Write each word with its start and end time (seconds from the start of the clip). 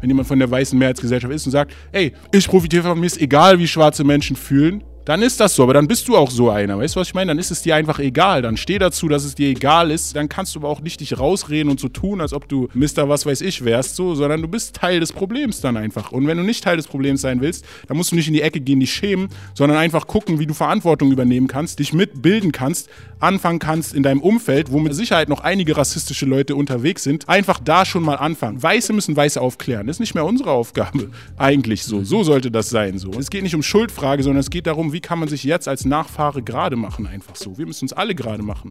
wenn 0.00 0.10
jemand 0.10 0.28
von 0.28 0.38
der 0.38 0.50
weißen 0.50 0.78
Mehrheitsgesellschaft 0.78 1.32
ist 1.32 1.46
und 1.46 1.52
sagt, 1.52 1.72
ey, 1.92 2.12
ich 2.32 2.48
profitiere 2.48 2.82
von 2.82 2.98
mir, 2.98 3.06
ist 3.06 3.20
egal, 3.20 3.58
wie 3.58 3.66
schwarze 3.66 4.04
Menschen 4.04 4.36
fühlen, 4.36 4.82
dann 5.08 5.22
ist 5.22 5.40
das 5.40 5.54
so. 5.54 5.62
Aber 5.62 5.72
dann 5.72 5.88
bist 5.88 6.06
du 6.06 6.18
auch 6.18 6.30
so 6.30 6.50
einer. 6.50 6.78
Weißt 6.78 6.94
du, 6.94 7.00
was 7.00 7.08
ich 7.08 7.14
meine? 7.14 7.30
Dann 7.30 7.38
ist 7.38 7.50
es 7.50 7.62
dir 7.62 7.74
einfach 7.74 7.98
egal. 7.98 8.42
Dann 8.42 8.58
steh 8.58 8.78
dazu, 8.78 9.08
dass 9.08 9.24
es 9.24 9.34
dir 9.34 9.48
egal 9.48 9.90
ist. 9.90 10.14
Dann 10.14 10.28
kannst 10.28 10.54
du 10.54 10.58
aber 10.58 10.68
auch 10.68 10.82
nicht 10.82 11.00
dich 11.00 11.18
rausreden 11.18 11.70
und 11.70 11.80
so 11.80 11.88
tun, 11.88 12.20
als 12.20 12.34
ob 12.34 12.46
du 12.46 12.68
Mister 12.74 13.08
was 13.08 13.24
weiß 13.24 13.40
ich 13.40 13.64
wärst, 13.64 13.96
so, 13.96 14.14
sondern 14.14 14.42
du 14.42 14.48
bist 14.48 14.76
Teil 14.76 15.00
des 15.00 15.12
Problems 15.12 15.62
dann 15.62 15.78
einfach. 15.78 16.12
Und 16.12 16.26
wenn 16.26 16.36
du 16.36 16.44
nicht 16.44 16.62
Teil 16.62 16.76
des 16.76 16.86
Problems 16.86 17.22
sein 17.22 17.40
willst, 17.40 17.64
dann 17.86 17.96
musst 17.96 18.12
du 18.12 18.16
nicht 18.16 18.28
in 18.28 18.34
die 18.34 18.42
Ecke 18.42 18.60
gehen, 18.60 18.80
dich 18.80 18.92
schämen, 18.92 19.30
sondern 19.54 19.78
einfach 19.78 20.06
gucken, 20.06 20.40
wie 20.40 20.46
du 20.46 20.52
Verantwortung 20.52 21.10
übernehmen 21.10 21.46
kannst, 21.46 21.78
dich 21.78 21.94
mitbilden 21.94 22.52
kannst, 22.52 22.90
anfangen 23.18 23.60
kannst 23.60 23.94
in 23.94 24.02
deinem 24.02 24.20
Umfeld, 24.20 24.72
wo 24.72 24.78
mit 24.78 24.94
Sicherheit 24.94 25.30
noch 25.30 25.40
einige 25.40 25.78
rassistische 25.78 26.26
Leute 26.26 26.54
unterwegs 26.54 27.02
sind, 27.02 27.30
einfach 27.30 27.60
da 27.64 27.86
schon 27.86 28.02
mal 28.02 28.16
anfangen. 28.16 28.62
Weiße 28.62 28.92
müssen 28.92 29.16
Weiße 29.16 29.40
aufklären. 29.40 29.86
Das 29.86 29.96
ist 29.96 30.00
nicht 30.00 30.14
mehr 30.14 30.26
unsere 30.26 30.50
Aufgabe. 30.50 31.08
Eigentlich 31.38 31.84
so. 31.84 32.04
So 32.04 32.24
sollte 32.24 32.50
das 32.50 32.68
sein. 32.68 32.98
So. 32.98 33.12
Es 33.18 33.30
geht 33.30 33.42
nicht 33.42 33.54
um 33.54 33.62
Schuldfrage, 33.62 34.22
sondern 34.22 34.40
es 34.40 34.50
geht 34.50 34.66
darum, 34.66 34.92
wie 34.92 34.97
kann 35.00 35.18
man 35.18 35.28
sich 35.28 35.44
jetzt 35.44 35.68
als 35.68 35.84
Nachfahre 35.84 36.42
gerade 36.42 36.76
machen, 36.76 37.06
einfach 37.06 37.36
so. 37.36 37.58
Wir 37.58 37.66
müssen 37.66 37.84
uns 37.84 37.92
alle 37.92 38.14
gerade 38.14 38.42
machen. 38.42 38.70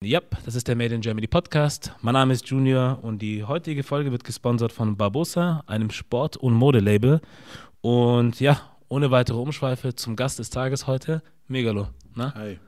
Yep, 0.00 0.38
das 0.46 0.54
ist 0.54 0.68
der 0.68 0.74
Made 0.74 0.94
in 0.94 1.02
Germany 1.02 1.26
Podcast. 1.26 1.92
Mein 2.00 2.14
Name 2.14 2.32
ist 2.32 2.48
Junior 2.48 2.98
und 3.02 3.20
die 3.20 3.44
heutige 3.44 3.82
Folge 3.82 4.10
wird 4.10 4.24
gesponsert 4.24 4.72
von 4.72 4.96
Barbosa, 4.96 5.62
einem 5.66 5.90
Sport- 5.90 6.38
und 6.38 6.54
Modelabel. 6.54 7.20
Und 7.82 8.40
ja, 8.40 8.58
ohne 8.88 9.10
weitere 9.10 9.36
Umschweife 9.36 9.94
zum 9.94 10.16
Gast 10.16 10.38
des 10.38 10.48
Tages 10.48 10.86
heute, 10.86 11.22
Megalo. 11.46 11.88
Na? 12.14 12.32
Hi, 12.36 12.58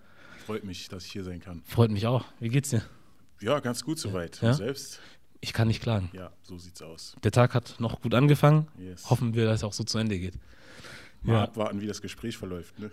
freut 0.50 0.64
mich, 0.64 0.88
dass 0.88 1.04
ich 1.06 1.12
hier 1.12 1.22
sein 1.22 1.38
kann. 1.38 1.62
Freut 1.64 1.92
mich 1.92 2.06
auch. 2.08 2.24
Wie 2.40 2.48
geht's 2.48 2.70
dir? 2.70 2.82
Ja, 3.40 3.60
ganz 3.60 3.84
gut 3.84 4.00
soweit. 4.00 4.42
Ja? 4.42 4.48
Und 4.48 4.54
selbst? 4.56 4.98
Ich 5.40 5.52
kann 5.52 5.68
nicht 5.68 5.80
klagen. 5.80 6.10
Ja, 6.12 6.32
so 6.42 6.58
sieht's 6.58 6.82
aus. 6.82 7.14
Der 7.22 7.30
Tag 7.30 7.54
hat 7.54 7.76
noch 7.78 8.00
gut 8.00 8.14
angefangen. 8.14 8.66
Yes. 8.76 9.08
Hoffen 9.08 9.34
wir, 9.34 9.44
dass 9.44 9.60
es 9.60 9.64
auch 9.64 9.72
so 9.72 9.84
zu 9.84 9.96
Ende 9.98 10.18
geht. 10.18 10.34
Mal 11.22 11.34
Ja. 11.34 11.42
abwarten, 11.44 11.80
wie 11.80 11.86
das 11.86 12.02
Gespräch 12.02 12.36
verläuft. 12.36 12.76
Ne? 12.80 12.90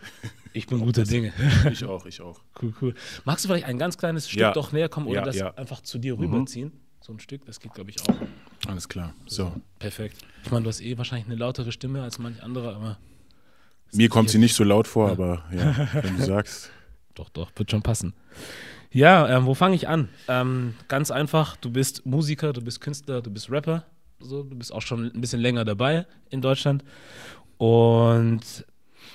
Ich 0.53 0.67
bin 0.67 0.77
guter 0.79 1.03
Dinge. 1.03 1.33
ich 1.71 1.83
auch, 1.83 2.05
ich 2.05 2.21
auch. 2.21 2.39
Cool, 2.61 2.73
cool. 2.79 2.93
Magst 3.25 3.43
du 3.43 3.49
vielleicht 3.49 3.65
ein 3.65 3.79
ganz 3.79 3.97
kleines 3.97 4.29
Stück 4.29 4.39
Ja. 4.41 4.51
doch 4.53 4.71
näher 4.71 4.87
kommen 4.87 5.07
oder 5.07 5.21
Ja, 5.21 5.25
das 5.25 5.35
ja. 5.35 5.53
einfach 5.55 5.81
zu 5.81 5.97
dir 5.97 6.15
rüberziehen? 6.19 6.71
So 7.01 7.11
ein 7.11 7.19
Stück, 7.19 7.43
das 7.45 7.59
geht, 7.59 7.73
glaube 7.73 7.89
ich, 7.89 7.99
auch. 8.07 8.15
Alles 8.67 8.87
klar. 8.87 9.15
So. 9.25 9.51
Perfekt. 9.79 10.17
Ich 10.43 10.51
meine, 10.51 10.61
du 10.63 10.69
hast 10.69 10.81
eh 10.81 10.95
wahrscheinlich 10.97 11.25
eine 11.25 11.35
lautere 11.37 11.71
Stimme 11.71 12.03
als 12.03 12.19
manch 12.19 12.43
anderer, 12.43 12.75
aber 12.75 12.97
Mir 13.93 14.09
kommt 14.09 14.29
sie 14.29 14.37
nicht 14.37 14.53
so 14.53 14.63
laut 14.63 14.87
vor, 14.87 15.09
aber 15.09 15.43
ja, 15.51 15.87
wenn 16.03 16.17
du 16.17 16.23
sagst. 16.23 16.69
Doch, 17.17 17.29
doch, 17.29 17.51
wird 17.55 17.71
schon 17.71 17.81
passen. 17.81 18.13
Ja, 18.91 19.27
ähm, 19.37 19.45
wo 19.45 19.53
fange 19.53 19.75
ich 19.75 19.87
an? 19.87 20.09
Ähm, 20.27 20.75
ganz 20.87 21.11
einfach, 21.11 21.57
du 21.57 21.71
bist 21.71 22.05
Musiker, 22.05 22.53
du 22.53 22.61
bist 22.61 22.79
Künstler, 22.79 23.21
du 23.21 23.29
bist 23.31 23.51
Rapper. 23.51 23.83
So, 24.19 24.43
du 24.43 24.55
bist 24.55 24.71
auch 24.73 24.81
schon 24.81 25.11
ein 25.13 25.21
bisschen 25.21 25.39
länger 25.41 25.65
dabei 25.65 26.05
in 26.29 26.41
Deutschland. 26.41 26.83
Und 27.57 28.65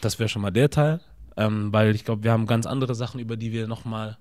das 0.00 0.18
wäre 0.18 0.28
schon 0.28 0.42
mal 0.42 0.50
der 0.50 0.70
Teil, 0.70 1.00
ähm, 1.36 1.72
weil 1.72 1.94
ich 1.94 2.04
glaube, 2.04 2.24
wir 2.24 2.32
haben 2.32 2.46
ganz 2.46 2.66
andere 2.66 2.94
Sachen, 2.94 3.20
über 3.20 3.36
die 3.36 3.52
wir 3.52 3.66
nochmal 3.68 4.18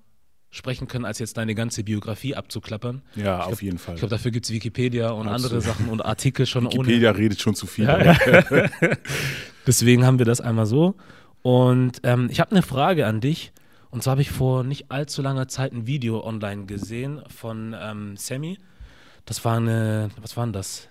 sprechen 0.50 0.86
können, 0.86 1.04
als 1.04 1.18
jetzt 1.18 1.36
deine 1.38 1.54
ganze 1.54 1.82
Biografie 1.82 2.34
abzuklappern. 2.36 3.02
Ja, 3.16 3.38
Ich 3.38 3.42
auf 3.42 3.46
glaub- 3.48 3.62
jeden 3.62 3.78
Fall. 3.78 3.94
Ich 3.94 4.00
glaube, 4.00 4.14
dafür 4.14 4.30
gibt 4.30 4.46
es 4.46 4.52
Wikipedia 4.52 5.10
und 5.10 5.26
andere 5.28 5.56
Absolut. 5.56 5.62
Sachen 5.64 5.88
und 5.88 6.04
Artikel 6.04 6.46
schon 6.46 6.64
Wikipedia 6.64 7.10
redet 7.10 7.40
schon 7.40 7.54
zu 7.54 7.66
viel. 7.66 7.84
Ja, 7.86 8.16
Deswegen 9.66 10.04
haben 10.04 10.18
wir 10.18 10.26
das 10.26 10.40
einmal 10.40 10.66
so. 10.66 10.94
Und 11.42 12.00
ähm, 12.04 12.28
ich 12.30 12.40
habe 12.40 12.50
eine 12.52 12.62
Frage 12.62 13.06
an 13.06 13.20
dich. 13.20 13.52
Und 13.92 14.02
zwar 14.02 14.12
habe 14.12 14.22
ich 14.22 14.30
vor 14.30 14.64
nicht 14.64 14.90
allzu 14.90 15.22
langer 15.22 15.46
Zeit 15.48 15.72
ein 15.72 15.86
Video 15.86 16.24
online 16.26 16.64
gesehen 16.64 17.20
von 17.28 17.76
ähm, 17.78 18.16
Sammy. 18.16 18.58
Das 19.26 19.44
war 19.44 19.58
eine, 19.58 20.08
was 20.20 20.36
war 20.36 20.44
denn 20.44 20.52
das? 20.52 20.88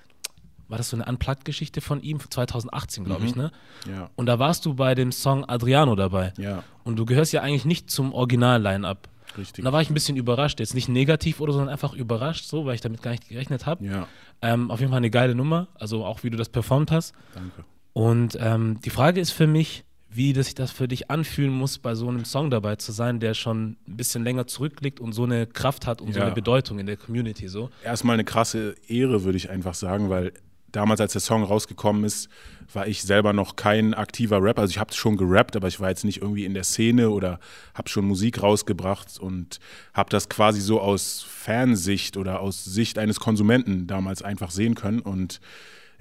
War 0.70 0.78
das 0.78 0.90
so 0.90 0.96
eine 0.96 1.06
Unplugged-Geschichte 1.06 1.82
von 1.82 2.02
ihm, 2.02 2.20
2018, 2.22 3.04
glaube 3.04 3.26
ich, 3.26 3.36
ne? 3.36 3.52
Ja, 3.90 4.10
Und 4.16 4.28
da 4.28 4.40
warst 4.40 4.66
du 4.66 4.74
bei 4.76 4.96
dem 4.96 5.12
Song 5.12 5.44
Adriano 5.44 5.96
dabei. 5.96 6.32
ja, 6.38 6.64
Und 6.86 6.96
du 6.98 7.06
gehörst 7.06 7.34
ja 7.34 7.42
eigentlich 7.42 7.66
nicht 7.66 7.90
zum 7.90 8.14
Original-Line-Up. 8.14 9.10
richtig. 9.38 9.60
Und 9.60 9.66
da 9.66 9.74
war 9.74 9.82
ich 9.82 9.90
ein 9.90 9.94
bisschen 9.96 10.16
überrascht. 10.16 10.62
Jetzt 10.62 10.74
nicht 10.76 10.88
negativ 10.88 11.42
oder 11.42 11.52
so, 11.52 11.58
sondern 11.58 11.74
einfach 11.74 11.94
überrascht, 11.94 12.46
so, 12.46 12.66
weil 12.66 12.76
ich 12.76 12.82
damit 12.82 13.02
gar 13.02 13.12
nicht 13.12 13.28
gerechnet 13.28 13.66
habe. 13.66 13.84
Ja, 13.84 14.08
Ähm, 14.44 14.72
auf 14.72 14.80
jeden 14.80 14.92
Fall 14.92 14.98
eine 15.00 15.10
geile 15.10 15.36
Nummer, 15.36 15.68
also 15.74 16.06
auch 16.06 16.24
wie 16.24 16.30
du 16.30 16.38
das 16.38 16.48
performt 16.50 16.92
hast. 16.92 17.14
danke. 17.34 17.66
Und 17.94 18.38
ähm, 18.40 18.80
die 18.86 18.90
Frage 18.92 19.20
ist 19.20 19.32
für 19.32 19.48
mich, 19.48 19.84
wie 20.14 20.34
das 20.34 20.48
sich 20.48 20.56
das 20.56 20.72
für 20.72 20.88
dich 20.88 21.10
anfühlen 21.10 21.54
muss, 21.54 21.78
bei 21.80 21.96
so 21.96 22.08
einem 22.10 22.26
Song 22.26 22.50
dabei 22.50 22.76
zu 22.76 22.92
sein, 22.92 23.20
der 23.20 23.34
schon 23.34 23.78
ein 23.88 23.98
bisschen 23.98 24.24
länger 24.24 24.46
zurückliegt 24.46 25.00
und 25.00 25.14
so 25.14 25.24
eine 25.24 25.48
Kraft 25.48 25.88
hat 25.88 26.02
und 26.02 26.12
so 26.14 26.20
Ja. 26.20 26.26
eine 26.26 26.36
Bedeutung 26.36 26.80
in 26.80 26.86
der 26.86 26.98
Community. 26.98 27.48
So. 27.48 27.70
Erstmal 27.84 28.16
eine 28.16 28.26
krasse 28.26 28.76
Ehre, 28.88 29.24
würde 29.24 29.38
ich 29.38 29.50
einfach 29.50 29.74
sagen, 29.74 30.10
weil 30.10 30.34
damals, 30.74 31.00
als 31.02 31.14
der 31.14 31.22
Song 31.22 31.44
rausgekommen 31.44 32.04
ist, 32.04 32.30
war 32.74 32.88
ich 32.88 33.02
selber 33.04 33.34
noch 33.34 33.56
kein 33.56 33.94
aktiver 33.94 34.42
Rapper. 34.42 34.62
Also 34.62 34.72
ich 34.72 34.80
habe 34.80 34.94
schon 34.94 35.18
gerappt, 35.18 35.56
aber 35.56 35.68
ich 35.68 35.80
war 35.80 35.90
jetzt 35.90 36.06
nicht 36.06 36.22
irgendwie 36.22 36.46
in 36.46 36.54
der 36.54 36.64
Szene 36.64 37.10
oder 37.10 37.40
habe 37.74 37.90
schon 37.90 38.06
Musik 38.06 38.42
rausgebracht 38.42 39.20
und 39.20 39.60
habe 39.94 40.10
das 40.10 40.30
quasi 40.30 40.62
so 40.62 40.80
aus 40.82 41.26
Fansicht 41.28 42.16
oder 42.18 42.40
aus 42.40 42.64
Sicht 42.64 42.98
eines 42.98 43.20
Konsumenten 43.20 43.88
damals 43.88 44.22
einfach 44.22 44.52
sehen 44.52 44.76
können. 44.76 45.00
Und 45.00 45.40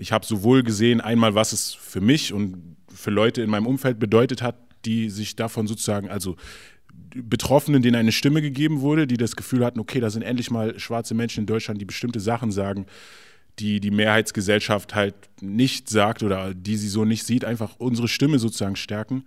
ich 0.01 0.13
habe 0.13 0.25
sowohl 0.25 0.63
gesehen, 0.63 1.01
einmal, 1.01 1.35
was 1.35 1.53
es 1.53 1.75
für 1.75 2.01
mich 2.01 2.33
und 2.33 2.77
für 2.93 3.11
Leute 3.11 3.43
in 3.43 3.51
meinem 3.51 3.67
Umfeld 3.67 3.99
bedeutet 3.99 4.41
hat, 4.41 4.57
die 4.87 5.11
sich 5.11 5.37
davon 5.37 5.67
sozusagen, 5.67 6.09
also 6.09 6.37
Betroffenen, 7.15 7.83
denen 7.83 7.97
eine 7.97 8.13
Stimme 8.13 8.41
gegeben 8.41 8.81
wurde, 8.81 9.07
die 9.07 9.17
das 9.17 9.37
Gefühl 9.37 9.65
hatten, 9.65 9.79
okay, 9.79 10.01
da 10.01 10.11
sind 10.11 10.23
endlich 10.23 10.51
mal 10.51 10.79
schwarze 10.79 11.15
Menschen 11.15 11.41
in 11.41 11.47
Deutschland, 11.47 11.81
die 11.81 11.85
bestimmte 11.85 12.21
Sachen 12.21 12.51
sagen, 12.51 12.87
die 13.59 13.81
die 13.81 13.91
Mehrheitsgesellschaft 13.91 14.95
halt 14.95 15.15
nicht 15.41 15.89
sagt 15.89 16.23
oder 16.23 16.55
die 16.55 16.77
sie 16.77 16.89
so 16.89 17.05
nicht 17.05 17.25
sieht, 17.25 17.45
einfach 17.45 17.77
unsere 17.79 18.09
Stimme 18.09 18.39
sozusagen 18.39 18.77
stärken. 18.77 19.25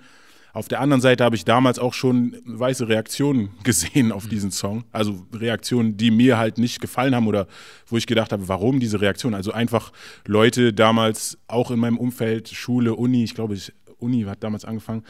Auf 0.53 0.67
der 0.67 0.81
anderen 0.81 1.01
Seite 1.01 1.23
habe 1.23 1.35
ich 1.35 1.45
damals 1.45 1.79
auch 1.79 1.93
schon 1.93 2.37
weiße 2.45 2.87
Reaktionen 2.87 3.49
gesehen 3.63 4.11
auf 4.11 4.27
diesen 4.27 4.51
Song. 4.51 4.83
Also 4.91 5.25
Reaktionen, 5.33 5.97
die 5.97 6.11
mir 6.11 6.37
halt 6.37 6.59
nicht 6.59 6.79
gefallen 6.79 7.15
haben 7.15 7.27
oder 7.27 7.47
wo 7.87 7.97
ich 7.97 8.05
gedacht 8.05 8.31
habe, 8.31 8.47
warum 8.47 8.79
diese 8.79 9.01
Reaktion? 9.01 9.33
Also 9.33 9.51
einfach 9.51 9.91
Leute 10.27 10.71
damals 10.71 11.39
auch 11.47 11.71
in 11.71 11.79
meinem 11.79 11.97
Umfeld, 11.97 12.49
Schule, 12.49 12.93
Uni, 12.93 13.23
ich 13.23 13.33
glaube, 13.33 13.55
ich, 13.55 13.73
Uni 13.97 14.21
hat 14.23 14.43
damals 14.43 14.63
angefangen. 14.63 15.03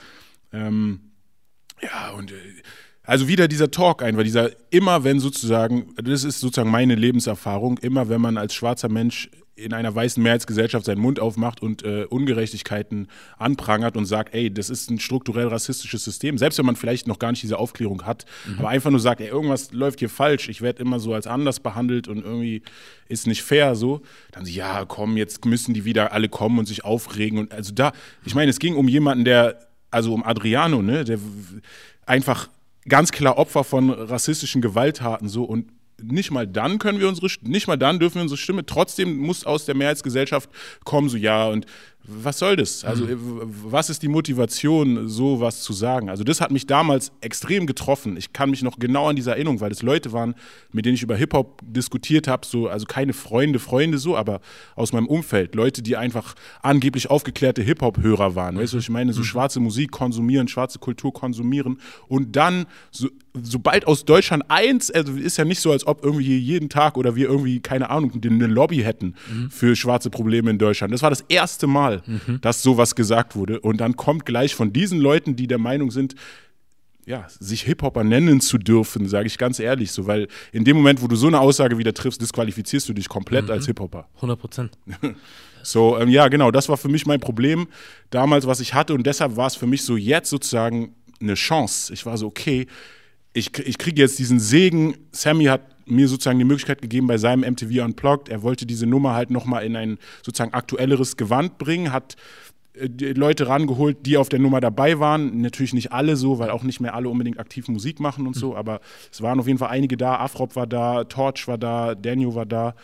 Ähm, 0.53 1.11
ja, 1.81 2.11
und 2.11 2.31
äh, 2.31 2.35
also 3.03 3.27
wieder 3.27 3.49
dieser 3.49 3.69
Talk 3.69 4.01
einfach, 4.01 4.23
dieser 4.23 4.51
immer 4.69 5.03
wenn 5.03 5.19
sozusagen, 5.19 5.93
das 6.01 6.23
ist 6.23 6.39
sozusagen 6.39 6.71
meine 6.71 6.95
Lebenserfahrung, 6.95 7.77
immer 7.79 8.07
wenn 8.07 8.21
man 8.21 8.37
als 8.37 8.53
schwarzer 8.53 8.87
Mensch 8.87 9.29
in 9.55 9.73
einer 9.73 9.93
weißen 9.93 10.21
Mehrheitsgesellschaft 10.21 10.85
seinen 10.85 11.01
Mund 11.01 11.19
aufmacht 11.19 11.61
und 11.61 11.83
äh, 11.83 12.05
Ungerechtigkeiten 12.05 13.07
anprangert 13.37 13.95
und 13.95 14.05
sagt, 14.05 14.33
ey, 14.33 14.51
das 14.51 14.69
ist 14.69 14.89
ein 14.89 14.99
strukturell 14.99 15.47
rassistisches 15.47 16.03
System, 16.03 16.37
selbst 16.37 16.57
wenn 16.57 16.65
man 16.65 16.75
vielleicht 16.75 17.07
noch 17.07 17.19
gar 17.19 17.31
nicht 17.31 17.43
diese 17.43 17.59
Aufklärung 17.59 18.05
hat, 18.05 18.25
aber 18.57 18.69
einfach 18.69 18.89
nur 18.89 18.99
sagt, 18.99 19.21
ey, 19.21 19.27
irgendwas 19.27 19.71
läuft 19.71 19.99
hier 19.99 20.09
falsch, 20.09 20.49
ich 20.49 20.61
werde 20.61 20.81
immer 20.81 20.99
so 20.99 21.13
als 21.13 21.27
anders 21.27 21.59
behandelt 21.59 22.07
und 22.07 22.23
irgendwie 22.23 22.63
ist 23.07 23.27
nicht 23.27 23.43
fair 23.43 23.75
so, 23.75 24.01
dann 24.31 24.45
so, 24.45 24.51
ja, 24.51 24.85
komm, 24.85 25.17
jetzt 25.17 25.45
müssen 25.45 25.73
die 25.73 25.85
wieder 25.85 26.13
alle 26.13 26.29
kommen 26.29 26.57
und 26.57 26.65
sich 26.65 26.83
aufregen 26.83 27.37
und 27.37 27.51
also 27.51 27.73
da, 27.73 27.91
ich 28.25 28.33
meine, 28.33 28.49
es 28.49 28.59
ging 28.59 28.75
um 28.75 28.87
jemanden, 28.87 29.23
der, 29.23 29.59
also 29.91 30.15
um 30.15 30.23
Adriano, 30.23 30.81
ne, 30.81 31.03
der 31.03 31.19
einfach 32.07 32.49
ganz 32.89 33.11
klar 33.11 33.37
Opfer 33.37 33.63
von 33.63 33.91
rassistischen 33.91 34.61
Gewalttaten 34.61 35.29
so 35.29 35.43
und 35.43 35.67
nicht 36.03 36.31
mal 36.31 36.47
dann 36.47 36.79
können 36.79 36.99
wir 36.99 37.07
unsere, 37.07 37.27
nicht 37.41 37.67
mal 37.67 37.77
dann 37.77 37.99
dürfen 37.99 38.15
wir 38.15 38.21
unsere 38.23 38.37
Stimme, 38.37 38.65
trotzdem 38.65 39.17
muss 39.17 39.45
aus 39.45 39.65
der 39.65 39.75
Mehrheitsgesellschaft 39.75 40.49
kommen, 40.83 41.09
so 41.09 41.17
ja 41.17 41.47
und 41.47 41.65
was 42.05 42.37
soll 42.39 42.57
das? 42.57 42.83
Also 42.83 43.07
w- 43.07 43.13
was 43.65 43.89
ist 43.89 44.03
die 44.03 44.09
Motivation, 44.09 45.07
so 45.07 45.39
was 45.39 45.61
zu 45.61 45.71
sagen? 45.71 46.09
Also 46.09 46.23
das 46.25 46.41
hat 46.41 46.51
mich 46.51 46.67
damals 46.67 47.11
extrem 47.21 47.65
getroffen. 47.65 48.17
Ich 48.17 48.33
kann 48.33 48.49
mich 48.49 48.61
noch 48.61 48.77
genau 48.77 49.07
an 49.07 49.15
diese 49.15 49.31
Erinnerung, 49.31 49.61
weil 49.61 49.71
es 49.71 49.81
Leute 49.83 50.11
waren, 50.11 50.35
mit 50.73 50.85
denen 50.85 50.95
ich 50.95 51.03
über 51.03 51.15
Hip-Hop 51.15 51.61
diskutiert 51.65 52.27
habe, 52.27 52.45
so, 52.45 52.67
also 52.67 52.85
keine 52.85 53.13
Freunde, 53.13 53.59
Freunde 53.59 53.97
so, 53.99 54.17
aber 54.17 54.41
aus 54.75 54.91
meinem 54.91 55.07
Umfeld, 55.07 55.55
Leute, 55.55 55.81
die 55.81 55.95
einfach 55.95 56.35
angeblich 56.61 57.09
aufgeklärte 57.09 57.61
Hip-Hop-Hörer 57.61 58.35
waren. 58.35 58.57
Weißt 58.57 58.73
du, 58.73 58.77
was 58.77 58.83
ich 58.83 58.89
meine? 58.89 59.13
So 59.13 59.23
schwarze 59.23 59.59
Musik 59.61 59.91
konsumieren, 59.91 60.47
schwarze 60.49 60.79
Kultur 60.79 61.13
konsumieren 61.13 61.79
und 62.09 62.35
dann, 62.35 62.65
so, 62.91 63.07
sobald 63.33 63.87
aus 63.87 64.03
Deutschland 64.05 64.43
eins, 64.49 64.91
also 64.91 65.13
ist 65.13 65.37
ja 65.37 65.45
nicht 65.45 65.59
so, 65.61 65.71
als 65.71 65.87
ob 65.87 66.03
irgendwie 66.03 66.37
jeden 66.37 66.67
Tag 66.69 66.97
oder 66.97 67.15
wir 67.15 67.27
irgendwie, 67.27 67.61
keine 67.61 67.89
Ahnung, 67.89 68.11
eine 68.23 68.47
Lobby 68.47 68.77
hätten 68.79 69.15
für 69.49 69.75
schwarze 69.75 70.09
Probleme 70.09 70.49
in 70.51 70.57
Deutschland. 70.57 70.93
Das 70.93 71.01
war 71.01 71.09
das 71.09 71.21
erste 71.29 71.65
Mal, 71.65 71.92
dass 72.41 72.63
sowas 72.63 72.95
gesagt 72.95 73.35
wurde. 73.35 73.59
Und 73.59 73.77
dann 73.77 73.95
kommt 73.95 74.25
gleich 74.25 74.55
von 74.55 74.73
diesen 74.73 74.99
Leuten, 74.99 75.35
die 75.35 75.47
der 75.47 75.57
Meinung 75.57 75.91
sind, 75.91 76.15
ja, 77.05 77.27
sich 77.27 77.63
Hip-Hopper 77.63 78.03
nennen 78.03 78.39
zu 78.39 78.57
dürfen, 78.57 79.09
sage 79.09 79.27
ich 79.27 79.37
ganz 79.37 79.59
ehrlich 79.59 79.91
so, 79.91 80.07
weil 80.07 80.27
in 80.51 80.63
dem 80.63 80.77
Moment, 80.77 81.01
wo 81.01 81.07
du 81.07 81.15
so 81.15 81.27
eine 81.27 81.39
Aussage 81.39 81.77
wieder 81.77 81.93
triffst, 81.93 82.21
disqualifizierst 82.21 82.87
du 82.87 82.93
dich 82.93 83.09
komplett 83.09 83.45
mhm. 83.45 83.51
als 83.51 83.65
Hip-Hopper. 83.65 84.07
100 84.15 84.39
Prozent. 84.39 84.77
so, 85.63 85.97
ähm, 85.99 86.09
ja, 86.09 86.27
genau, 86.29 86.51
das 86.51 86.69
war 86.69 86.77
für 86.77 86.87
mich 86.87 87.05
mein 87.05 87.19
Problem 87.19 87.67
damals, 88.09 88.47
was 88.47 88.59
ich 88.61 88.73
hatte 88.73 88.93
und 88.93 89.05
deshalb 89.05 89.35
war 89.35 89.47
es 89.47 89.55
für 89.55 89.67
mich 89.67 89.83
so 89.83 89.97
jetzt 89.97 90.29
sozusagen 90.29 90.95
eine 91.19 91.33
Chance. 91.33 91.93
Ich 91.93 92.05
war 92.05 92.17
so, 92.17 92.27
okay, 92.27 92.67
ich, 93.33 93.57
ich 93.59 93.77
kriege 93.77 94.01
jetzt 94.01 94.19
diesen 94.19 94.39
Segen. 94.39 94.95
Sammy 95.11 95.45
hat 95.45 95.61
mir 95.85 96.07
sozusagen 96.07 96.39
die 96.39 96.45
Möglichkeit 96.45 96.81
gegeben 96.81 97.07
bei 97.07 97.17
seinem 97.17 97.41
MTV 97.41 97.83
Unplugged. 97.83 98.29
Er 98.29 98.41
wollte 98.43 98.65
diese 98.65 98.85
Nummer 98.85 99.13
halt 99.13 99.29
nochmal 99.29 99.65
in 99.65 99.75
ein 99.75 99.97
sozusagen 100.21 100.53
aktuelleres 100.53 101.17
Gewand 101.17 101.57
bringen, 101.57 101.91
hat 101.91 102.15
äh, 102.75 102.87
Leute 103.13 103.47
rangeholt, 103.47 104.05
die 104.05 104.17
auf 104.17 104.29
der 104.29 104.39
Nummer 104.39 104.61
dabei 104.61 104.99
waren. 104.99 105.41
Natürlich 105.41 105.73
nicht 105.73 105.91
alle 105.91 106.15
so, 106.15 106.39
weil 106.39 106.49
auch 106.49 106.63
nicht 106.63 106.79
mehr 106.79 106.93
alle 106.93 107.09
unbedingt 107.09 107.39
aktiv 107.39 107.67
Musik 107.67 107.99
machen 107.99 108.27
und 108.27 108.35
so, 108.35 108.51
mhm. 108.51 108.57
aber 108.57 108.81
es 109.11 109.21
waren 109.21 109.39
auf 109.39 109.47
jeden 109.47 109.59
Fall 109.59 109.69
einige 109.69 109.97
da. 109.97 110.17
Afrop 110.17 110.55
war 110.55 110.67
da, 110.67 111.03
Torch 111.03 111.47
war 111.47 111.57
da, 111.57 111.95
Daniel 111.95 112.35
war 112.35 112.45
da. 112.45 112.75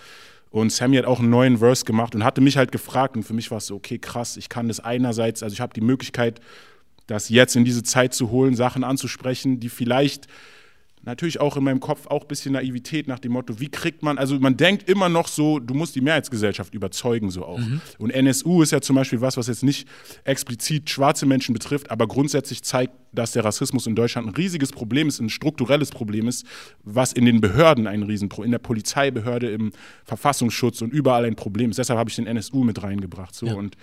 Und 0.52 0.72
Sammy 0.72 0.98
hat 0.98 1.06
auch 1.06 1.20
einen 1.20 1.30
neuen 1.30 1.60
Verse 1.60 1.86
gemacht 1.86 2.16
und 2.16 2.24
hatte 2.24 2.42
mich 2.42 2.58
halt 2.58 2.72
gefragt. 2.72 3.16
Und 3.16 3.24
für 3.24 3.34
mich 3.34 3.52
war 3.52 3.60
es 3.60 3.68
so, 3.68 3.76
okay, 3.76 4.00
krass, 4.00 4.36
ich 4.36 4.50
kann 4.50 4.68
das 4.68 4.80
einerseits, 4.80 5.44
also 5.44 5.54
ich 5.54 5.62
habe 5.62 5.74
die 5.74 5.82
Möglichkeit, 5.82 6.40
das 7.06 7.30
jetzt 7.30 7.56
in 7.56 7.66
diese 7.66 7.84
Zeit 7.84 8.14
zu 8.14 8.32
holen, 8.32 8.56
Sachen 8.56 8.84
anzusprechen, 8.84 9.60
die 9.60 9.70
vielleicht 9.70 10.28
natürlich 11.10 11.40
auch 11.40 11.58
in 11.58 11.64
meinem 11.64 11.80
Kopf 11.80 12.08
auch 12.08 12.22
ein 12.22 12.28
bisschen 12.28 12.54
Naivität 12.54 13.08
nach 13.08 13.20
dem 13.20 13.34
Motto, 13.34 13.60
wie 13.60 13.70
kriegt 13.70 14.04
man, 14.04 14.18
also 14.18 14.40
man 14.40 14.56
denkt 14.58 14.90
immer 14.90 15.10
noch 15.10 15.28
so, 15.28 15.60
du 15.60 15.74
musst 15.74 15.96
die 15.96 16.02
Mehrheitsgesellschaft 16.02 16.74
überzeugen, 16.74 17.32
so 17.32 17.46
auch. 17.46 17.58
Mhm. 17.58 17.82
Und 17.98 18.12
NSU 18.12 18.62
ist 18.62 18.72
ja 18.72 18.80
zum 18.80 18.96
Beispiel 18.96 19.20
was, 19.20 19.36
was 19.36 19.48
jetzt 19.48 19.64
nicht 19.64 19.88
explizit 20.24 20.90
schwarze 20.90 21.26
Menschen 21.26 21.54
betrifft, 21.54 21.92
aber 21.92 22.08
grundsätzlich 22.08 22.64
zeigt, 22.64 22.94
dass 23.12 23.32
der 23.32 23.44
Rassismus 23.44 23.88
in 23.88 23.96
Deutschland 23.96 24.28
ein 24.28 24.36
riesiges 24.36 24.72
Problem 24.72 25.08
ist, 25.08 25.20
ein 25.20 25.30
strukturelles 25.30 25.90
Problem 25.90 26.28
ist, 26.28 26.46
was 26.84 27.12
in 27.12 27.26
den 27.26 27.42
Behörden 27.42 27.88
ein 27.88 28.04
Riesenproblem, 28.04 28.46
in 28.46 28.52
der 28.52 28.60
Polizeibehörde, 28.60 29.50
im 29.50 29.72
Verfassungsschutz 30.06 30.82
und 30.82 30.94
überall 30.94 31.26
ein 31.26 31.36
Problem 31.36 31.72
ist. 31.72 31.80
Deshalb 31.80 31.98
habe 31.98 32.10
ich 32.10 32.16
den 32.16 32.28
NSU 32.28 32.64
mit 32.64 32.84
reingebracht. 32.84 33.34
So. 33.34 33.48
Ja. 33.48 33.56
Und 33.56 33.76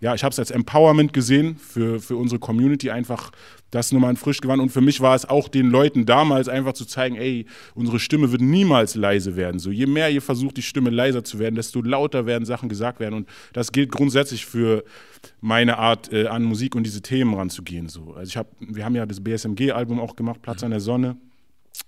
ja, 0.00 0.14
ich 0.14 0.22
habe 0.22 0.32
es 0.32 0.38
als 0.38 0.50
Empowerment 0.50 1.12
gesehen 1.12 1.56
für, 1.56 2.00
für 2.00 2.16
unsere 2.16 2.38
Community, 2.38 2.90
einfach 2.90 3.32
das 3.70 3.92
nochmal 3.92 4.10
in 4.10 4.16
frisch 4.16 4.40
gewandt. 4.40 4.62
Und 4.62 4.70
für 4.70 4.80
mich 4.80 5.00
war 5.00 5.14
es 5.14 5.28
auch 5.28 5.48
den 5.48 5.70
Leuten 5.70 6.06
damals 6.06 6.48
einfach 6.48 6.72
zu 6.72 6.86
zeigen, 6.86 7.16
ey, 7.16 7.46
unsere 7.74 7.98
Stimme 7.98 8.32
wird 8.32 8.40
niemals 8.40 8.94
leise 8.94 9.36
werden. 9.36 9.58
So, 9.58 9.70
je 9.70 9.86
mehr 9.86 10.10
ihr 10.10 10.22
versucht, 10.22 10.56
die 10.56 10.62
Stimme 10.62 10.90
leiser 10.90 11.24
zu 11.24 11.38
werden, 11.38 11.54
desto 11.54 11.82
lauter 11.82 12.26
werden 12.26 12.44
Sachen 12.44 12.68
gesagt 12.68 13.00
werden. 13.00 13.14
Und 13.14 13.28
das 13.52 13.72
gilt 13.72 13.90
grundsätzlich 13.90 14.46
für 14.46 14.84
meine 15.40 15.78
Art, 15.78 16.12
äh, 16.12 16.26
an 16.28 16.44
Musik 16.44 16.74
und 16.74 16.84
diese 16.84 17.02
Themen 17.02 17.34
ranzugehen. 17.34 17.88
So. 17.88 18.14
Also 18.14 18.28
ich 18.28 18.36
hab, 18.36 18.48
wir 18.60 18.84
haben 18.84 18.94
ja 18.94 19.04
das 19.04 19.22
BSMG-Album 19.22 20.00
auch 20.00 20.16
gemacht, 20.16 20.40
Platz 20.42 20.62
an 20.62 20.70
der 20.70 20.80
Sonne 20.80 21.16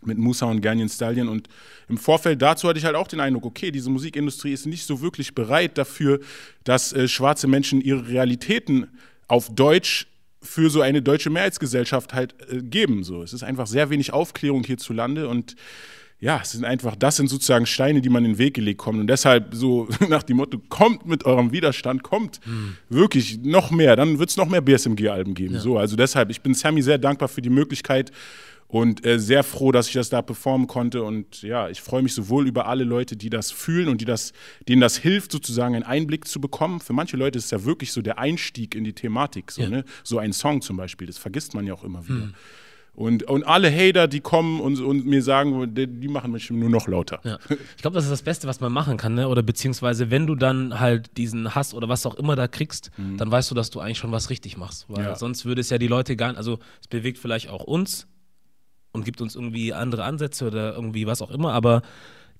mit 0.03 0.19
Musa 0.19 0.47
und 0.47 0.61
Ganyan 0.61 0.88
Stallion. 0.88 1.29
Und 1.29 1.49
im 1.88 1.99
Vorfeld 1.99 2.41
dazu 2.41 2.69
hatte 2.69 2.79
ich 2.79 2.85
halt 2.85 2.97
auch 2.97 3.09
den 3.09 3.21
Eindruck, 3.21 3.44
okay, 3.44 3.71
diese 3.71 3.91
Musikindustrie 3.91 4.53
ist 4.53 4.67
nicht 4.67 4.87
so 4.87 5.00
wirklich 5.00 5.35
bereit 5.35 5.79
dafür, 5.79 6.21
dass 6.65 6.93
äh, 6.93 7.09
schwarze 7.09 7.47
Menschen 7.47 7.81
ihre 7.81 8.09
Realitäten 8.09 8.88
auf 9.29 9.55
Deutsch 9.55 10.06
für 10.43 10.71
so 10.71 10.81
eine 10.81 11.03
deutsche 11.03 11.31
Mehrheitsgesellschaft 11.31 12.15
halt 12.15 12.35
äh, 12.50 12.62
geben. 12.62 13.05
So. 13.05 13.23
Es 13.23 13.32
ist 13.32 13.43
einfach 13.43 13.67
sehr 13.67 13.91
wenig 13.91 14.12
Aufklärung 14.12 14.65
hierzulande 14.65 15.29
und 15.29 15.56
ja, 16.21 16.41
es 16.43 16.53
sind 16.53 16.67
einfach, 16.67 16.97
das 16.97 17.17
sind 17.17 17.29
sozusagen 17.29 17.65
Steine, 17.65 18.03
die 18.03 18.11
man 18.11 18.25
in 18.26 18.33
den 18.33 18.38
Weg 18.38 18.53
gelegt 18.53 18.79
kommen. 18.79 19.00
Und 19.00 19.06
deshalb 19.06 19.55
so 19.55 19.88
nach 20.09 20.23
dem 20.23 20.37
Motto, 20.37 20.59
kommt 20.69 21.06
mit 21.06 21.25
eurem 21.25 21.50
Widerstand, 21.50 22.03
kommt 22.03 22.41
mhm. 22.47 22.76
wirklich 22.91 23.38
noch 23.43 23.71
mehr, 23.71 23.97
dann 23.97 24.19
wird 24.19 24.29
es 24.29 24.37
noch 24.37 24.49
mehr 24.49 24.61
BSMG-Alben 24.61 25.33
geben. 25.35 25.55
Ja. 25.55 25.61
So, 25.61 25.79
also 25.79 25.97
deshalb, 25.97 26.31
ich 26.31 26.43
bin 26.43 26.53
Sammy 26.53 26.83
sehr 26.83 26.99
dankbar 26.99 27.29
für 27.29 27.41
die 27.41 27.50
Möglichkeit, 27.50 28.12
und 28.70 29.05
äh, 29.05 29.19
sehr 29.19 29.43
froh, 29.43 29.72
dass 29.72 29.88
ich 29.88 29.94
das 29.94 30.11
da 30.11 30.22
performen 30.22 30.69
konnte. 30.69 31.02
Und 31.02 31.43
ja, 31.43 31.69
ich 31.69 31.81
freue 31.81 32.02
mich 32.02 32.14
sowohl 32.14 32.46
über 32.46 32.67
alle 32.67 32.84
Leute, 32.84 33.17
die 33.17 33.28
das 33.28 33.50
fühlen 33.50 33.88
und 33.88 34.00
die 34.00 34.05
das, 34.05 34.32
denen 34.69 34.81
das 34.81 34.96
hilft, 34.96 35.32
sozusagen 35.32 35.75
einen 35.75 35.84
Einblick 35.84 36.28
zu 36.28 36.40
bekommen. 36.40 36.81
Für 36.81 36.93
manche 36.93 37.17
Leute 37.17 37.38
ist 37.38 37.46
es 37.46 37.50
ja 37.50 37.64
wirklich 37.64 37.93
so 37.93 38.00
der 38.00 38.19
Einstieg 38.19 38.76
in 38.76 38.84
die 38.84 38.93
Thematik. 38.93 39.50
So, 39.50 39.62
ja. 39.62 39.69
ne? 39.69 39.84
so 40.05 40.19
ein 40.19 40.32
Song 40.32 40.62
zum 40.62 40.76
Beispiel, 40.76 41.08
das 41.08 41.19
vergisst 41.19 41.52
man 41.55 41.67
ja 41.67 41.75
auch 41.75 41.82
immer 41.82 42.05
wieder. 42.05 42.22
Hm. 42.22 42.34
Und, 42.94 43.22
und 43.22 43.44
alle 43.44 43.72
Hater, 43.72 44.08
die 44.08 44.20
kommen 44.20 44.61
und, 44.61 44.78
und 44.81 45.06
mir 45.06 45.23
sagen, 45.23 45.75
die, 45.75 45.87
die 45.87 46.08
machen 46.08 46.32
mich 46.32 46.50
nur 46.50 46.69
noch 46.69 46.87
lauter. 46.87 47.20
Ja. 47.25 47.38
Ich 47.76 47.82
glaube, 47.82 47.94
das 47.94 48.05
ist 48.05 48.11
das 48.11 48.23
Beste, 48.23 48.46
was 48.46 48.61
man 48.61 48.73
machen 48.73 48.96
kann, 48.96 49.14
ne? 49.14 49.28
Oder 49.28 49.43
beziehungsweise, 49.43 50.11
wenn 50.11 50.26
du 50.26 50.34
dann 50.34 50.78
halt 50.81 51.16
diesen 51.16 51.55
Hass 51.55 51.73
oder 51.73 51.88
was 51.88 52.05
auch 52.05 52.16
immer 52.16 52.37
da 52.37 52.46
kriegst, 52.46 52.90
mhm. 52.99 53.16
dann 53.16 53.31
weißt 53.31 53.50
du, 53.50 53.55
dass 53.55 53.70
du 53.70 53.81
eigentlich 53.81 53.99
schon 53.99 54.12
was 54.12 54.28
richtig 54.28 54.56
machst. 54.56 54.87
Weil 54.88 55.05
ja. 55.05 55.16
sonst 55.16 55.44
würde 55.44 55.61
es 55.61 55.70
ja 55.70 55.78
die 55.78 55.87
Leute 55.87 56.14
gar 56.16 56.28
nicht, 56.28 56.37
also 56.37 56.58
es 56.81 56.88
bewegt 56.88 57.19
vielleicht 57.19 57.49
auch 57.49 57.64
uns, 57.64 58.06
und 58.92 59.04
gibt 59.04 59.20
uns 59.20 59.34
irgendwie 59.34 59.72
andere 59.72 60.04
Ansätze 60.04 60.46
oder 60.46 60.75
irgendwie 60.75 61.06
was 61.06 61.22
auch 61.22 61.31
immer, 61.31 61.52
aber 61.52 61.82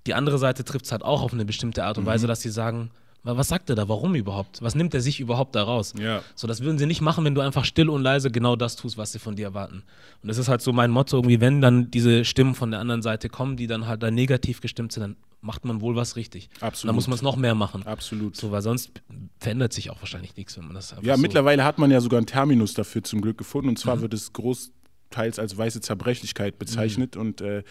die 0.07 0.15
andere 0.15 0.39
Seite 0.39 0.65
trifft 0.65 0.87
es 0.87 0.93
halt 0.93 1.05
auch 1.05 1.23
auf 1.23 1.33
eine 1.33 1.45
bestimmte 1.45 1.85
Art 1.85 1.99
und 1.99 2.05
mhm. 2.05 2.09
Weise, 2.09 2.27
dass 2.27 2.41
sie 2.41 2.51
sagen, 2.51 2.91
was 3.23 3.49
sagt 3.49 3.69
er 3.69 3.77
da? 3.77 3.89
Warum 3.89 4.15
überhaupt? 4.15 4.63
Was 4.63 4.75
nimmt 4.75 4.95
er 4.95 5.01
sich 5.01 5.21
überhaupt 5.21 5.55
da 5.55 5.63
raus? 5.63 5.93
Ja. 5.99 6.23
So, 6.35 6.47
das 6.47 6.63
würden 6.63 6.79
sie 6.79 6.87
nicht 6.87 7.03
machen, 7.03 7.25
wenn 7.25 7.35
du 7.35 7.43
einfach 7.43 7.65
still 7.65 7.91
und 7.91 8.03
leise 8.03 8.31
genau 8.31 8.57
das 8.57 8.77
tust, 8.77 8.97
was 8.97 9.13
sie 9.13 9.19
von 9.19 9.37
dir 9.37 9.47
erwarten. 9.47 9.83
Und 10.23 10.29
das 10.29 10.39
ist 10.39 10.49
halt 10.49 10.63
so 10.63 10.73
mein 10.73 10.91
Motto, 10.91 11.19
irgendwie, 11.19 11.41
wenn 11.41 11.61
dann 11.61 11.91
diese 11.91 12.25
Stimmen 12.25 12.55
von 12.55 12.71
der 12.71 12.81
anderen 12.81 13.03
Seite 13.03 13.29
kommen, 13.29 13.57
die 13.57 13.67
dann 13.67 13.87
halt 13.87 14.03
da 14.03 14.11
negativ 14.11 14.63
gestimmt 14.63 14.93
sind, 14.93 15.03
dann 15.03 15.17
macht 15.43 15.65
man 15.65 15.81
wohl 15.81 15.97
was 15.97 16.17
richtig. 16.17 16.49
Absolut. 16.61 16.89
Dann 16.89 16.95
muss 16.95 17.09
man 17.09 17.17
es 17.17 17.23
noch 17.23 17.37
mehr 17.37 17.55
machen. 17.55 17.87
Absolut. 17.87 18.37
So, 18.37 18.53
weil 18.53 18.63
sonst 18.63 18.91
verändert 19.39 19.73
sich 19.73 19.91
auch 19.91 20.01
wahrscheinlich 20.01 20.37
nichts, 20.37 20.57
wenn 20.57 20.65
man 20.65 20.75
das 20.75 20.95
Ja, 21.03 21.17
so 21.17 21.21
mittlerweile 21.21 21.65
hat 21.65 21.79
man 21.79 21.91
ja 21.91 22.01
sogar 22.01 22.19
einen 22.19 22.27
Terminus 22.27 22.75
dafür 22.75 23.03
zum 23.03 23.21
Glück 23.21 23.37
gefunden. 23.37 23.69
Und 23.69 23.79
zwar 23.79 23.97
mhm. 23.97 24.03
wird 24.03 24.15
es 24.15 24.33
groß 24.33 24.73
teils 25.11 25.39
als 25.39 25.57
weiße 25.57 25.81
Zerbrechlichkeit 25.81 26.59
bezeichnet. 26.59 27.17
Mhm. 27.17 27.21
Und 27.21 27.41
äh, 27.41 27.63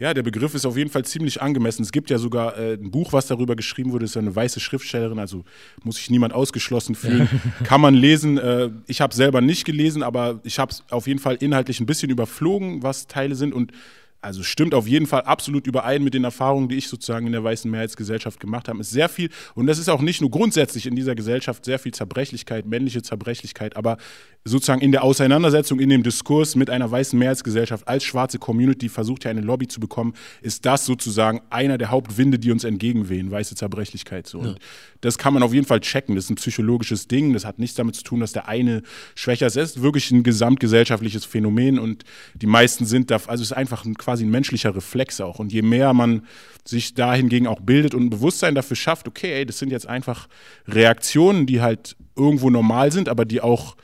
ja, 0.00 0.14
der 0.14 0.22
Begriff 0.22 0.54
ist 0.54 0.64
auf 0.64 0.78
jeden 0.78 0.88
Fall 0.88 1.04
ziemlich 1.04 1.42
angemessen. 1.42 1.82
Es 1.82 1.92
gibt 1.92 2.08
ja 2.08 2.16
sogar 2.16 2.56
äh, 2.56 2.72
ein 2.72 2.90
Buch, 2.90 3.12
was 3.12 3.26
darüber 3.26 3.54
geschrieben 3.54 3.92
wurde, 3.92 4.04
das 4.04 4.12
ist 4.12 4.16
eine 4.16 4.34
weiße 4.34 4.58
Schriftstellerin, 4.58 5.18
also 5.18 5.44
muss 5.84 5.96
sich 5.96 6.08
niemand 6.08 6.32
ausgeschlossen 6.32 6.94
fühlen. 6.94 7.28
Kann 7.64 7.82
man 7.82 7.92
lesen. 7.92 8.38
Äh, 8.38 8.70
ich 8.86 9.02
habe 9.02 9.14
selber 9.14 9.42
nicht 9.42 9.66
gelesen, 9.66 10.02
aber 10.02 10.40
ich 10.42 10.58
habe 10.58 10.72
es 10.72 10.82
auf 10.88 11.06
jeden 11.06 11.20
Fall 11.20 11.36
inhaltlich 11.36 11.80
ein 11.80 11.86
bisschen 11.86 12.08
überflogen, 12.08 12.82
was 12.82 13.08
Teile 13.08 13.34
sind. 13.34 13.52
Und 13.52 13.72
also 14.22 14.42
stimmt 14.42 14.74
auf 14.74 14.86
jeden 14.86 15.06
Fall 15.06 15.22
absolut 15.22 15.66
überein 15.66 16.04
mit 16.04 16.14
den 16.14 16.24
Erfahrungen, 16.24 16.68
die 16.68 16.76
ich 16.76 16.88
sozusagen 16.88 17.26
in 17.26 17.32
der 17.32 17.42
weißen 17.42 17.70
Mehrheitsgesellschaft 17.70 18.38
gemacht 18.38 18.68
habe. 18.68 18.80
Es 18.80 18.88
ist 18.88 18.92
sehr 18.92 19.08
viel, 19.08 19.30
und 19.54 19.66
das 19.66 19.78
ist 19.78 19.88
auch 19.88 20.02
nicht 20.02 20.20
nur 20.20 20.30
grundsätzlich 20.30 20.86
in 20.86 20.94
dieser 20.94 21.14
Gesellschaft 21.14 21.64
sehr 21.64 21.78
viel 21.78 21.92
Zerbrechlichkeit, 21.92 22.66
männliche 22.66 23.02
Zerbrechlichkeit, 23.02 23.76
aber 23.76 23.96
sozusagen 24.44 24.80
in 24.80 24.90
der 24.90 25.04
Auseinandersetzung, 25.04 25.80
in 25.80 25.90
dem 25.90 26.02
Diskurs 26.02 26.56
mit 26.56 26.70
einer 26.70 26.90
weißen 26.90 27.18
Mehrheitsgesellschaft 27.18 27.86
als 27.86 28.04
schwarze 28.04 28.38
Community 28.38 28.88
versucht 28.88 29.24
ja 29.24 29.30
eine 29.30 29.42
Lobby 29.42 29.68
zu 29.68 29.80
bekommen, 29.80 30.14
ist 30.40 30.64
das 30.64 30.86
sozusagen 30.86 31.42
einer 31.50 31.76
der 31.76 31.90
Hauptwinde, 31.90 32.38
die 32.38 32.50
uns 32.50 32.64
entgegenwehen, 32.64 33.30
weiße 33.30 33.54
Zerbrechlichkeit. 33.54 34.26
So. 34.26 34.38
Und 34.38 34.58
das 35.02 35.18
kann 35.18 35.34
man 35.34 35.42
auf 35.42 35.52
jeden 35.52 35.66
Fall 35.66 35.80
checken. 35.80 36.14
Das 36.14 36.24
ist 36.24 36.30
ein 36.30 36.36
psychologisches 36.36 37.06
Ding. 37.06 37.34
Das 37.34 37.44
hat 37.44 37.58
nichts 37.58 37.76
damit 37.76 37.96
zu 37.96 38.02
tun, 38.02 38.20
dass 38.20 38.32
der 38.32 38.48
eine 38.48 38.82
schwächer 39.14 39.46
ist. 39.46 39.56
Es 39.56 39.72
ist 39.72 39.82
wirklich 39.82 40.10
ein 40.10 40.22
gesamtgesellschaftliches 40.22 41.26
Phänomen 41.26 41.78
und 41.78 42.04
die 42.34 42.46
meisten 42.46 42.86
sind 42.86 43.10
da, 43.10 43.16
also 43.26 43.42
es 43.42 43.50
ist 43.50 43.56
einfach 43.56 43.84
ein 43.84 43.94
quasi 44.10 44.24
ein 44.24 44.30
menschlicher 44.30 44.74
Reflex 44.74 45.20
auch. 45.20 45.38
Und 45.38 45.52
je 45.52 45.62
mehr 45.62 45.92
man 45.94 46.26
sich 46.64 46.94
dahingegen 46.94 47.46
auch 47.46 47.60
bildet 47.60 47.94
und 47.94 48.06
ein 48.06 48.10
Bewusstsein 48.10 48.56
dafür 48.56 48.76
schafft, 48.76 49.06
okay, 49.06 49.32
ey, 49.32 49.46
das 49.46 49.58
sind 49.58 49.70
jetzt 49.70 49.86
einfach 49.86 50.26
Reaktionen, 50.66 51.46
die 51.46 51.60
halt 51.60 51.96
irgendwo 52.16 52.50
normal 52.50 52.90
sind, 52.90 53.08
aber 53.08 53.24
die 53.24 53.40
auch 53.40 53.76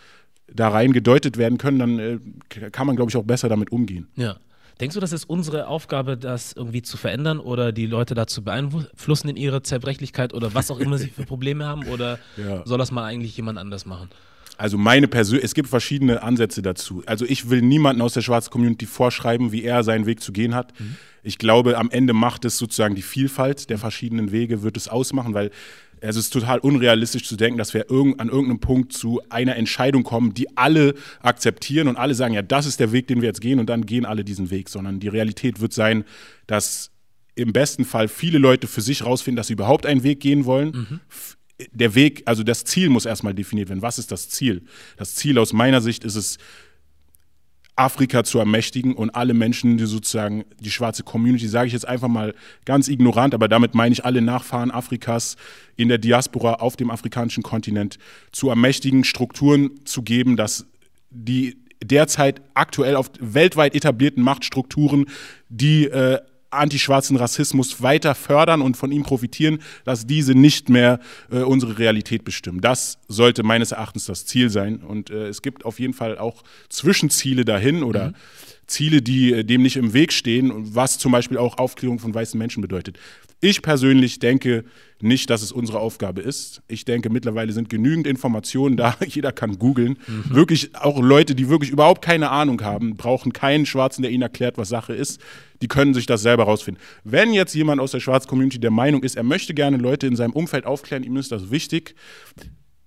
da 0.52 0.68
rein 0.68 0.92
gedeutet 0.92 1.36
werden 1.36 1.58
können, 1.58 1.78
dann 1.78 1.98
äh, 1.98 2.18
kann 2.70 2.88
man, 2.88 2.96
glaube 2.96 3.10
ich, 3.10 3.16
auch 3.16 3.22
besser 3.22 3.48
damit 3.48 3.70
umgehen. 3.70 4.08
Ja. 4.16 4.36
Denkst 4.80 4.94
du, 4.94 5.00
das 5.00 5.12
ist 5.12 5.24
unsere 5.24 5.68
Aufgabe, 5.68 6.18
das 6.18 6.52
irgendwie 6.52 6.82
zu 6.82 6.96
verändern 6.96 7.38
oder 7.38 7.72
die 7.72 7.86
Leute 7.86 8.14
dazu 8.14 8.42
beeinflussen 8.42 9.28
in 9.28 9.36
ihrer 9.36 9.62
Zerbrechlichkeit 9.62 10.34
oder 10.34 10.54
was 10.54 10.70
auch 10.70 10.78
immer 10.80 10.98
sie 10.98 11.08
für 11.08 11.24
Probleme 11.24 11.64
haben? 11.64 11.86
Oder 11.86 12.18
ja. 12.36 12.66
soll 12.66 12.78
das 12.78 12.90
mal 12.90 13.04
eigentlich 13.04 13.36
jemand 13.36 13.58
anders 13.58 13.86
machen? 13.86 14.10
Also 14.58 14.78
meine 14.78 15.08
Persön 15.08 15.40
es 15.42 15.54
gibt 15.54 15.68
verschiedene 15.68 16.22
Ansätze 16.22 16.62
dazu. 16.62 17.02
Also 17.06 17.24
ich 17.24 17.50
will 17.50 17.62
niemanden 17.62 18.02
aus 18.02 18.14
der 18.14 18.22
schwarzen 18.22 18.50
Community 18.50 18.86
vorschreiben, 18.86 19.52
wie 19.52 19.64
er 19.64 19.84
seinen 19.84 20.06
Weg 20.06 20.20
zu 20.20 20.32
gehen 20.32 20.54
hat. 20.54 20.78
Mhm. 20.80 20.96
Ich 21.22 21.38
glaube, 21.38 21.76
am 21.76 21.90
Ende 21.90 22.12
macht 22.12 22.44
es 22.44 22.56
sozusagen 22.56 22.94
die 22.94 23.02
Vielfalt 23.02 23.68
der 23.68 23.78
verschiedenen 23.78 24.32
Wege, 24.32 24.62
wird 24.62 24.76
es 24.76 24.88
ausmachen, 24.88 25.34
weil 25.34 25.50
es 26.00 26.16
ist 26.16 26.30
total 26.30 26.58
unrealistisch 26.58 27.24
zu 27.24 27.36
denken, 27.36 27.58
dass 27.58 27.74
wir 27.74 27.90
irg 27.90 28.20
an 28.20 28.28
irgendeinem 28.28 28.60
Punkt 28.60 28.92
zu 28.92 29.20
einer 29.30 29.56
Entscheidung 29.56 30.04
kommen, 30.04 30.34
die 30.34 30.56
alle 30.56 30.94
akzeptieren 31.20 31.88
und 31.88 31.96
alle 31.96 32.14
sagen, 32.14 32.34
ja, 32.34 32.42
das 32.42 32.66
ist 32.66 32.80
der 32.80 32.92
Weg, 32.92 33.06
den 33.08 33.22
wir 33.22 33.28
jetzt 33.28 33.40
gehen 33.40 33.58
und 33.58 33.66
dann 33.68 33.86
gehen 33.86 34.04
alle 34.04 34.22
diesen 34.22 34.50
Weg, 34.50 34.68
sondern 34.68 35.00
die 35.00 35.08
Realität 35.08 35.60
wird 35.60 35.72
sein, 35.72 36.04
dass 36.46 36.90
im 37.34 37.52
besten 37.52 37.84
Fall 37.84 38.08
viele 38.08 38.38
Leute 38.38 38.66
für 38.66 38.80
sich 38.80 39.04
rausfinden, 39.04 39.36
dass 39.36 39.48
sie 39.48 39.54
überhaupt 39.54 39.86
einen 39.86 40.02
Weg 40.02 40.20
gehen 40.20 40.44
wollen. 40.44 40.70
Mhm 40.70 41.00
der 41.72 41.94
Weg, 41.94 42.22
also 42.26 42.42
das 42.42 42.64
Ziel 42.64 42.88
muss 42.88 43.06
erstmal 43.06 43.34
definiert 43.34 43.68
werden. 43.68 43.82
Was 43.82 43.98
ist 43.98 44.12
das 44.12 44.28
Ziel? 44.28 44.62
Das 44.96 45.14
Ziel 45.14 45.38
aus 45.38 45.52
meiner 45.52 45.80
Sicht 45.80 46.04
ist 46.04 46.16
es, 46.16 46.38
Afrika 47.76 48.24
zu 48.24 48.38
ermächtigen 48.38 48.94
und 48.94 49.10
alle 49.14 49.34
Menschen, 49.34 49.76
die 49.76 49.84
sozusagen 49.84 50.46
die 50.60 50.70
schwarze 50.70 51.02
Community, 51.02 51.46
sage 51.46 51.66
ich 51.66 51.74
jetzt 51.74 51.86
einfach 51.86 52.08
mal 52.08 52.34
ganz 52.64 52.88
ignorant, 52.88 53.34
aber 53.34 53.48
damit 53.48 53.74
meine 53.74 53.92
ich 53.92 54.04
alle 54.04 54.22
Nachfahren 54.22 54.70
Afrikas 54.70 55.36
in 55.76 55.88
der 55.88 55.98
Diaspora 55.98 56.54
auf 56.54 56.76
dem 56.76 56.90
afrikanischen 56.90 57.42
Kontinent, 57.42 57.98
zu 58.32 58.48
ermächtigen, 58.48 59.04
Strukturen 59.04 59.84
zu 59.84 60.02
geben, 60.02 60.36
dass 60.36 60.66
die 61.10 61.58
derzeit 61.84 62.40
aktuell 62.54 62.96
auf 62.96 63.10
weltweit 63.20 63.74
etablierten 63.74 64.22
Machtstrukturen, 64.22 65.04
die 65.50 65.84
äh, 65.84 66.20
antischwarzen 66.50 67.16
Rassismus 67.16 67.82
weiter 67.82 68.14
fördern 68.14 68.62
und 68.62 68.76
von 68.76 68.92
ihm 68.92 69.02
profitieren, 69.02 69.58
dass 69.84 70.06
diese 70.06 70.34
nicht 70.34 70.68
mehr 70.68 71.00
äh, 71.30 71.38
unsere 71.38 71.78
Realität 71.78 72.24
bestimmen. 72.24 72.60
Das 72.60 72.98
sollte 73.08 73.42
meines 73.42 73.72
Erachtens 73.72 74.06
das 74.06 74.26
Ziel 74.26 74.50
sein. 74.50 74.78
Und 74.78 75.10
äh, 75.10 75.28
es 75.28 75.42
gibt 75.42 75.64
auf 75.64 75.80
jeden 75.80 75.94
Fall 75.94 76.18
auch 76.18 76.42
Zwischenziele 76.68 77.44
dahin 77.44 77.82
oder 77.82 78.08
mhm. 78.08 78.14
Ziele, 78.66 79.02
die 79.02 79.32
äh, 79.32 79.44
dem 79.44 79.62
nicht 79.62 79.76
im 79.76 79.92
Weg 79.92 80.12
stehen, 80.12 80.52
was 80.74 80.98
zum 80.98 81.12
Beispiel 81.12 81.38
auch 81.38 81.58
Aufklärung 81.58 81.98
von 81.98 82.14
weißen 82.14 82.38
Menschen 82.38 82.60
bedeutet. 82.60 82.98
Ich 83.40 83.62
persönlich 83.62 84.18
denke 84.18 84.64
nicht, 85.00 85.30
dass 85.30 85.42
es 85.42 85.52
unsere 85.52 85.78
Aufgabe 85.78 86.22
ist. 86.22 86.62
Ich 86.68 86.84
denke, 86.84 87.10
mittlerweile 87.10 87.52
sind 87.52 87.68
genügend 87.68 88.06
Informationen 88.06 88.76
da. 88.76 88.96
Jeder 89.06 89.32
kann 89.32 89.58
googeln. 89.58 89.98
Mhm. 90.06 90.24
Wirklich, 90.34 90.74
auch 90.74 91.00
Leute, 91.00 91.34
die 91.34 91.48
wirklich 91.48 91.70
überhaupt 91.70 92.02
keine 92.02 92.30
Ahnung 92.30 92.62
haben, 92.62 92.96
brauchen 92.96 93.32
keinen 93.32 93.66
Schwarzen, 93.66 94.02
der 94.02 94.10
ihnen 94.10 94.22
erklärt, 94.22 94.58
was 94.58 94.68
Sache 94.68 94.94
ist. 94.94 95.20
Die 95.62 95.68
können 95.68 95.94
sich 95.94 96.06
das 96.06 96.22
selber 96.22 96.44
rausfinden. 96.44 96.82
Wenn 97.04 97.32
jetzt 97.32 97.54
jemand 97.54 97.80
aus 97.80 97.90
der 97.90 98.00
schwarzen 98.00 98.28
Community 98.28 98.58
der 98.58 98.70
Meinung 98.70 99.02
ist, 99.02 99.16
er 99.16 99.22
möchte 99.22 99.54
gerne 99.54 99.76
Leute 99.76 100.06
in 100.06 100.16
seinem 100.16 100.32
Umfeld 100.32 100.66
aufklären, 100.66 101.02
ihm 101.02 101.16
ist 101.16 101.32
das 101.32 101.50
wichtig, 101.50 101.94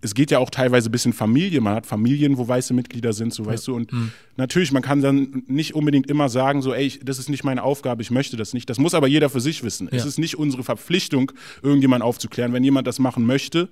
es 0.01 0.13
geht 0.13 0.31
ja 0.31 0.39
auch 0.39 0.49
teilweise 0.49 0.89
bis 0.89 1.05
in 1.05 1.13
Familie. 1.13 1.59
Man 1.61 1.75
hat 1.75 1.85
Familien, 1.85 2.37
wo 2.37 2.47
weiße 2.47 2.73
Mitglieder 2.73 3.11
sind, 3.13 3.33
so 3.33 3.45
weißt 3.45 3.67
du. 3.67 3.75
Und 3.75 3.91
mhm. 3.91 4.11
natürlich, 4.37 4.71
man 4.71 4.81
kann 4.81 5.01
dann 5.01 5.43
nicht 5.47 5.75
unbedingt 5.75 6.09
immer 6.09 6.29
sagen, 6.29 6.61
so, 6.61 6.73
ey, 6.73 6.99
das 7.03 7.19
ist 7.19 7.29
nicht 7.29 7.43
meine 7.43 7.63
Aufgabe, 7.63 8.01
ich 8.01 8.11
möchte 8.11 8.37
das 8.37 8.53
nicht. 8.53 8.69
Das 8.69 8.79
muss 8.79 8.93
aber 8.93 9.07
jeder 9.07 9.29
für 9.29 9.41
sich 9.41 9.63
wissen. 9.63 9.89
Ja. 9.91 9.97
Es 9.97 10.05
ist 10.05 10.17
nicht 10.17 10.37
unsere 10.37 10.63
Verpflichtung, 10.63 11.31
irgendjemanden 11.61 12.07
aufzuklären. 12.07 12.53
Wenn 12.53 12.63
jemand 12.63 12.87
das 12.87 12.99
machen 12.99 13.25
möchte, 13.25 13.67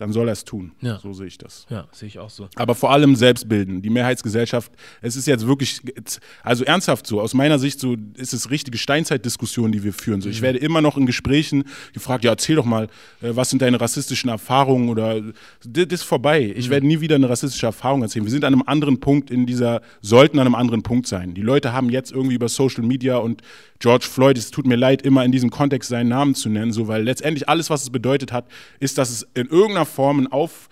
dann 0.00 0.12
soll 0.12 0.28
er 0.28 0.32
es 0.32 0.44
tun. 0.44 0.72
Ja. 0.80 0.98
So 0.98 1.12
sehe 1.12 1.26
ich 1.26 1.36
das. 1.36 1.66
Ja, 1.68 1.86
sehe 1.92 2.08
ich 2.08 2.18
auch 2.18 2.30
so. 2.30 2.48
Aber 2.56 2.74
vor 2.74 2.90
allem 2.90 3.16
Selbstbilden. 3.16 3.82
Die 3.82 3.90
Mehrheitsgesellschaft, 3.90 4.72
es 5.02 5.14
ist 5.14 5.26
jetzt 5.26 5.46
wirklich, 5.46 5.82
also 6.42 6.64
ernsthaft 6.64 7.06
so, 7.06 7.20
aus 7.20 7.34
meiner 7.34 7.58
Sicht 7.58 7.80
so 7.80 7.96
ist 8.16 8.32
es 8.32 8.50
richtige 8.50 8.78
Steinzeitdiskussion, 8.78 9.72
die 9.72 9.84
wir 9.84 9.92
führen. 9.92 10.22
So, 10.22 10.30
ich 10.30 10.40
mhm. 10.40 10.44
werde 10.44 10.58
immer 10.60 10.80
noch 10.80 10.96
in 10.96 11.04
Gesprächen 11.04 11.64
gefragt, 11.92 12.24
ja, 12.24 12.30
erzähl 12.30 12.56
doch 12.56 12.64
mal, 12.64 12.84
äh, 13.20 13.36
was 13.36 13.50
sind 13.50 13.60
deine 13.60 13.78
rassistischen 13.78 14.30
Erfahrungen 14.30 14.88
oder 14.88 15.20
das 15.66 15.86
ist 15.90 16.02
vorbei. 16.04 16.50
Ich 16.56 16.68
mhm. 16.68 16.70
werde 16.70 16.86
nie 16.86 17.00
wieder 17.02 17.16
eine 17.16 17.28
rassistische 17.28 17.66
Erfahrung 17.66 18.00
erzählen. 18.00 18.24
Wir 18.24 18.32
sind 18.32 18.44
an 18.44 18.54
einem 18.54 18.62
anderen 18.64 19.00
Punkt 19.00 19.30
in 19.30 19.44
dieser, 19.44 19.82
sollten 20.00 20.38
an 20.38 20.46
einem 20.46 20.54
anderen 20.54 20.82
Punkt 20.82 21.08
sein. 21.08 21.34
Die 21.34 21.42
Leute 21.42 21.74
haben 21.74 21.90
jetzt 21.90 22.10
irgendwie 22.10 22.36
über 22.36 22.48
Social 22.48 22.84
Media 22.84 23.18
und 23.18 23.42
George 23.80 24.06
Floyd, 24.10 24.36
es 24.36 24.50
tut 24.50 24.66
mir 24.66 24.76
leid, 24.76 25.02
immer 25.02 25.24
in 25.24 25.32
diesem 25.32 25.50
Kontext 25.50 25.88
seinen 25.88 26.08
Namen 26.08 26.34
zu 26.34 26.50
nennen, 26.50 26.70
so, 26.70 26.86
weil 26.86 27.02
letztendlich 27.02 27.48
alles, 27.48 27.70
was 27.70 27.82
es 27.82 27.90
bedeutet 27.90 28.30
hat, 28.30 28.46
ist, 28.78 28.98
dass 28.98 29.10
es 29.10 29.26
in 29.34 29.46
irgendeiner 29.46 29.86
Form 29.90 30.20
ein, 30.20 30.26
Auf, 30.32 30.68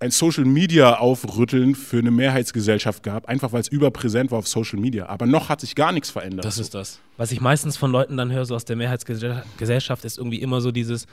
ein 0.00 0.10
Social 0.10 0.44
Media 0.44 0.98
Aufrütteln 0.98 1.74
für 1.74 1.98
eine 1.98 2.10
Mehrheitsgesellschaft 2.10 3.02
gab, 3.02 3.26
einfach 3.26 3.52
weil 3.52 3.60
es 3.60 3.68
überpräsent 3.68 4.30
war 4.30 4.38
auf 4.38 4.48
Social 4.48 4.78
Media. 4.78 5.06
Aber 5.06 5.26
noch 5.26 5.48
hat 5.48 5.60
sich 5.60 5.74
gar 5.74 5.92
nichts 5.92 6.10
verändert. 6.10 6.44
Das 6.44 6.58
ist 6.58 6.74
das. 6.74 7.00
Was 7.16 7.32
ich 7.32 7.40
meistens 7.40 7.76
von 7.76 7.90
Leuten 7.90 8.16
dann 8.16 8.30
höre, 8.32 8.44
so 8.44 8.54
aus 8.54 8.64
der 8.64 8.76
Mehrheitsgesellschaft, 8.76 10.04
ist 10.04 10.18
irgendwie 10.18 10.40
immer 10.40 10.60
so 10.60 10.72
dieses, 10.72 11.06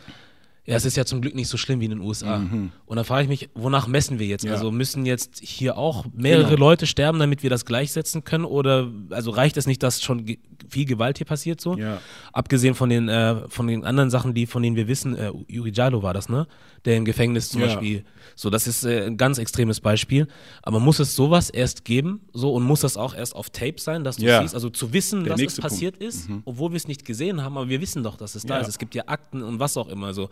ja, 0.63 0.75
es 0.75 0.85
ist 0.85 0.95
ja 0.95 1.05
zum 1.05 1.21
Glück 1.21 1.33
nicht 1.33 1.47
so 1.47 1.57
schlimm 1.57 1.79
wie 1.79 1.85
in 1.85 1.91
den 1.91 2.01
USA. 2.01 2.37
Mhm. 2.37 2.71
Und 2.85 2.95
dann 2.95 3.03
frage 3.03 3.23
ich 3.23 3.29
mich, 3.29 3.49
wonach 3.55 3.87
messen 3.87 4.19
wir 4.19 4.27
jetzt? 4.27 4.45
Ja. 4.45 4.51
Also 4.51 4.71
müssen 4.71 5.07
jetzt 5.07 5.39
hier 5.41 5.75
auch 5.75 6.05
mehrere 6.13 6.51
genau. 6.51 6.67
Leute 6.67 6.85
sterben, 6.85 7.17
damit 7.17 7.41
wir 7.41 7.49
das 7.49 7.65
gleichsetzen 7.65 8.23
können? 8.23 8.45
Oder 8.45 8.87
also 9.09 9.31
reicht 9.31 9.57
es 9.57 9.65
nicht, 9.65 9.81
dass 9.81 10.03
schon 10.03 10.37
viel 10.69 10.85
Gewalt 10.85 11.17
hier 11.17 11.25
passiert 11.25 11.59
so? 11.59 11.77
Ja. 11.77 11.99
Abgesehen 12.31 12.75
von 12.75 12.89
den, 12.89 13.09
äh, 13.09 13.49
von 13.49 13.65
den 13.65 13.83
anderen 13.85 14.11
Sachen, 14.11 14.35
die, 14.35 14.45
von 14.45 14.61
denen 14.61 14.75
wir 14.75 14.87
wissen, 14.87 15.17
äh, 15.17 15.31
Yuri 15.47 15.71
Jalo 15.71 16.03
war 16.03 16.13
das, 16.13 16.29
ne? 16.29 16.45
Der 16.85 16.95
im 16.95 17.05
Gefängnis 17.05 17.49
zum 17.49 17.61
ja. 17.61 17.67
Beispiel. 17.67 18.03
So, 18.35 18.49
das 18.49 18.67
ist 18.67 18.83
äh, 18.83 19.05
ein 19.05 19.17
ganz 19.17 19.37
extremes 19.37 19.79
Beispiel. 19.79 20.27
Aber 20.61 20.79
muss 20.79 20.99
es 20.99 21.15
sowas 21.15 21.49
erst 21.49 21.85
geben? 21.85 22.21
So, 22.33 22.53
und 22.53 22.63
muss 22.63 22.81
das 22.81 22.97
auch 22.97 23.15
erst 23.15 23.35
auf 23.35 23.49
Tape 23.49 23.79
sein, 23.79 24.03
dass 24.03 24.17
du 24.17 24.23
siehst? 24.41 24.55
Also 24.55 24.69
zu 24.69 24.93
wissen, 24.93 25.23
Der 25.23 25.35
dass 25.35 25.41
es 25.41 25.59
passiert 25.59 25.99
Punkt. 25.99 26.13
ist, 26.13 26.29
mhm. 26.29 26.41
obwohl 26.45 26.71
wir 26.71 26.77
es 26.77 26.87
nicht 26.87 27.05
gesehen 27.05 27.43
haben, 27.43 27.57
aber 27.57 27.69
wir 27.69 27.81
wissen 27.81 28.03
doch, 28.03 28.17
dass 28.17 28.35
es 28.35 28.43
da 28.43 28.59
ist. 28.59 28.67
Es 28.67 28.79
gibt 28.79 28.95
ja 28.95 29.03
Akten 29.07 29.43
und 29.43 29.59
was 29.59 29.77
auch 29.77 29.87
immer. 29.87 30.13
So. 30.13 30.29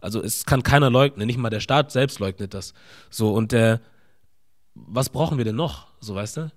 Also 0.00 0.22
es 0.22 0.46
kann 0.46 0.62
keiner 0.62 0.90
leugnen, 0.90 1.26
nicht 1.26 1.38
mal 1.38 1.50
der 1.50 1.60
Staat 1.60 1.92
selbst 1.92 2.18
leugnet 2.18 2.54
das. 2.54 2.74
So, 3.10 3.32
und 3.32 3.52
äh, 3.52 3.78
was 4.74 5.08
brauchen 5.08 5.38
wir 5.38 5.44
denn 5.44 5.56
noch? 5.56 5.88
So, 6.00 6.14
weißt 6.14 6.38
du? 6.38 6.52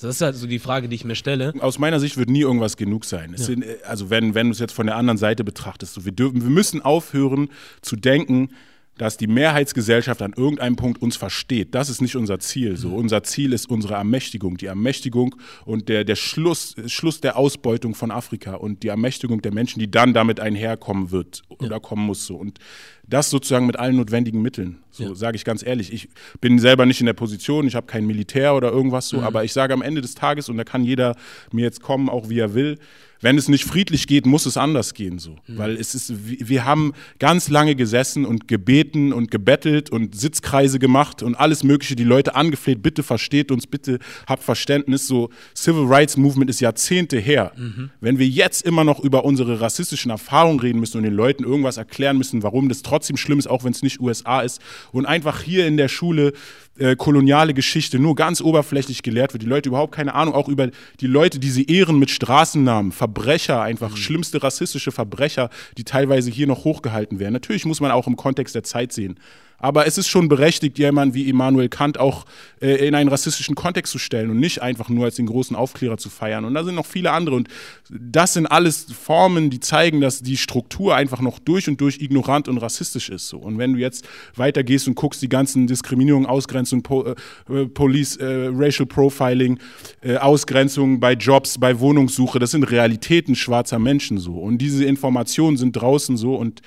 Das 0.00 0.16
ist 0.16 0.20
halt 0.22 0.36
so 0.36 0.46
die 0.46 0.58
Frage, 0.58 0.88
die 0.88 0.96
ich 0.96 1.04
mir 1.04 1.14
stelle. 1.14 1.54
Aus 1.60 1.78
meiner 1.78 2.00
Sicht 2.00 2.16
wird 2.16 2.28
nie 2.28 2.40
irgendwas 2.40 2.76
genug 2.76 3.04
sein. 3.04 3.32
Ja. 3.32 3.38
Sind, 3.38 3.62
äh, 3.62 3.78
also 3.86 4.10
wenn, 4.10 4.34
wenn 4.34 4.48
du 4.48 4.52
es 4.52 4.58
jetzt 4.58 4.72
von 4.72 4.86
der 4.86 4.96
anderen 4.96 5.18
Seite 5.18 5.44
betrachtest, 5.44 5.94
so 5.94 6.04
wir, 6.04 6.12
dürfen, 6.12 6.42
wir 6.42 6.50
müssen 6.50 6.82
aufhören 6.82 7.48
zu 7.80 7.96
denken, 7.96 8.50
dass 8.98 9.16
die 9.16 9.26
Mehrheitsgesellschaft 9.26 10.22
an 10.22 10.32
irgendeinem 10.36 10.76
Punkt 10.76 11.02
uns 11.02 11.16
versteht. 11.16 11.74
Das 11.74 11.88
ist 11.88 12.00
nicht 12.00 12.16
unser 12.16 12.38
Ziel. 12.38 12.76
So. 12.76 12.88
Mhm. 12.88 12.94
Unser 12.94 13.22
Ziel 13.24 13.52
ist 13.52 13.68
unsere 13.68 13.94
Ermächtigung. 13.94 14.56
Die 14.56 14.66
Ermächtigung 14.66 15.34
und 15.64 15.88
der, 15.88 16.04
der 16.04 16.16
Schluss, 16.16 16.76
Schluss 16.86 17.20
der 17.20 17.36
Ausbeutung 17.36 17.94
von 17.94 18.10
Afrika 18.10 18.54
und 18.54 18.82
die 18.82 18.88
Ermächtigung 18.88 19.42
der 19.42 19.52
Menschen, 19.52 19.80
die 19.80 19.90
dann 19.90 20.14
damit 20.14 20.40
einherkommen 20.40 21.10
wird 21.10 21.42
oder 21.48 21.72
ja. 21.72 21.78
kommen 21.80 22.06
muss. 22.06 22.26
So. 22.26 22.36
Und 22.36 22.58
das 23.06 23.30
sozusagen 23.30 23.66
mit 23.66 23.78
allen 23.78 23.96
notwendigen 23.96 24.40
Mitteln. 24.42 24.78
So 24.90 25.04
ja. 25.04 25.14
sage 25.14 25.36
ich 25.36 25.44
ganz 25.44 25.64
ehrlich. 25.64 25.92
Ich 25.92 26.08
bin 26.40 26.58
selber 26.58 26.86
nicht 26.86 27.00
in 27.00 27.06
der 27.06 27.12
Position, 27.12 27.66
ich 27.66 27.74
habe 27.74 27.86
kein 27.86 28.06
Militär 28.06 28.54
oder 28.54 28.70
irgendwas 28.70 29.08
so, 29.08 29.18
mhm. 29.18 29.24
aber 29.24 29.44
ich 29.44 29.52
sage 29.52 29.74
am 29.74 29.82
Ende 29.82 30.00
des 30.00 30.14
Tages, 30.14 30.48
und 30.48 30.56
da 30.56 30.64
kann 30.64 30.84
jeder 30.84 31.16
mir 31.52 31.62
jetzt 31.62 31.82
kommen, 31.82 32.08
auch 32.08 32.28
wie 32.28 32.38
er 32.38 32.54
will, 32.54 32.78
wenn 33.24 33.38
es 33.38 33.48
nicht 33.48 33.64
friedlich 33.64 34.06
geht, 34.06 34.26
muss 34.26 34.44
es 34.44 34.58
anders 34.58 34.92
gehen 34.92 35.18
so. 35.18 35.38
Mhm. 35.46 35.58
Weil 35.58 35.76
es 35.76 35.94
ist, 35.94 36.12
wir 36.26 36.66
haben 36.66 36.92
ganz 37.18 37.48
lange 37.48 37.74
gesessen 37.74 38.26
und 38.26 38.48
gebeten 38.48 39.14
und 39.14 39.30
gebettelt 39.30 39.88
und 39.88 40.14
Sitzkreise 40.14 40.78
gemacht 40.78 41.22
und 41.22 41.34
alles 41.34 41.64
Mögliche, 41.64 41.96
die 41.96 42.04
Leute 42.04 42.34
angefleht, 42.34 42.82
bitte 42.82 43.02
versteht 43.02 43.50
uns, 43.50 43.66
bitte 43.66 43.98
habt 44.26 44.42
Verständnis. 44.42 45.06
So, 45.06 45.30
Civil 45.56 45.84
Rights 45.86 46.18
Movement 46.18 46.50
ist 46.50 46.60
Jahrzehnte 46.60 47.18
her. 47.18 47.52
Mhm. 47.56 47.90
Wenn 48.02 48.18
wir 48.18 48.28
jetzt 48.28 48.60
immer 48.60 48.84
noch 48.84 49.00
über 49.00 49.24
unsere 49.24 49.58
rassistischen 49.58 50.10
Erfahrungen 50.10 50.60
reden 50.60 50.78
müssen 50.78 50.98
und 50.98 51.04
den 51.04 51.14
Leuten 51.14 51.44
irgendwas 51.44 51.78
erklären 51.78 52.18
müssen, 52.18 52.42
warum 52.42 52.68
das 52.68 52.82
trotzdem 52.82 52.93
schlimm 53.02 53.38
ist, 53.38 53.46
auch 53.46 53.64
wenn 53.64 53.72
es 53.72 53.82
nicht 53.82 54.00
USA 54.00 54.40
ist, 54.40 54.60
und 54.92 55.06
einfach 55.06 55.42
hier 55.42 55.66
in 55.66 55.76
der 55.76 55.88
Schule 55.88 56.32
äh, 56.78 56.96
koloniale 56.96 57.54
Geschichte 57.54 57.98
nur 57.98 58.16
ganz 58.16 58.40
oberflächlich 58.40 59.02
gelehrt 59.02 59.32
wird, 59.32 59.42
die 59.42 59.48
Leute 59.48 59.68
überhaupt 59.68 59.94
keine 59.94 60.14
Ahnung 60.14 60.34
auch 60.34 60.48
über 60.48 60.70
die 61.00 61.06
Leute, 61.06 61.38
die 61.38 61.50
sie 61.50 61.64
ehren 61.64 61.98
mit 61.98 62.10
Straßennamen, 62.10 62.92
Verbrecher, 62.92 63.62
einfach 63.62 63.90
mhm. 63.90 63.96
schlimmste 63.96 64.42
rassistische 64.42 64.92
Verbrecher, 64.92 65.50
die 65.78 65.84
teilweise 65.84 66.30
hier 66.30 66.46
noch 66.46 66.64
hochgehalten 66.64 67.18
werden. 67.18 67.32
Natürlich 67.32 67.64
muss 67.64 67.80
man 67.80 67.90
auch 67.90 68.06
im 68.06 68.16
Kontext 68.16 68.54
der 68.54 68.64
Zeit 68.64 68.92
sehen. 68.92 69.18
Aber 69.64 69.86
es 69.86 69.96
ist 69.96 70.08
schon 70.08 70.28
berechtigt, 70.28 70.78
jemanden 70.78 71.14
wie 71.14 71.26
Immanuel 71.26 71.70
Kant 71.70 71.98
auch 71.98 72.26
äh, 72.60 72.86
in 72.86 72.94
einen 72.94 73.08
rassistischen 73.08 73.54
Kontext 73.54 73.90
zu 73.92 73.98
stellen 73.98 74.28
und 74.28 74.38
nicht 74.38 74.60
einfach 74.60 74.90
nur 74.90 75.06
als 75.06 75.14
den 75.14 75.24
großen 75.24 75.56
Aufklärer 75.56 75.96
zu 75.96 76.10
feiern. 76.10 76.44
Und 76.44 76.52
da 76.52 76.64
sind 76.64 76.74
noch 76.74 76.84
viele 76.84 77.12
andere. 77.12 77.34
Und 77.34 77.48
das 77.88 78.34
sind 78.34 78.44
alles 78.44 78.88
Formen, 78.92 79.48
die 79.48 79.60
zeigen, 79.60 80.02
dass 80.02 80.20
die 80.20 80.36
Struktur 80.36 80.94
einfach 80.94 81.22
noch 81.22 81.38
durch 81.38 81.66
und 81.66 81.80
durch 81.80 82.02
ignorant 82.02 82.46
und 82.46 82.58
rassistisch 82.58 83.08
ist. 83.08 83.26
So. 83.26 83.38
Und 83.38 83.56
wenn 83.56 83.72
du 83.72 83.78
jetzt 83.78 84.06
weitergehst 84.36 84.86
und 84.86 84.96
guckst, 84.96 85.22
die 85.22 85.30
ganzen 85.30 85.66
Diskriminierungen, 85.66 86.28
Ausgrenzung, 86.28 86.82
po, 86.82 87.14
äh, 87.48 87.64
Police, 87.64 88.18
äh, 88.18 88.50
Racial 88.52 88.84
Profiling, 88.84 89.58
äh, 90.02 90.18
Ausgrenzung 90.18 91.00
bei 91.00 91.14
Jobs, 91.14 91.56
bei 91.56 91.80
Wohnungssuche, 91.80 92.38
das 92.38 92.50
sind 92.50 92.64
Realitäten 92.64 93.34
schwarzer 93.34 93.78
Menschen 93.78 94.18
so. 94.18 94.34
Und 94.34 94.58
diese 94.58 94.84
Informationen 94.84 95.56
sind 95.56 95.72
draußen 95.72 96.18
so 96.18 96.34
und 96.34 96.60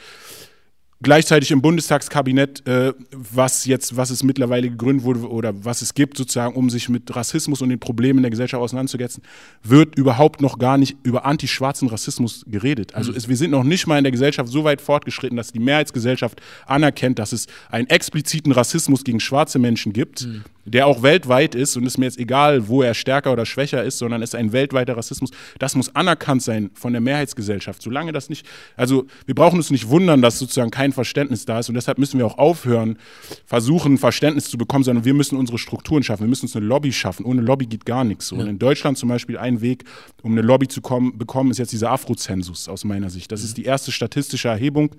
gleichzeitig 1.02 1.52
im 1.52 1.62
Bundestagskabinett, 1.62 2.68
äh, 2.68 2.94
was 3.12 3.66
jetzt, 3.66 3.96
was 3.98 4.10
es 4.10 4.24
mittlerweile 4.24 4.70
gegründet 4.70 5.06
wurde 5.06 5.30
oder 5.30 5.64
was 5.64 5.82
es 5.82 5.94
gibt, 5.94 6.18
sozusagen, 6.18 6.56
um 6.56 6.70
sich 6.70 6.90
mit 6.90 7.16
Rassismus 7.16 7.62
und 7.62 7.70
den 7.70 7.80
Problemen 7.80 8.22
der 8.22 8.32
Gesellschaft 8.32 8.62
auseinanderzusetzen, 8.62 9.24
wird 9.64 9.98
überhaupt 9.98 10.42
noch 10.42 10.58
gar 10.58 10.78
nicht 10.78 10.98
über 11.04 11.26
antischwarzen 11.26 11.88
Rassismus 11.88 12.44
geredet. 12.48 12.96
Also 12.96 13.12
mhm. 13.12 13.18
es, 13.18 13.28
wir 13.28 13.38
sind 13.38 13.52
noch 13.52 13.64
nicht 13.64 13.88
mal 13.88 13.98
in 13.98 14.04
der 14.04 14.12
Gesellschaft 14.12 14.50
so 14.50 14.64
weit 14.64 14.82
fortgeschritten, 14.82 15.38
dass 15.38 15.52
die 15.52 15.60
Mehrheitsgesellschaft 15.60 16.42
anerkennt, 16.66 17.20
dass 17.20 17.32
es 17.32 17.48
einen 17.70 17.88
expliziten 17.88 18.52
Rassismus 18.52 19.04
gegen 19.04 19.20
schwarze 19.20 19.60
Menschen 19.60 19.94
gibt. 19.94 20.26
Mhm 20.26 20.44
der 20.68 20.86
auch 20.86 21.02
weltweit 21.02 21.56
ist 21.56 21.78
und 21.78 21.86
ist 21.86 21.98
mir 21.98 22.06
jetzt 22.06 22.20
egal, 22.20 22.68
wo 22.68 22.82
er 22.82 22.94
stärker 22.94 23.32
oder 23.32 23.46
schwächer 23.46 23.84
ist, 23.84 23.98
sondern 23.98 24.22
es 24.22 24.32
ist 24.32 24.36
ein 24.36 24.52
weltweiter 24.52 24.98
Rassismus. 24.98 25.32
Das 25.60 25.76
muss 25.76 25.96
anerkannt 25.96 26.44
sein 26.44 26.72
von 26.74 26.92
der 26.92 27.02
Mehrheitsgesellschaft. 27.02 27.82
Solange 27.82 28.12
das 28.12 28.30
nicht, 28.30 28.46
also 28.76 29.06
wir 29.26 29.34
brauchen 29.34 29.58
uns 29.58 29.72
nicht 29.72 29.88
wundern, 29.88 30.22
dass 30.22 30.40
sozusagen 30.40 30.70
kein 30.70 30.92
Verständnis 30.92 31.46
da 31.46 31.60
ist 31.60 31.70
und 31.70 31.76
deshalb 31.76 31.98
müssen 31.98 32.20
wir 32.20 32.26
auch 32.26 32.38
aufhören, 32.38 32.98
versuchen 33.46 33.98
Verständnis 33.98 34.50
zu 34.50 34.58
bekommen, 34.58 34.84
sondern 34.84 35.06
wir 35.06 35.14
müssen 35.14 35.38
unsere 35.38 35.58
Strukturen 35.58 36.04
schaffen. 36.04 36.24
Wir 36.24 36.30
müssen 36.30 36.46
uns 36.46 36.56
eine 36.56 36.66
Lobby 36.66 36.92
schaffen. 36.92 37.26
Ohne 37.26 37.42
Lobby 37.42 37.66
geht 37.66 37.86
gar 37.86 38.04
nichts. 38.04 38.32
Und 38.32 38.42
in 38.48 38.60
Deutschland 38.60 38.98
zum 38.98 39.10
Beispiel 39.10 39.38
ein 39.38 39.62
Weg, 39.62 39.86
um 40.22 40.34
eine 40.34 40.42
Lobby 40.42 40.68
zu 40.68 40.82
kommen, 40.82 41.18
bekommen, 41.18 41.52
ist 41.52 41.60
jetzt 41.60 41.72
dieser 41.72 41.92
Afrozensus 41.92 42.68
aus 42.68 42.84
meiner 42.84 43.10
Sicht. 43.10 43.32
Das 43.32 43.44
ist 43.44 43.58
die 43.58 43.64
erste 43.64 43.92
statistische 43.92 44.50
Erhebung, 44.50 44.92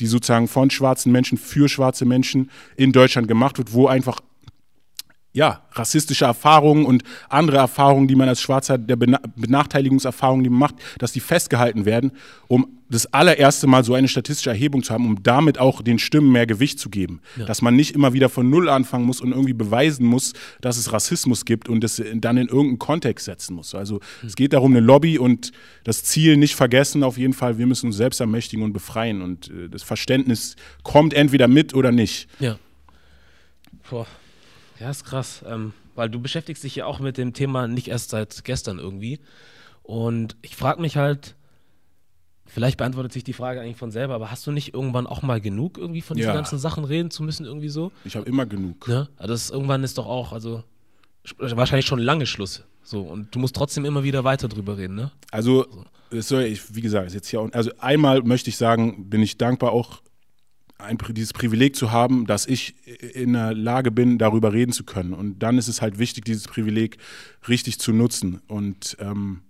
die 0.00 0.06
sozusagen 0.06 0.48
von 0.48 0.70
schwarzen 0.70 1.12
Menschen 1.12 1.38
für 1.38 1.68
schwarze 1.68 2.04
Menschen 2.04 2.50
in 2.76 2.92
Deutschland 2.92 3.28
gemacht 3.28 3.58
wird, 3.58 3.72
wo 3.72 3.86
einfach 3.86 4.20
ja, 5.34 5.62
rassistische 5.72 6.24
Erfahrungen 6.24 6.86
und 6.86 7.02
andere 7.28 7.56
Erfahrungen, 7.56 8.06
die 8.06 8.14
man 8.14 8.28
als 8.28 8.40
Schwarzer, 8.40 8.78
der 8.78 8.94
Bena 8.94 9.20
Benachteiligungserfahrungen, 9.34 10.44
die 10.44 10.50
man 10.50 10.60
macht, 10.60 10.76
dass 10.98 11.12
die 11.12 11.20
festgehalten 11.20 11.84
werden, 11.84 12.12
um 12.46 12.78
das 12.88 13.12
allererste 13.12 13.66
Mal 13.66 13.82
so 13.82 13.94
eine 13.94 14.06
statistische 14.06 14.50
Erhebung 14.50 14.84
zu 14.84 14.94
haben, 14.94 15.06
um 15.06 15.22
damit 15.24 15.58
auch 15.58 15.82
den 15.82 15.98
Stimmen 15.98 16.30
mehr 16.30 16.46
Gewicht 16.46 16.78
zu 16.78 16.88
geben. 16.88 17.20
Ja. 17.36 17.46
Dass 17.46 17.62
man 17.62 17.74
nicht 17.74 17.96
immer 17.96 18.12
wieder 18.12 18.28
von 18.28 18.48
Null 18.48 18.68
anfangen 18.68 19.06
muss 19.06 19.20
und 19.20 19.32
irgendwie 19.32 19.54
beweisen 19.54 20.06
muss, 20.06 20.34
dass 20.60 20.76
es 20.76 20.92
Rassismus 20.92 21.44
gibt 21.44 21.68
und 21.68 21.82
das 21.82 22.00
dann 22.14 22.36
in 22.36 22.46
irgendeinen 22.46 22.78
Kontext 22.78 23.24
setzen 23.24 23.54
muss. 23.56 23.74
Also 23.74 23.96
mhm. 23.96 24.28
es 24.28 24.36
geht 24.36 24.52
darum, 24.52 24.70
eine 24.70 24.86
Lobby 24.86 25.18
und 25.18 25.50
das 25.82 26.04
Ziel 26.04 26.36
nicht 26.36 26.54
vergessen, 26.54 27.02
auf 27.02 27.18
jeden 27.18 27.32
Fall, 27.32 27.58
wir 27.58 27.66
müssen 27.66 27.86
uns 27.86 27.96
selbst 27.96 28.20
ermächtigen 28.20 28.64
und 28.64 28.72
befreien. 28.72 29.20
Und 29.20 29.50
äh, 29.50 29.68
das 29.68 29.82
Verständnis 29.82 30.54
kommt 30.84 31.12
entweder 31.12 31.48
mit 31.48 31.74
oder 31.74 31.90
nicht. 31.90 32.28
Ja. 32.38 32.56
Boah. 33.90 34.06
Ja, 34.84 34.90
ist 34.90 35.04
krass, 35.06 35.42
ähm, 35.48 35.72
weil 35.94 36.10
du 36.10 36.20
beschäftigst 36.20 36.62
dich 36.62 36.76
ja 36.76 36.84
auch 36.84 37.00
mit 37.00 37.16
dem 37.16 37.32
Thema 37.32 37.66
nicht 37.66 37.88
erst 37.88 38.10
seit 38.10 38.44
gestern 38.44 38.78
irgendwie. 38.78 39.18
Und 39.82 40.36
ich 40.42 40.56
frage 40.56 40.78
mich 40.78 40.98
halt, 40.98 41.36
vielleicht 42.44 42.76
beantwortet 42.76 43.14
sich 43.14 43.24
die 43.24 43.32
Frage 43.32 43.62
eigentlich 43.62 43.78
von 43.78 43.90
selber, 43.90 44.12
aber 44.12 44.30
hast 44.30 44.46
du 44.46 44.52
nicht 44.52 44.74
irgendwann 44.74 45.06
auch 45.06 45.22
mal 45.22 45.40
genug, 45.40 45.78
irgendwie 45.78 46.02
von 46.02 46.18
diesen 46.18 46.28
ja. 46.28 46.34
ganzen 46.34 46.58
Sachen 46.58 46.84
reden 46.84 47.10
zu 47.10 47.22
müssen, 47.22 47.46
irgendwie 47.46 47.70
so? 47.70 47.92
Ich 48.04 48.14
habe 48.14 48.26
immer 48.26 48.44
genug. 48.44 48.86
Ja, 48.86 49.08
also 49.16 49.32
das 49.32 49.48
irgendwann 49.48 49.84
ist 49.84 49.96
doch 49.96 50.06
auch, 50.06 50.34
also 50.34 50.62
wahrscheinlich 51.38 51.86
schon 51.86 51.98
lange 51.98 52.26
Schluss. 52.26 52.62
So, 52.82 53.00
und 53.00 53.34
du 53.34 53.38
musst 53.38 53.56
trotzdem 53.56 53.86
immer 53.86 54.04
wieder 54.04 54.22
weiter 54.22 54.48
drüber 54.48 54.76
reden, 54.76 54.96
ne? 54.96 55.12
Also, 55.30 55.64
so. 56.10 56.40
ich, 56.40 56.74
wie 56.74 56.82
gesagt, 56.82 57.10
jetzt 57.14 57.28
hier 57.28 57.40
auch, 57.40 57.50
also 57.52 57.70
einmal 57.78 58.20
möchte 58.20 58.50
ich 58.50 58.58
sagen, 58.58 59.08
bin 59.08 59.22
ich 59.22 59.38
dankbar 59.38 59.72
auch 59.72 60.02
ein, 60.78 60.98
dieses 61.10 61.32
Privileg 61.32 61.76
zu 61.76 61.92
haben, 61.92 62.26
dass 62.26 62.46
ich 62.46 62.74
in 63.14 63.32
der 63.32 63.54
Lage 63.54 63.90
bin, 63.90 64.18
darüber 64.18 64.52
reden 64.52 64.72
zu 64.72 64.84
können. 64.84 65.12
Und 65.14 65.38
dann 65.38 65.58
ist 65.58 65.68
es 65.68 65.80
halt 65.80 65.98
wichtig, 65.98 66.24
dieses 66.24 66.48
Privileg 66.48 66.98
richtig 67.48 67.78
zu 67.78 67.92
nutzen. 67.92 68.40
Und 68.48 68.96
ähm, 69.00 69.42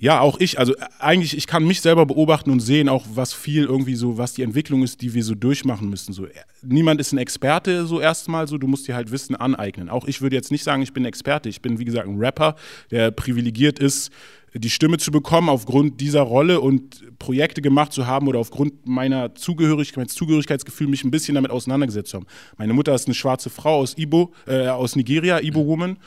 ja, 0.00 0.20
auch 0.20 0.40
ich, 0.40 0.58
also 0.58 0.74
eigentlich, 0.98 1.36
ich 1.36 1.46
kann 1.46 1.66
mich 1.66 1.82
selber 1.82 2.06
beobachten 2.06 2.50
und 2.50 2.60
sehen 2.60 2.88
auch, 2.88 3.04
was 3.12 3.34
viel 3.34 3.64
irgendwie 3.64 3.96
so, 3.96 4.16
was 4.16 4.32
die 4.32 4.42
Entwicklung 4.42 4.82
ist, 4.82 5.02
die 5.02 5.12
wir 5.12 5.22
so 5.22 5.34
durchmachen 5.34 5.90
müssen. 5.90 6.14
So, 6.14 6.26
niemand 6.62 7.02
ist 7.02 7.12
ein 7.12 7.18
Experte 7.18 7.84
so 7.84 8.00
erstmal 8.00 8.48
so, 8.48 8.56
du 8.56 8.66
musst 8.66 8.88
dir 8.88 8.94
halt 8.94 9.10
Wissen 9.10 9.36
aneignen. 9.36 9.90
Auch 9.90 10.06
ich 10.06 10.22
würde 10.22 10.36
jetzt 10.36 10.50
nicht 10.50 10.64
sagen, 10.64 10.80
ich 10.80 10.94
bin 10.94 11.04
Experte. 11.04 11.50
Ich 11.50 11.60
bin, 11.60 11.78
wie 11.78 11.84
gesagt, 11.84 12.08
ein 12.08 12.16
Rapper, 12.16 12.56
der 12.90 13.10
privilegiert 13.10 13.78
ist, 13.78 14.10
die 14.54 14.70
Stimme 14.70 14.98
zu 14.98 15.10
bekommen 15.10 15.48
aufgrund 15.48 16.00
dieser 16.00 16.22
Rolle 16.22 16.60
und 16.60 17.18
Projekte 17.18 17.62
gemacht 17.62 17.92
zu 17.92 18.06
haben 18.06 18.26
oder 18.26 18.38
aufgrund 18.38 18.86
meiner 18.86 19.34
Zugehörigkeit, 19.34 19.98
meines 19.98 20.14
Zugehörigkeitsgefühl 20.14 20.88
mich 20.88 21.04
ein 21.04 21.10
bisschen 21.10 21.36
damit 21.36 21.50
auseinandergesetzt 21.50 22.10
zu 22.10 22.18
haben. 22.18 22.26
Meine 22.56 22.72
Mutter 22.72 22.94
ist 22.94 23.06
eine 23.06 23.14
schwarze 23.14 23.50
Frau 23.50 23.78
aus 23.78 23.96
Ibo, 23.96 24.32
äh, 24.46 24.68
aus 24.68 24.96
Nigeria, 24.96 25.40
Ibo 25.40 25.66
Woman. 25.66 25.98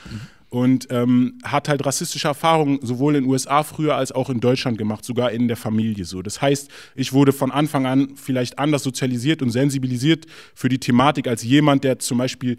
Und 0.50 0.86
ähm, 0.92 1.40
hat 1.44 1.68
halt 1.68 1.84
rassistische 1.84 2.28
Erfahrungen 2.28 2.78
sowohl 2.84 3.16
in 3.16 3.24
den 3.24 3.32
USA 3.32 3.64
früher 3.64 3.96
als 3.96 4.12
auch 4.12 4.30
in 4.30 4.40
Deutschland 4.40 4.78
gemacht, 4.78 5.04
sogar 5.04 5.32
in 5.32 5.48
der 5.48 5.58
Familie 5.58 6.06
so. 6.06 6.22
Das 6.22 6.44
heißt, 6.44 6.70
ich 6.94 7.12
wurde 7.12 7.34
von 7.34 7.50
Anfang 7.50 7.88
an 7.88 8.10
vielleicht 8.18 8.60
anders 8.60 8.84
sozialisiert 8.84 9.42
und 9.42 9.50
sensibilisiert 9.50 10.28
für 10.54 10.70
die 10.70 10.78
Thematik 10.78 11.28
als 11.28 11.42
jemand, 11.42 11.84
der 11.84 11.98
zum 11.98 12.20
Beispiel 12.20 12.58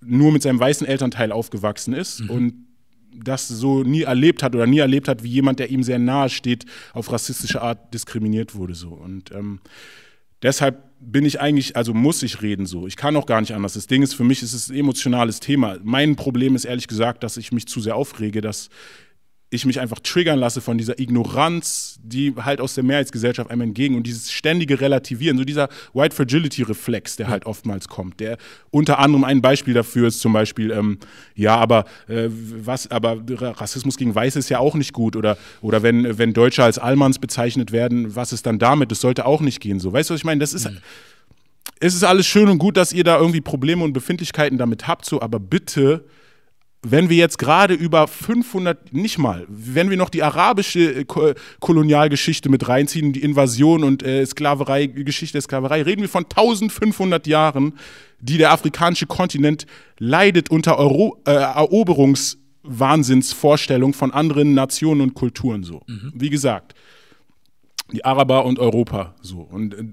nur 0.00 0.30
mit 0.30 0.42
seinem 0.42 0.60
weißen 0.60 0.86
Elternteil 0.86 1.32
aufgewachsen 1.32 1.94
ist 1.94 2.20
mhm. 2.20 2.30
und 2.30 2.54
das 3.14 3.48
so 3.48 3.82
nie 3.82 4.02
erlebt 4.02 4.42
hat 4.42 4.54
oder 4.54 4.66
nie 4.66 4.78
erlebt 4.78 5.08
hat, 5.08 5.22
wie 5.22 5.28
jemand, 5.28 5.58
der 5.58 5.70
ihm 5.70 5.82
sehr 5.82 5.98
nahe 5.98 6.28
steht, 6.28 6.64
auf 6.92 7.10
rassistische 7.12 7.62
Art 7.62 7.92
diskriminiert 7.92 8.54
wurde. 8.54 8.74
So. 8.74 8.90
Und 8.90 9.32
ähm, 9.32 9.60
deshalb 10.42 10.82
bin 11.00 11.24
ich 11.24 11.40
eigentlich, 11.40 11.76
also 11.76 11.94
muss 11.94 12.22
ich 12.22 12.42
reden 12.42 12.66
so. 12.66 12.86
Ich 12.86 12.96
kann 12.96 13.16
auch 13.16 13.26
gar 13.26 13.40
nicht 13.40 13.54
anders. 13.54 13.74
Das 13.74 13.86
Ding 13.86 14.02
ist, 14.02 14.14
für 14.14 14.24
mich 14.24 14.42
ist 14.42 14.52
es 14.52 14.68
ein 14.68 14.76
emotionales 14.76 15.40
Thema. 15.40 15.78
Mein 15.82 16.16
Problem 16.16 16.54
ist 16.54 16.64
ehrlich 16.64 16.88
gesagt, 16.88 17.24
dass 17.24 17.36
ich 17.36 17.52
mich 17.52 17.66
zu 17.66 17.80
sehr 17.80 17.96
aufrege, 17.96 18.40
dass 18.40 18.68
ich 19.52 19.66
mich 19.66 19.80
einfach 19.80 20.00
triggern 20.00 20.38
lasse 20.38 20.62
von 20.62 20.78
dieser 20.78 20.98
Ignoranz, 20.98 22.00
die 22.02 22.34
halt 22.36 22.60
aus 22.60 22.74
der 22.74 22.84
Mehrheitsgesellschaft 22.84 23.50
einem 23.50 23.60
entgegen 23.60 23.96
und 23.96 24.06
dieses 24.06 24.32
ständige 24.32 24.80
Relativieren, 24.80 25.36
so 25.36 25.44
dieser 25.44 25.68
White 25.92 26.16
Fragility-Reflex, 26.16 27.16
der 27.16 27.28
halt 27.28 27.44
oftmals 27.44 27.86
kommt. 27.88 28.18
Der 28.20 28.38
unter 28.70 28.98
anderem 28.98 29.24
ein 29.24 29.42
Beispiel 29.42 29.74
dafür 29.74 30.08
ist 30.08 30.20
zum 30.20 30.32
Beispiel, 30.32 30.70
ähm, 30.70 30.98
ja, 31.34 31.54
aber 31.56 31.84
äh, 32.08 32.28
was, 32.30 32.90
aber 32.90 33.18
Rassismus 33.28 33.98
gegen 33.98 34.14
Weiße 34.14 34.38
ist 34.38 34.48
ja 34.48 34.58
auch 34.58 34.74
nicht 34.74 34.94
gut 34.94 35.16
oder, 35.16 35.36
oder 35.60 35.82
wenn, 35.82 36.18
wenn 36.18 36.32
Deutsche 36.32 36.64
als 36.64 36.78
Allmanns 36.78 37.18
bezeichnet 37.18 37.72
werden, 37.72 38.16
was 38.16 38.32
ist 38.32 38.46
dann 38.46 38.58
damit? 38.58 38.90
Das 38.90 39.02
sollte 39.02 39.26
auch 39.26 39.42
nicht 39.42 39.60
gehen. 39.60 39.80
So, 39.80 39.92
weißt 39.92 40.08
du, 40.08 40.14
was 40.14 40.20
ich 40.20 40.24
meine? 40.24 40.40
Das 40.40 40.54
ist. 40.54 40.70
Mhm. 40.70 40.78
Es 41.78 41.94
ist 41.94 42.04
alles 42.04 42.26
schön 42.26 42.48
und 42.48 42.58
gut, 42.58 42.76
dass 42.76 42.92
ihr 42.92 43.02
da 43.02 43.18
irgendwie 43.18 43.40
Probleme 43.40 43.82
und 43.82 43.92
Befindlichkeiten 43.92 44.56
damit 44.56 44.86
habt, 44.86 45.04
so, 45.04 45.20
aber 45.20 45.40
bitte 45.40 46.04
wenn 46.84 47.08
wir 47.08 47.16
jetzt 47.16 47.38
gerade 47.38 47.74
über 47.74 48.08
500, 48.08 48.92
nicht 48.92 49.16
mal, 49.18 49.46
wenn 49.48 49.88
wir 49.88 49.96
noch 49.96 50.10
die 50.10 50.24
arabische 50.24 51.00
äh, 51.00 51.04
Kolonialgeschichte 51.60 52.48
mit 52.48 52.68
reinziehen, 52.68 53.12
die 53.12 53.22
Invasion 53.22 53.84
und 53.84 54.02
äh, 54.02 54.26
Sklaverei, 54.26 54.86
Geschichte 54.86 55.34
der 55.34 55.42
Sklaverei, 55.42 55.82
reden 55.82 56.02
wir 56.02 56.08
von 56.08 56.24
1500 56.24 57.28
Jahren, 57.28 57.78
die 58.20 58.36
der 58.36 58.50
afrikanische 58.50 59.06
Kontinent 59.06 59.66
leidet 59.98 60.50
unter 60.50 60.76
Euro, 60.78 61.20
äh, 61.24 61.30
Eroberungswahnsinnsvorstellung 61.30 63.94
von 63.94 64.10
anderen 64.10 64.54
Nationen 64.54 65.02
und 65.02 65.14
Kulturen 65.14 65.62
so. 65.62 65.82
Mhm. 65.86 66.12
Wie 66.16 66.30
gesagt, 66.30 66.74
die 67.92 68.04
Araber 68.04 68.44
und 68.44 68.58
Europa 68.58 69.14
so. 69.22 69.38
Und 69.40 69.74
äh, 69.74 69.84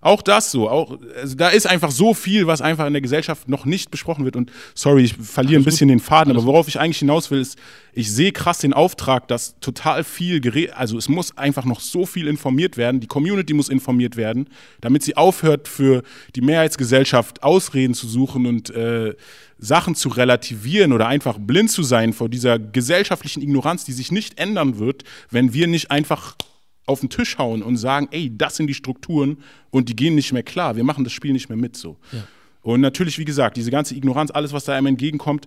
auch 0.00 0.22
das 0.22 0.50
so, 0.50 0.68
auch, 0.68 0.98
also 1.16 1.36
da 1.36 1.48
ist 1.48 1.66
einfach 1.66 1.90
so 1.90 2.14
viel, 2.14 2.46
was 2.46 2.60
einfach 2.60 2.86
in 2.86 2.92
der 2.92 3.02
Gesellschaft 3.02 3.48
noch 3.48 3.64
nicht 3.64 3.90
besprochen 3.90 4.24
wird. 4.24 4.36
Und 4.36 4.52
sorry, 4.74 5.04
ich 5.04 5.14
verliere 5.14 5.60
ein 5.60 5.64
bisschen 5.64 5.88
den 5.88 6.00
Faden, 6.00 6.32
aber 6.32 6.44
worauf 6.44 6.68
ich 6.68 6.78
eigentlich 6.78 6.98
hinaus 6.98 7.30
will, 7.30 7.40
ist, 7.40 7.58
ich 7.92 8.12
sehe 8.12 8.30
krass 8.30 8.58
den 8.58 8.72
Auftrag, 8.72 9.26
dass 9.26 9.58
total 9.58 10.04
viel 10.04 10.40
geredet, 10.40 10.74
also 10.76 10.96
es 10.96 11.08
muss 11.08 11.36
einfach 11.36 11.64
noch 11.64 11.80
so 11.80 12.06
viel 12.06 12.28
informiert 12.28 12.76
werden, 12.76 13.00
die 13.00 13.08
Community 13.08 13.54
muss 13.54 13.68
informiert 13.68 14.16
werden, 14.16 14.48
damit 14.80 15.02
sie 15.02 15.16
aufhört, 15.16 15.66
für 15.66 16.02
die 16.36 16.42
Mehrheitsgesellschaft 16.42 17.42
Ausreden 17.42 17.94
zu 17.94 18.06
suchen 18.06 18.46
und 18.46 18.70
äh, 18.70 19.14
Sachen 19.58 19.96
zu 19.96 20.10
relativieren 20.10 20.92
oder 20.92 21.08
einfach 21.08 21.38
blind 21.40 21.70
zu 21.70 21.82
sein 21.82 22.12
vor 22.12 22.28
dieser 22.28 22.60
gesellschaftlichen 22.60 23.42
Ignoranz, 23.42 23.84
die 23.84 23.92
sich 23.92 24.12
nicht 24.12 24.38
ändern 24.38 24.78
wird, 24.78 25.02
wenn 25.30 25.52
wir 25.52 25.66
nicht 25.66 25.90
einfach 25.90 26.36
auf 26.88 27.00
den 27.00 27.10
Tisch 27.10 27.38
hauen 27.38 27.62
und 27.62 27.76
sagen, 27.76 28.08
ey, 28.10 28.30
das 28.36 28.56
sind 28.56 28.66
die 28.66 28.74
Strukturen 28.74 29.38
und 29.70 29.88
die 29.88 29.96
gehen 29.96 30.14
nicht 30.14 30.32
mehr 30.32 30.42
klar, 30.42 30.76
wir 30.76 30.84
machen 30.84 31.04
das 31.04 31.12
Spiel 31.12 31.32
nicht 31.32 31.48
mehr 31.48 31.58
mit 31.58 31.76
so. 31.76 31.96
Ja. 32.12 32.24
Und 32.62 32.80
natürlich, 32.80 33.18
wie 33.18 33.24
gesagt, 33.24 33.56
diese 33.56 33.70
ganze 33.70 33.94
Ignoranz, 33.94 34.30
alles, 34.30 34.52
was 34.52 34.64
da 34.64 34.74
einem 34.74 34.88
entgegenkommt, 34.88 35.46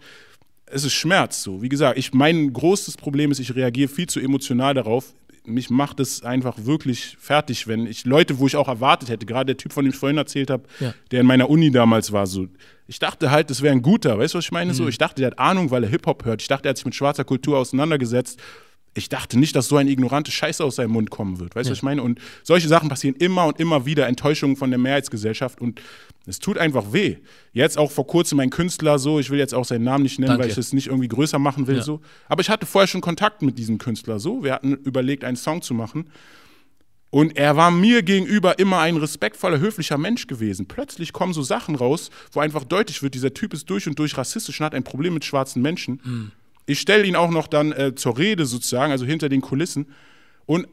es 0.66 0.86
ist 0.86 0.94
Schmerz 0.94 1.44
so. 1.44 1.62
Wie 1.62 1.70
gesagt, 1.70 1.98
ich, 1.98 2.14
mein 2.14 2.54
großes 2.54 2.98
Problem 2.98 3.32
ist, 3.32 3.40
ich 3.40 3.54
reagiere 3.56 3.90
viel 3.90 4.08
zu 4.08 4.20
emotional 4.20 4.74
darauf. 4.74 5.14
Mich 5.44 5.70
macht 5.70 6.00
es 6.00 6.24
einfach 6.24 6.66
wirklich 6.66 7.18
fertig, 7.20 7.68
wenn 7.68 7.88
ich 7.88 8.06
Leute, 8.06 8.40
wo 8.40 8.48
ich 8.48 8.56
auch 8.56 8.68
erwartet 8.68 9.10
hätte, 9.10 9.26
gerade 9.26 9.48
der 9.48 9.58
Typ, 9.58 9.74
von 9.74 9.84
dem 9.84 9.92
ich 9.92 9.98
vorhin 9.98 10.18
erzählt 10.18 10.50
habe, 10.50 10.64
ja. 10.80 10.94
der 11.10 11.22
in 11.22 11.26
meiner 11.26 11.50
Uni 11.50 11.72
damals 11.72 12.12
war, 12.12 12.28
so, 12.28 12.48
ich 12.88 13.00
dachte 13.00 13.32
halt, 13.32 13.50
das 13.50 13.62
wäre 13.62 13.74
ein 13.74 13.82
guter, 13.82 14.20
weißt 14.20 14.34
du, 14.34 14.38
was 14.38 14.46
ich 14.46 14.52
meine? 14.52 14.72
Mhm. 14.72 14.78
So, 14.78 14.88
ich 14.88 14.98
dachte, 14.98 15.22
der 15.22 15.32
hat 15.32 15.40
Ahnung, 15.40 15.72
weil 15.72 15.84
er 15.84 15.90
Hip-Hop 15.90 16.26
hört. 16.26 16.42
Ich 16.42 16.48
dachte, 16.48 16.68
er 16.68 16.72
hat 16.72 16.78
sich 16.78 16.86
mit 16.86 16.96
schwarzer 16.96 17.24
Kultur 17.24 17.58
auseinandergesetzt 17.58 18.40
ich 18.94 19.08
dachte 19.08 19.40
nicht, 19.40 19.56
dass 19.56 19.68
so 19.68 19.78
eine 19.78 19.90
ignorante 19.90 20.32
Scheiße 20.32 20.64
aus 20.64 20.76
seinem 20.76 20.92
Mund 20.92 21.10
kommen 21.10 21.40
wird. 21.40 21.56
Weißt 21.56 21.66
du, 21.66 21.70
ja. 21.70 21.72
was 21.72 21.78
ich 21.78 21.84
meine? 21.84 22.04
Und 22.04 22.20
solche 22.44 22.68
Sachen 22.68 22.90
passieren 22.90 23.16
immer 23.16 23.46
und 23.46 23.60
immer 23.60 23.86
wieder, 23.86 24.08
Enttäuschungen 24.08 24.58
von 24.58 24.70
der 24.70 24.80
Mehrheitsgesellschaft 24.80 25.62
und 25.62 25.82
es 26.26 26.40
tut 26.40 26.58
einfach 26.58 26.92
weh. 26.92 27.18
Jetzt 27.54 27.78
auch 27.78 27.90
vor 27.90 28.06
kurzem 28.06 28.40
ein 28.42 28.50
Künstler 28.50 29.00
so, 29.00 29.20
ich 29.20 29.30
will 29.30 29.40
jetzt 29.40 29.54
auch 29.54 29.66
seinen 29.66 29.86
Namen 29.86 30.04
nicht 30.04 30.20
nennen, 30.20 30.30
Danke. 30.30 30.44
weil 30.44 30.52
ich 30.52 30.58
es 30.58 30.74
nicht 30.74 30.88
irgendwie 30.88 31.08
größer 31.08 31.40
machen 31.40 31.68
will 31.68 31.78
ja. 31.78 31.82
so. 31.84 32.02
Aber 32.28 32.42
ich 32.42 32.50
hatte 32.50 32.66
vorher 32.66 32.88
schon 32.88 33.02
Kontakt 33.02 33.42
mit 33.42 33.58
diesem 33.58 33.78
Künstler 33.78 34.20
so. 34.20 34.44
Wir 34.44 34.54
hatten 34.54 34.74
überlegt, 34.74 35.24
einen 35.24 35.38
Song 35.38 35.62
zu 35.62 35.74
machen. 35.74 36.10
Und 37.10 37.38
er 37.38 37.58
war 37.58 37.72
mir 37.72 38.04
gegenüber 38.04 38.58
immer 38.60 38.80
ein 38.80 38.96
respektvoller, 38.96 39.60
höflicher 39.60 39.98
Mensch 39.98 40.28
gewesen. 40.28 40.68
Plötzlich 40.68 41.12
kommen 41.12 41.34
so 41.34 41.42
Sachen 41.42 41.76
raus, 41.76 42.10
wo 42.32 42.40
einfach 42.40 42.64
deutlich 42.64 43.04
wird, 43.04 43.16
dieser 43.16 43.34
Typ 43.34 43.54
ist 43.54 43.70
durch 43.70 43.88
und 43.88 44.00
durch 44.00 44.18
rassistisch 44.18 44.60
und 44.60 44.66
hat 44.66 44.74
ein 44.74 44.84
Problem 44.84 45.14
mit 45.14 45.26
schwarzen 45.26 45.62
Menschen. 45.62 46.02
Mhm. 46.04 46.32
Ich 46.66 46.80
stelle 46.80 47.06
ihn 47.06 47.16
auch 47.16 47.32
noch 47.32 47.48
dann 47.48 47.72
äh, 47.72 47.96
zur 47.96 48.18
Rede 48.18 48.46
sozusagen, 48.46 48.92
also 48.92 49.06
hinter 49.06 49.30
den 49.30 49.42
Kulissen. 49.42 49.88
Und 50.46 50.68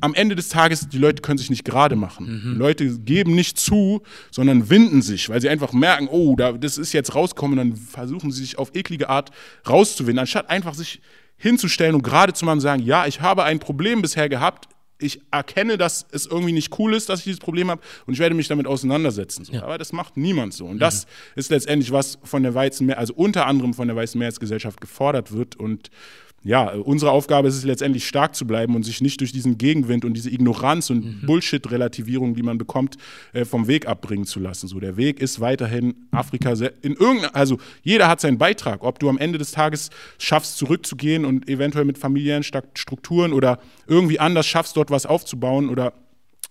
am 0.00 0.14
Ende 0.14 0.36
des 0.36 0.48
Tages, 0.50 0.88
die 0.88 0.98
Leute 0.98 1.22
können 1.22 1.38
sich 1.38 1.50
nicht 1.50 1.64
gerade 1.64 1.96
machen. 1.96 2.52
Mhm. 2.52 2.58
Leute 2.58 2.98
geben 2.98 3.34
nicht 3.34 3.58
zu, 3.58 4.02
sondern 4.30 4.68
winden 4.68 5.00
sich, 5.02 5.28
weil 5.28 5.40
sie 5.40 5.48
einfach 5.48 5.72
merken, 5.72 6.08
oh, 6.10 6.36
da, 6.36 6.52
das 6.52 6.76
ist 6.76 6.92
jetzt 6.92 7.14
rausgekommen, 7.14 7.56
dann 7.56 7.76
versuchen 7.76 8.30
sie 8.30 8.42
sich 8.42 8.58
auf 8.58 8.74
eklige 8.74 9.08
Art 9.08 9.30
rauszuwinden, 9.66 10.20
anstatt 10.20 10.50
einfach 10.50 10.74
sich 10.74 11.00
hinzustellen 11.36 11.94
und 11.94 12.02
gerade 12.02 12.32
zu 12.34 12.44
machen 12.44 12.56
und 12.56 12.60
sagen, 12.60 12.82
ja, 12.82 13.06
ich 13.06 13.20
habe 13.20 13.44
ein 13.44 13.58
Problem 13.58 14.02
bisher 14.02 14.28
gehabt, 14.28 14.68
ich 15.00 15.20
erkenne, 15.30 15.78
dass 15.78 16.06
es 16.10 16.26
irgendwie 16.26 16.52
nicht 16.52 16.78
cool 16.78 16.94
ist, 16.94 17.08
dass 17.08 17.20
ich 17.20 17.24
dieses 17.24 17.40
Problem 17.40 17.70
habe 17.70 17.80
und 18.06 18.14
ich 18.14 18.18
werde 18.18 18.34
mich 18.34 18.48
damit 18.48 18.66
auseinandersetzen. 18.66 19.44
So. 19.44 19.52
Ja. 19.52 19.62
Aber 19.62 19.78
das 19.78 19.92
macht 19.92 20.16
niemand 20.16 20.54
so. 20.54 20.66
Und 20.66 20.76
mhm. 20.76 20.80
das 20.80 21.06
ist 21.36 21.50
letztendlich, 21.50 21.92
was 21.92 22.18
von 22.24 22.42
der 22.42 22.54
Weißen, 22.54 22.92
also 22.94 23.14
unter 23.14 23.46
anderem 23.46 23.74
von 23.74 23.86
der 23.88 23.96
Weißen 23.96 24.18
Mehrheitsgesellschaft 24.18 24.80
gefordert 24.80 25.32
wird. 25.32 25.56
Und 25.56 25.90
ja, 26.44 26.70
unsere 26.72 27.10
Aufgabe 27.10 27.48
ist 27.48 27.56
es 27.56 27.64
letztendlich 27.64 28.06
stark 28.06 28.36
zu 28.36 28.46
bleiben 28.46 28.76
und 28.76 28.84
sich 28.84 29.00
nicht 29.00 29.20
durch 29.20 29.32
diesen 29.32 29.58
Gegenwind 29.58 30.04
und 30.04 30.14
diese 30.14 30.30
Ignoranz 30.30 30.88
und 30.88 31.04
mhm. 31.04 31.26
Bullshit-Relativierung, 31.26 32.34
die 32.34 32.42
man 32.42 32.58
bekommt, 32.58 32.96
äh, 33.32 33.44
vom 33.44 33.66
Weg 33.66 33.88
abbringen 33.88 34.24
zu 34.24 34.38
lassen. 34.38 34.68
So, 34.68 34.78
der 34.78 34.96
Weg 34.96 35.20
ist 35.20 35.40
weiterhin 35.40 35.94
Afrika 36.12 36.52
in 36.82 36.94
irgendeiner, 36.94 37.34
also 37.34 37.58
jeder 37.82 38.08
hat 38.08 38.20
seinen 38.20 38.38
Beitrag, 38.38 38.84
ob 38.84 39.00
du 39.00 39.08
am 39.08 39.18
Ende 39.18 39.38
des 39.38 39.50
Tages 39.50 39.90
schaffst, 40.18 40.58
zurückzugehen 40.58 41.24
und 41.24 41.48
eventuell 41.48 41.84
mit 41.84 41.98
familiären 41.98 42.42
Strukturen 42.42 43.32
oder 43.32 43.58
irgendwie 43.86 44.20
anders 44.20 44.46
schaffst, 44.46 44.76
dort 44.76 44.90
was 44.90 45.06
aufzubauen 45.06 45.68
oder 45.68 45.92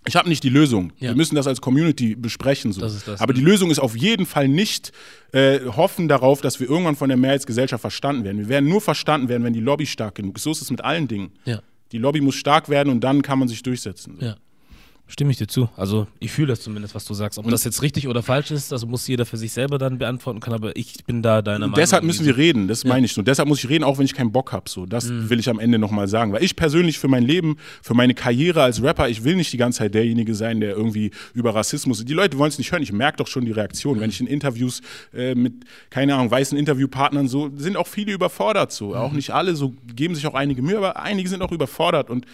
ich 0.06 0.16
habe 0.16 0.28
nicht 0.28 0.42
die 0.42 0.48
Lösung. 0.48 0.92
Ja. 0.98 1.10
Wir 1.10 1.16
müssen 1.16 1.34
das 1.34 1.46
als 1.46 1.60
Community 1.60 2.14
besprechen. 2.14 2.72
So. 2.72 2.80
Das 2.80 3.04
das, 3.04 3.20
Aber 3.20 3.32
die 3.32 3.40
Lösung 3.40 3.70
ist 3.70 3.78
auf 3.78 3.96
jeden 3.96 4.26
Fall 4.26 4.48
nicht 4.48 4.92
äh, 5.32 5.60
hoffen 5.66 6.08
darauf, 6.08 6.40
dass 6.40 6.60
wir 6.60 6.68
irgendwann 6.68 6.96
von 6.96 7.08
der 7.08 7.18
Mehrheitsgesellschaft 7.18 7.80
verstanden 7.80 8.24
werden. 8.24 8.38
Wir 8.38 8.48
werden 8.48 8.68
nur 8.68 8.80
verstanden 8.80 9.28
werden, 9.28 9.44
wenn 9.44 9.52
die 9.52 9.60
Lobby 9.60 9.86
stark 9.86 10.14
genug 10.14 10.36
ist. 10.36 10.44
So 10.44 10.50
ist 10.52 10.62
es 10.62 10.70
mit 10.70 10.82
allen 10.82 11.08
Dingen. 11.08 11.32
Ja. 11.44 11.60
Die 11.92 11.98
Lobby 11.98 12.20
muss 12.20 12.36
stark 12.36 12.68
werden 12.68 12.90
und 12.90 13.00
dann 13.00 13.22
kann 13.22 13.38
man 13.38 13.48
sich 13.48 13.62
durchsetzen. 13.62 14.16
So. 14.18 14.26
Ja. 14.26 14.36
Stimme 15.10 15.30
ich 15.30 15.38
dir 15.38 15.46
zu. 15.46 15.70
Also 15.74 16.06
ich 16.20 16.30
fühle 16.30 16.48
das 16.48 16.60
zumindest, 16.60 16.94
was 16.94 17.06
du 17.06 17.14
sagst. 17.14 17.38
Ob 17.38 17.46
und 17.46 17.50
das 17.50 17.64
jetzt 17.64 17.80
richtig 17.80 18.08
oder 18.08 18.22
falsch 18.22 18.50
ist, 18.50 18.70
das 18.70 18.84
muss 18.84 19.08
jeder 19.08 19.24
für 19.24 19.38
sich 19.38 19.52
selber 19.52 19.78
dann 19.78 19.96
beantworten 19.96 20.40
können, 20.40 20.56
aber 20.56 20.76
ich 20.76 21.02
bin 21.06 21.22
da 21.22 21.40
deiner 21.40 21.60
Meinung. 21.60 21.76
Deshalb 21.76 22.04
müssen 22.04 22.26
wir 22.26 22.36
reden, 22.36 22.68
das 22.68 22.82
ja. 22.82 22.90
meine 22.90 23.06
ich 23.06 23.14
so. 23.14 23.22
Deshalb 23.22 23.48
muss 23.48 23.64
ich 23.64 23.70
reden, 23.70 23.84
auch 23.84 23.96
wenn 23.96 24.04
ich 24.04 24.12
keinen 24.12 24.32
Bock 24.32 24.52
habe. 24.52 24.68
So. 24.68 24.84
Das 24.84 25.06
mhm. 25.06 25.30
will 25.30 25.40
ich 25.40 25.48
am 25.48 25.60
Ende 25.60 25.78
nochmal 25.78 26.08
sagen. 26.08 26.34
Weil 26.34 26.44
ich 26.44 26.56
persönlich 26.56 26.98
für 26.98 27.08
mein 27.08 27.22
Leben, 27.22 27.56
für 27.82 27.94
meine 27.94 28.12
Karriere 28.12 28.62
als 28.62 28.82
Rapper, 28.82 29.08
ich 29.08 29.24
will 29.24 29.34
nicht 29.34 29.50
die 29.50 29.56
ganze 29.56 29.78
Zeit 29.78 29.94
derjenige 29.94 30.34
sein, 30.34 30.60
der 30.60 30.76
irgendwie 30.76 31.10
über 31.32 31.54
Rassismus. 31.54 32.04
Die 32.04 32.12
Leute 32.12 32.36
wollen 32.36 32.50
es 32.50 32.58
nicht 32.58 32.70
hören. 32.70 32.82
Ich 32.82 32.92
merke 32.92 33.16
doch 33.16 33.28
schon 33.28 33.46
die 33.46 33.52
Reaktion. 33.52 33.96
Mhm. 33.96 34.00
Wenn 34.02 34.10
ich 34.10 34.20
in 34.20 34.26
Interviews 34.26 34.82
äh, 35.14 35.34
mit, 35.34 35.54
keine 35.88 36.16
Ahnung, 36.16 36.30
weißen 36.30 36.58
Interviewpartnern 36.58 37.28
so, 37.28 37.50
sind 37.56 37.78
auch 37.78 37.86
viele 37.86 38.12
überfordert 38.12 38.72
so. 38.72 38.88
Mhm. 38.88 38.94
Auch 38.94 39.12
nicht 39.12 39.30
alle, 39.30 39.56
so 39.56 39.72
geben 39.96 40.14
sich 40.14 40.26
auch 40.26 40.34
einige 40.34 40.60
Mühe, 40.60 40.76
aber 40.76 41.00
einige 41.00 41.30
sind 41.30 41.40
auch 41.40 41.52
überfordert. 41.52 42.10
Und 42.10 42.26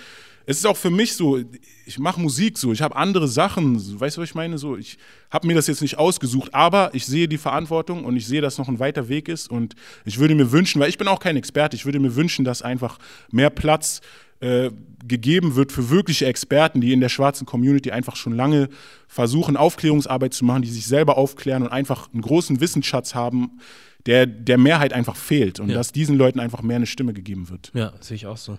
es 0.46 0.58
ist 0.58 0.66
auch 0.66 0.76
für 0.76 0.90
mich 0.90 1.14
so, 1.14 1.38
ich 1.86 1.98
mache 1.98 2.20
Musik 2.20 2.58
so, 2.58 2.72
ich 2.72 2.82
habe 2.82 2.96
andere 2.96 3.28
Sachen, 3.28 3.76
weißt 4.00 4.16
du, 4.16 4.20
was 4.20 4.28
ich 4.28 4.34
meine? 4.34 4.58
So, 4.58 4.76
ich 4.76 4.98
habe 5.30 5.46
mir 5.46 5.54
das 5.54 5.66
jetzt 5.66 5.82
nicht 5.82 5.98
ausgesucht, 5.98 6.54
aber 6.54 6.90
ich 6.94 7.06
sehe 7.06 7.28
die 7.28 7.38
Verantwortung 7.38 8.04
und 8.04 8.16
ich 8.16 8.26
sehe, 8.26 8.40
dass 8.40 8.58
noch 8.58 8.68
ein 8.68 8.78
weiter 8.78 9.08
Weg 9.08 9.28
ist 9.28 9.50
und 9.50 9.74
ich 10.04 10.18
würde 10.18 10.34
mir 10.34 10.52
wünschen, 10.52 10.80
weil 10.80 10.88
ich 10.88 10.98
bin 10.98 11.08
auch 11.08 11.20
kein 11.20 11.36
Experte, 11.36 11.76
ich 11.76 11.84
würde 11.84 11.98
mir 11.98 12.14
wünschen, 12.14 12.44
dass 12.44 12.62
einfach 12.62 12.98
mehr 13.30 13.50
Platz 13.50 14.00
äh, 14.40 14.70
gegeben 15.06 15.54
wird 15.54 15.72
für 15.72 15.90
wirkliche 15.90 16.26
Experten, 16.26 16.80
die 16.80 16.92
in 16.92 17.00
der 17.00 17.08
schwarzen 17.08 17.46
Community 17.46 17.90
einfach 17.90 18.16
schon 18.16 18.34
lange 18.34 18.68
versuchen, 19.06 19.56
Aufklärungsarbeit 19.56 20.34
zu 20.34 20.44
machen, 20.44 20.62
die 20.62 20.70
sich 20.70 20.86
selber 20.86 21.16
aufklären 21.16 21.62
und 21.62 21.68
einfach 21.68 22.12
einen 22.12 22.22
großen 22.22 22.60
Wissensschatz 22.60 23.14
haben, 23.14 23.60
der 24.06 24.26
der 24.26 24.58
Mehrheit 24.58 24.92
einfach 24.92 25.16
fehlt 25.16 25.60
und 25.60 25.70
ja. 25.70 25.74
dass 25.74 25.92
diesen 25.92 26.16
Leuten 26.16 26.40
einfach 26.40 26.62
mehr 26.62 26.76
eine 26.76 26.86
Stimme 26.86 27.14
gegeben 27.14 27.48
wird. 27.48 27.70
Ja, 27.74 27.94
sehe 28.00 28.16
ich 28.16 28.26
auch 28.26 28.36
so. 28.36 28.58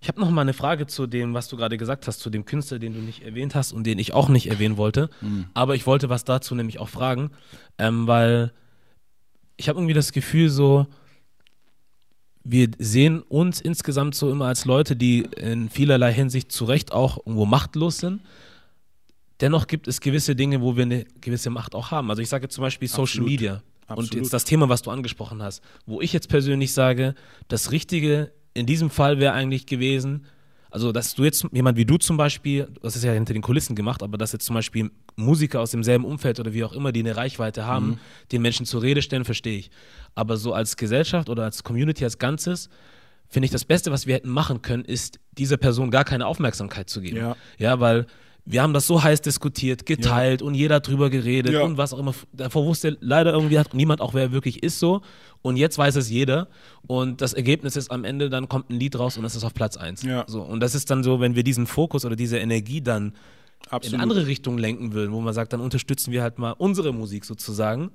Ich 0.00 0.08
habe 0.08 0.20
noch 0.20 0.30
mal 0.30 0.42
eine 0.42 0.52
Frage 0.52 0.86
zu 0.86 1.06
dem, 1.06 1.34
was 1.34 1.48
du 1.48 1.56
gerade 1.56 1.76
gesagt 1.76 2.06
hast, 2.06 2.20
zu 2.20 2.30
dem 2.30 2.44
Künstler, 2.44 2.78
den 2.78 2.94
du 2.94 3.00
nicht 3.00 3.22
erwähnt 3.22 3.54
hast 3.54 3.72
und 3.72 3.84
den 3.84 3.98
ich 3.98 4.12
auch 4.12 4.28
nicht 4.28 4.48
erwähnen 4.48 4.76
wollte. 4.76 5.10
Mhm. 5.20 5.46
Aber 5.54 5.74
ich 5.74 5.86
wollte 5.86 6.08
was 6.08 6.24
dazu 6.24 6.54
nämlich 6.54 6.78
auch 6.78 6.88
fragen, 6.88 7.30
ähm, 7.78 8.06
weil 8.06 8.52
ich 9.56 9.68
habe 9.68 9.78
irgendwie 9.78 9.94
das 9.94 10.12
Gefühl 10.12 10.50
so, 10.50 10.86
wir 12.44 12.70
sehen 12.78 13.22
uns 13.22 13.60
insgesamt 13.60 14.14
so 14.14 14.30
immer 14.30 14.46
als 14.46 14.64
Leute, 14.64 14.94
die 14.94 15.22
in 15.36 15.68
vielerlei 15.68 16.12
Hinsicht 16.12 16.52
zu 16.52 16.64
Recht 16.64 16.92
auch 16.92 17.18
irgendwo 17.18 17.44
machtlos 17.44 17.98
sind. 17.98 18.20
Dennoch 19.40 19.66
gibt 19.66 19.88
es 19.88 20.00
gewisse 20.00 20.36
Dinge, 20.36 20.60
wo 20.62 20.76
wir 20.76 20.84
eine 20.84 21.04
gewisse 21.20 21.50
Macht 21.50 21.74
auch 21.74 21.90
haben. 21.90 22.08
Also 22.08 22.22
ich 22.22 22.28
sage 22.28 22.48
zum 22.48 22.62
Beispiel 22.62 22.88
Social 22.88 23.02
Absolut. 23.02 23.28
Media. 23.28 23.62
Absolut. 23.86 24.12
Und 24.12 24.20
jetzt 24.20 24.32
das 24.32 24.44
Thema, 24.44 24.68
was 24.68 24.82
du 24.82 24.90
angesprochen 24.90 25.42
hast, 25.42 25.62
wo 25.86 26.00
ich 26.00 26.12
jetzt 26.12 26.28
persönlich 26.28 26.72
sage, 26.72 27.14
das 27.48 27.72
Richtige 27.72 28.32
in 28.56 28.66
diesem 28.66 28.90
Fall 28.90 29.18
wäre 29.18 29.32
eigentlich 29.32 29.66
gewesen, 29.66 30.26
also 30.70 30.92
dass 30.92 31.14
du 31.14 31.24
jetzt, 31.24 31.46
jemand 31.52 31.76
wie 31.78 31.84
du 31.84 31.96
zum 31.96 32.16
Beispiel, 32.16 32.68
das 32.82 32.96
ist 32.96 33.04
ja 33.04 33.12
hinter 33.12 33.32
den 33.32 33.42
Kulissen 33.42 33.76
gemacht, 33.76 34.02
aber 34.02 34.18
dass 34.18 34.32
jetzt 34.32 34.44
zum 34.44 34.54
Beispiel 34.54 34.90
Musiker 35.14 35.60
aus 35.60 35.70
demselben 35.70 36.04
Umfeld 36.04 36.40
oder 36.40 36.52
wie 36.52 36.64
auch 36.64 36.72
immer, 36.72 36.92
die 36.92 37.00
eine 37.00 37.16
Reichweite 37.16 37.64
haben, 37.64 37.86
mhm. 37.86 37.98
den 38.32 38.42
Menschen 38.42 38.66
zur 38.66 38.82
Rede 38.82 39.00
stellen, 39.02 39.24
verstehe 39.24 39.58
ich. 39.58 39.70
Aber 40.14 40.36
so 40.36 40.52
als 40.52 40.76
Gesellschaft 40.76 41.28
oder 41.28 41.44
als 41.44 41.64
Community 41.64 42.04
als 42.04 42.18
Ganzes, 42.18 42.68
finde 43.28 43.46
ich, 43.46 43.52
das 43.52 43.64
Beste, 43.64 43.90
was 43.90 44.06
wir 44.06 44.16
hätten 44.16 44.30
machen 44.30 44.62
können, 44.62 44.84
ist, 44.84 45.18
dieser 45.32 45.56
Person 45.56 45.90
gar 45.90 46.04
keine 46.04 46.26
Aufmerksamkeit 46.26 46.90
zu 46.90 47.00
geben. 47.00 47.16
Ja, 47.16 47.36
ja 47.58 47.80
weil 47.80 48.06
wir 48.48 48.62
haben 48.62 48.72
das 48.72 48.86
so 48.86 49.02
heiß 49.02 49.22
diskutiert, 49.22 49.86
geteilt 49.86 50.40
ja. 50.40 50.46
und 50.46 50.54
jeder 50.54 50.78
drüber 50.78 51.10
geredet 51.10 51.52
ja. 51.52 51.62
und 51.62 51.76
was 51.76 51.92
auch 51.92 51.98
immer. 51.98 52.14
Davor 52.32 52.64
wusste 52.64 52.96
leider 53.00 53.32
irgendwie 53.32 53.58
hat 53.58 53.74
niemand 53.74 54.00
auch, 54.00 54.14
wer 54.14 54.22
er 54.22 54.32
wirklich 54.32 54.62
ist 54.62 54.78
so. 54.78 55.02
Und 55.42 55.56
jetzt 55.56 55.76
weiß 55.76 55.96
es 55.96 56.08
jeder. 56.08 56.48
Und 56.86 57.20
das 57.20 57.32
Ergebnis 57.32 57.74
ist 57.74 57.90
am 57.90 58.04
Ende, 58.04 58.30
dann 58.30 58.48
kommt 58.48 58.70
ein 58.70 58.78
Lied 58.78 58.98
raus 58.98 59.18
und 59.18 59.24
es 59.24 59.34
ist 59.34 59.42
auf 59.42 59.52
Platz 59.52 59.76
1. 59.76 60.04
Ja. 60.04 60.24
So. 60.28 60.42
Und 60.42 60.60
das 60.60 60.76
ist 60.76 60.90
dann 60.90 61.02
so, 61.02 61.20
wenn 61.20 61.34
wir 61.34 61.42
diesen 61.42 61.66
Fokus 61.66 62.04
oder 62.04 62.14
diese 62.14 62.38
Energie 62.38 62.80
dann 62.80 63.14
Absolut. 63.68 63.94
in 63.94 64.00
andere 64.00 64.26
Richtungen 64.28 64.58
lenken 64.58 64.92
würden, 64.92 65.12
wo 65.12 65.20
man 65.20 65.34
sagt, 65.34 65.52
dann 65.52 65.60
unterstützen 65.60 66.12
wir 66.12 66.22
halt 66.22 66.38
mal 66.38 66.52
unsere 66.52 66.92
Musik 66.92 67.24
sozusagen 67.24 67.90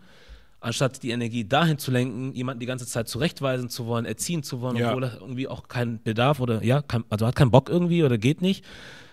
anstatt 0.62 1.02
die 1.02 1.10
Energie 1.10 1.44
dahin 1.44 1.80
zu 1.80 1.90
lenken, 1.90 2.34
jemanden 2.34 2.60
die 2.60 2.68
ganze 2.68 2.86
Zeit 2.86 3.08
zurechtweisen 3.08 3.70
zu 3.70 3.88
wollen, 3.88 4.06
erziehen 4.06 4.44
zu 4.44 4.62
wollen, 4.62 4.82
obwohl 4.82 5.04
er 5.04 5.20
irgendwie 5.20 5.48
auch 5.48 5.68
keinen 5.68 6.02
Bedarf 6.04 6.40
oder 6.40 6.64
ja, 6.64 6.84
kein, 6.84 7.04
also 7.10 7.26
hat 7.26 7.36
keinen 7.36 7.50
Bock 7.50 7.68
irgendwie 7.68 8.04
oder 8.04 8.20
geht 8.20 8.44
nicht, 8.44 8.64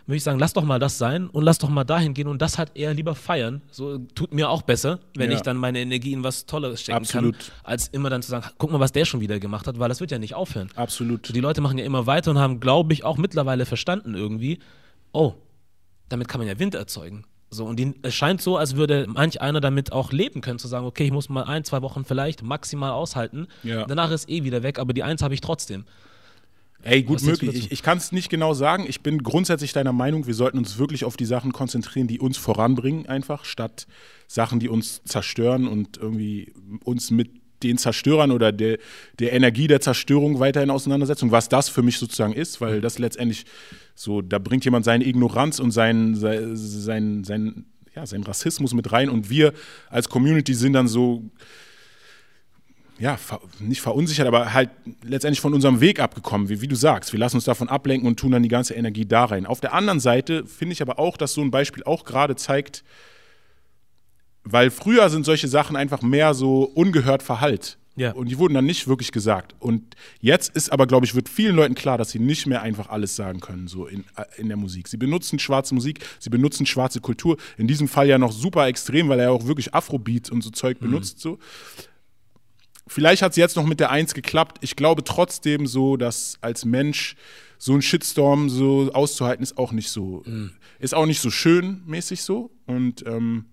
würde 0.08 0.16
ich 0.16 0.24
sagen, 0.24 0.38
lass 0.38 0.54
doch 0.54 0.64
mal 0.64 0.78
das 0.78 0.96
sein 0.96 1.28
und 1.28 1.44
lass 1.44 1.58
doch 1.58 1.68
mal 1.68 1.84
dahin 1.84 2.14
gehen 2.14 2.28
und 2.28 2.40
das 2.40 2.56
halt 2.56 2.72
eher 2.74 2.94
lieber 2.94 3.14
feiern. 3.14 3.60
So 3.70 3.98
tut 4.14 4.32
mir 4.32 4.48
auch 4.48 4.62
besser, 4.62 5.00
wenn 5.14 5.30
ja. 5.30 5.36
ich 5.36 5.42
dann 5.42 5.58
meine 5.58 5.80
Energie 5.80 6.14
in 6.14 6.24
was 6.24 6.46
Tolles 6.46 6.80
stecken 6.80 6.96
Absolut. 6.96 7.38
kann, 7.38 7.54
als 7.62 7.88
immer 7.88 8.08
dann 8.08 8.22
zu 8.22 8.30
sagen, 8.30 8.46
guck 8.56 8.72
mal, 8.72 8.80
was 8.80 8.92
der 8.92 9.04
schon 9.04 9.20
wieder 9.20 9.38
gemacht 9.38 9.66
hat, 9.66 9.78
weil 9.78 9.90
das 9.90 10.00
wird 10.00 10.10
ja 10.10 10.18
nicht 10.18 10.34
aufhören. 10.34 10.70
Absolut. 10.76 11.34
Die 11.34 11.40
Leute 11.40 11.60
machen 11.60 11.76
ja 11.76 11.84
immer 11.84 12.06
weiter 12.06 12.30
und 12.30 12.38
haben, 12.38 12.58
glaube 12.58 12.94
ich, 12.94 13.04
auch 13.04 13.18
mittlerweile 13.18 13.66
verstanden 13.66 14.14
irgendwie, 14.14 14.60
oh, 15.12 15.34
damit 16.08 16.26
kann 16.26 16.40
man 16.40 16.48
ja 16.48 16.58
Wind 16.58 16.74
erzeugen. 16.74 17.26
So, 17.50 17.66
und 17.66 17.76
die, 17.76 17.94
es 18.00 18.14
scheint 18.14 18.40
so, 18.40 18.56
als 18.56 18.76
würde 18.76 19.06
manch 19.08 19.42
einer 19.42 19.60
damit 19.60 19.92
auch 19.92 20.12
leben 20.12 20.40
können, 20.40 20.58
zu 20.58 20.68
sagen, 20.68 20.86
okay, 20.86 21.04
ich 21.04 21.12
muss 21.12 21.28
mal 21.28 21.44
ein, 21.44 21.64
zwei 21.64 21.82
Wochen 21.82 22.06
vielleicht 22.06 22.42
maximal 22.42 22.92
aushalten. 22.92 23.46
Ja. 23.62 23.84
Danach 23.84 24.10
ist 24.10 24.30
eh 24.30 24.42
wieder 24.44 24.62
weg, 24.62 24.78
aber 24.78 24.94
die 24.94 25.02
Eins 25.02 25.22
habe 25.22 25.34
ich 25.34 25.42
trotzdem. 25.42 25.84
Ey, 26.82 27.02
gut 27.02 27.22
möglich. 27.22 27.54
Ich, 27.54 27.72
ich 27.72 27.82
kann 27.82 27.98
es 27.98 28.12
nicht 28.12 28.30
genau 28.30 28.54
sagen. 28.54 28.86
Ich 28.88 29.00
bin 29.00 29.22
grundsätzlich 29.22 29.72
deiner 29.72 29.92
Meinung, 29.92 30.26
wir 30.26 30.34
sollten 30.34 30.58
uns 30.58 30.78
wirklich 30.78 31.04
auf 31.04 31.16
die 31.16 31.24
Sachen 31.24 31.52
konzentrieren, 31.52 32.06
die 32.06 32.20
uns 32.20 32.36
voranbringen, 32.36 33.06
einfach, 33.06 33.44
statt 33.44 33.86
Sachen, 34.28 34.60
die 34.60 34.68
uns 34.68 35.02
zerstören 35.04 35.66
und 35.66 35.96
irgendwie 35.96 36.52
uns 36.84 37.10
mit 37.10 37.30
den 37.62 37.76
Zerstörern 37.78 38.30
oder 38.30 38.52
der, 38.52 38.78
der 39.18 39.32
Energie 39.32 39.66
der 39.66 39.80
Zerstörung 39.80 40.38
weiterhin 40.38 40.70
auseinandersetzen. 40.70 41.32
Was 41.32 41.48
das 41.48 41.68
für 41.68 41.82
mich 41.82 41.98
sozusagen 41.98 42.32
ist, 42.32 42.60
weil 42.60 42.80
das 42.80 42.98
letztendlich 42.98 43.44
so, 43.94 44.22
da 44.22 44.38
bringt 44.38 44.64
jemand 44.64 44.84
seine 44.84 45.04
Ignoranz 45.04 45.58
und 45.58 45.72
sein, 45.72 46.14
sein, 46.14 46.56
sein, 46.56 47.24
sein, 47.24 47.64
ja, 47.96 48.06
sein 48.06 48.22
Rassismus 48.22 48.74
mit 48.74 48.92
rein 48.92 49.08
und 49.08 49.28
wir 49.28 49.52
als 49.90 50.08
Community 50.08 50.54
sind 50.54 50.74
dann 50.74 50.86
so 50.86 51.30
ja, 52.98 53.18
nicht 53.60 53.80
verunsichert, 53.80 54.26
aber 54.26 54.52
halt 54.52 54.70
letztendlich 55.02 55.40
von 55.40 55.54
unserem 55.54 55.80
Weg 55.80 56.00
abgekommen, 56.00 56.48
wie, 56.48 56.60
wie, 56.60 56.68
du 56.68 56.74
sagst. 56.74 57.12
Wir 57.12 57.20
lassen 57.20 57.36
uns 57.36 57.44
davon 57.44 57.68
ablenken 57.68 58.08
und 58.08 58.18
tun 58.18 58.32
dann 58.32 58.42
die 58.42 58.48
ganze 58.48 58.74
Energie 58.74 59.06
da 59.06 59.24
rein. 59.24 59.46
Auf 59.46 59.60
der 59.60 59.72
anderen 59.72 60.00
Seite 60.00 60.44
finde 60.46 60.72
ich 60.72 60.82
aber 60.82 60.98
auch, 60.98 61.16
dass 61.16 61.32
so 61.32 61.40
ein 61.40 61.50
Beispiel 61.50 61.84
auch 61.84 62.04
gerade 62.04 62.34
zeigt, 62.36 62.84
weil 64.44 64.70
früher 64.70 65.10
sind 65.10 65.24
solche 65.24 65.48
Sachen 65.48 65.76
einfach 65.76 66.02
mehr 66.02 66.34
so 66.34 66.62
ungehört 66.62 67.22
Verhalt. 67.22 67.78
Ja. 67.98 68.12
Und 68.12 68.30
die 68.30 68.38
wurden 68.38 68.54
dann 68.54 68.64
nicht 68.64 68.86
wirklich 68.86 69.10
gesagt. 69.10 69.56
Und 69.58 69.96
jetzt 70.20 70.54
ist 70.54 70.70
aber, 70.70 70.86
glaube 70.86 71.04
ich, 71.04 71.16
wird 71.16 71.28
vielen 71.28 71.56
Leuten 71.56 71.74
klar, 71.74 71.98
dass 71.98 72.10
sie 72.10 72.20
nicht 72.20 72.46
mehr 72.46 72.62
einfach 72.62 72.88
alles 72.88 73.16
sagen 73.16 73.40
können, 73.40 73.66
so 73.66 73.86
in, 73.86 74.04
äh, 74.16 74.24
in 74.36 74.46
der 74.46 74.56
Musik. 74.56 74.86
Sie 74.86 74.96
benutzen 74.96 75.40
schwarze 75.40 75.74
Musik, 75.74 76.06
sie 76.20 76.30
benutzen 76.30 76.64
schwarze 76.64 77.00
Kultur. 77.00 77.36
In 77.56 77.66
diesem 77.66 77.88
Fall 77.88 78.06
ja 78.06 78.16
noch 78.16 78.30
super 78.30 78.68
extrem, 78.68 79.08
weil 79.08 79.18
er 79.18 79.32
auch 79.32 79.46
wirklich 79.46 79.74
Afrobeats 79.74 80.30
und 80.30 80.42
so 80.42 80.50
Zeug 80.50 80.80
mhm. 80.80 80.86
benutzt. 80.86 81.18
So. 81.18 81.38
Vielleicht 82.88 83.22
hat 83.22 83.32
es 83.32 83.36
jetzt 83.36 83.56
noch 83.56 83.66
mit 83.66 83.80
der 83.80 83.90
Eins 83.90 84.14
geklappt. 84.14 84.58
Ich 84.62 84.74
glaube 84.74 85.04
trotzdem 85.04 85.66
so, 85.66 85.96
dass 85.96 86.38
als 86.40 86.64
Mensch 86.64 87.16
so 87.58 87.74
ein 87.74 87.82
Shitstorm 87.82 88.48
so 88.48 88.90
auszuhalten 88.92 89.42
ist 89.42 89.58
auch 89.58 89.72
nicht 89.72 89.90
so, 89.90 90.22
mhm. 90.24 90.52
ist 90.78 90.94
auch 90.94 91.06
nicht 91.06 91.20
so 91.20 91.30
schön 91.30 91.82
mäßig 91.86 92.22
so. 92.22 92.50
Und 92.66 93.04
ähm, 93.06 93.46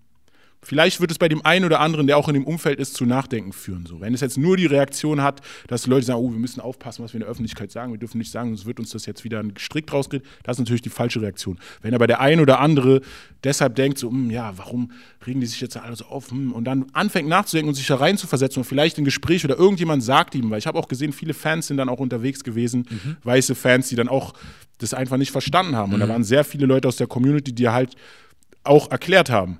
Vielleicht 0.66 1.00
wird 1.00 1.12
es 1.12 1.20
bei 1.20 1.30
dem 1.30 1.46
einen 1.46 1.64
oder 1.64 1.80
anderen, 1.80 2.08
der 2.08 2.18
auch 2.18 2.28
in 2.28 2.34
dem 2.34 2.44
Umfeld 2.44 2.80
ist, 2.80 2.96
zu 2.96 3.06
Nachdenken 3.06 3.54
führen. 3.54 3.86
So. 3.86 4.02
Wenn 4.02 4.16
es 4.16 4.22
jetzt 4.22 4.36
nur 4.36 4.58
die 4.58 4.66
Reaktion 4.66 5.22
hat, 5.22 5.42
dass 5.68 5.84
die 5.84 5.92
Leute 5.92 6.08
sagen, 6.08 6.20
oh, 6.20 6.32
wir 6.32 6.40
müssen 6.40 6.60
aufpassen, 6.60 7.04
was 7.04 7.14
wir 7.14 7.18
in 7.18 7.22
der 7.22 7.30
Öffentlichkeit 7.30 7.72
sagen, 7.72 7.92
wir 7.92 8.00
dürfen 8.00 8.18
nicht 8.18 8.32
sagen, 8.32 8.50
sonst 8.50 8.66
wird 8.66 8.80
uns 8.80 8.90
das 8.90 9.06
jetzt 9.06 9.24
wieder 9.24 9.44
gestrickt 9.44 9.94
rausgeht, 9.94 10.24
das 10.42 10.56
ist 10.56 10.62
natürlich 10.62 10.82
die 10.82 10.90
falsche 10.90 11.22
Reaktion. 11.22 11.60
Wenn 11.84 11.94
aber 11.94 12.08
der 12.08 12.20
ein 12.20 12.40
oder 12.40 12.60
andere 12.60 13.02
deshalb 13.44 13.76
denkt, 13.76 14.00
so, 14.00 14.10
hm, 14.10 14.32
ja, 14.32 14.58
warum 14.58 14.92
regen 15.28 15.40
die 15.40 15.46
sich 15.46 15.62
jetzt 15.62 15.78
alle 15.78 15.96
so 15.96 16.06
auf, 16.06 16.32
hm, 16.32 16.52
und 16.52 16.66
dann 16.66 16.88
anfängt 16.94 17.30
nachzudenken 17.30 17.70
und 17.70 17.76
sich 17.76 17.86
da 17.86 17.98
rein 17.98 18.18
zu 18.18 18.26
versetzen 18.26 18.60
und 18.60 18.66
vielleicht 18.66 18.98
ein 18.98 19.06
Gespräch 19.06 19.46
oder 19.46 19.58
irgendjemand 19.58 20.04
sagt 20.04 20.34
ihm, 20.34 20.50
weil 20.50 20.58
ich 20.58 20.66
habe 20.66 20.80
auch 20.80 20.88
gesehen, 20.88 21.14
viele 21.14 21.36
Fans 21.36 21.68
sind 21.68 21.78
dann 21.78 21.90
auch 21.90 22.00
unterwegs 22.00 22.44
gewesen, 22.44 22.88
mhm. 22.90 23.18
weiße 23.24 23.54
Fans, 23.54 23.90
die 23.90 23.96
dann 23.96 24.10
auch 24.10 24.34
das 24.80 24.96
einfach 24.96 25.18
nicht 25.18 25.32
verstanden 25.32 25.76
haben. 25.76 25.94
Und 25.94 26.00
da 26.00 26.08
mhm. 26.08 26.12
waren 26.12 26.24
sehr 26.24 26.44
viele 26.44 26.66
Leute 26.66 26.88
aus 26.88 26.96
der 26.96 27.08
Community, 27.08 27.54
die 27.54 27.70
halt 27.70 27.96
auch 28.64 28.90
erklärt 28.90 29.30
haben 29.30 29.60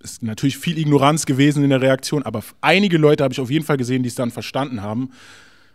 ist 0.00 0.22
natürlich 0.22 0.58
viel 0.58 0.78
Ignoranz 0.78 1.26
gewesen 1.26 1.64
in 1.64 1.70
der 1.70 1.80
Reaktion, 1.80 2.22
aber 2.22 2.44
einige 2.60 2.98
Leute 2.98 3.24
habe 3.24 3.32
ich 3.32 3.40
auf 3.40 3.50
jeden 3.50 3.64
Fall 3.64 3.78
gesehen, 3.78 4.02
die 4.02 4.08
es 4.08 4.14
dann 4.14 4.30
verstanden 4.30 4.82
haben. 4.82 5.10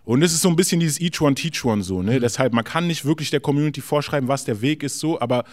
Und 0.04 0.22
es 0.24 0.34
ist 0.34 0.42
so 0.42 0.50
ein 0.50 0.56
bisschen 0.56 0.80
dieses 0.80 1.02
Each 1.02 1.20
One 1.22 1.36
Teach 1.36 1.66
One 1.66 1.84
so, 1.84 2.02
ne? 2.02 2.16
Mhm. 2.16 2.22
Deshalb, 2.22 2.54
man 2.54 2.64
kann 2.64 2.88
nicht 2.88 3.06
wirklich 3.06 3.32
der 3.32 3.40
Community 3.40 3.82
vorschreiben, 3.82 4.28
was 4.30 4.46
der 4.46 4.62
Weg 4.62 4.84
ist, 4.84 5.00
so, 5.00 5.20
aber 5.20 5.44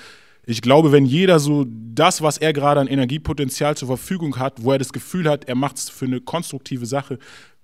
ich 0.49 0.63
glaube, 0.63 0.93
wenn 0.93 1.07
jeder 1.07 1.41
so 1.41 1.67
das, 1.69 2.23
was 2.23 2.39
er 2.39 2.53
gerade 2.53 2.81
an 2.81 2.87
Energiepotenzial 2.87 3.77
zur 3.77 3.89
Verfügung 3.89 4.39
hat, 4.39 4.63
wo 4.63 4.73
er 4.73 4.79
das 4.79 4.93
Gefühl 4.93 5.29
hat, 5.29 5.47
er 5.47 5.57
macht 5.57 5.77
es 5.77 5.89
für 5.91 6.05
eine 6.05 6.21
konstruktive 6.21 6.87
Sache, 6.87 7.19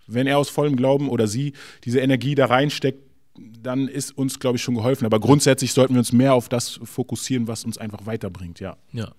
wenn 0.08 0.26
er 0.26 0.38
aus 0.38 0.48
vollem 0.48 0.74
Glauben 0.74 1.08
oder 1.08 1.28
sie 1.28 1.52
diese 1.84 2.00
Energie 2.00 2.34
da 2.34 2.46
reinsteckt, 2.46 2.98
dann 3.38 3.86
ist 3.86 4.16
uns, 4.18 4.40
glaube 4.40 4.56
ich, 4.56 4.62
schon 4.62 4.74
geholfen. 4.74 5.06
Aber 5.06 5.20
grundsätzlich 5.20 5.72
sollten 5.72 5.94
wir 5.94 6.00
uns 6.00 6.12
mehr 6.12 6.34
auf 6.34 6.48
das 6.48 6.80
fokussieren, 6.82 7.46
was 7.46 7.64
uns 7.64 7.78
einfach 7.78 8.04
weiterbringt, 8.04 8.58
ja. 8.58 8.76
Ja. 8.92 9.12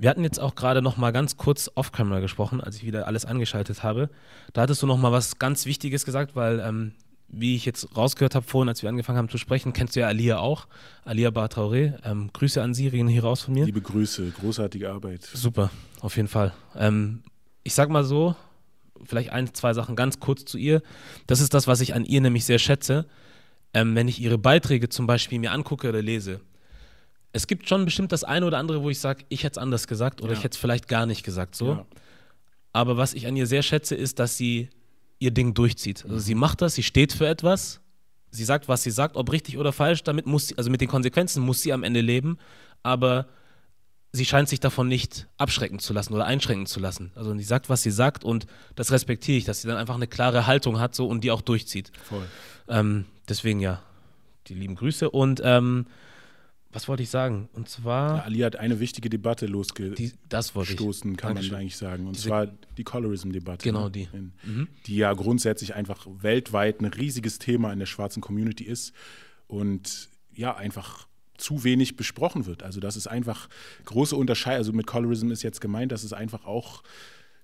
Wir 0.00 0.08
hatten 0.08 0.24
jetzt 0.24 0.40
auch 0.40 0.54
gerade 0.54 0.80
noch 0.80 0.96
mal 0.96 1.10
ganz 1.10 1.36
kurz 1.36 1.70
off-camera 1.74 2.20
gesprochen, 2.20 2.62
als 2.62 2.76
ich 2.76 2.86
wieder 2.86 3.06
alles 3.06 3.26
angeschaltet 3.26 3.82
habe. 3.82 4.08
Da 4.54 4.62
hattest 4.62 4.82
du 4.82 4.86
noch 4.86 4.96
mal 4.96 5.12
was 5.12 5.38
ganz 5.38 5.66
Wichtiges 5.66 6.06
gesagt, 6.06 6.34
weil 6.34 6.58
ähm, 6.60 6.92
wie 7.28 7.54
ich 7.54 7.66
jetzt 7.66 7.94
rausgehört 7.94 8.34
habe 8.34 8.46
vorhin, 8.46 8.70
als 8.70 8.80
wir 8.80 8.88
angefangen 8.88 9.18
haben 9.18 9.28
zu 9.28 9.36
sprechen, 9.36 9.74
kennst 9.74 9.96
du 9.96 10.00
ja 10.00 10.06
Alia 10.06 10.38
auch. 10.38 10.68
Alia 11.04 11.28
Bartraoré. 11.28 11.98
Ähm, 12.02 12.30
Grüße 12.32 12.62
an 12.62 12.72
Sie, 12.72 12.88
hier 12.88 13.22
raus 13.22 13.42
von 13.42 13.52
mir. 13.52 13.66
Liebe 13.66 13.82
Grüße, 13.82 14.30
großartige 14.30 14.90
Arbeit. 14.90 15.22
Super, 15.22 15.70
auf 16.00 16.16
jeden 16.16 16.28
Fall. 16.28 16.54
Ähm, 16.76 17.22
ich 17.62 17.74
sag 17.74 17.90
mal 17.90 18.04
so, 18.04 18.34
vielleicht 19.04 19.30
ein, 19.30 19.52
zwei 19.52 19.74
Sachen 19.74 19.96
ganz 19.96 20.18
kurz 20.18 20.46
zu 20.46 20.56
ihr. 20.56 20.80
Das 21.26 21.42
ist 21.42 21.52
das, 21.52 21.66
was 21.66 21.82
ich 21.82 21.92
an 21.94 22.06
ihr 22.06 22.22
nämlich 22.22 22.46
sehr 22.46 22.58
schätze. 22.58 23.06
Ähm, 23.74 23.94
wenn 23.94 24.08
ich 24.08 24.18
ihre 24.18 24.38
Beiträge 24.38 24.88
zum 24.88 25.06
Beispiel 25.06 25.38
mir 25.38 25.52
angucke 25.52 25.90
oder 25.90 26.00
lese, 26.00 26.40
es 27.32 27.46
gibt 27.46 27.68
schon 27.68 27.84
bestimmt 27.84 28.12
das 28.12 28.24
eine 28.24 28.46
oder 28.46 28.58
andere, 28.58 28.82
wo 28.82 28.90
ich 28.90 28.98
sage, 28.98 29.24
ich 29.28 29.44
hätte 29.44 29.54
es 29.54 29.58
anders 29.58 29.86
gesagt 29.86 30.20
oder 30.20 30.32
ja. 30.32 30.38
ich 30.38 30.44
hätte 30.44 30.54
es 30.54 30.60
vielleicht 30.60 30.88
gar 30.88 31.06
nicht 31.06 31.22
gesagt 31.22 31.54
so. 31.54 31.68
Ja. 31.68 31.86
Aber 32.72 32.96
was 32.96 33.14
ich 33.14 33.26
an 33.26 33.36
ihr 33.36 33.46
sehr 33.46 33.62
schätze, 33.62 33.94
ist, 33.94 34.18
dass 34.18 34.36
sie 34.36 34.68
ihr 35.18 35.30
Ding 35.30 35.54
durchzieht. 35.54 36.04
Also 36.04 36.18
sie 36.18 36.34
macht 36.34 36.62
das, 36.62 36.74
sie 36.74 36.82
steht 36.82 37.12
für 37.12 37.26
etwas, 37.26 37.80
sie 38.30 38.44
sagt, 38.44 38.68
was 38.68 38.82
sie 38.82 38.90
sagt, 38.90 39.16
ob 39.16 39.30
richtig 39.32 39.58
oder 39.58 39.72
falsch, 39.72 40.02
damit 40.02 40.26
muss 40.26 40.48
sie, 40.48 40.58
also 40.58 40.70
mit 40.70 40.80
den 40.80 40.88
Konsequenzen 40.88 41.42
muss 41.42 41.62
sie 41.62 41.72
am 41.72 41.82
Ende 41.82 42.00
leben, 42.00 42.38
aber 42.82 43.26
sie 44.12 44.24
scheint 44.24 44.48
sich 44.48 44.60
davon 44.60 44.88
nicht 44.88 45.28
abschrecken 45.36 45.78
zu 45.78 45.92
lassen 45.92 46.14
oder 46.14 46.24
einschränken 46.24 46.66
zu 46.66 46.80
lassen. 46.80 47.12
Also 47.14 47.36
sie 47.36 47.44
sagt, 47.44 47.68
was 47.68 47.82
sie 47.82 47.90
sagt 47.90 48.24
und 48.24 48.46
das 48.74 48.92
respektiere 48.92 49.38
ich, 49.38 49.44
dass 49.44 49.62
sie 49.62 49.68
dann 49.68 49.76
einfach 49.76 49.94
eine 49.94 50.06
klare 50.06 50.46
Haltung 50.46 50.80
hat 50.80 50.94
so 50.94 51.06
und 51.06 51.22
die 51.22 51.30
auch 51.30 51.42
durchzieht. 51.42 51.92
Voll. 52.02 52.26
Ähm, 52.68 53.04
deswegen 53.28 53.60
ja, 53.60 53.82
die 54.46 54.54
lieben 54.54 54.74
Grüße 54.74 55.10
und 55.10 55.40
ähm, 55.44 55.86
was 56.72 56.86
wollte 56.86 57.02
ich 57.02 57.10
sagen? 57.10 57.48
Und 57.52 57.68
zwar. 57.68 58.18
Ja, 58.18 58.22
Ali 58.24 58.38
hat 58.40 58.56
eine 58.56 58.78
wichtige 58.78 59.10
Debatte 59.10 59.46
losgestoßen, 59.46 61.16
kann 61.16 61.30
Dankeschön. 61.30 61.52
man 61.52 61.60
eigentlich 61.60 61.76
sagen. 61.76 62.06
Und 62.06 62.16
Diese, 62.16 62.28
zwar 62.28 62.46
die 62.46 62.84
Colorism-Debatte. 62.84 63.64
Genau, 63.64 63.88
die. 63.88 64.08
In, 64.12 64.32
mhm. 64.44 64.68
Die 64.86 64.96
ja 64.96 65.12
grundsätzlich 65.12 65.74
einfach 65.74 66.06
weltweit 66.08 66.80
ein 66.80 66.86
riesiges 66.86 67.38
Thema 67.38 67.72
in 67.72 67.80
der 67.80 67.86
schwarzen 67.86 68.20
Community 68.20 68.64
ist 68.64 68.92
und 69.48 70.08
ja, 70.32 70.56
einfach 70.56 71.08
zu 71.36 71.64
wenig 71.64 71.96
besprochen 71.96 72.46
wird. 72.46 72.62
Also, 72.62 72.78
das 72.78 72.96
ist 72.96 73.08
einfach 73.08 73.48
große 73.86 74.14
Unterscheidung. 74.14 74.58
Also, 74.58 74.72
mit 74.72 74.86
Colorism 74.86 75.32
ist 75.32 75.42
jetzt 75.42 75.60
gemeint, 75.60 75.90
dass 75.90 76.04
es 76.04 76.12
einfach 76.12 76.44
auch 76.44 76.84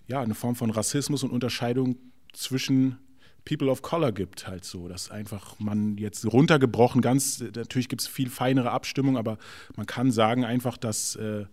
ja, 0.06 0.20
eine 0.20 0.36
Form 0.36 0.54
von 0.54 0.70
Rassismus 0.70 1.24
und 1.24 1.30
Unterscheidung 1.30 1.96
zwischen 2.32 2.98
People 3.46 3.70
of 3.70 3.80
Color 3.80 4.12
gibt, 4.12 4.46
halt 4.46 4.64
so. 4.64 4.88
Dass 4.88 5.10
einfach 5.10 5.58
man 5.58 5.96
jetzt 5.96 6.30
runtergebrochen, 6.30 7.00
ganz, 7.00 7.42
natürlich 7.54 7.88
gibt 7.88 8.02
es 8.02 8.08
viel 8.08 8.28
feinere 8.28 8.72
Abstimmung, 8.72 9.16
aber 9.16 9.38
man 9.76 9.86
kann 9.86 10.10
sagen 10.10 10.44
einfach, 10.44 10.76
dass, 10.76 11.16
äh, 11.16 11.46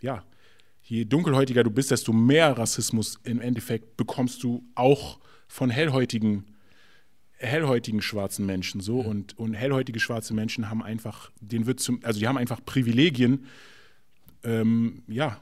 ja, 0.00 0.24
je 0.82 1.04
dunkelhäutiger 1.04 1.64
du 1.64 1.70
bist, 1.70 1.90
desto 1.90 2.12
mehr 2.12 2.56
Rassismus 2.56 3.18
im 3.24 3.40
Endeffekt 3.40 3.96
bekommst 3.96 4.42
du 4.42 4.64
auch 4.74 5.18
von 5.48 5.68
hellhäutigen, 5.68 6.44
hellhäutigen 7.36 8.00
schwarzen 8.00 8.46
Menschen 8.46 8.80
so. 8.80 9.02
Mhm. 9.02 9.08
Und, 9.08 9.38
und 9.38 9.54
hellhäutige 9.54 10.00
schwarze 10.00 10.32
Menschen 10.34 10.70
haben 10.70 10.82
einfach, 10.82 11.30
den 11.40 11.66
wird 11.66 11.80
zum, 11.80 12.00
also 12.04 12.18
die 12.20 12.28
haben 12.28 12.38
einfach 12.38 12.64
Privilegien, 12.64 13.46
ähm, 14.44 15.02
ja, 15.08 15.40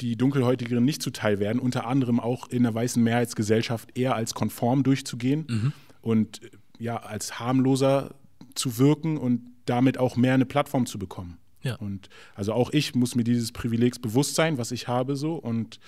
die 0.00 0.16
Dunkelhäutigeren 0.16 0.84
nicht 0.84 1.02
zuteil 1.02 1.38
werden, 1.38 1.58
unter 1.58 1.86
anderem 1.86 2.20
auch 2.20 2.48
in 2.48 2.62
der 2.62 2.74
weißen 2.74 3.02
Mehrheitsgesellschaft 3.02 3.96
eher 3.96 4.14
als 4.14 4.34
konform 4.34 4.82
durchzugehen 4.82 5.46
mhm. 5.48 5.72
und 6.00 6.40
ja, 6.78 6.96
als 6.96 7.38
harmloser 7.38 8.14
zu 8.54 8.78
wirken 8.78 9.18
und 9.18 9.42
damit 9.66 9.98
auch 9.98 10.16
mehr 10.16 10.34
eine 10.34 10.46
Plattform 10.46 10.86
zu 10.86 10.98
bekommen. 10.98 11.38
Ja. 11.62 11.76
Und 11.76 12.08
also 12.34 12.54
auch 12.54 12.72
ich 12.72 12.94
muss 12.94 13.14
mir 13.14 13.24
dieses 13.24 13.52
Privilegs 13.52 13.98
bewusst 13.98 14.34
sein, 14.34 14.58
was 14.58 14.72
ich 14.72 14.88
habe, 14.88 15.16
so 15.16 15.34
und 15.34 15.78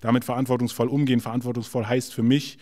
damit 0.00 0.24
verantwortungsvoll 0.24 0.88
umgehen. 0.88 1.20
Verantwortungsvoll 1.20 1.86
heißt 1.86 2.12
für 2.12 2.22
mich, 2.22 2.58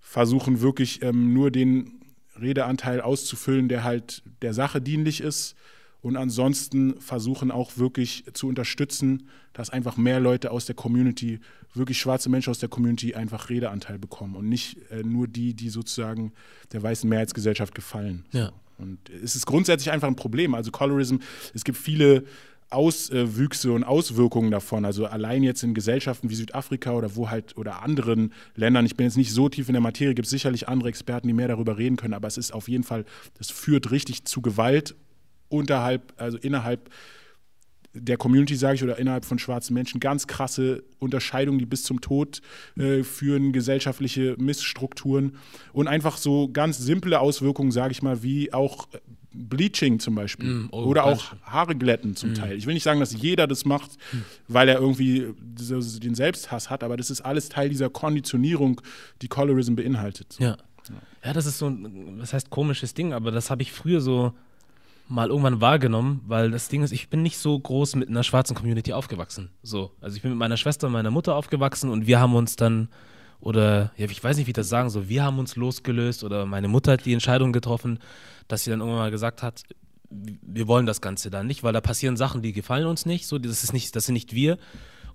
versuchen 0.00 0.60
wirklich 0.60 1.02
ähm, 1.02 1.32
nur 1.32 1.50
den 1.50 2.00
Redeanteil 2.36 3.00
auszufüllen, 3.00 3.68
der 3.68 3.84
halt 3.84 4.22
der 4.42 4.52
Sache 4.52 4.80
dienlich 4.80 5.20
ist 5.20 5.56
und 6.04 6.18
ansonsten 6.18 7.00
versuchen 7.00 7.50
auch 7.50 7.78
wirklich 7.78 8.24
zu 8.34 8.46
unterstützen, 8.46 9.26
dass 9.54 9.70
einfach 9.70 9.96
mehr 9.96 10.20
Leute 10.20 10.50
aus 10.50 10.66
der 10.66 10.74
Community, 10.74 11.40
wirklich 11.72 11.98
schwarze 11.98 12.28
Menschen 12.28 12.50
aus 12.50 12.58
der 12.58 12.68
Community 12.68 13.14
einfach 13.14 13.48
Redeanteil 13.48 13.98
bekommen 13.98 14.36
und 14.36 14.46
nicht 14.46 14.76
äh, 14.90 15.02
nur 15.02 15.26
die, 15.28 15.54
die 15.54 15.70
sozusagen 15.70 16.34
der 16.72 16.82
weißen 16.82 17.08
Mehrheitsgesellschaft 17.08 17.74
gefallen. 17.74 18.26
Ja. 18.32 18.52
Und 18.76 18.98
es 19.08 19.34
ist 19.34 19.46
grundsätzlich 19.46 19.92
einfach 19.92 20.06
ein 20.06 20.14
Problem. 20.14 20.54
Also 20.54 20.70
Colorism, 20.70 21.16
es 21.54 21.64
gibt 21.64 21.78
viele 21.78 22.24
Auswüchse 22.68 23.72
und 23.72 23.82
Auswirkungen 23.82 24.50
davon. 24.50 24.84
Also 24.84 25.06
allein 25.06 25.42
jetzt 25.42 25.62
in 25.62 25.72
Gesellschaften 25.72 26.28
wie 26.28 26.34
Südafrika 26.34 26.92
oder 26.92 27.16
wo 27.16 27.30
halt 27.30 27.56
oder 27.56 27.82
anderen 27.82 28.34
Ländern, 28.56 28.84
ich 28.84 28.94
bin 28.94 29.06
jetzt 29.06 29.16
nicht 29.16 29.32
so 29.32 29.48
tief 29.48 29.70
in 29.70 29.72
der 29.72 29.80
Materie, 29.80 30.14
gibt 30.14 30.26
es 30.26 30.30
sicherlich 30.30 30.68
andere 30.68 30.90
Experten, 30.90 31.28
die 31.28 31.32
mehr 31.32 31.48
darüber 31.48 31.78
reden 31.78 31.96
können, 31.96 32.12
aber 32.12 32.28
es 32.28 32.36
ist 32.36 32.52
auf 32.52 32.68
jeden 32.68 32.84
Fall, 32.84 33.06
das 33.38 33.50
führt 33.50 33.90
richtig 33.90 34.26
zu 34.26 34.42
Gewalt 34.42 34.94
unterhalb, 35.48 36.12
also 36.16 36.38
innerhalb 36.38 36.90
der 37.94 38.16
Community, 38.16 38.56
sage 38.56 38.74
ich, 38.74 38.82
oder 38.82 38.98
innerhalb 38.98 39.24
von 39.24 39.38
schwarzen 39.38 39.72
Menschen 39.72 40.00
ganz 40.00 40.26
krasse 40.26 40.82
Unterscheidungen, 40.98 41.60
die 41.60 41.66
bis 41.66 41.84
zum 41.84 42.00
Tod 42.00 42.42
äh, 42.76 43.04
führen, 43.04 43.52
gesellschaftliche 43.52 44.34
Missstrukturen 44.38 45.36
und 45.72 45.86
einfach 45.86 46.16
so 46.16 46.48
ganz 46.48 46.78
simple 46.78 47.20
Auswirkungen, 47.20 47.70
sage 47.70 47.92
ich 47.92 48.02
mal, 48.02 48.22
wie 48.22 48.52
auch 48.52 48.88
Bleaching 49.32 49.98
zum 49.98 50.14
Beispiel 50.14 50.48
mm, 50.48 50.68
oh, 50.72 50.84
oder 50.84 51.04
auch 51.04 51.34
Haare 51.42 51.74
glätten 51.74 52.14
zum 52.14 52.32
mm. 52.32 52.34
Teil. 52.34 52.56
Ich 52.56 52.66
will 52.66 52.74
nicht 52.74 52.84
sagen, 52.84 53.00
dass 53.00 53.12
jeder 53.12 53.46
das 53.46 53.64
macht, 53.64 53.92
mm. 54.12 54.18
weil 54.48 54.68
er 54.68 54.78
irgendwie 54.78 55.34
den 55.40 56.14
Selbsthass 56.14 56.70
hat, 56.70 56.82
aber 56.84 56.96
das 56.96 57.10
ist 57.10 57.20
alles 57.20 57.48
Teil 57.48 57.68
dieser 57.68 57.90
Konditionierung, 57.90 58.80
die 59.22 59.28
Colorism 59.28 59.74
beinhaltet. 59.74 60.36
Ja. 60.38 60.56
Ja, 61.24 61.32
das 61.32 61.46
ist 61.46 61.58
so 61.58 61.68
ein, 61.68 62.18
was 62.18 62.34
heißt 62.34 62.50
komisches 62.50 62.92
Ding, 62.92 63.14
aber 63.14 63.30
das 63.30 63.48
habe 63.50 63.62
ich 63.62 63.72
früher 63.72 64.02
so 64.02 64.34
mal 65.08 65.28
irgendwann 65.28 65.60
wahrgenommen, 65.60 66.22
weil 66.26 66.50
das 66.50 66.68
Ding 66.68 66.82
ist, 66.82 66.92
ich 66.92 67.08
bin 67.08 67.22
nicht 67.22 67.38
so 67.38 67.58
groß 67.58 67.96
mit 67.96 68.08
einer 68.08 68.22
schwarzen 68.22 68.56
Community 68.56 68.92
aufgewachsen. 68.92 69.50
So, 69.62 69.90
also 70.00 70.16
ich 70.16 70.22
bin 70.22 70.30
mit 70.30 70.38
meiner 70.38 70.56
Schwester 70.56 70.86
und 70.86 70.92
meiner 70.94 71.10
Mutter 71.10 71.34
aufgewachsen 71.34 71.90
und 71.90 72.06
wir 72.06 72.20
haben 72.20 72.34
uns 72.34 72.56
dann 72.56 72.88
oder 73.40 73.92
ja, 73.96 74.06
ich 74.08 74.24
weiß 74.24 74.38
nicht, 74.38 74.46
wie 74.46 74.52
ich 74.52 74.54
das 74.54 74.70
sagen 74.70 74.88
soll, 74.88 75.08
wir 75.08 75.22
haben 75.22 75.38
uns 75.38 75.56
losgelöst 75.56 76.24
oder 76.24 76.46
meine 76.46 76.68
Mutter 76.68 76.92
hat 76.92 77.04
die 77.04 77.12
Entscheidung 77.12 77.52
getroffen, 77.52 77.98
dass 78.48 78.64
sie 78.64 78.70
dann 78.70 78.80
irgendwann 78.80 79.00
mal 79.00 79.10
gesagt 79.10 79.42
hat, 79.42 79.62
wir 80.10 80.66
wollen 80.66 80.86
das 80.86 81.02
Ganze 81.02 81.30
dann 81.30 81.46
nicht, 81.46 81.62
weil 81.62 81.72
da 81.72 81.82
passieren 81.82 82.16
Sachen, 82.16 82.40
die 82.40 82.52
gefallen 82.52 82.86
uns 82.86 83.04
nicht, 83.04 83.26
so 83.26 83.38
das 83.38 83.62
ist 83.62 83.72
nicht, 83.74 83.94
das 83.96 84.06
sind 84.06 84.14
nicht 84.14 84.34
wir 84.34 84.56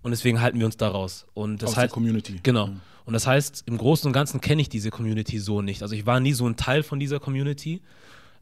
und 0.03 0.11
deswegen 0.11 0.41
halten 0.41 0.59
wir 0.59 0.65
uns 0.67 0.77
da 0.77 0.89
raus. 0.89 1.25
Und 1.33 1.63
das 1.63 1.71
Aus 1.71 1.77
heißt, 1.77 1.91
der 1.91 1.93
Community. 1.93 2.39
Genau. 2.43 2.67
Mhm. 2.67 2.81
Und 3.05 3.13
das 3.13 3.25
heißt, 3.25 3.63
im 3.65 3.77
Großen 3.77 4.05
und 4.05 4.13
Ganzen 4.13 4.39
kenne 4.39 4.61
ich 4.61 4.69
diese 4.69 4.91
Community 4.91 5.39
so 5.39 5.63
nicht. 5.63 5.81
Also 5.81 5.95
ich 5.95 6.05
war 6.05 6.19
nie 6.19 6.33
so 6.33 6.45
ein 6.47 6.57
Teil 6.57 6.83
von 6.83 6.99
dieser 6.99 7.19
Community 7.19 7.81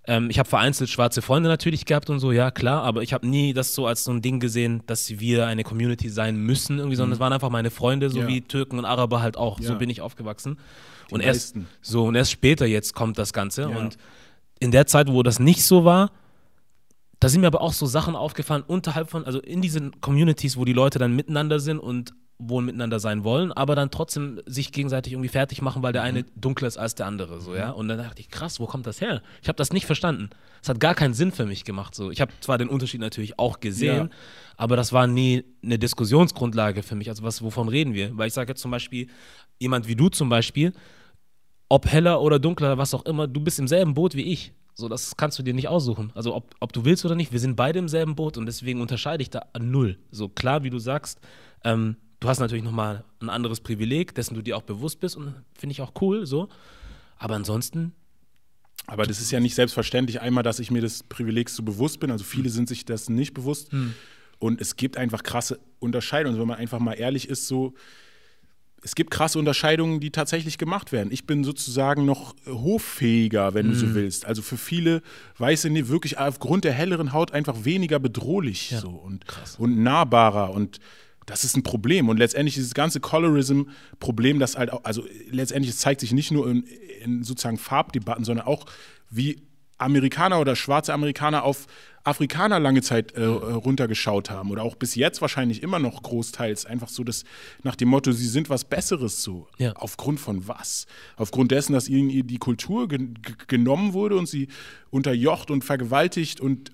ähm, 0.08 0.30
ich 0.30 0.40
habe 0.40 0.48
vereinzelt 0.48 0.90
schwarze 0.90 1.22
Freunde 1.22 1.50
natürlich 1.50 1.86
gehabt 1.86 2.10
und 2.10 2.20
so, 2.20 2.32
ja 2.32 2.50
klar, 2.50 2.84
aber 2.84 3.04
ich 3.04 3.14
habe 3.14 3.28
nie 3.28 3.54
das 3.54 3.76
so 3.76 3.86
als 3.86 4.06
so 4.06 4.12
ein 4.12 4.22
Ding 4.22 4.40
gesehen, 4.40 4.82
dass 4.88 5.20
wir 5.20 5.46
eine 5.46 5.64
Community 5.64 6.10
sein 6.10 6.38
müssen, 6.38 6.78
irgendwie, 6.80 6.96
sondern 6.96 7.10
mhm. 7.10 7.14
es 7.14 7.20
waren 7.20 7.34
einfach 7.34 7.50
meine 7.50 7.70
Freunde, 7.70 8.10
so 8.10 8.20
ja. 8.20 8.28
wie 8.28 8.42
Türken 8.42 8.80
und 8.80 8.86
Araber 8.86 9.22
halt 9.22 9.36
auch. 9.36 9.60
Ja. 9.60 9.68
So 9.68 9.76
bin 9.76 9.90
ich 9.90 10.02
aufgewachsen. 10.02 10.58
Die 11.10 11.14
und 11.14 11.22
erst 11.22 11.58
so 11.82 12.06
und 12.06 12.16
erst 12.16 12.32
später 12.32 12.66
jetzt 12.66 12.94
kommt 12.94 13.18
das 13.18 13.34
Ganze. 13.34 13.64
Ja. 13.64 13.68
Und 13.68 13.98
in 14.60 14.72
der 14.72 14.88
Zeit, 14.88 15.12
wo 15.12 15.24
das 15.24 15.40
nicht 15.40 15.64
so 15.64 15.84
war, 15.84 16.12
da 17.20 17.30
sind 17.30 17.42
mir 17.42 17.48
aber 17.48 17.62
auch 17.62 17.74
so 17.74 17.86
Sachen 17.86 18.16
aufgefallen 18.16 18.64
unterhalb 18.66 19.10
von, 19.10 19.26
also 19.26 19.40
in 19.40 19.62
diesen 19.62 20.00
Communities, 20.02 20.56
wo 20.56 20.66
die 20.66 20.74
Leute 20.74 21.00
dann 21.00 21.16
miteinander 21.16 21.60
sind 21.60 21.80
und 21.80 22.14
wohl 22.40 22.62
miteinander 22.62 23.00
sein 23.00 23.24
wollen, 23.24 23.52
aber 23.52 23.76
dann 23.76 23.90
trotzdem 23.90 24.40
sich 24.46 24.72
gegenseitig 24.72 25.14
irgendwie 25.14 25.30
fertig 25.30 25.62
machen, 25.62 25.82
weil 25.82 25.92
der 25.92 26.04
eine 26.04 26.20
mhm. 26.20 26.26
dunkler 26.36 26.68
ist 26.68 26.78
als 26.78 26.94
der 26.94 27.08
andere, 27.08 27.42
so, 27.42 27.56
ja. 27.56 27.72
Mhm. 27.72 27.78
Und 27.78 27.88
dann 27.88 27.98
dachte 27.98 28.22
ich, 28.22 28.30
krass, 28.30 28.60
wo 28.60 28.68
kommt 28.68 28.86
das 28.86 29.02
her? 29.02 29.24
Ich 29.42 29.48
habe 29.48 29.56
das 29.56 29.74
nicht 29.74 29.88
verstanden. 29.88 30.30
Es 30.62 30.70
hat 30.70 30.80
gar 30.80 30.94
keinen 30.94 31.16
Sinn 31.16 31.32
für 31.32 31.46
mich 31.46 31.64
gemacht, 31.64 31.96
so. 31.96 32.12
Ich 32.12 32.22
habe 32.22 32.32
zwar 32.40 32.60
den 32.60 32.70
Unterschied 32.70 33.02
natürlich 33.02 33.40
auch 33.40 33.60
gesehen, 33.60 34.10
ja. 34.10 34.18
aber 34.56 34.76
das 34.76 34.94
war 34.94 35.08
nie 35.08 35.46
eine 35.64 35.80
Diskussionsgrundlage 35.80 36.84
für 36.84 36.96
mich. 36.96 37.10
Also 37.10 37.24
was, 37.24 37.42
wovon 37.42 37.70
reden 37.70 37.96
wir? 37.96 38.16
Weil 38.16 38.28
ich 38.28 38.34
sage 38.34 38.52
jetzt 38.52 38.62
zum 38.62 38.72
Beispiel, 38.72 39.08
jemand 39.60 39.88
wie 39.88 39.96
du 39.96 40.10
zum 40.10 40.30
Beispiel, 40.30 40.74
ob 41.70 41.88
heller 41.88 42.22
oder 42.22 42.38
dunkler, 42.38 42.78
was 42.78 42.94
auch 42.94 43.06
immer, 43.06 43.28
du 43.28 43.42
bist 43.42 43.58
im 43.60 43.68
selben 43.68 43.96
Boot 43.96 44.14
wie 44.14 44.32
ich. 44.32 44.54
So, 44.76 44.88
das 44.88 45.18
kannst 45.18 45.40
du 45.40 45.44
dir 45.44 45.56
nicht 45.56 45.68
aussuchen. 45.68 46.12
Also 46.14 46.36
ob, 46.36 46.56
ob 46.60 46.72
du 46.72 46.86
willst 46.86 47.04
oder 47.04 47.16
nicht, 47.16 47.32
wir 47.32 47.40
sind 47.40 47.56
beide 47.56 47.80
im 47.80 47.88
selben 47.88 48.16
Boot 48.16 48.38
und 48.38 48.46
deswegen 48.46 48.80
unterscheide 48.80 49.24
ich 49.24 49.32
da 49.32 49.48
null. 49.60 49.98
So 50.12 50.30
klar, 50.30 50.64
wie 50.64 50.70
du 50.70 50.78
sagst, 50.78 51.20
ähm, 51.64 51.98
du 52.20 52.30
hast 52.30 52.40
natürlich 52.40 52.64
nochmal 52.64 53.04
ein 53.20 53.30
anderes 53.30 53.62
Privileg, 53.62 54.16
dessen 54.16 54.36
du 54.36 54.42
dir 54.42 54.58
auch 54.58 54.64
bewusst 54.64 55.00
bist 55.00 55.16
und 55.16 55.34
finde 55.54 55.72
ich 55.72 55.82
auch 55.82 55.94
cool 56.02 56.26
so. 56.26 56.50
Aber 57.18 57.36
ansonsten 57.36 57.94
aber 58.88 59.06
das 59.06 59.20
ist 59.20 59.32
ja 59.32 59.42
nicht 59.42 59.54
selbstverständlich. 59.54 60.22
Einmal, 60.22 60.44
dass 60.44 60.60
ich 60.60 60.72
mir 60.72 60.82
des 60.82 61.04
Privilegs 61.04 61.56
so 61.56 61.62
bewusst 61.62 62.00
bin. 62.00 62.10
Also 62.10 62.24
viele 62.24 62.50
sind 62.50 62.70
sich 62.70 62.86
das 62.86 63.10
nicht 63.10 63.34
bewusst. 63.34 63.72
Hm. 63.74 63.94
Und 64.40 64.62
es 64.62 64.78
gibt 64.78 64.96
einfach 64.96 65.24
krasse 65.24 65.60
Unterscheidungen. 65.80 66.36
Also 66.36 66.42
wenn 66.42 66.48
man 66.48 66.58
einfach 66.58 66.80
mal 66.80 66.94
ehrlich 66.94 67.28
ist, 67.28 67.48
so 67.48 67.74
es 68.84 68.96
gibt 68.96 69.12
krasse 69.12 69.40
Unterscheidungen, 69.40 70.00
die 70.00 70.12
tatsächlich 70.12 70.58
gemacht 70.58 70.92
werden. 70.92 71.12
Ich 71.12 71.26
bin 71.26 71.44
sozusagen 71.44 72.06
noch 72.06 72.36
hoffähiger, 72.46 73.54
wenn 73.56 73.70
du 73.70 73.76
so 73.76 73.96
willst. 73.96 74.26
Also 74.26 74.42
für 74.42 74.56
viele 74.56 75.02
Weiße 75.40 75.70
nee, 75.70 75.88
wirklich 75.88 76.20
aufgrund 76.20 76.64
der 76.64 76.74
helleren 76.74 77.12
Haut 77.12 77.32
einfach 77.32 77.66
weniger 77.66 78.00
bedrohlich 78.00 78.72
Ja, 78.72 78.80
so 78.80 78.90
und, 78.90 79.28
krass. 79.28 79.56
und 79.58 79.82
nahbarer 79.82 80.52
und 80.52 80.78
das 81.28 81.44
ist 81.44 81.56
ein 81.56 81.62
Problem. 81.62 82.10
Und 82.10 82.18
letztendlich 82.18 82.56
dieses 82.56 82.74
ganze 82.74 83.00
Colorism-Problem, 83.00 84.40
das 84.40 84.58
halt 84.58 84.72
auch, 84.72 84.84
also 84.84 85.06
letztendlich 85.30 85.72
es 85.76 85.78
zeigt 85.78 86.02
sich 86.02 86.14
nicht 86.14 86.32
nur 86.32 86.50
in, 86.50 86.64
in 87.04 87.24
sozusagen 87.24 87.58
Farbdebatten, 87.58 88.24
sondern 88.24 88.48
auch 88.48 88.66
wie 89.12 89.44
Amerikaner 89.78 90.40
oder 90.40 90.56
schwarze 90.56 90.94
Amerikaner 90.94 91.44
auf 91.44 91.68
Afrikaner 92.04 92.60
lange 92.60 92.82
Zeit 92.82 93.12
äh, 93.12 93.26
runtergeschaut 93.26 94.30
haben 94.30 94.50
oder 94.50 94.64
auch 94.64 94.76
bis 94.76 94.96
jetzt 94.96 95.22
wahrscheinlich 95.22 95.62
immer 95.62 95.78
noch 95.78 96.02
großteils 96.02 96.66
einfach 96.66 96.88
so 96.88 97.04
das 97.04 97.26
nach 97.64 97.76
dem 97.76 97.90
Motto, 97.90 98.14
sie 98.14 98.28
sind 98.28 98.50
was 98.50 98.64
Besseres 98.64 99.22
so. 99.22 99.48
Ja. 99.58 99.74
Aufgrund 99.74 100.22
von 100.22 100.48
was? 100.48 100.88
Aufgrund 101.18 101.52
dessen, 101.52 101.74
dass 101.74 101.90
ihnen 101.90 102.26
die 102.26 102.38
Kultur 102.38 102.88
gen 102.88 103.16
genommen 103.48 103.92
wurde 103.92 104.16
und 104.16 104.28
sie 104.28 104.48
unterjocht 104.90 105.52
und 105.52 105.66
vergewaltigt 105.66 106.40
und 106.40 106.70
äh, 106.70 106.74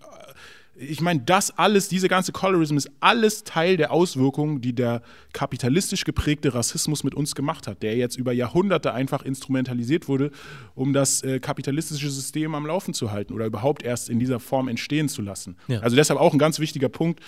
ich 0.75 1.01
meine, 1.01 1.21
das 1.21 1.57
alles, 1.57 1.87
diese 1.87 2.07
ganze 2.07 2.31
Colorism 2.31 2.77
ist 2.77 2.89
alles 2.99 3.43
Teil 3.43 3.77
der 3.77 3.91
Auswirkungen, 3.91 4.59
die 4.61 4.73
der 4.73 5.03
kapitalistisch 5.31 6.03
geprägte 6.03 6.53
Rassismus 6.55 7.03
mit 7.03 7.13
uns 7.13 7.35
gemacht 7.35 7.67
hat, 7.67 7.83
der 7.83 7.95
jetzt 7.95 8.17
über 8.17 8.33
Jahrhunderte 8.33 8.93
einfach 8.93 9.23
instrumentalisiert 9.23 10.07
wurde, 10.07 10.31
um 10.73 10.91
das 10.93 11.21
äh, 11.23 11.39
kapitalistische 11.39 12.09
System 12.09 12.55
am 12.55 12.65
Laufen 12.65 12.93
zu 12.93 13.11
halten 13.11 13.33
oder 13.33 13.45
überhaupt 13.45 13.83
erst 13.83 14.09
in 14.09 14.19
dieser 14.19 14.39
Form 14.39 14.67
entstehen 14.67 15.09
zu 15.09 15.21
lassen. 15.21 15.57
Ja. 15.67 15.79
Also 15.81 15.95
deshalb 15.95 16.19
auch 16.19 16.33
ein 16.33 16.39
ganz 16.39 16.59
wichtiger 16.59 16.89
Punkt, 16.89 17.19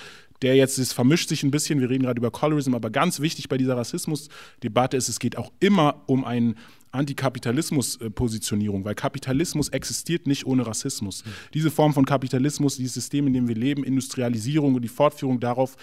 der 0.42 0.56
jetzt, 0.56 0.78
es 0.80 0.92
vermischt 0.92 1.30
sich 1.30 1.44
ein 1.44 1.52
bisschen, 1.52 1.80
wir 1.80 1.90
reden 1.90 2.04
gerade 2.04 2.20
über 2.20 2.32
Colorism, 2.32 2.74
aber 2.74 2.90
ganz 2.90 3.20
wichtig 3.20 3.48
bei 3.48 3.58
dieser 3.58 3.78
Rassismusdebatte 3.78 4.98
ist, 4.98 5.08
es 5.08 5.20
geht 5.20 5.38
auch 5.38 5.52
immer 5.60 6.02
um 6.08 6.26
einen 6.26 6.56
Antikapitalismus-Positionierung, 6.96 8.86
weil 8.86 8.96
Kapitalismus 8.96 9.70
existiert 9.70 10.28
nicht 10.28 10.46
ohne 10.46 10.66
Rassismus. 10.66 11.24
Diese 11.54 11.72
Form 11.72 11.94
von 11.94 12.06
Kapitalismus, 12.06 12.78
dieses 12.78 12.96
System, 12.96 13.28
in 13.28 13.34
dem 13.34 13.48
wir 13.48 13.56
leben, 13.56 13.84
Industrialisierung 13.84 14.76
und 14.76 14.82
die 14.82 14.90
Fortführung 14.90 15.40
darauf, 15.40 15.76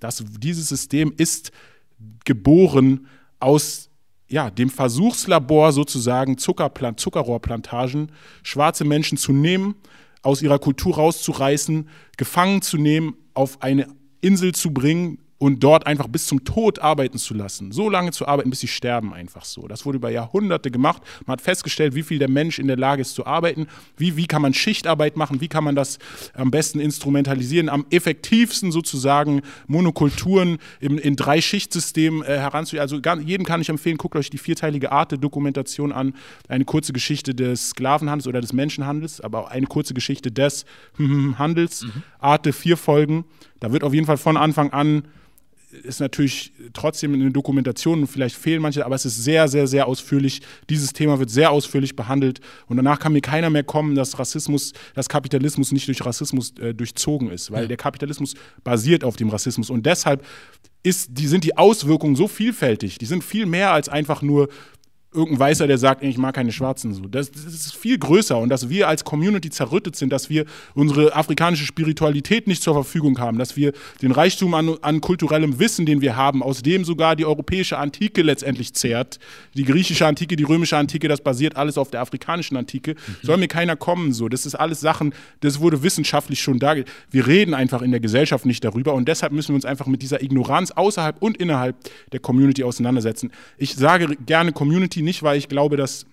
dass 0.00 0.22
dieses 0.38 0.68
System 0.68 1.12
ist 1.16 1.52
geboren 2.24 3.06
aus 3.40 3.90
ja, 4.28 4.50
dem 4.50 4.70
Versuchslabor 4.70 5.72
sozusagen 5.72 6.36
Zuckerplan 6.36 6.96
Zuckerrohrplantagen, 6.96 8.12
schwarze 8.42 8.84
Menschen 8.84 9.18
zu 9.18 9.32
nehmen, 9.32 9.76
aus 10.22 10.42
ihrer 10.42 10.58
Kultur 10.58 10.96
rauszureißen, 10.96 11.88
gefangen 12.16 12.60
zu 12.60 12.76
nehmen, 12.76 13.14
auf 13.34 13.62
eine 13.62 13.86
Insel 14.20 14.52
zu 14.52 14.72
bringen 14.72 15.18
und 15.38 15.62
dort 15.62 15.86
einfach 15.86 16.08
bis 16.08 16.26
zum 16.26 16.44
Tod 16.44 16.78
arbeiten 16.78 17.18
zu 17.18 17.34
lassen. 17.34 17.72
So 17.72 17.90
lange 17.90 18.10
zu 18.12 18.26
arbeiten, 18.26 18.48
bis 18.48 18.60
sie 18.60 18.68
sterben 18.68 19.12
einfach 19.12 19.44
so. 19.44 19.68
Das 19.68 19.84
wurde 19.84 19.96
über 19.96 20.10
Jahrhunderte 20.10 20.70
gemacht. 20.70 21.02
Man 21.26 21.34
hat 21.34 21.42
festgestellt, 21.42 21.94
wie 21.94 22.02
viel 22.02 22.18
der 22.18 22.30
Mensch 22.30 22.58
in 22.58 22.66
der 22.66 22.76
Lage 22.76 23.02
ist 23.02 23.14
zu 23.14 23.26
arbeiten. 23.26 23.66
Wie, 23.96 24.16
wie 24.16 24.26
kann 24.26 24.40
man 24.40 24.54
Schichtarbeit 24.54 25.16
machen? 25.16 25.40
Wie 25.40 25.48
kann 25.48 25.64
man 25.64 25.74
das 25.74 25.98
am 26.32 26.50
besten 26.50 26.80
instrumentalisieren? 26.80 27.68
Am 27.68 27.84
effektivsten 27.90 28.72
sozusagen 28.72 29.42
Monokulturen 29.66 30.58
im, 30.80 30.98
in 30.98 31.16
drei 31.16 31.42
Schichtsystem 31.42 32.22
äh, 32.22 32.38
heranzuführen. 32.38 32.82
Also 32.82 33.00
gar, 33.02 33.18
jedem 33.18 33.44
kann 33.44 33.60
ich 33.60 33.68
empfehlen, 33.68 33.98
guckt 33.98 34.16
euch 34.16 34.30
die 34.30 34.38
vierteilige 34.38 34.90
Arte-Dokumentation 34.90 35.92
an. 35.92 36.14
Eine 36.48 36.64
kurze 36.64 36.94
Geschichte 36.94 37.34
des 37.34 37.70
Sklavenhandels 37.70 38.26
oder 38.26 38.40
des 38.40 38.54
Menschenhandels, 38.54 39.20
aber 39.20 39.40
auch 39.40 39.50
eine 39.50 39.66
kurze 39.66 39.92
Geschichte 39.92 40.32
des 40.32 40.64
Handels. 40.98 41.84
Arte, 42.18 42.54
vier 42.54 42.78
Folgen. 42.78 43.24
Da 43.60 43.72
wird 43.72 43.84
auf 43.84 43.94
jeden 43.94 44.06
Fall 44.06 44.16
von 44.16 44.36
Anfang 44.36 44.70
an 44.70 45.04
ist 45.82 46.00
natürlich 46.00 46.52
trotzdem 46.72 47.14
eine 47.14 47.30
Dokumentation 47.30 48.00
und 48.00 48.06
vielleicht 48.06 48.36
fehlen 48.36 48.62
manche, 48.62 48.84
aber 48.86 48.94
es 48.94 49.04
ist 49.04 49.22
sehr, 49.22 49.48
sehr, 49.48 49.66
sehr 49.66 49.86
ausführlich. 49.86 50.40
Dieses 50.70 50.92
Thema 50.92 51.18
wird 51.18 51.30
sehr 51.30 51.50
ausführlich 51.50 51.96
behandelt 51.96 52.40
und 52.68 52.76
danach 52.76 52.98
kann 52.98 53.12
mir 53.12 53.20
keiner 53.20 53.50
mehr 53.50 53.64
kommen, 53.64 53.94
dass 53.94 54.18
Rassismus, 54.18 54.72
dass 54.94 55.08
Kapitalismus 55.08 55.72
nicht 55.72 55.88
durch 55.88 56.04
Rassismus 56.04 56.56
äh, 56.58 56.74
durchzogen 56.74 57.30
ist, 57.30 57.50
weil 57.50 57.68
der 57.68 57.76
Kapitalismus 57.76 58.34
basiert 58.62 59.04
auf 59.04 59.16
dem 59.16 59.28
Rassismus 59.28 59.70
und 59.70 59.86
deshalb 59.86 60.24
ist, 60.82 61.10
die, 61.18 61.26
sind 61.26 61.42
die 61.42 61.56
Auswirkungen 61.58 62.14
so 62.14 62.28
vielfältig. 62.28 62.98
Die 62.98 63.06
sind 63.06 63.24
viel 63.24 63.44
mehr 63.44 63.72
als 63.72 63.88
einfach 63.88 64.22
nur 64.22 64.48
irgendein 65.16 65.40
Weißer, 65.40 65.66
der 65.66 65.78
sagt, 65.78 66.02
ich 66.02 66.18
mag 66.18 66.34
keine 66.34 66.52
Schwarzen 66.52 66.92
so. 66.92 67.02
Das, 67.02 67.30
das 67.30 67.44
ist 67.44 67.74
viel 67.74 67.98
größer 67.98 68.38
und 68.38 68.48
dass 68.48 68.68
wir 68.68 68.88
als 68.88 69.04
Community 69.04 69.50
zerrüttet 69.50 69.96
sind, 69.96 70.12
dass 70.12 70.30
wir 70.30 70.44
unsere 70.74 71.16
afrikanische 71.16 71.64
Spiritualität 71.64 72.46
nicht 72.46 72.62
zur 72.62 72.74
Verfügung 72.74 73.18
haben, 73.18 73.38
dass 73.38 73.56
wir 73.56 73.72
den 74.02 74.12
Reichtum 74.12 74.54
an, 74.54 74.76
an 74.82 75.00
kulturellem 75.00 75.58
Wissen, 75.58 75.86
den 75.86 76.00
wir 76.00 76.16
haben, 76.16 76.42
aus 76.42 76.62
dem 76.62 76.84
sogar 76.84 77.16
die 77.16 77.24
europäische 77.24 77.78
Antike 77.78 78.22
letztendlich 78.22 78.74
zehrt, 78.74 79.18
die 79.54 79.64
griechische 79.64 80.06
Antike, 80.06 80.36
die 80.36 80.44
römische 80.44 80.76
Antike, 80.76 81.08
das 81.08 81.22
basiert 81.22 81.56
alles 81.56 81.78
auf 81.78 81.90
der 81.90 82.02
afrikanischen 82.02 82.56
Antike, 82.56 82.94
soll 83.22 83.38
mir 83.38 83.48
keiner 83.48 83.76
kommen 83.76 84.12
so. 84.12 84.28
Das 84.28 84.44
ist 84.44 84.54
alles 84.54 84.80
Sachen, 84.80 85.14
das 85.40 85.60
wurde 85.60 85.82
wissenschaftlich 85.82 86.40
schon 86.40 86.58
da. 86.58 86.74
Wir 87.10 87.26
reden 87.26 87.54
einfach 87.54 87.80
in 87.80 87.90
der 87.90 88.00
Gesellschaft 88.00 88.44
nicht 88.44 88.62
darüber 88.62 88.92
und 88.92 89.08
deshalb 89.08 89.32
müssen 89.32 89.48
wir 89.48 89.54
uns 89.56 89.64
einfach 89.64 89.86
mit 89.86 90.02
dieser 90.02 90.22
Ignoranz 90.22 90.72
außerhalb 90.72 91.22
und 91.22 91.38
innerhalb 91.38 91.76
der 92.12 92.20
Community 92.20 92.64
auseinandersetzen. 92.64 93.32
Ich 93.56 93.74
sage 93.74 94.16
gerne 94.26 94.52
Community 94.52 95.02
nicht, 95.06 95.22
weil 95.22 95.38
ich 95.38 95.48
glaube, 95.48 95.78
dass 95.78 96.04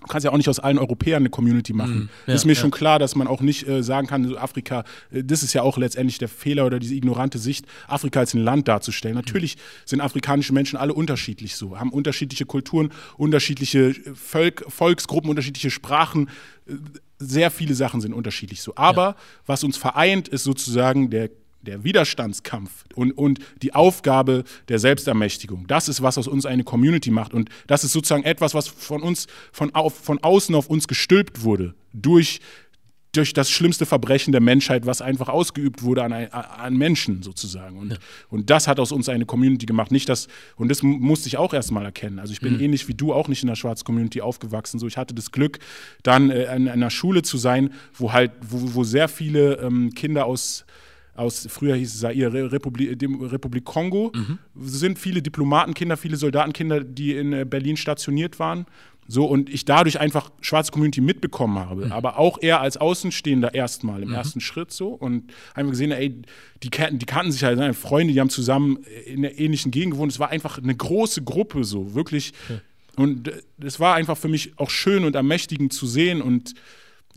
du 0.00 0.06
kannst 0.06 0.24
ja 0.24 0.30
auch 0.30 0.36
nicht 0.36 0.48
aus 0.48 0.60
allen 0.60 0.78
Europäern 0.78 1.22
eine 1.22 1.30
Community 1.30 1.72
machen. 1.72 2.08
ja, 2.26 2.34
ist 2.34 2.44
mir 2.44 2.52
ja. 2.52 2.60
schon 2.60 2.70
klar, 2.70 2.98
dass 2.98 3.16
man 3.16 3.26
auch 3.26 3.40
nicht 3.40 3.66
äh, 3.66 3.82
sagen 3.82 4.06
kann, 4.06 4.26
so 4.26 4.38
Afrika, 4.38 4.84
äh, 5.10 5.24
das 5.24 5.42
ist 5.42 5.54
ja 5.54 5.62
auch 5.62 5.76
letztendlich 5.76 6.18
der 6.18 6.28
Fehler 6.28 6.66
oder 6.66 6.78
diese 6.78 6.94
ignorante 6.94 7.38
Sicht, 7.38 7.66
Afrika 7.88 8.20
als 8.20 8.34
ein 8.34 8.42
Land 8.42 8.68
darzustellen. 8.68 9.16
Natürlich 9.16 9.56
sind 9.84 10.00
afrikanische 10.00 10.52
Menschen 10.52 10.78
alle 10.78 10.94
unterschiedlich 10.94 11.56
so, 11.56 11.78
haben 11.78 11.90
unterschiedliche 11.90 12.46
Kulturen, 12.46 12.92
unterschiedliche 13.16 13.94
Völk, 14.14 14.64
Volksgruppen, 14.68 15.30
unterschiedliche 15.30 15.70
Sprachen. 15.70 16.30
Äh, 16.66 16.74
Sehr 17.18 17.50
viele 17.50 17.74
Sachen 17.74 18.00
sind 18.00 18.14
unterschiedlich 18.14 18.62
so. 18.62 18.74
Aber 18.76 19.16
was 19.46 19.64
uns 19.64 19.76
vereint, 19.76 20.28
ist 20.28 20.44
sozusagen 20.44 21.10
der 21.10 21.30
der 21.62 21.82
Widerstandskampf 21.84 22.84
und, 22.94 23.12
und 23.12 23.40
die 23.62 23.74
Aufgabe 23.74 24.44
der 24.68 24.78
Selbstermächtigung. 24.78 25.66
Das 25.66 25.88
ist, 25.88 26.02
was 26.02 26.16
aus 26.16 26.28
uns 26.28 26.46
eine 26.46 26.64
Community 26.64 27.10
macht. 27.10 27.34
Und 27.34 27.50
das 27.66 27.84
ist 27.84 27.92
sozusagen 27.92 28.24
etwas, 28.24 28.54
was 28.54 28.68
von 28.68 29.02
uns, 29.02 29.26
von, 29.52 29.74
auf, 29.74 29.94
von 29.94 30.22
außen 30.22 30.54
auf 30.54 30.68
uns 30.68 30.86
gestülpt 30.86 31.42
wurde. 31.42 31.74
Durch, 31.92 32.40
durch 33.12 33.32
das 33.32 33.50
schlimmste 33.50 33.86
Verbrechen 33.86 34.30
der 34.30 34.40
Menschheit, 34.40 34.86
was 34.86 35.02
einfach 35.02 35.28
ausgeübt 35.28 35.82
wurde 35.82 36.04
an, 36.04 36.12
an 36.12 36.76
Menschen 36.76 37.22
sozusagen. 37.22 37.76
Und, 37.76 37.98
und 38.28 38.50
das 38.50 38.68
hat 38.68 38.78
aus 38.78 38.92
uns 38.92 39.08
eine 39.08 39.26
Community 39.26 39.66
gemacht. 39.66 39.90
Nicht 39.90 40.08
das, 40.08 40.28
und 40.56 40.68
das 40.68 40.82
mu- 40.82 40.98
musste 40.98 41.26
ich 41.26 41.38
auch 41.38 41.52
erstmal 41.52 41.84
erkennen. 41.84 42.20
Also 42.20 42.32
ich 42.32 42.40
bin 42.40 42.60
ähnlich 42.60 42.86
wie 42.86 42.94
du 42.94 43.12
auch 43.12 43.26
nicht 43.26 43.42
in 43.42 43.48
der 43.48 43.56
schwarzen 43.56 43.84
Community 43.84 44.20
aufgewachsen. 44.20 44.78
So, 44.78 44.86
ich 44.86 44.96
hatte 44.96 45.14
das 45.14 45.32
Glück, 45.32 45.58
dann 46.04 46.30
äh, 46.30 46.54
in 46.54 46.68
einer 46.68 46.90
Schule 46.90 47.22
zu 47.22 47.36
sein, 47.36 47.72
wo 47.94 48.12
halt, 48.12 48.30
wo, 48.42 48.76
wo 48.76 48.84
sehr 48.84 49.08
viele 49.08 49.54
ähm, 49.54 49.92
Kinder 49.94 50.24
aus 50.26 50.64
aus, 51.18 51.46
früher 51.50 51.74
hieß 51.74 51.94
es 51.94 52.00
Zaire, 52.00 52.52
Republik, 52.52 52.98
Republik 53.00 53.64
Kongo, 53.64 54.12
sind 54.58 54.98
viele 54.98 55.20
Diplomatenkinder, 55.22 55.96
viele 55.96 56.16
Soldatenkinder, 56.16 56.84
die 56.84 57.16
in 57.16 57.32
äh, 57.32 57.44
Berlin 57.44 57.76
stationiert 57.76 58.38
waren. 58.38 58.66
So, 59.10 59.24
und 59.24 59.48
ich 59.48 59.64
dadurch 59.64 59.98
einfach 60.00 60.30
schwarze 60.42 60.70
Community 60.70 61.00
mitbekommen 61.00 61.58
habe, 61.58 61.90
aber 61.90 62.18
auch 62.18 62.42
eher 62.42 62.60
als 62.60 62.76
Außenstehender 62.76 63.54
erstmal 63.54 64.02
im 64.02 64.12
ersten 64.12 64.40
Schritt 64.40 64.70
so. 64.70 64.88
Und 64.88 65.32
haben 65.56 65.70
gesehen, 65.70 65.92
ey, 65.92 66.20
die 66.62 66.68
kannten, 66.68 66.98
die 66.98 67.06
kannten 67.06 67.32
sich 67.32 67.42
halt, 67.42 67.58
ne, 67.58 67.72
Freunde, 67.72 68.12
die 68.12 68.20
haben 68.20 68.28
zusammen 68.28 68.84
in 69.06 69.22
der 69.22 69.38
ähnlichen 69.38 69.70
Gegend 69.70 69.94
gewohnt. 69.94 70.12
Es 70.12 70.18
war 70.18 70.28
einfach 70.28 70.58
eine 70.58 70.74
große 70.74 71.22
Gruppe, 71.22 71.64
so 71.64 71.94
wirklich. 71.94 72.34
Und 72.96 73.32
es 73.64 73.80
war 73.80 73.94
einfach 73.94 74.18
für 74.18 74.28
mich 74.28 74.52
auch 74.58 74.68
schön 74.68 75.04
und 75.04 75.16
ermächtigend 75.16 75.72
zu 75.72 75.86
sehen. 75.86 76.20
Und 76.20 76.52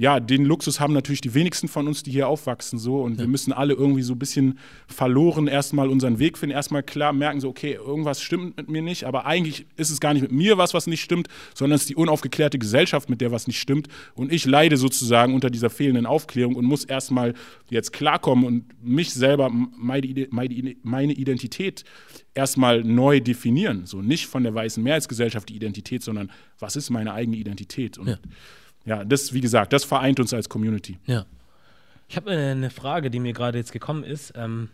ja, 0.02 0.20
den 0.20 0.46
Luxus 0.46 0.80
haben 0.80 0.96
natürlich 0.96 1.22
die 1.22 1.36
wenigsten 1.36 1.68
von 1.68 1.88
uns, 1.88 2.02
die 2.02 2.10
hier 2.10 2.28
aufwachsen, 2.28 2.80
so. 2.80 3.04
Und 3.04 3.20
wir 3.20 3.28
müssen 3.28 3.54
alle 3.54 3.76
irgendwie 3.76 4.02
so 4.02 4.14
ein 4.14 4.18
bisschen 4.18 4.58
verloren 4.88 5.46
erstmal 5.46 5.90
unseren 5.90 6.18
Weg 6.18 6.40
finden, 6.40 6.56
erstmal 6.56 6.82
klar 6.82 7.14
merken, 7.14 7.40
so, 7.40 7.50
okay, 7.50 7.74
irgendwas 7.74 8.20
stimmt 8.20 8.58
mit 8.58 8.68
mir 8.68 8.82
nicht, 8.82 9.04
aber 9.04 9.28
eigentlich 9.28 9.68
ist 9.78 9.92
es 9.92 10.00
gar 10.00 10.16
nicht 10.16 10.24
mit 10.24 10.32
mir 10.32 10.58
was, 10.58 10.74
was 10.74 10.88
nicht 10.88 11.04
stimmt, 11.04 11.28
sondern 11.54 11.76
es 11.76 11.82
ist 11.82 11.92
die 11.92 11.96
unaufgeklärte 11.96 12.58
Gesellschaft, 12.58 13.12
mit 13.12 13.22
der 13.22 13.32
was 13.32 13.46
nicht 13.46 13.60
stimmt. 13.60 13.90
Und 14.16 14.32
ich 14.32 14.46
leide 14.46 14.76
sozusagen 14.76 15.36
unter 15.36 15.52
dieser 15.52 15.70
fehlenden 15.70 16.08
Aufklärung 16.08 16.56
und 16.56 16.66
muss 16.66 16.84
erstmal 16.84 17.36
jetzt 17.70 17.94
klarkommen 17.94 18.44
und 18.44 18.84
mich 18.84 19.14
selber, 19.14 19.52
meine 19.78 21.14
Identität 21.14 21.84
erstmal 22.34 22.84
neu 22.84 23.20
definieren. 23.20 23.86
So 23.86 24.02
nicht 24.02 24.26
von 24.26 24.42
der 24.42 24.56
weißen 24.56 24.82
Mehrheitsgesellschaft 24.82 25.48
die 25.48 25.56
Identität, 25.58 26.02
sondern 26.02 26.32
was 26.58 26.76
ist 26.76 26.90
meine 26.90 27.14
eigene 27.14 27.38
Identität? 27.38 28.00
Und 28.00 28.08
Ja. 28.08 28.18
Ja, 28.86 29.04
das, 29.04 29.34
wie 29.34 29.41
gesagt, 29.41 29.74
das 29.74 29.84
vereint 29.84 30.20
uns 30.20 30.34
als 30.34 30.50
Community. 30.50 30.98
Ja. 31.06 31.26
Ich 32.08 32.17
habe 32.17 32.32
eine 32.32 32.70
Frage, 32.70 33.10
die 33.10 33.20
mir 33.20 33.34
gerade 33.34 33.58
jetzt 33.58 33.72
gekommen 33.72 34.04
ist. 34.04 34.34
Ähm, 34.36 34.69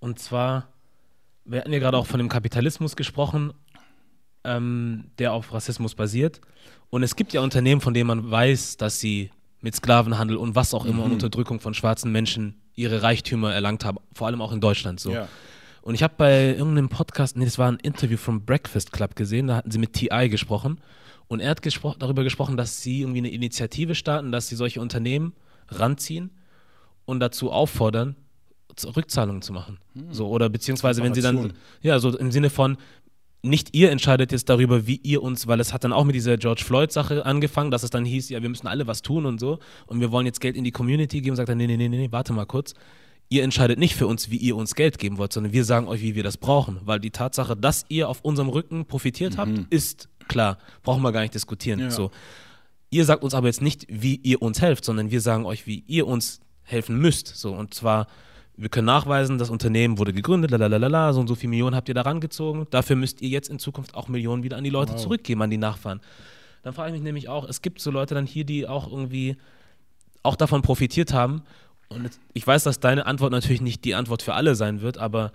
und 0.00 0.18
zwar, 0.18 0.68
wir 1.44 1.60
hatten 1.60 1.72
ja 1.72 1.78
gerade 1.78 1.96
auch 1.96 2.06
von 2.06 2.18
dem 2.18 2.28
Kapitalismus 2.28 2.94
gesprochen. 2.96 3.52
ähm, 4.44 5.10
der 5.18 5.32
auf 5.32 5.52
Rassismus 5.52 5.94
basiert. 5.94 6.40
Und 6.90 7.02
es 7.02 7.16
gibt 7.16 7.32
ja 7.32 7.40
Unternehmen, 7.40 7.80
von 7.80 7.92
denen 7.92 8.06
man 8.06 8.30
weiß, 8.30 8.76
dass 8.76 9.00
sie 9.00 9.30
mit 9.60 9.74
Sklavenhandel 9.74 10.36
und 10.36 10.54
was 10.54 10.72
auch 10.74 10.84
immer 10.84 11.02
und 11.04 11.12
Unterdrückung 11.12 11.60
von 11.60 11.74
schwarzen 11.74 12.12
Menschen 12.12 12.60
ihre 12.74 13.02
Reichtümer 13.02 13.52
erlangt 13.52 13.84
haben, 13.84 13.98
vor 14.14 14.28
allem 14.28 14.40
auch 14.40 14.52
in 14.52 14.60
Deutschland 14.60 15.00
so. 15.00 15.10
Ja. 15.10 15.28
Und 15.82 15.94
ich 15.94 16.02
habe 16.02 16.14
bei 16.16 16.54
irgendeinem 16.54 16.88
Podcast, 16.88 17.36
nee, 17.36 17.44
das 17.44 17.58
war 17.58 17.70
ein 17.70 17.78
Interview 17.78 18.16
vom 18.16 18.44
Breakfast 18.44 18.92
Club 18.92 19.16
gesehen, 19.16 19.48
da 19.48 19.56
hatten 19.56 19.70
sie 19.70 19.78
mit 19.78 19.92
T.I. 19.94 20.28
gesprochen 20.28 20.80
und 21.28 21.40
er 21.40 21.50
hat 21.50 21.62
gespro 21.62 21.94
darüber 21.98 22.24
gesprochen, 22.24 22.56
dass 22.56 22.82
sie 22.82 23.00
irgendwie 23.02 23.18
eine 23.18 23.30
Initiative 23.30 23.94
starten, 23.94 24.32
dass 24.32 24.48
sie 24.48 24.56
solche 24.56 24.80
Unternehmen 24.80 25.34
ranziehen 25.68 26.30
und 27.04 27.20
dazu 27.20 27.52
auffordern, 27.52 28.16
Rückzahlungen 28.96 29.42
zu 29.42 29.52
machen. 29.52 29.78
So, 30.10 30.28
oder 30.28 30.48
beziehungsweise 30.48 31.02
wenn 31.02 31.14
sie 31.14 31.20
dann, 31.20 31.52
ja, 31.82 31.98
so 31.98 32.16
im 32.16 32.30
Sinne 32.30 32.48
von, 32.48 32.76
nicht 33.42 33.74
ihr 33.74 33.90
entscheidet 33.90 34.32
jetzt 34.32 34.48
darüber, 34.48 34.86
wie 34.86 34.96
ihr 35.02 35.22
uns, 35.22 35.46
weil 35.46 35.60
es 35.60 35.72
hat 35.72 35.84
dann 35.84 35.92
auch 35.92 36.04
mit 36.04 36.14
dieser 36.14 36.36
George 36.36 36.62
Floyd-Sache 36.64 37.24
angefangen, 37.24 37.70
dass 37.70 37.82
es 37.82 37.90
dann 37.90 38.04
hieß, 38.04 38.28
ja, 38.30 38.42
wir 38.42 38.48
müssen 38.48 38.66
alle 38.66 38.86
was 38.86 39.02
tun 39.02 39.26
und 39.26 39.38
so. 39.38 39.58
Und 39.86 40.00
wir 40.00 40.10
wollen 40.10 40.26
jetzt 40.26 40.40
Geld 40.40 40.56
in 40.56 40.64
die 40.64 40.72
Community 40.72 41.20
geben. 41.20 41.30
Und 41.30 41.36
sagt 41.36 41.48
dann, 41.48 41.58
nee, 41.58 41.66
nee, 41.66 41.76
nee, 41.76 41.88
nee, 41.88 41.98
nee, 41.98 42.08
warte 42.10 42.32
mal 42.32 42.46
kurz. 42.46 42.74
Ihr 43.28 43.42
entscheidet 43.42 43.78
nicht 43.78 43.94
für 43.94 44.06
uns, 44.06 44.30
wie 44.30 44.36
ihr 44.36 44.56
uns 44.56 44.74
Geld 44.74 44.98
geben 44.98 45.18
wollt, 45.18 45.32
sondern 45.32 45.52
wir 45.52 45.64
sagen 45.64 45.86
euch, 45.86 46.00
wie 46.00 46.14
wir 46.14 46.22
das 46.22 46.36
brauchen, 46.36 46.80
weil 46.84 46.98
die 46.98 47.10
Tatsache, 47.10 47.56
dass 47.56 47.84
ihr 47.88 48.08
auf 48.08 48.20
unserem 48.22 48.48
Rücken 48.48 48.86
profitiert 48.86 49.36
habt, 49.36 49.52
ist 49.70 50.08
klar, 50.28 50.58
brauchen 50.82 51.02
wir 51.02 51.12
gar 51.12 51.22
nicht 51.22 51.34
diskutieren. 51.34 51.80
Ja. 51.80 51.90
So. 51.90 52.10
Ihr 52.90 53.04
sagt 53.04 53.22
uns 53.22 53.34
aber 53.34 53.48
jetzt 53.48 53.62
nicht, 53.62 53.86
wie 53.88 54.16
ihr 54.16 54.40
uns 54.40 54.60
helft, 54.62 54.84
sondern 54.84 55.10
wir 55.10 55.20
sagen 55.20 55.44
euch, 55.44 55.66
wie 55.66 55.84
ihr 55.86 56.06
uns 56.06 56.40
helfen 56.62 56.98
müsst. 56.98 57.28
So, 57.36 57.54
und 57.54 57.74
zwar, 57.74 58.06
wir 58.56 58.68
können 58.68 58.86
nachweisen, 58.86 59.38
das 59.38 59.50
Unternehmen 59.50 59.98
wurde 59.98 60.12
gegründet, 60.12 60.50
lalalala, 60.50 61.12
so 61.12 61.20
und 61.20 61.28
so 61.28 61.34
viele 61.34 61.50
Millionen 61.50 61.76
habt 61.76 61.88
ihr 61.88 61.94
da 61.94 62.02
rangezogen. 62.02 62.66
Dafür 62.70 62.96
müsst 62.96 63.20
ihr 63.20 63.28
jetzt 63.28 63.48
in 63.48 63.58
Zukunft 63.58 63.94
auch 63.94 64.08
Millionen 64.08 64.42
wieder 64.42 64.56
an 64.56 64.64
die 64.64 64.70
Leute 64.70 64.96
zurückgeben, 64.96 65.42
an 65.42 65.50
die 65.50 65.58
Nachfahren. 65.58 66.00
Dann 66.62 66.72
frage 66.72 66.90
ich 66.90 66.94
mich 66.94 67.02
nämlich 67.02 67.28
auch, 67.28 67.48
es 67.48 67.62
gibt 67.62 67.80
so 67.80 67.90
Leute 67.90 68.14
dann 68.14 68.26
hier, 68.26 68.44
die 68.44 68.66
auch 68.66 68.90
irgendwie 68.90 69.36
auch 70.22 70.36
davon 70.36 70.62
profitiert 70.62 71.12
haben. 71.12 71.42
Und 71.88 72.10
ich 72.34 72.46
weiß, 72.46 72.64
dass 72.64 72.80
deine 72.80 73.06
Antwort 73.06 73.32
natürlich 73.32 73.60
nicht 73.60 73.84
die 73.84 73.94
Antwort 73.94 74.22
für 74.22 74.34
alle 74.34 74.54
sein 74.54 74.80
wird, 74.82 74.98
aber 74.98 75.32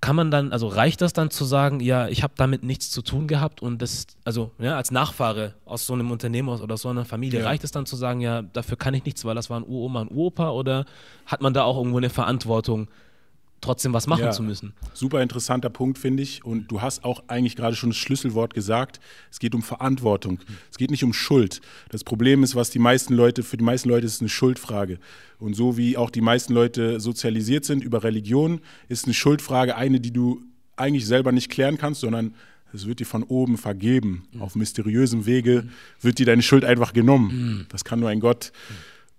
kann 0.00 0.16
man 0.16 0.30
dann, 0.30 0.50
also 0.52 0.66
reicht 0.68 1.02
das 1.02 1.12
dann 1.12 1.30
zu 1.30 1.44
sagen, 1.44 1.80
ja, 1.80 2.08
ich 2.08 2.22
habe 2.22 2.32
damit 2.36 2.62
nichts 2.64 2.90
zu 2.90 3.02
tun 3.02 3.26
gehabt 3.26 3.60
und 3.60 3.82
das, 3.82 4.06
also 4.24 4.50
ja, 4.58 4.76
als 4.76 4.90
Nachfahre 4.90 5.54
aus 5.66 5.84
so 5.86 5.92
einem 5.92 6.10
Unternehmen 6.10 6.48
oder 6.48 6.74
aus 6.74 6.82
so 6.82 6.88
einer 6.88 7.04
Familie, 7.04 7.40
Ja. 7.40 7.46
reicht 7.46 7.64
es 7.64 7.70
dann 7.70 7.84
zu 7.84 7.96
sagen, 7.96 8.20
ja, 8.20 8.40
dafür 8.42 8.78
kann 8.78 8.94
ich 8.94 9.04
nichts, 9.04 9.24
weil 9.26 9.34
das 9.34 9.50
waren 9.50 9.62
Uroma 9.62 10.00
und 10.00 10.10
Uropa 10.10 10.50
oder 10.50 10.86
hat 11.26 11.42
man 11.42 11.52
da 11.52 11.64
auch 11.64 11.76
irgendwo 11.76 11.98
eine 11.98 12.08
Verantwortung, 12.10 12.88
trotzdem 13.60 13.92
was 13.92 14.06
machen 14.06 14.24
Ja. 14.24 14.30
zu 14.30 14.42
müssen? 14.42 14.72
Super 14.94 15.22
interessanter 15.22 15.70
Punkt, 15.70 15.98
finde 15.98 16.22
ich. 16.22 16.44
Und 16.44 16.68
du 16.70 16.80
hast 16.80 17.04
auch 17.04 17.22
eigentlich 17.28 17.56
gerade 17.56 17.76
schon 17.76 17.90
das 17.90 17.96
Schlüsselwort 17.98 18.54
gesagt. 18.54 19.00
Es 19.30 19.38
geht 19.38 19.54
um 19.54 19.62
Verantwortung. 19.62 20.38
Es 20.70 20.78
geht 20.78 20.90
nicht 20.90 21.04
um 21.04 21.12
Schuld. 21.12 21.60
Das 21.90 22.04
Problem 22.04 22.42
ist, 22.42 22.54
was 22.54 22.70
die 22.70 22.78
meisten 22.78 23.14
Leute, 23.14 23.42
für 23.42 23.56
die 23.56 23.64
meisten 23.64 23.88
Leute 23.88 24.06
ist 24.06 24.14
es 24.14 24.20
eine 24.20 24.28
Schuldfrage. 24.30 24.98
Und 25.38 25.54
so 25.54 25.76
wie 25.76 25.96
auch 25.96 26.10
die 26.10 26.20
meisten 26.20 26.52
Leute 26.54 27.00
sozialisiert 27.00 27.64
sind 27.64 27.84
über 27.84 28.02
Religion, 28.04 28.60
ist 28.88 29.04
eine 29.04 29.14
Schuldfrage 29.14 29.76
eine, 29.76 30.00
die 30.00 30.12
du 30.12 30.42
eigentlich 30.76 31.06
selber 31.06 31.32
nicht 31.32 31.50
klären 31.50 31.76
kannst, 31.78 32.00
sondern 32.00 32.34
es 32.72 32.86
wird 32.86 33.00
dir 33.00 33.04
von 33.06 33.24
oben 33.24 33.58
vergeben. 33.58 34.22
Auf 34.38 34.54
mysteriösem 34.54 35.26
Wege 35.26 35.68
wird 36.00 36.18
dir 36.18 36.26
deine 36.26 36.42
Schuld 36.42 36.64
einfach 36.64 36.92
genommen. 36.92 37.66
Das 37.68 37.84
kann 37.84 37.98
nur 38.00 38.08
ein 38.08 38.20
Gott. 38.20 38.52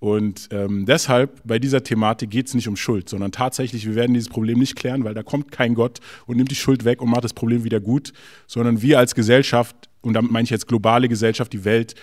Und 0.01 0.49
ähm, 0.51 0.87
deshalb 0.87 1.43
bei 1.45 1.59
dieser 1.59 1.83
Thematik 1.83 2.31
geht 2.31 2.47
es 2.47 2.55
nicht 2.55 2.67
um 2.67 2.75
Schuld, 2.75 3.07
sondern 3.07 3.31
tatsächlich, 3.31 3.85
wir 3.85 3.93
werden 3.93 4.15
dieses 4.15 4.29
Problem 4.29 4.57
nicht 4.57 4.75
klären, 4.75 5.03
weil 5.03 5.13
da 5.13 5.21
kommt 5.21 5.51
kein 5.51 5.75
Gott 5.75 5.99
und 6.25 6.37
nimmt 6.37 6.49
die 6.49 6.55
Schuld 6.55 6.85
weg 6.85 7.03
und 7.03 7.09
macht 7.11 7.23
das 7.23 7.33
Problem 7.33 7.63
wieder 7.63 7.79
gut, 7.79 8.11
sondern 8.47 8.81
wir 8.81 8.97
als 8.97 9.13
Gesellschaft, 9.13 9.75
und 10.01 10.13
damit 10.13 10.31
meine 10.31 10.45
ich 10.45 10.49
jetzt 10.49 10.67
globale 10.67 11.07
Gesellschaft, 11.07 11.53
die 11.53 11.65
Welt, 11.65 11.93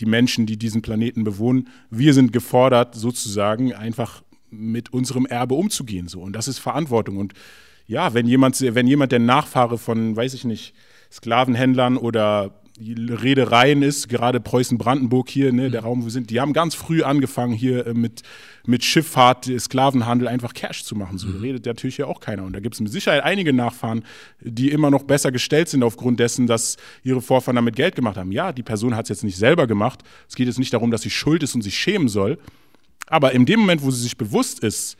die 0.00 0.04
Menschen, 0.04 0.44
die 0.44 0.58
diesen 0.58 0.82
Planeten 0.82 1.24
bewohnen, 1.24 1.68
wir 1.88 2.12
sind 2.12 2.30
gefordert, 2.34 2.94
sozusagen 2.94 3.72
einfach 3.72 4.22
mit 4.50 4.92
unserem 4.92 5.24
Erbe 5.24 5.54
umzugehen. 5.54 6.08
So. 6.08 6.20
Und 6.20 6.34
das 6.34 6.48
ist 6.48 6.58
Verantwortung. 6.58 7.16
Und 7.16 7.32
ja, 7.86 8.12
wenn 8.12 8.26
jemand, 8.26 8.60
wenn 8.60 8.86
jemand 8.86 9.12
der 9.12 9.18
Nachfahre 9.20 9.78
von, 9.78 10.14
weiß 10.14 10.34
ich 10.34 10.44
nicht, 10.44 10.74
Sklavenhändlern 11.10 11.96
oder 11.96 12.60
Reedereien 12.78 13.82
ist, 13.82 14.08
gerade 14.08 14.38
Preußen-Brandenburg 14.40 15.30
hier, 15.30 15.52
ne, 15.52 15.70
der 15.70 15.80
Raum, 15.82 16.02
wo 16.02 16.06
wir 16.06 16.10
sind, 16.10 16.30
die 16.30 16.40
haben 16.40 16.52
ganz 16.52 16.74
früh 16.74 17.02
angefangen 17.02 17.52
hier 17.52 17.86
äh, 17.86 17.94
mit, 17.94 18.22
mit 18.66 18.84
Schifffahrt, 18.84 19.48
äh, 19.48 19.58
Sklavenhandel 19.58 20.28
einfach 20.28 20.52
Cash 20.52 20.84
zu 20.84 20.94
machen. 20.94 21.16
So 21.16 21.28
redet 21.28 21.64
natürlich 21.64 21.96
ja 21.96 22.06
auch 22.06 22.20
keiner. 22.20 22.44
Und 22.44 22.52
da 22.52 22.60
gibt 22.60 22.74
es 22.74 22.80
mit 22.80 22.92
Sicherheit 22.92 23.22
einige 23.22 23.52
Nachfahren, 23.52 24.04
die 24.40 24.70
immer 24.70 24.90
noch 24.90 25.04
besser 25.04 25.32
gestellt 25.32 25.68
sind 25.68 25.82
aufgrund 25.82 26.20
dessen, 26.20 26.46
dass 26.46 26.76
ihre 27.02 27.22
Vorfahren 27.22 27.56
damit 27.56 27.76
Geld 27.76 27.94
gemacht 27.94 28.16
haben. 28.16 28.32
Ja, 28.32 28.52
die 28.52 28.62
Person 28.62 28.94
hat 28.94 29.06
es 29.06 29.08
jetzt 29.08 29.24
nicht 29.24 29.36
selber 29.36 29.66
gemacht. 29.66 30.02
Es 30.28 30.34
geht 30.34 30.46
jetzt 30.46 30.58
nicht 30.58 30.72
darum, 30.72 30.90
dass 30.90 31.02
sie 31.02 31.10
schuld 31.10 31.42
ist 31.42 31.54
und 31.54 31.62
sich 31.62 31.78
schämen 31.78 32.08
soll. 32.08 32.38
Aber 33.06 33.32
in 33.32 33.46
dem 33.46 33.60
Moment, 33.60 33.82
wo 33.82 33.90
sie 33.90 34.02
sich 34.02 34.18
bewusst 34.18 34.60
ist, 34.60 34.96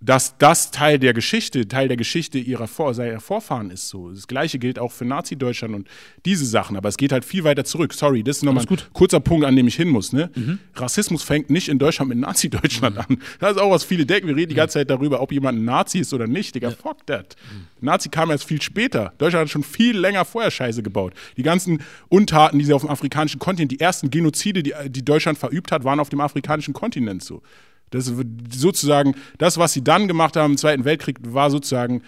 dass 0.00 0.36
das 0.38 0.70
Teil 0.70 0.98
der 0.98 1.12
Geschichte, 1.12 1.68
Teil 1.68 1.88
der 1.88 1.96
Geschichte 1.96 2.38
ihrer, 2.38 2.66
Vor 2.66 2.94
seiner 2.94 3.20
Vorfahren 3.20 3.70
ist. 3.70 3.88
So. 3.88 4.10
Das 4.10 4.26
Gleiche 4.26 4.58
gilt 4.58 4.78
auch 4.78 4.92
für 4.92 5.04
Nazi-Deutschland 5.04 5.74
und 5.74 5.88
diese 6.24 6.46
Sachen. 6.46 6.76
Aber 6.76 6.88
es 6.88 6.96
geht 6.96 7.12
halt 7.12 7.24
viel 7.24 7.44
weiter 7.44 7.64
zurück. 7.64 7.92
Sorry, 7.92 8.22
das 8.22 8.38
ist 8.38 8.42
nochmal 8.42 8.64
ein 8.68 8.78
kurzer 8.92 9.20
Punkt, 9.20 9.44
an 9.44 9.56
dem 9.56 9.66
ich 9.66 9.76
hin 9.76 9.88
muss. 9.88 10.12
Ne? 10.12 10.30
Rassismus 10.74 11.22
fängt 11.22 11.50
nicht 11.50 11.68
in 11.68 11.78
Deutschland 11.78 12.08
mit 12.08 12.18
Nazi-Deutschland 12.18 12.98
an. 12.98 13.18
Das 13.38 13.52
ist 13.52 13.58
auch 13.58 13.70
was 13.70 13.84
viele 13.84 14.06
denken. 14.06 14.28
Wir 14.28 14.36
reden 14.36 14.50
die 14.50 14.54
ganze 14.54 14.74
Zeit 14.74 14.90
darüber, 14.90 15.20
ob 15.20 15.32
jemand 15.32 15.58
ein 15.58 15.64
Nazi 15.64 15.98
ist 15.98 16.14
oder 16.14 16.26
nicht. 16.26 16.54
Digga, 16.54 16.70
fuck 16.70 17.06
that. 17.06 17.36
Nazi 17.80 18.08
kam 18.08 18.30
erst 18.30 18.44
viel 18.44 18.62
später. 18.62 19.12
Deutschland 19.18 19.44
hat 19.44 19.50
schon 19.50 19.64
viel 19.64 19.96
länger 19.96 20.24
vorher 20.24 20.50
Scheiße 20.50 20.82
gebaut. 20.82 21.14
Die 21.36 21.42
ganzen 21.42 21.82
Untaten, 22.08 22.58
die 22.58 22.64
sie 22.64 22.72
auf 22.72 22.82
dem 22.82 22.90
afrikanischen 22.90 23.38
Kontinent, 23.38 23.72
die 23.72 23.80
ersten 23.80 24.10
Genozide, 24.10 24.62
die, 24.62 24.74
die 24.86 25.04
Deutschland 25.04 25.38
verübt 25.38 25.72
hat, 25.72 25.84
waren 25.84 26.00
auf 26.00 26.08
dem 26.08 26.20
afrikanischen 26.20 26.74
Kontinent 26.74 27.22
so. 27.22 27.42
Das 27.90 28.12
sozusagen, 28.52 29.14
das, 29.38 29.58
was 29.58 29.72
sie 29.72 29.82
dann 29.82 30.08
gemacht 30.08 30.36
haben 30.36 30.52
im 30.52 30.58
Zweiten 30.58 30.84
Weltkrieg, 30.84 31.18
war 31.22 31.50
sozusagen 31.50 32.02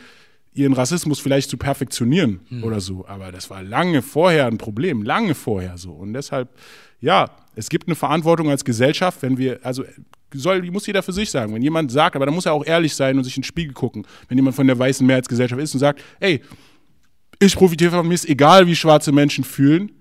ihren 0.55 0.75
Rassismus 0.75 1.19
vielleicht 1.19 1.51
zu 1.51 1.57
perfektionieren 1.57 2.41
oder 2.63 2.81
so. 2.81 3.07
Aber 3.07 3.33
das 3.33 3.49
war 3.51 3.63
lange 3.63 4.03
vorher 4.03 4.47
ein 4.47 4.59
Problem, 4.59 5.03
lange 5.03 5.35
vorher 5.35 5.79
so. 5.79 5.93
Und 5.93 6.13
deshalb, 6.13 6.51
ja, 7.01 7.31
es 7.55 7.69
gibt 7.69 7.89
eine 7.89 7.95
Verantwortung 7.95 8.51
als 8.51 8.65
Gesellschaft, 8.65 9.23
wenn 9.23 9.39
wir, 9.39 9.61
also 9.63 9.85
soll, 10.35 10.63
muss 10.71 10.87
jeder 10.87 11.03
für 11.03 11.13
sich 11.13 11.31
sagen. 11.31 11.55
Wenn 11.55 11.63
jemand 11.63 11.91
sagt, 11.91 12.17
aber 12.17 12.27
da 12.27 12.33
muss 12.33 12.47
er 12.47 12.53
auch 12.53 12.65
ehrlich 12.65 12.95
sein 12.95 13.17
und 13.19 13.25
sich 13.25 13.37
in 13.37 13.41
den 13.41 13.47
Spiegel 13.47 13.73
gucken. 13.73 14.07
Wenn 14.29 14.39
jemand 14.39 14.57
von 14.57 14.67
der 14.67 14.79
weißen 14.79 15.07
Mehrheitsgesellschaft 15.07 15.61
ist 15.61 15.75
und 15.75 15.81
sagt, 15.81 16.03
ey, 16.21 16.43
ich 17.39 17.57
profitiere 17.57 17.91
von 17.91 18.07
mir, 18.07 18.15
ist 18.15 18.29
egal, 18.29 18.67
wie 18.67 18.77
schwarze 18.77 19.13
Menschen 19.13 19.45
fühlen, 19.45 19.93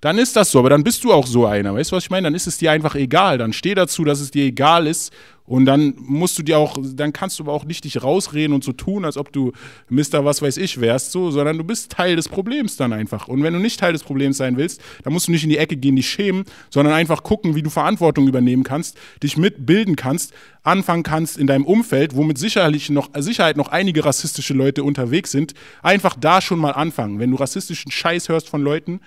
dann 0.00 0.18
ist 0.18 0.36
das 0.36 0.52
so, 0.52 0.60
aber 0.60 0.70
dann 0.70 0.84
bist 0.84 1.02
du 1.02 1.12
auch 1.12 1.26
so 1.26 1.46
einer. 1.46 1.74
Weißt 1.74 1.90
du, 1.90 1.96
was 1.96 2.04
ich 2.04 2.10
meine? 2.10 2.26
Dann 2.26 2.34
ist 2.34 2.46
es 2.46 2.56
dir 2.56 2.70
einfach 2.70 2.94
egal. 2.94 3.38
Dann 3.38 3.52
steh 3.52 3.74
dazu, 3.74 4.04
dass 4.04 4.20
es 4.20 4.30
dir 4.30 4.44
egal 4.44 4.86
ist. 4.86 5.12
Und 5.44 5.64
dann 5.64 5.94
musst 5.96 6.38
du 6.38 6.42
dir 6.42 6.58
auch, 6.58 6.76
dann 6.78 7.14
kannst 7.14 7.38
du 7.38 7.44
aber 7.44 7.54
auch 7.54 7.64
nicht 7.64 7.84
dich 7.84 8.02
rausreden 8.02 8.52
und 8.52 8.62
so 8.62 8.72
tun, 8.72 9.06
als 9.06 9.16
ob 9.16 9.32
du 9.32 9.52
Mister 9.88 10.22
was 10.22 10.42
weiß 10.42 10.58
ich 10.58 10.78
wärst, 10.78 11.10
so, 11.10 11.30
sondern 11.30 11.56
du 11.56 11.64
bist 11.64 11.90
Teil 11.90 12.16
des 12.16 12.28
Problems 12.28 12.76
dann 12.76 12.92
einfach. 12.92 13.28
Und 13.28 13.42
wenn 13.42 13.54
du 13.54 13.58
nicht 13.58 13.80
Teil 13.80 13.94
des 13.94 14.04
Problems 14.04 14.36
sein 14.36 14.58
willst, 14.58 14.82
dann 15.04 15.14
musst 15.14 15.26
du 15.26 15.32
nicht 15.32 15.44
in 15.44 15.48
die 15.48 15.56
Ecke 15.56 15.76
gehen, 15.76 15.96
dich 15.96 16.08
schämen, 16.08 16.44
sondern 16.68 16.92
einfach 16.92 17.22
gucken, 17.22 17.54
wie 17.54 17.62
du 17.62 17.70
Verantwortung 17.70 18.28
übernehmen 18.28 18.62
kannst, 18.62 18.98
dich 19.22 19.38
mitbilden 19.38 19.96
kannst, 19.96 20.34
anfangen 20.64 21.02
kannst 21.02 21.38
in 21.38 21.46
deinem 21.46 21.64
Umfeld, 21.64 22.14
wo 22.14 22.24
mit 22.24 22.36
sicherlich 22.36 22.90
noch, 22.90 23.08
Sicherheit 23.16 23.56
noch 23.56 23.68
einige 23.68 24.04
rassistische 24.04 24.52
Leute 24.52 24.84
unterwegs 24.84 25.30
sind, 25.30 25.54
einfach 25.82 26.14
da 26.20 26.42
schon 26.42 26.58
mal 26.58 26.72
anfangen. 26.72 27.20
Wenn 27.20 27.30
du 27.30 27.38
rassistischen 27.38 27.90
Scheiß 27.90 28.28
hörst 28.28 28.50
von 28.50 28.60
Leuten, 28.60 29.00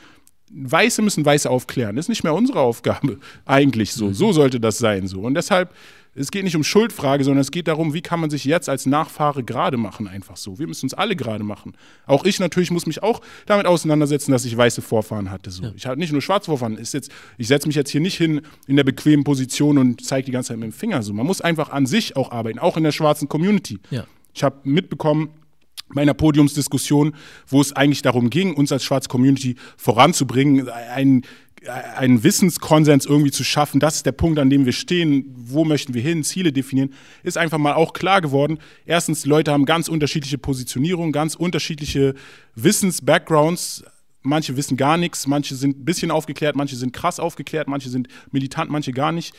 Weiße 0.54 1.02
müssen 1.02 1.26
Weiße 1.26 1.50
aufklären. 1.50 1.96
Das 1.96 2.06
ist 2.06 2.10
nicht 2.10 2.24
mehr 2.24 2.34
unsere 2.34 2.60
Aufgabe, 2.60 3.20
eigentlich 3.46 3.94
so. 3.94 4.14
So 4.14 4.32
sollte 4.34 4.60
das 4.60 4.78
sein. 4.78 5.08
So. 5.08 5.22
Und 5.22 5.34
deshalb, 5.34 5.74
es 6.14 6.30
geht 6.30 6.44
nicht 6.44 6.56
um 6.56 6.64
Schuldfrage, 6.64 7.24
sondern 7.24 7.42
es 7.42 7.52
geht 7.52 7.68
darum, 7.68 7.94
wie 7.94 8.02
kann 8.02 8.20
man 8.20 8.30
sich 8.30 8.44
jetzt 8.44 8.68
als 8.68 8.86
Nachfahre 8.86 9.44
gerade 9.44 9.78
machen, 9.78 10.08
einfach 10.08 10.36
so. 10.36 10.60
Wir 10.60 10.68
müssen 10.68 10.86
uns 10.86 10.94
alle 10.94 11.16
gerade 11.16 11.44
machen. 11.44 11.74
Auch 12.06 12.26
ich 12.26 12.40
natürlich 12.40 12.70
muss 12.72 12.86
mich 12.86 13.02
auch 13.02 13.22
damit 13.46 13.66
auseinandersetzen, 13.66 14.32
dass 14.32 14.44
ich 14.44 14.56
weiße 14.56 14.82
Vorfahren 14.82 15.32
hatte. 15.32 15.52
So. 15.52 15.72
Ich 15.76 15.86
hatte 15.86 16.00
nicht 16.00 16.12
nur 16.12 16.22
schwarze 16.22 16.46
Vorfahren. 16.46 16.78
Ist 16.78 16.94
jetzt, 16.94 17.12
ich 17.38 17.48
setze 17.48 17.68
mich 17.68 17.76
jetzt 17.76 17.92
hier 17.92 18.02
nicht 18.02 18.18
hin 18.18 18.42
in 18.68 18.76
der 18.76 18.84
bequemen 18.84 19.24
Position 19.24 19.78
und 19.78 20.04
zeige 20.06 20.26
die 20.26 20.32
ganze 20.32 20.50
Zeit 20.50 20.58
mit 20.58 20.72
dem 20.72 20.74
Finger. 20.74 21.02
So. 21.02 21.14
Man 21.14 21.26
muss 21.26 21.40
einfach 21.40 21.70
an 21.70 21.86
sich 21.86 22.18
auch 22.18 22.32
arbeiten, 22.32 22.60
auch 22.60 22.76
in 22.76 22.84
der 22.84 22.92
schwarzen 22.92 23.30
Community. 23.30 23.80
Ja. 23.90 24.06
Ich 24.34 24.44
habe 24.44 24.58
mitbekommen, 24.64 25.30
bei 25.94 26.02
einer 26.02 26.14
Podiumsdiskussion, 26.14 27.16
wo 27.48 27.62
es 27.62 27.74
eigentlich 27.74 28.02
darum 28.02 28.30
ging, 28.30 28.54
uns 28.54 28.72
als 28.72 28.84
schwarze 28.84 29.10
Community 29.10 29.56
voranzubringen, 29.78 30.70
einen, 30.70 31.24
einen 31.96 32.24
Wissenskonsens 32.24 33.06
irgendwie 33.06 33.32
zu 33.32 33.44
schaffen. 33.44 33.80
Das 33.80 33.96
ist 33.96 34.06
der 34.06 34.12
Punkt, 34.14 34.40
an 34.40 34.50
dem 34.50 34.66
wir 34.66 34.74
stehen. 34.74 35.26
Wo 35.36 35.66
möchten 35.66 35.94
wir 35.94 36.02
hin? 36.02 36.24
Ziele 36.24 36.52
definieren. 36.52 36.94
Ist 37.24 37.38
einfach 37.38 37.58
mal 37.58 37.74
auch 37.74 37.94
klar 37.94 38.22
geworden. 38.22 38.60
Erstens, 38.86 39.26
Leute 39.26 39.52
haben 39.52 39.66
ganz 39.66 39.88
unterschiedliche 39.88 40.38
Positionierungen, 40.38 41.12
ganz 41.12 41.36
unterschiedliche 41.36 42.16
Wissens-Backgrounds. 42.56 43.84
Manche 44.24 44.56
wissen 44.56 44.78
gar 44.78 44.98
nichts, 44.98 45.26
manche 45.26 45.56
sind 45.56 45.80
ein 45.80 45.86
bisschen 45.86 46.12
aufgeklärt, 46.12 46.56
manche 46.56 46.76
sind 46.76 46.94
krass 46.94 47.20
aufgeklärt, 47.20 47.68
manche 47.68 47.90
sind 47.90 48.08
militant, 48.32 48.70
manche 48.70 48.92
gar 48.92 49.12
nicht. 49.12 49.34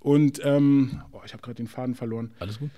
Und 0.00 0.40
ähm, 0.44 1.02
oh, 1.12 1.20
ich 1.24 1.32
habe 1.32 1.42
gerade 1.42 1.54
den 1.54 1.68
Faden 1.68 1.94
verloren. 1.94 2.32
Alles 2.40 2.58
gut? 2.58 2.70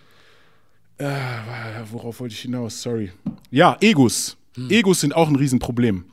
Worauf 0.99 2.21
wollte 2.21 2.35
ich 2.35 2.41
hinaus? 2.41 2.83
Sorry. 2.83 3.13
Ja, 3.51 3.77
Egos. 3.81 4.37
Egos 4.71 5.01
sind 5.01 5.15
auch 5.15 5.29
ein 5.29 5.37
Riesenproblem. 5.37 6.05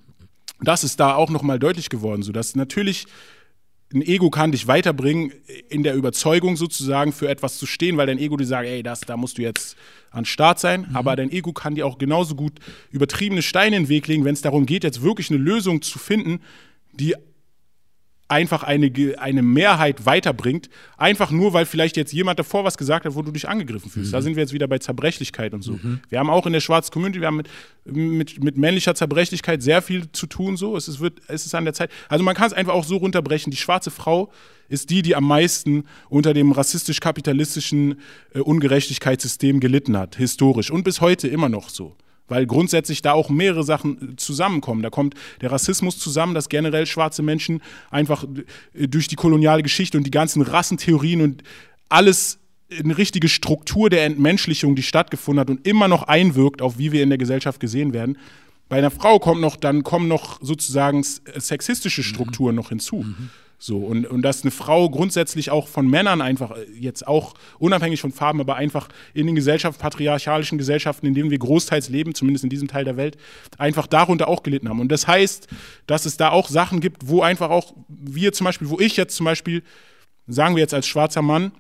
das 0.61 0.83
ist 0.83 0.99
da 0.99 1.15
auch 1.15 1.29
nochmal 1.29 1.59
deutlich 1.59 1.89
geworden, 1.89 2.23
so 2.23 2.31
dass 2.31 2.55
natürlich 2.55 3.05
ein 3.93 4.01
Ego 4.01 4.29
kann 4.29 4.51
dich 4.51 4.67
weiterbringen, 4.67 5.31
in 5.69 5.83
der 5.83 5.95
Überzeugung 5.95 6.57
sozusagen 6.57 7.11
für 7.11 7.29
etwas 7.29 7.57
zu 7.57 7.65
stehen, 7.65 7.95
weil 7.95 8.07
dein 8.07 8.17
Ego 8.17 8.37
dir 8.37 8.45
sagt, 8.45 8.67
ey, 8.67 8.81
das, 8.81 9.01
da 9.01 9.17
musst 9.17 9.37
du 9.37 9.43
jetzt 9.43 9.77
an 10.09 10.25
Start 10.25 10.59
sein. 10.59 10.87
Mhm. 10.89 10.95
Aber 10.95 11.15
dein 11.15 11.31
Ego 11.31 11.53
kann 11.53 11.75
dir 11.75 11.85
auch 11.85 11.97
genauso 11.97 12.35
gut 12.35 12.53
übertriebene 12.91 13.41
Steine 13.41 13.75
in 13.77 13.83
den 13.83 13.89
Weg 13.89 14.07
legen, 14.07 14.25
wenn 14.25 14.33
es 14.33 14.41
darum 14.41 14.65
geht, 14.65 14.83
jetzt 14.83 15.03
wirklich 15.03 15.29
eine 15.29 15.39
Lösung 15.39 15.81
zu 15.81 15.99
finden, 15.99 16.41
die 16.93 17.15
einfach 18.27 18.63
eine, 18.63 18.91
eine 19.17 19.41
Mehrheit 19.41 20.05
weiterbringt, 20.05 20.69
einfach 20.97 21.29
nur, 21.29 21.53
weil 21.53 21.65
vielleicht 21.65 21.97
jetzt 21.97 22.13
jemand 22.13 22.39
davor 22.39 22.63
was 22.63 22.77
gesagt 22.77 23.05
hat, 23.05 23.15
wo 23.15 23.21
du 23.21 23.31
dich 23.31 23.47
angegriffen 23.47 23.91
fühlst. 23.91 24.11
Mhm. 24.11 24.13
Da 24.13 24.21
sind 24.21 24.35
wir 24.35 24.41
jetzt 24.41 24.53
wieder 24.53 24.67
bei 24.67 24.79
Zerbrechlichkeit 24.79 25.53
und 25.53 25.61
so. 25.61 25.73
Mhm. 25.73 25.99
Wir 26.09 26.19
haben 26.19 26.29
auch 26.29 26.45
in 26.45 26.53
der 26.53 26.61
schwarzen 26.61 26.91
Community, 26.91 27.19
wir 27.19 27.27
haben 27.27 27.37
mit, 27.37 27.49
mit, 27.85 28.43
mit 28.43 28.57
männlicher 28.57 28.95
Zerbrechlichkeit 28.95 29.61
sehr 29.61 29.81
viel 29.81 30.11
zu 30.11 30.25
tun, 30.25 30.57
so. 30.57 30.75
Es 30.75 30.87
ist, 30.87 30.99
wird, 30.99 31.21
es 31.27 31.45
ist 31.45 31.53
an 31.53 31.65
der 31.65 31.73
Zeit. 31.73 31.91
Also 32.09 32.23
man 32.23 32.35
kann 32.35 32.47
es 32.47 32.53
einfach 32.53 32.73
auch 32.73 32.85
so 32.85 32.97
runterbrechen. 32.97 33.51
Die 33.51 33.57
schwarze 33.57 33.91
Frau 33.91 34.31
ist 34.69 34.89
die, 34.89 35.01
die 35.01 35.15
am 35.15 35.27
meisten 35.27 35.83
unter 36.09 36.33
dem 36.33 36.51
rassistisch-kapitalistischen 36.51 37.99
äh, 38.33 38.39
Ungerechtigkeitssystem 38.39 39.59
gelitten 39.59 39.97
hat, 39.97 40.15
historisch 40.15 40.71
und 40.71 40.83
bis 40.83 41.01
heute 41.01 41.27
immer 41.27 41.49
noch 41.49 41.69
so 41.69 41.95
weil 42.27 42.45
grundsätzlich 42.45 43.01
da 43.01 43.13
auch 43.13 43.29
mehrere 43.29 43.63
Sachen 43.63 44.13
äh, 44.13 44.15
zusammenkommen. 44.15 44.81
Da 44.81 44.89
kommt 44.89 45.15
der 45.41 45.51
Rassismus 45.51 45.97
zusammen, 45.99 46.33
dass 46.33 46.49
generell 46.49 46.85
schwarze 46.85 47.21
Menschen 47.21 47.61
einfach 47.91 48.25
äh, 48.73 48.87
durch 48.87 49.07
die 49.07 49.15
koloniale 49.15 49.63
Geschichte 49.63 49.97
und 49.97 50.05
die 50.05 50.11
ganzen 50.11 50.41
Rassentheorien 50.41 51.21
und 51.21 51.43
alles 51.89 52.39
eine 52.79 52.97
richtige 52.97 53.29
Struktur 53.29 53.89
der 53.89 54.05
Entmenschlichung, 54.05 54.75
die 54.75 54.83
stattgefunden 54.83 55.41
hat 55.41 55.49
und 55.49 55.67
immer 55.67 55.87
noch 55.87 56.03
einwirkt 56.03 56.61
auf 56.61 56.77
wie 56.77 56.91
wir 56.91 57.03
in 57.03 57.09
der 57.09 57.17
Gesellschaft 57.17 57.59
gesehen 57.59 57.93
werden. 57.93 58.17
Bei 58.69 58.77
einer 58.77 58.91
Frau 58.91 59.19
kommt 59.19 59.41
noch, 59.41 59.55
dann 59.55 59.83
kommen 59.83 60.07
noch 60.07 60.39
sozusagen 60.41 61.03
sexistische 61.03 62.01
Strukturen 62.01 62.55
mhm. 62.55 62.61
noch 62.61 62.69
hinzu. 62.69 63.03
Mhm. 63.03 63.29
So, 63.65 63.77
und, 63.77 64.05
und 64.05 64.23
dass 64.23 64.41
eine 64.41 64.51
Frau 64.51 64.89
grundsätzlich 64.89 65.49
auch 65.49 65.69
von 65.69 65.89
Männern 65.89 66.19
einfach, 66.19 66.51
äh, 66.51 66.65
jetzt 66.77 67.07
auch 67.07 67.33
unabhängig 67.59 68.01
von 68.01 68.11
Farben, 68.11 68.41
aber 68.41 68.57
einfach 68.57 68.89
in 69.13 69.25
den 69.25 69.35
Gesellschaften, 69.35 69.81
patriarchalischen 69.81 70.57
Gesellschaften, 70.57 71.05
in 71.05 71.13
denen 71.13 71.31
wir 71.31 71.39
großteils 71.39 71.87
leben, 71.87 72.13
zumindest 72.13 72.43
in 72.43 72.49
diesem 72.49 72.67
Teil 72.67 72.83
der 72.83 72.97
Welt, 72.97 73.15
einfach 73.57 73.87
darunter 73.87 74.27
auch 74.27 74.43
gelitten 74.43 74.67
haben. 74.67 74.81
Und 74.81 74.91
das 74.91 75.07
heißt, 75.07 75.47
dass 75.87 76.05
es 76.05 76.17
da 76.17 76.31
auch 76.31 76.49
Sachen 76.49 76.81
gibt, 76.81 77.07
wo 77.07 77.21
einfach 77.21 77.51
auch 77.51 77.73
wir 77.87 78.33
zum 78.33 78.43
Beispiel, 78.43 78.69
wo 78.69 78.81
ich 78.81 78.97
jetzt 78.97 79.15
zum 79.15 79.23
Beispiel, 79.23 79.63
sagen 80.27 80.57
wir 80.57 80.61
jetzt 80.61 80.73
als 80.73 80.85
schwarzer 80.85 81.21
Mann, 81.21 81.53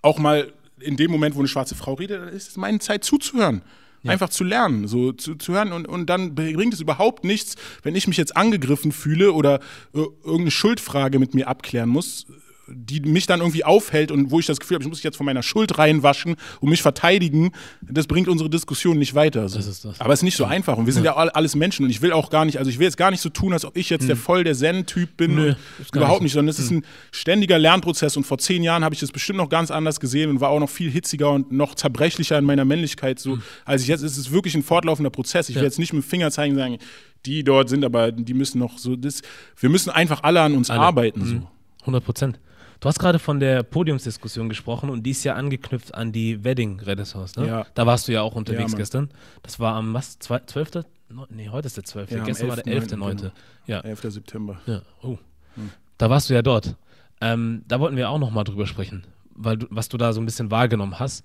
auch 0.00 0.18
mal 0.18 0.50
in 0.80 0.96
dem 0.96 1.10
Moment, 1.10 1.34
wo 1.34 1.40
eine 1.40 1.48
schwarze 1.48 1.74
Frau 1.74 1.92
redet, 1.92 2.32
ist 2.32 2.48
es 2.48 2.56
meine 2.56 2.78
Zeit 2.78 3.04
zuzuhören. 3.04 3.60
Ja. 4.02 4.12
Einfach 4.12 4.30
zu 4.30 4.44
lernen, 4.44 4.88
so 4.88 5.12
zu, 5.12 5.34
zu 5.34 5.52
hören 5.52 5.72
und, 5.72 5.86
und 5.86 6.06
dann 6.06 6.34
bringt 6.34 6.72
es 6.72 6.80
überhaupt 6.80 7.24
nichts, 7.24 7.56
wenn 7.82 7.94
ich 7.94 8.06
mich 8.06 8.16
jetzt 8.16 8.34
angegriffen 8.36 8.92
fühle 8.92 9.32
oder 9.32 9.60
äh, 9.94 9.98
irgendeine 10.24 10.50
Schuldfrage 10.50 11.18
mit 11.18 11.34
mir 11.34 11.48
abklären 11.48 11.90
muss 11.90 12.26
die 12.72 13.00
mich 13.00 13.26
dann 13.26 13.40
irgendwie 13.40 13.64
aufhält 13.64 14.10
und 14.10 14.30
wo 14.30 14.40
ich 14.40 14.46
das 14.46 14.60
Gefühl 14.60 14.76
habe, 14.76 14.84
ich 14.84 14.88
muss 14.88 14.98
mich 14.98 15.04
jetzt 15.04 15.16
von 15.16 15.26
meiner 15.26 15.42
Schuld 15.42 15.78
reinwaschen 15.78 16.36
und 16.60 16.70
mich 16.70 16.82
verteidigen, 16.82 17.52
das 17.82 18.06
bringt 18.06 18.28
unsere 18.28 18.48
Diskussion 18.48 18.98
nicht 18.98 19.14
weiter. 19.14 19.48
So. 19.48 19.56
Das 19.56 19.66
ist 19.66 19.84
das. 19.84 20.00
Aber 20.00 20.12
es 20.12 20.20
ist 20.20 20.24
nicht 20.24 20.36
so 20.36 20.44
einfach 20.44 20.76
und 20.76 20.86
wir 20.86 20.92
sind 20.92 21.04
ja, 21.04 21.12
ja 21.12 21.30
alles 21.32 21.56
Menschen 21.56 21.84
und 21.84 21.90
ich 21.90 22.02
will 22.02 22.12
auch 22.12 22.30
gar 22.30 22.44
nicht, 22.44 22.58
also 22.58 22.70
ich 22.70 22.78
will 22.78 22.84
jetzt 22.84 22.96
gar 22.96 23.10
nicht 23.10 23.20
so 23.20 23.28
tun, 23.28 23.52
als 23.52 23.64
ob 23.64 23.76
ich 23.76 23.90
jetzt 23.90 24.02
hm. 24.02 24.08
der 24.08 24.16
voll 24.16 24.44
der 24.44 24.54
Zen-Typ 24.54 25.16
bin. 25.16 25.34
Nö, 25.34 25.54
überhaupt 25.94 26.22
nicht, 26.22 26.32
sondern 26.32 26.50
es 26.50 26.58
hm. 26.58 26.64
ist 26.64 26.70
ein 26.70 26.84
ständiger 27.10 27.58
Lernprozess 27.58 28.16
und 28.16 28.24
vor 28.24 28.38
zehn 28.38 28.62
Jahren 28.62 28.84
habe 28.84 28.94
ich 28.94 29.00
das 29.00 29.10
bestimmt 29.10 29.38
noch 29.38 29.48
ganz 29.48 29.70
anders 29.70 30.00
gesehen 30.00 30.30
und 30.30 30.40
war 30.40 30.50
auch 30.50 30.60
noch 30.60 30.70
viel 30.70 30.90
hitziger 30.90 31.30
und 31.30 31.52
noch 31.52 31.74
zerbrechlicher 31.74 32.38
in 32.38 32.44
meiner 32.44 32.64
Männlichkeit. 32.64 33.18
So, 33.18 33.32
hm. 33.32 33.42
als 33.64 33.82
ich 33.82 33.88
jetzt 33.88 34.02
ist 34.02 34.16
es 34.16 34.30
wirklich 34.30 34.54
ein 34.54 34.62
fortlaufender 34.62 35.10
Prozess. 35.10 35.48
Ich 35.48 35.56
will 35.56 35.62
jetzt 35.62 35.78
nicht 35.78 35.92
mit 35.92 36.02
dem 36.02 36.08
Finger 36.08 36.30
zeigen 36.30 36.54
und 36.54 36.60
sagen, 36.60 36.78
die 37.26 37.44
dort 37.44 37.68
sind, 37.68 37.84
aber 37.84 38.12
die 38.12 38.34
müssen 38.34 38.58
noch 38.58 38.78
so, 38.78 38.96
das, 38.96 39.22
wir 39.58 39.68
müssen 39.68 39.90
einfach 39.90 40.22
alle 40.22 40.40
an 40.40 40.54
uns 40.54 40.70
alle. 40.70 40.80
arbeiten. 40.80 41.24
So. 41.24 41.48
100 41.82 42.04
Prozent. 42.04 42.40
Du 42.80 42.88
hast 42.88 42.98
gerade 42.98 43.18
von 43.18 43.40
der 43.40 43.62
Podiumsdiskussion 43.62 44.48
gesprochen 44.48 44.88
und 44.88 45.02
die 45.02 45.10
ist 45.10 45.22
ja 45.22 45.34
angeknüpft 45.34 45.94
an 45.94 46.12
die 46.12 46.42
Wedding-Renaissance. 46.42 47.38
Ne? 47.38 47.46
Ja. 47.46 47.66
Da 47.74 47.86
warst 47.86 48.08
du 48.08 48.12
ja 48.12 48.22
auch 48.22 48.34
unterwegs 48.34 48.72
ja, 48.72 48.78
gestern. 48.78 49.10
Das 49.42 49.60
war 49.60 49.74
am 49.74 49.92
was? 49.92 50.18
12.? 50.18 50.86
Nee, 51.28 51.50
heute 51.50 51.66
ist 51.66 51.76
der 51.76 51.84
12. 51.84 52.10
Ja, 52.10 52.24
gestern 52.24 52.48
war 52.48 52.56
der 52.56 52.64
11.9. 52.64 53.16
Genau. 53.16 53.32
Ja. 53.66 53.80
11. 53.80 54.00
September. 54.08 54.60
Ja. 54.64 54.80
Oh. 55.02 55.18
Hm. 55.56 55.70
Da 55.98 56.08
warst 56.08 56.30
du 56.30 56.34
ja 56.34 56.40
dort. 56.40 56.76
Ähm, 57.20 57.64
da 57.68 57.80
wollten 57.80 57.96
wir 57.96 58.08
auch 58.08 58.18
nochmal 58.18 58.44
drüber 58.44 58.66
sprechen, 58.66 59.04
weil 59.34 59.58
du, 59.58 59.66
was 59.68 59.90
du 59.90 59.98
da 59.98 60.14
so 60.14 60.20
ein 60.22 60.24
bisschen 60.24 60.50
wahrgenommen 60.50 60.98
hast. 60.98 61.22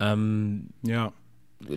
Ähm, 0.00 0.70
ja. 0.82 1.12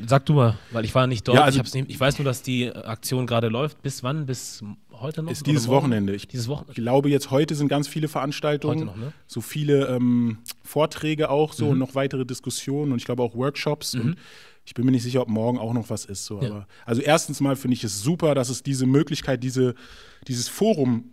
Sag 0.06 0.26
du 0.26 0.34
mal, 0.34 0.58
weil 0.72 0.84
ich 0.84 0.94
war 0.94 1.08
nicht 1.08 1.28
dort. 1.28 1.38
Ja, 1.38 1.44
also 1.44 1.62
ich, 1.62 1.74
nicht, 1.74 1.90
ich, 1.90 2.00
weiß 2.00 2.18
nur, 2.18 2.26
dass 2.26 2.42
die 2.42 2.70
Aktion 2.70 3.26
gerade 3.26 3.48
läuft. 3.48 3.82
Bis 3.82 4.04
wann? 4.04 4.26
Bis 4.26 4.62
heute 4.92 5.24
noch? 5.24 5.32
Ist 5.32 5.48
dieses 5.48 5.70
Wochenende. 5.70 6.14
Ich 6.14 6.28
dieses 6.28 6.50
Wochenende. 6.50 6.74
glaube, 6.74 7.10
jetzt 7.10 7.32
heute 7.32 7.56
sind 7.56 7.70
ganz 7.70 7.88
viele 7.88 8.10
Veranstaltungen. 8.10 8.86
Noch, 8.86 8.98
ne? 8.98 9.14
So 9.26 9.40
viele 9.40 9.88
ähm, 9.88 10.40
Vorträge 10.64 11.30
auch 11.30 11.54
so 11.54 11.66
mhm. 11.66 11.72
und 11.72 11.80
noch 11.80 11.96
weitere 11.96 12.26
Diskussionen 12.26 12.92
und 12.92 12.98
ich 12.98 13.06
glaube 13.06 13.24
auch 13.24 13.36
Workshops. 13.36 13.94
Mhm. 13.94 14.02
Und 14.02 14.16
ich 14.66 14.74
bin 14.74 14.86
mir 14.86 14.92
nicht 14.92 15.04
sicher, 15.04 15.22
ob 15.22 15.30
morgen 15.30 15.58
auch 15.58 15.74
noch 15.74 15.90
was 15.90 16.06
ist. 16.06 16.26
So. 16.26 16.42
Ja. 16.42 16.50
Aber, 16.50 16.68
also 16.86 17.02
erstens 17.02 17.40
mal 17.40 17.56
finde 17.56 17.76
ich 17.76 17.84
es 17.84 18.02
super, 18.02 18.36
dass 18.36 18.50
es 18.50 18.62
diese 18.62 18.86
Möglichkeit, 18.86 19.44
diese, 19.44 19.76
dieses 20.28 20.50
Forum 20.50 21.06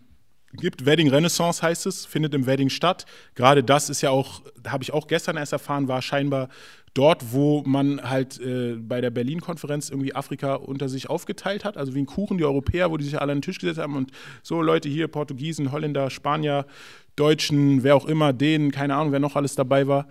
gibt. 0.52 0.86
Wedding 0.86 1.08
Renaissance 1.08 1.62
heißt 1.62 1.86
es, 1.86 2.04
findet 2.04 2.34
im 2.34 2.46
Wedding 2.46 2.68
statt. 2.68 3.06
Gerade 3.34 3.62
das 3.62 3.90
ist 3.90 4.02
ja 4.02 4.10
auch, 4.10 4.42
habe 4.66 4.82
ich 4.82 4.92
auch 4.92 5.06
gestern 5.06 5.36
erst 5.36 5.52
erfahren, 5.52 5.88
war 5.88 6.02
scheinbar 6.02 6.48
dort, 6.96 7.32
wo 7.32 7.62
man 7.66 8.02
halt 8.02 8.40
äh, 8.40 8.76
bei 8.76 9.00
der 9.00 9.10
Berlin-Konferenz 9.10 9.90
irgendwie 9.90 10.14
Afrika 10.14 10.54
unter 10.54 10.88
sich 10.88 11.10
aufgeteilt 11.10 11.64
hat, 11.64 11.76
also 11.76 11.94
wie 11.94 12.00
ein 12.00 12.06
Kuchen, 12.06 12.38
die 12.38 12.44
Europäer, 12.44 12.90
wo 12.90 12.96
die 12.96 13.04
sich 13.04 13.20
alle 13.20 13.32
an 13.32 13.38
den 13.38 13.42
Tisch 13.42 13.58
gesetzt 13.58 13.78
haben 13.78 13.96
und 13.96 14.10
so 14.42 14.62
Leute 14.62 14.88
hier, 14.88 15.08
Portugiesen, 15.08 15.72
Holländer, 15.72 16.10
Spanier, 16.10 16.66
Deutschen, 17.14 17.82
wer 17.82 17.96
auch 17.96 18.06
immer, 18.06 18.32
denen, 18.32 18.70
keine 18.70 18.94
Ahnung, 18.94 19.12
wer 19.12 19.20
noch 19.20 19.36
alles 19.36 19.54
dabei 19.54 19.86
war. 19.86 20.06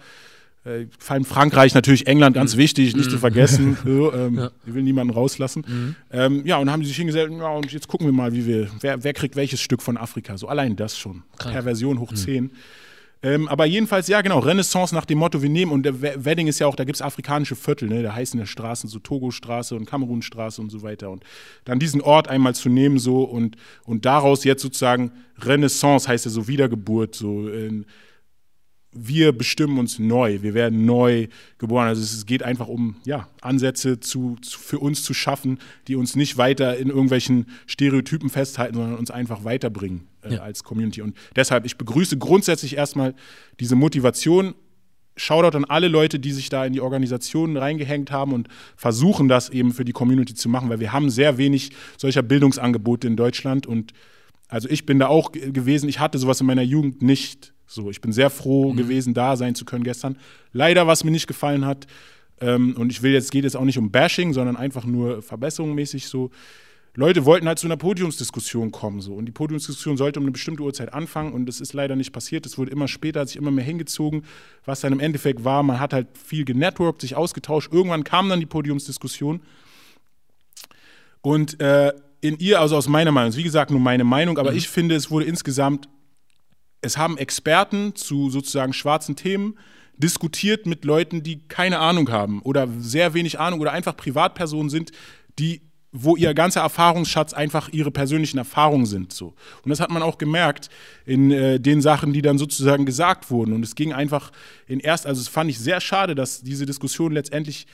Äh, 0.65 0.87
vor 0.97 1.13
allem 1.13 1.25
Frankreich, 1.25 1.73
natürlich 1.75 2.07
England, 2.07 2.35
ganz 2.35 2.55
mhm. 2.55 2.59
wichtig, 2.59 2.95
nicht 2.95 3.07
mhm. 3.07 3.11
zu 3.11 3.17
vergessen. 3.19 3.77
so, 3.85 4.13
ähm, 4.13 4.37
ja. 4.37 4.51
Ich 4.65 4.73
will 4.73 4.83
niemanden 4.83 5.13
rauslassen. 5.13 5.63
Mhm. 5.67 5.95
Ähm, 6.11 6.45
ja, 6.45 6.57
und 6.57 6.71
haben 6.71 6.81
sie 6.81 6.87
sich 6.87 6.97
hingesetzt, 6.97 7.31
ja, 7.31 7.49
und 7.49 7.71
jetzt 7.71 7.87
gucken 7.87 8.07
wir 8.07 8.13
mal, 8.13 8.33
wie 8.33 8.45
wir, 8.45 8.69
wer, 8.81 9.03
wer 9.03 9.13
kriegt 9.13 9.35
welches 9.35 9.61
Stück 9.61 9.81
von 9.81 9.97
Afrika. 9.97 10.37
So 10.37 10.47
allein 10.47 10.75
das 10.75 10.97
schon. 10.97 11.23
Krank. 11.37 11.53
Perversion 11.53 11.99
hoch 11.99 12.13
10. 12.13 12.51
Ähm, 13.25 13.47
aber 13.47 13.65
jedenfalls, 13.65 14.07
ja, 14.07 14.21
genau, 14.21 14.37
Renaissance 14.37 14.93
nach 14.93 15.05
dem 15.05 15.17
Motto, 15.17 15.41
wir 15.41 15.49
nehmen, 15.49 15.71
und 15.71 15.81
der 15.81 15.99
Wedding 15.99 16.45
ist 16.45 16.59
ja 16.59 16.67
auch, 16.67 16.75
da 16.75 16.83
gibt 16.83 16.97
es 16.97 17.01
afrikanische 17.01 17.55
Viertel, 17.55 17.89
ne, 17.89 18.03
da 18.03 18.13
heißen 18.13 18.39
ja 18.39 18.45
Straßen, 18.45 18.87
so 18.87 18.99
Togo-Straße 18.99 19.75
und 19.75 19.87
Kamerun-Straße 19.87 20.61
und 20.61 20.69
so 20.69 20.83
weiter. 20.83 21.09
Und 21.09 21.23
dann 21.63 21.79
diesen 21.79 22.01
Ort 22.01 22.27
einmal 22.27 22.53
zu 22.53 22.69
nehmen, 22.69 22.99
so 22.99 23.23
und, 23.23 23.55
und 23.83 24.05
daraus 24.05 24.43
jetzt 24.43 24.61
sozusagen 24.61 25.11
Renaissance 25.39 26.07
heißt 26.07 26.25
ja 26.25 26.29
so 26.29 26.47
Wiedergeburt, 26.47 27.15
so 27.15 27.47
in, 27.49 27.87
wir 28.95 29.33
bestimmen 29.33 29.77
uns 29.77 29.99
neu, 29.99 30.41
wir 30.41 30.53
werden 30.53 30.85
neu 30.85 31.27
geboren. 31.57 31.87
Also 31.87 32.01
es 32.01 32.25
geht 32.25 32.43
einfach 32.43 32.67
um 32.67 32.95
ja, 33.05 33.27
Ansätze 33.41 33.99
zu, 33.99 34.37
zu, 34.41 34.57
für 34.57 34.79
uns 34.79 35.03
zu 35.03 35.13
schaffen, 35.13 35.59
die 35.87 35.95
uns 35.95 36.15
nicht 36.15 36.37
weiter 36.37 36.77
in 36.77 36.89
irgendwelchen 36.89 37.47
Stereotypen 37.67 38.29
festhalten, 38.29 38.75
sondern 38.75 38.97
uns 38.97 39.11
einfach 39.11 39.43
weiterbringen 39.43 40.07
äh, 40.23 40.35
ja. 40.35 40.41
als 40.41 40.63
Community. 40.63 41.01
Und 41.01 41.15
deshalb, 41.35 41.65
ich 41.65 41.77
begrüße 41.77 42.17
grundsätzlich 42.17 42.77
erstmal 42.77 43.13
diese 43.59 43.75
Motivation. 43.75 44.55
Shoutout 45.17 45.55
an 45.55 45.63
alle 45.63 45.87
Leute, 45.87 46.19
die 46.19 46.33
sich 46.33 46.49
da 46.49 46.65
in 46.65 46.73
die 46.73 46.81
Organisationen 46.81 47.55
reingehängt 47.55 48.11
haben 48.11 48.33
und 48.33 48.49
versuchen, 48.75 49.29
das 49.29 49.49
eben 49.49 49.71
für 49.71 49.85
die 49.85 49.93
Community 49.93 50.33
zu 50.33 50.49
machen, 50.49 50.67
weil 50.69 50.81
wir 50.81 50.91
haben 50.91 51.09
sehr 51.09 51.37
wenig 51.37 51.71
solcher 51.97 52.21
Bildungsangebote 52.21 53.07
in 53.07 53.15
Deutschland 53.15 53.65
und 53.65 53.93
also 54.47 54.69
ich 54.69 54.85
bin 54.85 54.99
da 54.99 55.07
auch 55.07 55.31
gewesen, 55.31 55.89
ich 55.89 55.99
hatte 55.99 56.19
sowas 56.19 56.39
in 56.39 56.47
meiner 56.47 56.61
Jugend 56.61 57.01
nicht 57.01 57.54
so, 57.67 57.89
ich 57.89 58.01
bin 58.01 58.11
sehr 58.11 58.29
froh 58.29 58.71
mhm. 58.71 58.77
gewesen, 58.77 59.13
da 59.13 59.35
sein 59.35 59.55
zu 59.55 59.65
können 59.65 59.83
gestern. 59.83 60.17
Leider, 60.53 60.87
was 60.87 61.03
mir 61.03 61.11
nicht 61.11 61.27
gefallen 61.27 61.65
hat, 61.65 61.87
ähm, 62.41 62.75
und 62.77 62.91
ich 62.91 63.01
will 63.01 63.13
jetzt, 63.13 63.31
geht 63.31 63.43
jetzt 63.43 63.55
auch 63.55 63.63
nicht 63.63 63.77
um 63.77 63.91
Bashing, 63.91 64.33
sondern 64.33 64.57
einfach 64.57 64.85
nur 64.85 65.21
verbesserungsmäßig 65.21 66.07
so. 66.07 66.31
Leute 66.97 67.25
wollten 67.25 67.47
halt 67.47 67.59
zu 67.59 67.67
einer 67.67 67.75
Podiumsdiskussion 67.75 68.71
kommen 68.71 69.01
so 69.01 69.15
und 69.15 69.25
die 69.25 69.33
Podiumsdiskussion 69.33 69.97
sollte 69.97 70.19
um 70.19 70.25
eine 70.25 70.31
bestimmte 70.31 70.63
Uhrzeit 70.63 70.93
anfangen 70.93 71.33
und 71.33 71.45
das 71.45 71.59
ist 71.59 71.73
leider 71.73 71.97
nicht 71.97 72.13
passiert. 72.13 72.45
Es 72.45 72.57
wurde 72.57 72.71
immer 72.71 72.87
später, 72.87 73.19
hat 73.19 73.27
sich 73.27 73.37
immer 73.37 73.51
mehr 73.51 73.65
hingezogen, 73.65 74.23
was 74.63 74.79
dann 74.79 74.93
im 74.93 75.01
Endeffekt 75.01 75.43
war, 75.43 75.61
man 75.61 75.81
hat 75.81 75.91
halt 75.91 76.07
viel 76.17 76.45
genetworked, 76.45 77.01
sich 77.01 77.15
ausgetauscht. 77.15 77.73
Irgendwann 77.73 78.05
kam 78.05 78.29
dann 78.29 78.39
die 78.39 78.45
Podiumsdiskussion 78.45 79.41
und 81.21 81.59
äh, 81.59 81.91
in 82.21 82.39
ihr, 82.39 82.61
also 82.61 82.77
aus 82.77 82.87
meiner 82.87 83.11
Meinung, 83.11 83.35
wie 83.35 83.43
gesagt 83.43 83.71
nur 83.71 83.79
meine 83.79 84.05
Meinung, 84.05 84.37
aber 84.37 84.51
mhm. 84.51 84.57
ich 84.57 84.69
finde, 84.69 84.95
es 84.95 85.11
wurde 85.11 85.25
insgesamt 85.25 85.89
es 86.85 86.97
haben 86.97 87.17
Experten 87.17 87.95
zu 87.95 88.29
sozusagen 88.29 88.73
schwarzen 88.73 89.15
Themen 89.15 89.57
diskutiert 89.97 90.65
mit 90.65 90.85
Leuten, 90.85 91.23
die 91.23 91.47
keine 91.47 91.79
Ahnung 91.79 92.11
haben 92.11 92.41
oder 92.41 92.67
sehr 92.79 93.13
wenig 93.13 93.39
Ahnung 93.39 93.59
oder 93.59 93.71
einfach 93.71 93.95
Privatpersonen 93.97 94.69
sind, 94.69 94.91
die 95.39 95.61
wo 95.97 96.17
ihr 96.17 96.33
ganzer 96.33 96.59
Erfahrungsschatz 96.59 97.31
einfach 97.31 97.69
ihre 97.69 97.89
persönlichen 97.89 98.37
Erfahrungen 98.37 98.85
sind. 98.85 99.13
So. 99.13 99.33
Und 99.63 99.69
das 99.69 99.79
hat 99.79 99.91
man 99.91 100.03
auch 100.03 100.17
gemerkt 100.17 100.69
in 101.05 101.31
äh, 101.31 101.57
den 101.57 101.81
Sachen, 101.81 102.11
die 102.11 102.21
dann 102.21 102.37
sozusagen 102.37 102.85
gesagt 102.85 103.31
wurden. 103.31 103.53
Und 103.53 103.63
es 103.63 103.75
ging 103.75 103.93
einfach 103.93 104.31
in 104.67 104.81
erst, 104.81 105.07
also 105.07 105.21
es 105.21 105.29
fand 105.29 105.49
ich 105.49 105.57
sehr 105.57 105.79
schade, 105.79 106.13
dass 106.13 106.41
diese 106.41 106.65
Diskussion 106.65 107.13
letztendlich 107.13 107.65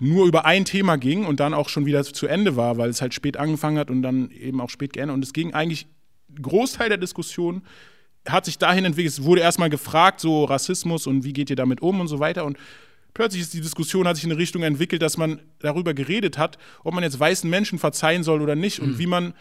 nur 0.00 0.26
über 0.26 0.46
ein 0.46 0.64
Thema 0.64 0.96
ging 0.96 1.24
und 1.24 1.38
dann 1.38 1.54
auch 1.54 1.68
schon 1.68 1.86
wieder 1.86 2.02
zu 2.02 2.26
Ende 2.26 2.56
war, 2.56 2.76
weil 2.76 2.90
es 2.90 3.00
halt 3.00 3.14
spät 3.14 3.36
angefangen 3.36 3.78
hat 3.78 3.88
und 3.88 4.02
dann 4.02 4.32
eben 4.32 4.60
auch 4.60 4.70
spät 4.70 4.92
geendet. 4.92 5.14
Und 5.14 5.24
es 5.24 5.32
ging 5.32 5.54
eigentlich, 5.54 5.86
Großteil 6.42 6.88
der 6.88 6.98
Diskussion 6.98 7.62
hat 8.28 8.44
sich 8.44 8.58
dahin 8.58 8.84
entwickelt, 8.84 9.12
es 9.12 9.24
wurde 9.24 9.40
erstmal 9.40 9.70
gefragt, 9.70 10.20
so 10.20 10.44
Rassismus 10.44 11.06
und 11.06 11.24
wie 11.24 11.32
geht 11.32 11.50
ihr 11.50 11.56
damit 11.56 11.80
um 11.80 12.00
und 12.00 12.08
so 12.08 12.18
weiter. 12.18 12.44
Und 12.44 12.58
plötzlich 13.14 13.42
ist 13.42 13.54
die 13.54 13.60
Diskussion, 13.60 14.06
hat 14.06 14.16
sich 14.16 14.24
in 14.24 14.30
eine 14.30 14.40
Richtung 14.40 14.62
entwickelt, 14.62 15.02
dass 15.02 15.16
man 15.16 15.40
darüber 15.60 15.94
geredet 15.94 16.38
hat, 16.38 16.58
ob 16.84 16.94
man 16.94 17.02
jetzt 17.02 17.18
weißen 17.18 17.48
Menschen 17.48 17.78
verzeihen 17.78 18.22
soll 18.22 18.42
oder 18.42 18.56
nicht 18.56 18.80
und 18.80 18.98
wie 18.98 19.06
man 19.06 19.34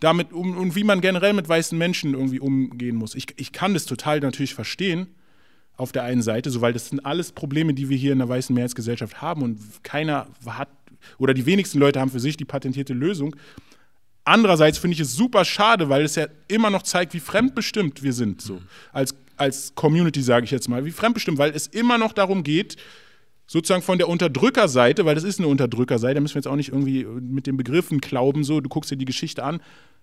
damit 0.00 0.32
um 0.32 0.56
und 0.56 0.74
wie 0.74 0.84
man 0.84 1.00
generell 1.00 1.32
mit 1.32 1.48
weißen 1.48 1.78
Menschen 1.78 2.14
irgendwie 2.14 2.40
umgehen 2.40 2.96
muss. 2.96 3.14
Ich, 3.14 3.26
ich 3.36 3.52
kann 3.52 3.74
das 3.74 3.86
total 3.86 4.20
natürlich 4.20 4.54
verstehen 4.54 5.08
auf 5.76 5.92
der 5.92 6.04
einen 6.04 6.22
Seite, 6.22 6.50
so 6.50 6.60
weil 6.60 6.72
das 6.72 6.88
sind 6.88 7.04
alles 7.04 7.32
Probleme, 7.32 7.74
die 7.74 7.88
wir 7.88 7.96
hier 7.96 8.12
in 8.12 8.18
der 8.18 8.28
weißen 8.28 8.54
Mehrheitsgesellschaft 8.54 9.22
haben 9.22 9.42
und 9.42 9.58
keiner 9.82 10.28
hat 10.46 10.68
oder 11.18 11.34
die 11.34 11.46
wenigsten 11.46 11.78
Leute 11.78 12.00
haben 12.00 12.10
für 12.10 12.20
sich 12.20 12.36
die 12.36 12.44
patentierte 12.44 12.94
Lösung. 12.94 13.36
Andererseits 14.24 14.78
finde 14.78 14.94
ich 14.94 15.00
es 15.00 15.14
super 15.14 15.44
schade, 15.44 15.88
weil 15.88 16.02
es 16.02 16.14
ja 16.14 16.26
immer 16.48 16.70
noch 16.70 16.82
zeigt, 16.82 17.12
wie 17.12 17.20
fremdbestimmt 17.20 18.02
wir 18.02 18.12
sind, 18.12 18.40
so 18.40 18.60
als, 18.92 19.14
als 19.36 19.74
Community, 19.74 20.22
sage 20.22 20.44
ich 20.44 20.50
jetzt 20.50 20.68
mal, 20.68 20.84
wie 20.84 20.92
fremdbestimmt, 20.92 21.36
weil 21.36 21.50
es 21.50 21.66
immer 21.66 21.98
noch 21.98 22.12
darum 22.12 22.42
geht, 22.42 22.76
sozusagen 23.46 23.82
von 23.82 23.98
der 23.98 24.08
Unterdrückerseite, 24.08 25.04
weil 25.04 25.14
das 25.14 25.24
ist 25.24 25.38
eine 25.38 25.48
Unterdrückerseite, 25.48 26.14
da 26.14 26.20
müssen 26.20 26.34
wir 26.34 26.40
jetzt 26.40 26.48
auch 26.48 26.56
nicht 26.56 26.70
irgendwie 26.70 27.04
mit 27.04 27.46
den 27.46 27.58
Begriffen 27.58 28.00
klauben, 28.00 28.44
so, 28.44 28.60
du 28.60 28.68
guckst 28.68 28.90
dir 28.90 28.96
die 28.96 29.04
Geschichte 29.04 29.44
an. 29.44 29.60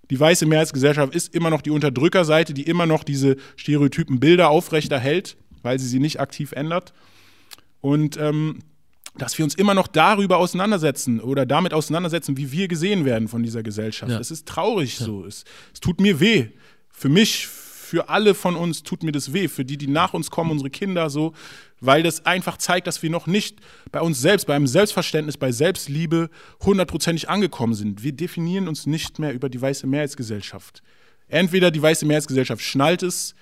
Die 0.10 0.20
weiße 0.20 0.46
Mehrheitsgesellschaft 0.46 1.16
ist 1.16 1.34
immer 1.34 1.50
noch 1.50 1.62
die 1.62 1.72
Unterdrückerseite, 1.72 2.54
die 2.54 2.64
immer 2.64 2.86
noch 2.86 3.04
diese 3.04 3.38
stereotypen 3.56 4.20
Bilder 4.20 4.50
aufrechterhält, 4.50 5.38
weil 5.64 5.80
sie 5.80 5.88
sie 5.88 6.00
nicht 6.00 6.20
aktiv 6.20 6.52
ändert. 6.52 6.94
Und 7.80 8.18
ähm, 8.18 8.60
dass 9.16 9.38
wir 9.38 9.44
uns 9.44 9.56
immer 9.56 9.74
noch 9.74 9.88
darüber 9.88 10.38
auseinandersetzen 10.38 11.20
oder 11.20 11.46
damit 11.46 11.74
auseinandersetzen, 11.74 12.38
wie 12.38 12.52
wir 12.52 12.68
gesehen 12.68 13.06
werden 13.06 13.28
von 13.28 13.44
dieser 13.44 13.62
Gesellschaft. 13.62 14.12
Ja. 14.12 14.20
Es 14.20 14.32
ist 14.32 14.48
traurig 14.48 14.98
so. 14.98 15.26
Es, 15.26 15.44
es 15.74 15.80
tut 15.80 16.00
mir 16.00 16.20
weh. 16.20 16.48
Für 16.90 17.10
mich, 17.10 17.48
für 17.48 18.08
alle 18.10 18.34
von 18.34 18.56
uns 18.56 18.84
tut 18.84 19.04
mir 19.04 19.12
das 19.12 19.34
weh. 19.34 19.50
Für 19.50 19.66
die, 19.66 19.78
die 19.78 19.88
nach 19.88 20.14
uns 20.14 20.32
kommen, 20.32 20.52
unsere 20.52 20.70
Kinder 20.70 21.10
so. 21.10 21.34
Weil 21.82 22.04
das 22.04 22.26
einfach 22.26 22.58
zeigt, 22.58 22.88
dass 22.88 23.04
wir 23.04 23.10
noch 23.10 23.28
nicht 23.28 23.60
bei 23.92 24.02
uns 24.02 24.22
selbst, 24.22 24.48
bei 24.48 24.56
einem 24.56 24.68
Selbstverständnis, 24.68 25.36
bei 25.36 25.52
Selbstliebe 25.52 26.30
hundertprozentig 26.64 27.30
angekommen 27.30 27.74
sind. 27.74 28.04
Wir 28.04 28.14
definieren 28.14 28.68
uns 28.68 28.86
nicht 28.86 29.20
mehr 29.20 29.34
über 29.34 29.50
die 29.50 29.62
weiße 29.62 29.88
Mehrheitsgesellschaft. 29.88 30.84
Entweder 31.28 31.72
die 31.72 31.82
weiße 31.82 32.06
Mehrheitsgesellschaft 32.06 32.62
schnallt 32.62 33.04
es 33.04 33.36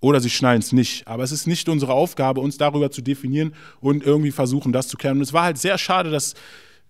oder 0.00 0.20
sie 0.20 0.30
schnallen 0.30 0.60
es 0.60 0.72
nicht. 0.72 1.06
Aber 1.08 1.22
es 1.24 1.32
ist 1.32 1.46
nicht 1.46 1.68
unsere 1.68 1.92
Aufgabe, 1.92 2.40
uns 2.40 2.56
darüber 2.56 2.90
zu 2.90 3.02
definieren 3.02 3.54
und 3.80 4.04
irgendwie 4.04 4.30
versuchen, 4.30 4.72
das 4.72 4.88
zu 4.88 4.96
klären. 4.96 5.16
Und 5.18 5.22
es 5.22 5.32
war 5.32 5.42
halt 5.44 5.58
sehr 5.58 5.76
schade, 5.78 6.10
dass 6.10 6.34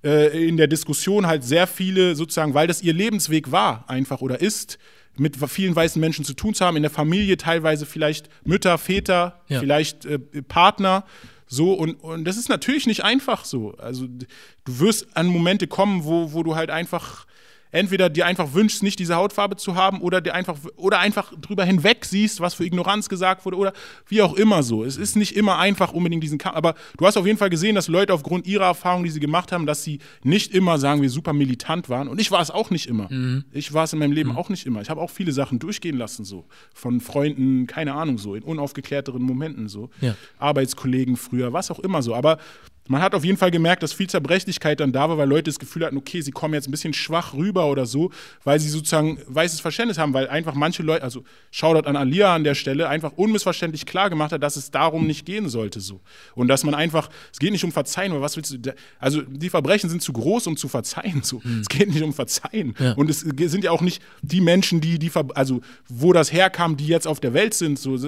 äh, 0.04 0.46
in 0.46 0.56
der 0.56 0.66
Diskussion 0.66 1.26
halt 1.26 1.42
sehr 1.44 1.66
viele 1.66 2.14
sozusagen, 2.14 2.54
weil 2.54 2.66
das 2.66 2.82
ihr 2.82 2.92
Lebensweg 2.92 3.50
war, 3.50 3.88
einfach 3.88 4.20
oder 4.20 4.40
ist, 4.40 4.78
mit 5.16 5.36
vielen 5.48 5.74
weißen 5.74 5.98
Menschen 5.98 6.24
zu 6.24 6.34
tun 6.34 6.54
zu 6.54 6.64
haben, 6.64 6.76
in 6.76 6.82
der 6.82 6.90
Familie 6.92 7.36
teilweise 7.36 7.86
vielleicht 7.86 8.28
Mütter, 8.44 8.78
Väter, 8.78 9.40
Ja. 9.48 9.59
vielleicht 9.59 10.04
äh, 10.04 10.18
Partner. 10.46 11.04
So, 11.46 11.72
und, 11.72 11.94
und 11.94 12.24
das 12.24 12.36
ist 12.36 12.48
natürlich 12.50 12.86
nicht 12.86 13.02
einfach 13.04 13.44
so. 13.44 13.72
Also, 13.78 14.06
du 14.06 14.22
wirst 14.78 15.16
an 15.16 15.26
Momente 15.26 15.66
kommen, 15.66 16.04
wo, 16.04 16.32
wo 16.34 16.42
du 16.42 16.54
halt 16.54 16.70
einfach 16.70 17.26
entweder 17.70 18.08
dir 18.08 18.26
einfach 18.26 18.54
wünschst, 18.54 18.82
nicht 18.82 18.98
diese 18.98 19.16
Hautfarbe 19.16 19.56
zu 19.56 19.74
haben 19.74 20.00
oder 20.00 20.20
dir 20.20 20.34
einfach 20.34 20.56
oder 20.76 20.98
einfach 20.98 21.32
drüber 21.40 21.64
hinweg 21.64 22.04
siehst, 22.04 22.40
was 22.40 22.54
für 22.54 22.64
Ignoranz 22.64 23.08
gesagt 23.08 23.44
wurde 23.44 23.56
oder 23.56 23.72
wie 24.06 24.22
auch 24.22 24.34
immer 24.34 24.62
so. 24.62 24.84
Es 24.84 24.96
ist 24.96 25.16
nicht 25.16 25.36
immer 25.36 25.58
einfach 25.58 25.92
unbedingt 25.92 26.22
diesen 26.22 26.38
Kampf, 26.38 26.56
aber 26.56 26.74
du 26.96 27.06
hast 27.06 27.16
auf 27.16 27.26
jeden 27.26 27.38
Fall 27.38 27.50
gesehen, 27.50 27.74
dass 27.74 27.88
Leute 27.88 28.12
aufgrund 28.12 28.46
ihrer 28.46 28.64
Erfahrungen, 28.64 29.04
die 29.04 29.10
sie 29.10 29.20
gemacht 29.20 29.52
haben, 29.52 29.66
dass 29.66 29.84
sie 29.84 29.98
nicht 30.22 30.54
immer, 30.54 30.78
sagen 30.78 31.02
wir, 31.02 31.10
super 31.10 31.32
militant 31.32 31.88
waren 31.88 32.08
und 32.08 32.20
ich 32.20 32.30
war 32.30 32.40
es 32.40 32.50
auch 32.50 32.70
nicht 32.70 32.86
immer. 32.86 33.08
Ich 33.52 33.72
war 33.72 33.84
es 33.84 33.92
in 33.92 33.98
meinem 33.98 34.12
Leben 34.12 34.36
auch 34.36 34.48
nicht 34.48 34.66
immer. 34.66 34.80
Ich 34.80 34.90
habe 34.90 35.00
auch 35.00 35.10
viele 35.10 35.32
Sachen 35.32 35.58
durchgehen 35.58 35.96
lassen 35.96 36.24
so 36.24 36.46
von 36.74 37.00
Freunden, 37.00 37.66
keine 37.66 37.94
Ahnung 37.94 38.18
so, 38.18 38.34
in 38.34 38.42
unaufgeklärteren 38.42 39.22
Momenten 39.22 39.68
so. 39.68 39.90
Ja. 40.00 40.14
Arbeitskollegen 40.38 41.16
früher, 41.16 41.52
was 41.52 41.70
auch 41.70 41.78
immer 41.78 42.02
so, 42.02 42.14
aber 42.14 42.38
man 42.89 43.01
hat 43.01 43.14
auf 43.14 43.24
jeden 43.24 43.39
Fall 43.39 43.51
gemerkt, 43.51 43.82
dass 43.82 43.93
viel 43.93 44.09
Zerbrechlichkeit 44.09 44.80
dann 44.80 44.93
da 44.93 45.09
war, 45.09 45.18
weil 45.18 45.28
Leute 45.28 45.45
das 45.45 45.59
Gefühl 45.59 45.84
hatten, 45.84 45.97
okay, 45.97 46.20
sie 46.20 46.30
kommen 46.30 46.55
jetzt 46.55 46.66
ein 46.68 46.70
bisschen 46.70 46.93
schwach 46.95 47.34
rüber 47.34 47.66
oder 47.66 47.86
so, 47.86 48.11
weil 48.45 48.59
sie 48.59 48.68
sozusagen 48.68 49.18
weißes 49.26 49.61
Verständnis 49.61 49.99
haben, 49.99 50.14
weil 50.14 50.28
einfach 50.28 50.55
manche 50.55 50.82
Leute, 50.82 51.03
also 51.05 51.22
Shoutout 51.51 51.89
an 51.89 51.97
Alia 51.97 52.34
an 52.34 52.45
der 52.45 52.55
Stelle, 52.55 52.89
einfach 52.89 53.12
unmissverständlich 53.12 53.86
klar 53.86 54.11
gemacht 54.11 54.32
hat, 54.32 54.43
dass 54.43 54.57
es 54.57 54.70
darum 54.70 55.07
nicht 55.07 55.26
gehen 55.26 55.49
sollte 55.49 55.80
so. 55.80 56.01
Und 56.34 56.49
dass 56.49 56.64
man 56.64 56.74
einfach, 56.74 57.09
es 57.32 57.39
geht 57.39 57.53
nicht 57.53 57.64
um 57.64 57.72
Verzeihen, 57.72 58.12
aber 58.12 58.22
was 58.22 58.36
willst 58.36 58.53
du, 58.53 58.74
also 58.99 59.22
die 59.22 59.51
Verbrechen 59.51 59.91
sind 59.91 60.03
zu 60.03 60.12
groß, 60.12 60.47
um 60.47 60.57
zu 60.57 60.68
verzeihen 60.68 61.22
so. 61.22 61.41
Es 61.61 61.68
geht 61.68 61.89
nicht 61.89 62.03
um 62.03 62.12
Verzeihen. 62.12 62.74
Ja. 62.78 62.93
Und 62.93 63.11
es 63.11 63.20
sind 63.20 63.64
ja 63.64 63.70
auch 63.70 63.82
nicht 63.82 64.03
die 64.22 64.41
Menschen, 64.41 64.80
die, 64.80 64.99
die, 64.99 65.11
ver- 65.11 65.28
also 65.34 65.61
wo 65.89 66.12
das 66.12 66.32
herkam, 66.32 66.76
die 66.76 66.86
jetzt 66.86 67.07
auf 67.07 67.20
der 67.20 67.34
Welt 67.34 67.55
sind, 67.55 67.78
so. 67.78 67.99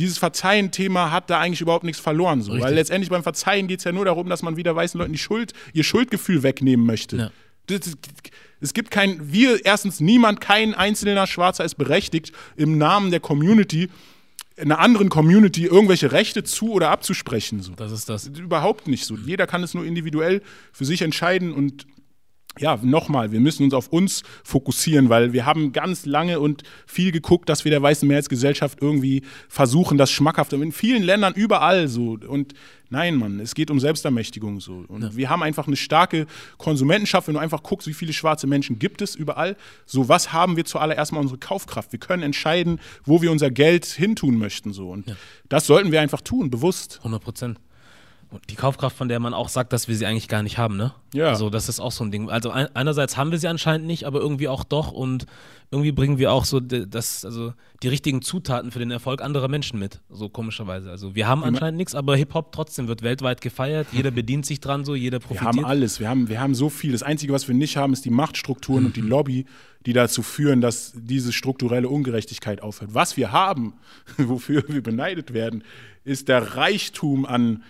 Dieses 0.00 0.18
Verzeihen-Thema 0.18 1.12
hat 1.12 1.28
da 1.28 1.38
eigentlich 1.38 1.60
überhaupt 1.60 1.84
nichts 1.84 2.00
verloren. 2.00 2.40
So. 2.40 2.58
Weil 2.58 2.74
letztendlich 2.74 3.10
beim 3.10 3.22
Verzeihen 3.22 3.68
geht 3.68 3.80
es 3.80 3.84
ja 3.84 3.92
nur 3.92 4.06
darum, 4.06 4.28
dass 4.28 4.42
man 4.42 4.56
wieder 4.56 4.74
weißen 4.74 4.98
Leuten 4.98 5.12
die 5.12 5.18
Schuld, 5.18 5.52
ihr 5.74 5.84
Schuldgefühl 5.84 6.42
wegnehmen 6.42 6.86
möchte. 6.86 7.16
Ja. 7.16 7.30
Das, 7.66 7.80
das, 7.80 7.96
es 8.60 8.74
gibt 8.74 8.90
kein, 8.90 9.32
wir, 9.32 9.64
erstens, 9.64 10.00
niemand, 10.00 10.40
kein 10.40 10.74
einzelner 10.74 11.26
Schwarzer 11.26 11.64
ist 11.64 11.74
berechtigt, 11.74 12.32
im 12.56 12.78
Namen 12.78 13.10
der 13.10 13.20
Community, 13.20 13.90
einer 14.56 14.78
anderen 14.78 15.10
Community 15.10 15.66
irgendwelche 15.66 16.12
Rechte 16.12 16.44
zu 16.44 16.72
oder 16.72 16.90
abzusprechen. 16.90 17.62
So. 17.62 17.72
Das 17.74 17.92
ist 17.92 18.08
das. 18.08 18.26
Überhaupt 18.26 18.88
nicht 18.88 19.04
so. 19.04 19.16
Jeder 19.16 19.46
kann 19.46 19.62
es 19.62 19.74
nur 19.74 19.84
individuell 19.84 20.42
für 20.72 20.84
sich 20.84 21.02
entscheiden 21.02 21.52
und 21.52 21.86
ja, 22.60 22.78
nochmal, 22.82 23.32
wir 23.32 23.40
müssen 23.40 23.64
uns 23.64 23.74
auf 23.74 23.88
uns 23.88 24.22
fokussieren, 24.44 25.08
weil 25.08 25.32
wir 25.32 25.46
haben 25.46 25.72
ganz 25.72 26.04
lange 26.04 26.40
und 26.40 26.62
viel 26.86 27.10
geguckt, 27.10 27.48
dass 27.48 27.64
wir 27.64 27.70
der 27.70 27.82
weißen 27.82 28.06
Mehrheitsgesellschaft 28.06 28.80
irgendwie 28.82 29.22
versuchen, 29.48 29.96
das 29.96 30.10
schmackhaft 30.10 30.52
in 30.52 30.72
vielen 30.72 31.02
Ländern 31.02 31.32
überall 31.34 31.88
so 31.88 32.18
und 32.26 32.52
nein, 32.90 33.16
Mann, 33.16 33.40
es 33.40 33.54
geht 33.54 33.70
um 33.70 33.80
Selbstermächtigung 33.80 34.60
so 34.60 34.84
und 34.88 35.16
wir 35.16 35.30
haben 35.30 35.42
einfach 35.42 35.66
eine 35.66 35.76
starke 35.76 36.26
Konsumentenschaft, 36.58 37.28
wenn 37.28 37.34
du 37.34 37.40
einfach 37.40 37.62
guckst, 37.62 37.88
wie 37.88 37.94
viele 37.94 38.12
schwarze 38.12 38.46
Menschen 38.46 38.78
gibt 38.78 39.00
es 39.00 39.14
überall, 39.14 39.56
so 39.86 40.08
was 40.08 40.32
haben 40.32 40.56
wir 40.56 40.64
zuallererst 40.66 41.12
mal 41.12 41.20
unsere 41.20 41.38
Kaufkraft. 41.38 41.92
Wir 41.92 41.98
können 41.98 42.22
entscheiden, 42.22 42.78
wo 43.04 43.22
wir 43.22 43.32
unser 43.32 43.50
Geld 43.50 43.86
hintun 43.86 44.36
möchten 44.36 44.72
so 44.72 44.90
und 44.90 45.16
das 45.48 45.66
sollten 45.66 45.92
wir 45.92 46.00
einfach 46.00 46.20
tun, 46.20 46.50
bewusst. 46.50 46.98
100 46.98 47.22
Prozent. 47.22 47.60
Die 48.48 48.54
Kaufkraft, 48.54 48.96
von 48.96 49.08
der 49.08 49.18
man 49.18 49.34
auch 49.34 49.48
sagt, 49.48 49.72
dass 49.72 49.88
wir 49.88 49.96
sie 49.96 50.06
eigentlich 50.06 50.28
gar 50.28 50.42
nicht 50.42 50.56
haben, 50.58 50.76
ne? 50.76 50.92
Ja. 51.12 51.28
Also 51.30 51.50
das 51.50 51.68
ist 51.68 51.80
auch 51.80 51.90
so 51.90 52.04
ein 52.04 52.12
Ding. 52.12 52.30
Also 52.30 52.50
ein, 52.50 52.68
einerseits 52.76 53.16
haben 53.16 53.32
wir 53.32 53.38
sie 53.38 53.48
anscheinend 53.48 53.86
nicht, 53.88 54.04
aber 54.04 54.20
irgendwie 54.20 54.46
auch 54.46 54.62
doch 54.62 54.92
und 54.92 55.26
irgendwie 55.72 55.90
bringen 55.92 56.18
wir 56.18 56.32
auch 56.32 56.44
so 56.44 56.60
das, 56.60 57.24
also 57.24 57.52
die 57.82 57.88
richtigen 57.88 58.22
Zutaten 58.22 58.70
für 58.70 58.78
den 58.78 58.90
Erfolg 58.92 59.20
anderer 59.22 59.48
Menschen 59.48 59.78
mit, 59.80 60.00
so 60.10 60.28
komischerweise. 60.28 60.90
Also 60.90 61.14
wir 61.16 61.26
haben 61.26 61.42
anscheinend 61.44 61.78
nichts, 61.78 61.94
aber 61.94 62.16
Hip-Hop 62.16 62.52
trotzdem 62.52 62.86
wird 62.88 63.02
weltweit 63.02 63.40
gefeiert, 63.40 63.88
jeder 63.92 64.10
bedient 64.12 64.46
sich 64.46 64.60
dran 64.60 64.84
so, 64.84 64.94
jeder 64.94 65.18
Wir 65.18 65.26
profitiert. 65.26 65.56
haben 65.56 65.64
alles, 65.64 65.98
wir 65.98 66.08
haben, 66.08 66.28
wir 66.28 66.40
haben 66.40 66.54
so 66.54 66.70
viel. 66.70 66.92
Das 66.92 67.02
Einzige, 67.02 67.32
was 67.32 67.48
wir 67.48 67.54
nicht 67.56 67.76
haben, 67.76 67.92
ist 67.92 68.04
die 68.04 68.10
Machtstrukturen 68.10 68.86
und 68.86 68.96
die 68.96 69.02
Mhm. 69.02 69.08
Lobby, 69.08 69.46
die 69.86 69.92
dazu 69.92 70.22
führen, 70.22 70.60
dass 70.60 70.92
diese 70.94 71.32
strukturelle 71.32 71.88
Ungerechtigkeit 71.88 72.62
aufhört. 72.62 72.94
Was 72.94 73.16
wir 73.16 73.32
haben, 73.32 73.74
wofür 74.18 74.62
wir 74.68 74.82
beneidet 74.82 75.32
werden, 75.32 75.64
ist 76.04 76.28
der 76.28 76.56
Reichtum 76.56 77.26
an 77.26 77.62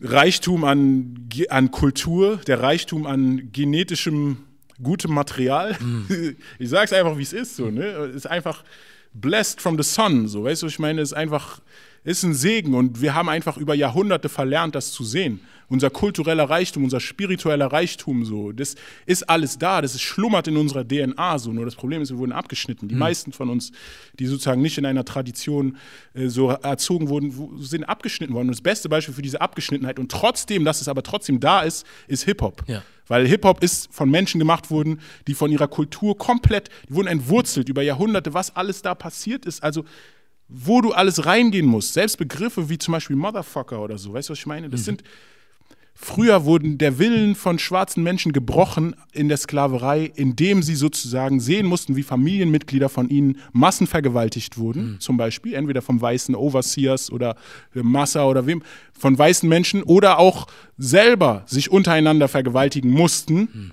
Reichtum 0.00 0.64
an, 0.64 1.28
an 1.48 1.70
Kultur, 1.70 2.36
der 2.46 2.60
Reichtum 2.60 3.06
an 3.06 3.50
genetischem 3.52 4.38
gutem 4.82 5.12
Material. 5.12 5.76
Mhm. 5.80 6.36
Ich 6.58 6.68
sage 6.68 6.84
es 6.84 6.92
einfach, 6.92 7.18
wie 7.18 7.22
es 7.22 7.32
ist. 7.32 7.56
So, 7.56 7.70
ne? 7.70 7.84
Es 7.84 8.14
ist 8.14 8.26
einfach 8.26 8.64
blessed 9.12 9.60
from 9.60 9.76
the 9.80 9.82
sun. 9.82 10.28
So, 10.28 10.44
weißt 10.44 10.62
du, 10.62 10.66
ich 10.66 10.78
meine, 10.78 11.00
es 11.00 11.10
ist 11.10 11.16
einfach, 11.16 11.60
ist 12.08 12.22
ein 12.22 12.32
Segen 12.32 12.74
und 12.74 13.02
wir 13.02 13.14
haben 13.14 13.28
einfach 13.28 13.58
über 13.58 13.74
Jahrhunderte 13.74 14.30
verlernt, 14.30 14.74
das 14.74 14.92
zu 14.92 15.04
sehen. 15.04 15.40
Unser 15.68 15.90
kultureller 15.90 16.48
Reichtum, 16.48 16.84
unser 16.84 17.00
spiritueller 17.00 17.66
Reichtum, 17.66 18.24
so, 18.24 18.52
das 18.52 18.76
ist 19.04 19.28
alles 19.28 19.58
da, 19.58 19.82
das 19.82 19.94
ist 19.94 20.00
schlummert 20.00 20.48
in 20.48 20.56
unserer 20.56 20.88
DNA. 20.88 21.38
So. 21.38 21.52
Nur 21.52 21.66
das 21.66 21.74
Problem 21.76 22.00
ist, 22.00 22.08
wir 22.08 22.16
wurden 22.16 22.32
abgeschnitten. 22.32 22.88
Die 22.88 22.94
meisten 22.94 23.32
von 23.32 23.50
uns, 23.50 23.72
die 24.18 24.24
sozusagen 24.24 24.62
nicht 24.62 24.78
in 24.78 24.86
einer 24.86 25.04
Tradition 25.04 25.76
äh, 26.14 26.28
so 26.28 26.48
erzogen 26.48 27.10
wurden, 27.10 27.60
sind 27.60 27.84
abgeschnitten 27.84 28.32
worden. 28.32 28.48
Und 28.48 28.54
das 28.54 28.62
beste 28.62 28.88
Beispiel 28.88 29.12
für 29.12 29.20
diese 29.20 29.42
Abgeschnittenheit 29.42 29.98
und 29.98 30.10
trotzdem, 30.10 30.64
dass 30.64 30.80
es 30.80 30.88
aber 30.88 31.02
trotzdem 31.02 31.40
da 31.40 31.60
ist, 31.60 31.84
ist 32.06 32.24
Hip-Hop. 32.24 32.64
Ja. 32.66 32.82
Weil 33.06 33.26
Hip-Hop 33.26 33.62
ist 33.62 33.92
von 33.92 34.10
Menschen 34.10 34.38
gemacht 34.38 34.70
worden, 34.70 35.00
die 35.26 35.34
von 35.34 35.52
ihrer 35.52 35.68
Kultur 35.68 36.16
komplett, 36.16 36.70
die 36.88 36.94
wurden 36.94 37.08
entwurzelt 37.08 37.68
über 37.68 37.82
Jahrhunderte, 37.82 38.32
was 38.32 38.56
alles 38.56 38.80
da 38.80 38.94
passiert 38.94 39.44
ist. 39.44 39.62
Also, 39.62 39.84
wo 40.48 40.80
du 40.80 40.92
alles 40.92 41.26
reingehen 41.26 41.66
musst. 41.66 41.92
Selbst 41.94 42.16
Begriffe 42.16 42.68
wie 42.68 42.78
zum 42.78 42.92
Beispiel 42.92 43.16
Motherfucker 43.16 43.80
oder 43.80 43.98
so, 43.98 44.12
weißt 44.12 44.28
du, 44.28 44.32
was 44.32 44.38
ich 44.38 44.46
meine? 44.46 44.68
Das 44.68 44.84
sind 44.84 45.02
Früher 46.00 46.44
wurden 46.44 46.78
der 46.78 47.00
Willen 47.00 47.34
von 47.34 47.58
schwarzen 47.58 48.04
Menschen 48.04 48.32
gebrochen 48.32 48.94
in 49.12 49.26
der 49.26 49.36
Sklaverei, 49.36 50.12
indem 50.14 50.62
sie 50.62 50.76
sozusagen 50.76 51.40
sehen 51.40 51.66
mussten, 51.66 51.96
wie 51.96 52.04
Familienmitglieder 52.04 52.88
von 52.88 53.08
ihnen 53.08 53.38
massenvergewaltigt 53.50 54.58
wurden, 54.58 54.92
mhm. 54.92 55.00
zum 55.00 55.16
Beispiel, 55.16 55.54
entweder 55.54 55.82
vom 55.82 56.00
weißen 56.00 56.36
Overseers 56.36 57.10
oder 57.10 57.34
Massa 57.74 58.26
oder 58.26 58.46
wem, 58.46 58.62
von 58.92 59.18
weißen 59.18 59.48
Menschen 59.48 59.82
oder 59.82 60.20
auch 60.20 60.46
selber 60.76 61.42
sich 61.46 61.68
untereinander 61.72 62.28
vergewaltigen 62.28 62.92
mussten, 62.92 63.36
mhm. 63.36 63.72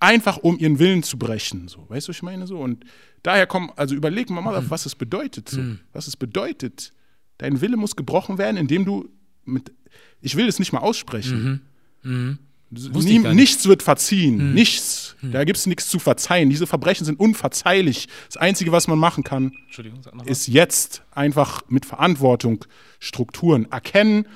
einfach 0.00 0.38
um 0.38 0.58
ihren 0.58 0.78
Willen 0.78 1.02
zu 1.02 1.18
brechen. 1.18 1.68
So, 1.68 1.84
weißt 1.90 2.08
du, 2.08 2.10
was 2.10 2.16
ich 2.16 2.22
meine? 2.22 2.46
So, 2.46 2.60
und 2.60 2.86
daher 3.22 3.46
kommen, 3.46 3.70
also 3.76 3.94
überleg 3.94 4.30
mal, 4.30 4.40
mal 4.40 4.60
mhm. 4.60 4.70
was 4.70 4.86
es 4.86 4.94
bedeutet. 4.94 5.48
So, 5.48 5.60
mhm. 5.60 5.80
Was 5.92 6.06
es 6.06 6.16
bedeutet. 6.16 6.92
Dein 7.38 7.60
Wille 7.60 7.76
muss 7.76 7.96
gebrochen 7.96 8.38
werden, 8.38 8.56
indem 8.56 8.84
du 8.84 9.08
mit 9.44 9.72
ich 10.20 10.36
will 10.36 10.48
es 10.48 10.58
nicht 10.58 10.72
mal 10.72 10.80
aussprechen. 10.80 11.62
Mhm. 12.02 12.10
Mhm. 12.10 12.38
Nie, 12.70 13.18
nichts 13.18 13.66
wird 13.66 13.82
verziehen, 13.82 14.48
mhm. 14.48 14.54
nichts. 14.54 15.16
Mhm. 15.22 15.32
Da 15.32 15.44
gibt 15.44 15.58
es 15.58 15.66
nichts 15.66 15.88
zu 15.88 15.98
verzeihen. 15.98 16.50
Diese 16.50 16.66
Verbrechen 16.66 17.06
sind 17.06 17.18
unverzeihlich. 17.18 18.08
Das 18.26 18.36
Einzige, 18.36 18.72
was 18.72 18.88
man 18.88 18.98
machen 18.98 19.24
kann, 19.24 19.52
ist 20.26 20.48
jetzt 20.48 21.02
einfach 21.10 21.62
mit 21.68 21.86
Verantwortung 21.86 22.64
Strukturen 22.98 23.70
erkennen, 23.72 24.26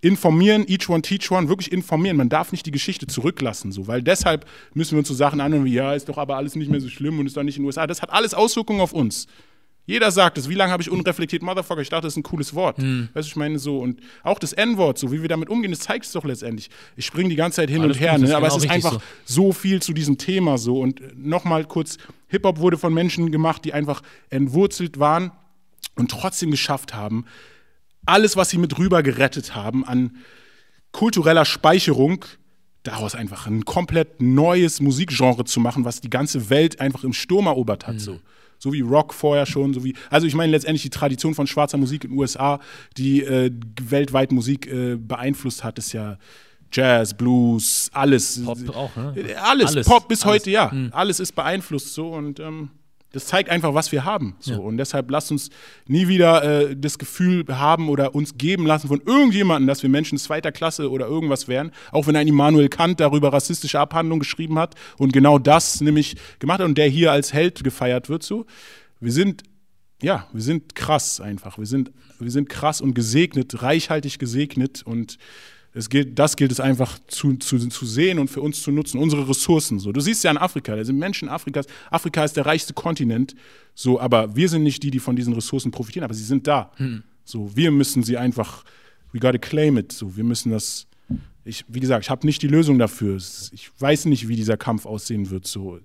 informieren, 0.00 0.64
each 0.68 0.88
one 0.88 1.02
teach 1.02 1.30
one, 1.30 1.48
wirklich 1.48 1.72
informieren. 1.72 2.16
Man 2.16 2.28
darf 2.28 2.52
nicht 2.52 2.66
die 2.66 2.70
Geschichte 2.70 3.06
zurücklassen, 3.06 3.72
so, 3.72 3.86
weil 3.86 4.02
deshalb 4.02 4.46
müssen 4.74 4.92
wir 4.92 4.98
uns 4.98 5.08
so 5.08 5.14
Sachen 5.14 5.40
anhören 5.40 5.64
wie, 5.64 5.74
ja, 5.74 5.94
ist 5.94 6.08
doch 6.08 6.18
aber 6.18 6.36
alles 6.36 6.54
nicht 6.54 6.70
mehr 6.70 6.80
so 6.80 6.88
schlimm 6.88 7.18
und 7.18 7.26
ist 7.26 7.36
doch 7.36 7.42
nicht 7.42 7.56
in 7.56 7.62
den 7.62 7.66
USA. 7.66 7.86
Das 7.86 8.02
hat 8.02 8.10
alles 8.10 8.34
Auswirkungen 8.34 8.80
auf 8.80 8.92
uns. 8.92 9.26
Jeder 9.86 10.10
sagt 10.10 10.36
es. 10.36 10.48
Wie 10.48 10.54
lange 10.54 10.72
habe 10.72 10.82
ich 10.82 10.90
unreflektiert 10.90 11.42
Motherfucker? 11.42 11.80
Ich 11.80 11.88
dachte, 11.88 12.02
das 12.02 12.14
ist 12.14 12.18
ein 12.18 12.24
cooles 12.24 12.54
Wort. 12.54 12.78
Hm. 12.78 13.08
Weißt 13.14 13.28
du, 13.28 13.30
ich 13.30 13.36
meine 13.36 13.58
so. 13.58 13.78
Und 13.78 14.00
auch 14.24 14.40
das 14.40 14.52
N-Wort, 14.52 14.98
so 14.98 15.12
wie 15.12 15.22
wir 15.22 15.28
damit 15.28 15.48
umgehen, 15.48 15.70
das 15.70 15.80
zeigt 15.80 16.06
es 16.06 16.12
doch 16.12 16.24
letztendlich. 16.24 16.70
Ich 16.96 17.06
springe 17.06 17.28
die 17.28 17.36
ganze 17.36 17.56
Zeit 17.56 17.70
hin 17.70 17.82
Alles 17.82 17.96
und 17.96 18.02
her, 18.02 18.18
ne? 18.18 18.36
aber 18.36 18.48
genau 18.48 18.56
es 18.56 18.64
ist 18.64 18.70
einfach 18.70 19.00
so. 19.24 19.44
so. 19.44 19.52
viel 19.52 19.80
zu 19.80 19.92
diesem 19.92 20.18
Thema 20.18 20.58
so. 20.58 20.80
Und 20.80 21.00
nochmal 21.16 21.64
kurz: 21.64 21.98
Hip-Hop 22.28 22.58
wurde 22.58 22.76
von 22.78 22.92
Menschen 22.92 23.30
gemacht, 23.30 23.64
die 23.64 23.72
einfach 23.72 24.02
entwurzelt 24.28 24.98
waren 24.98 25.30
und 25.94 26.10
trotzdem 26.10 26.50
geschafft 26.50 26.92
haben, 26.92 27.24
alles, 28.06 28.36
was 28.36 28.50
sie 28.50 28.58
mit 28.58 28.78
rüber 28.78 29.02
gerettet 29.02 29.54
haben 29.54 29.84
an 29.84 30.16
kultureller 30.92 31.44
Speicherung, 31.44 32.24
daraus 32.82 33.14
einfach 33.14 33.46
ein 33.46 33.64
komplett 33.64 34.22
neues 34.22 34.80
Musikgenre 34.80 35.44
zu 35.44 35.60
machen, 35.60 35.84
was 35.84 36.00
die 36.00 36.10
ganze 36.10 36.48
Welt 36.48 36.80
einfach 36.80 37.04
im 37.04 37.12
Sturm 37.12 37.46
erobert 37.46 37.86
hat. 37.86 37.94
Mhm. 37.94 38.00
So 38.00 38.20
so 38.58 38.72
wie 38.72 38.80
Rock 38.80 39.12
vorher 39.12 39.46
schon, 39.46 39.74
so 39.74 39.84
wie, 39.84 39.94
also 40.10 40.26
ich 40.26 40.34
meine 40.34 40.52
letztendlich 40.52 40.82
die 40.82 40.90
Tradition 40.90 41.34
von 41.34 41.46
schwarzer 41.46 41.76
Musik 41.76 42.04
in 42.04 42.10
den 42.10 42.18
USA, 42.18 42.60
die 42.96 43.22
äh, 43.22 43.50
weltweit 43.82 44.32
Musik 44.32 44.66
äh, 44.66 44.96
beeinflusst 44.96 45.62
hat, 45.62 45.78
ist 45.78 45.92
ja 45.92 46.18
Jazz, 46.72 47.14
Blues, 47.14 47.90
alles. 47.92 48.42
Pop 48.44 48.58
auch, 48.74 48.96
ne? 48.96 49.14
Alles, 49.42 49.68
alles 49.68 49.86
Pop 49.86 50.08
bis 50.08 50.22
alles. 50.22 50.40
heute, 50.40 50.50
ja. 50.50 50.70
Mhm. 50.72 50.90
Alles 50.92 51.20
ist 51.20 51.32
beeinflusst 51.32 51.94
so 51.94 52.12
und 52.12 52.40
ähm, 52.40 52.70
das 53.16 53.24
zeigt 53.24 53.48
einfach, 53.48 53.72
was 53.72 53.92
wir 53.92 54.04
haben. 54.04 54.36
So. 54.40 54.52
Ja. 54.52 54.58
Und 54.58 54.76
deshalb 54.76 55.10
lasst 55.10 55.32
uns 55.32 55.48
nie 55.86 56.06
wieder 56.06 56.44
äh, 56.68 56.76
das 56.76 56.98
Gefühl 56.98 57.46
haben 57.48 57.88
oder 57.88 58.14
uns 58.14 58.36
geben 58.36 58.66
lassen 58.66 58.88
von 58.88 59.00
irgendjemandem, 59.06 59.66
dass 59.66 59.82
wir 59.82 59.88
Menschen 59.88 60.18
zweiter 60.18 60.52
Klasse 60.52 60.90
oder 60.90 61.06
irgendwas 61.06 61.48
wären. 61.48 61.72
Auch 61.92 62.06
wenn 62.06 62.14
ein 62.14 62.28
Immanuel 62.28 62.68
Kant 62.68 63.00
darüber 63.00 63.32
rassistische 63.32 63.80
Abhandlungen 63.80 64.20
geschrieben 64.20 64.58
hat 64.58 64.74
und 64.98 65.14
genau 65.14 65.38
das 65.38 65.80
nämlich 65.80 66.16
gemacht 66.40 66.58
hat 66.58 66.66
und 66.66 66.76
der 66.76 66.88
hier 66.88 67.10
als 67.10 67.32
Held 67.32 67.64
gefeiert 67.64 68.10
wird. 68.10 68.22
So. 68.22 68.44
Wir 69.00 69.12
sind, 69.12 69.44
ja, 70.02 70.28
wir 70.34 70.42
sind 70.42 70.74
krass 70.74 71.18
einfach. 71.18 71.56
Wir 71.56 71.64
sind, 71.64 71.92
wir 72.18 72.30
sind 72.30 72.50
krass 72.50 72.82
und 72.82 72.92
gesegnet, 72.92 73.62
reichhaltig 73.62 74.18
gesegnet 74.18 74.82
und 74.84 75.16
es 75.76 75.90
gilt, 75.90 76.18
das 76.18 76.36
gilt 76.36 76.50
es 76.52 76.58
einfach 76.58 76.98
zu, 77.06 77.34
zu, 77.34 77.58
zu 77.58 77.86
sehen 77.86 78.18
und 78.18 78.28
für 78.28 78.40
uns 78.40 78.62
zu 78.62 78.70
nutzen, 78.72 78.98
unsere 78.98 79.28
Ressourcen. 79.28 79.78
So. 79.78 79.92
Du 79.92 80.00
siehst 80.00 80.24
ja 80.24 80.30
in 80.30 80.38
Afrika, 80.38 80.74
da 80.74 80.82
sind 80.82 80.98
Menschen 80.98 81.28
Afrikas. 81.28 81.66
Afrika 81.90 82.24
ist 82.24 82.36
der 82.36 82.46
reichste 82.46 82.72
Kontinent, 82.72 83.34
so, 83.74 84.00
aber 84.00 84.34
wir 84.34 84.48
sind 84.48 84.62
nicht 84.62 84.82
die, 84.82 84.90
die 84.90 85.00
von 85.00 85.16
diesen 85.16 85.34
Ressourcen 85.34 85.70
profitieren, 85.70 86.04
aber 86.04 86.14
sie 86.14 86.24
sind 86.24 86.46
da. 86.46 86.72
Hm. 86.76 87.02
So, 87.24 87.54
wir 87.54 87.70
müssen 87.70 88.02
sie 88.02 88.16
einfach, 88.16 88.64
we 89.12 89.20
gotta 89.20 89.36
claim 89.36 89.76
it. 89.76 89.92
So, 89.92 90.16
wir 90.16 90.24
müssen 90.24 90.50
das, 90.50 90.86
ich, 91.44 91.66
wie 91.68 91.80
gesagt, 91.80 92.06
ich 92.06 92.10
habe 92.10 92.24
nicht 92.26 92.40
die 92.40 92.48
Lösung 92.48 92.78
dafür. 92.78 93.16
Ich 93.16 93.70
weiß 93.78 94.06
nicht, 94.06 94.28
wie 94.28 94.36
dieser 94.36 94.56
Kampf 94.56 94.86
aussehen 94.86 95.28
wird. 95.28 95.46
So. 95.46 95.78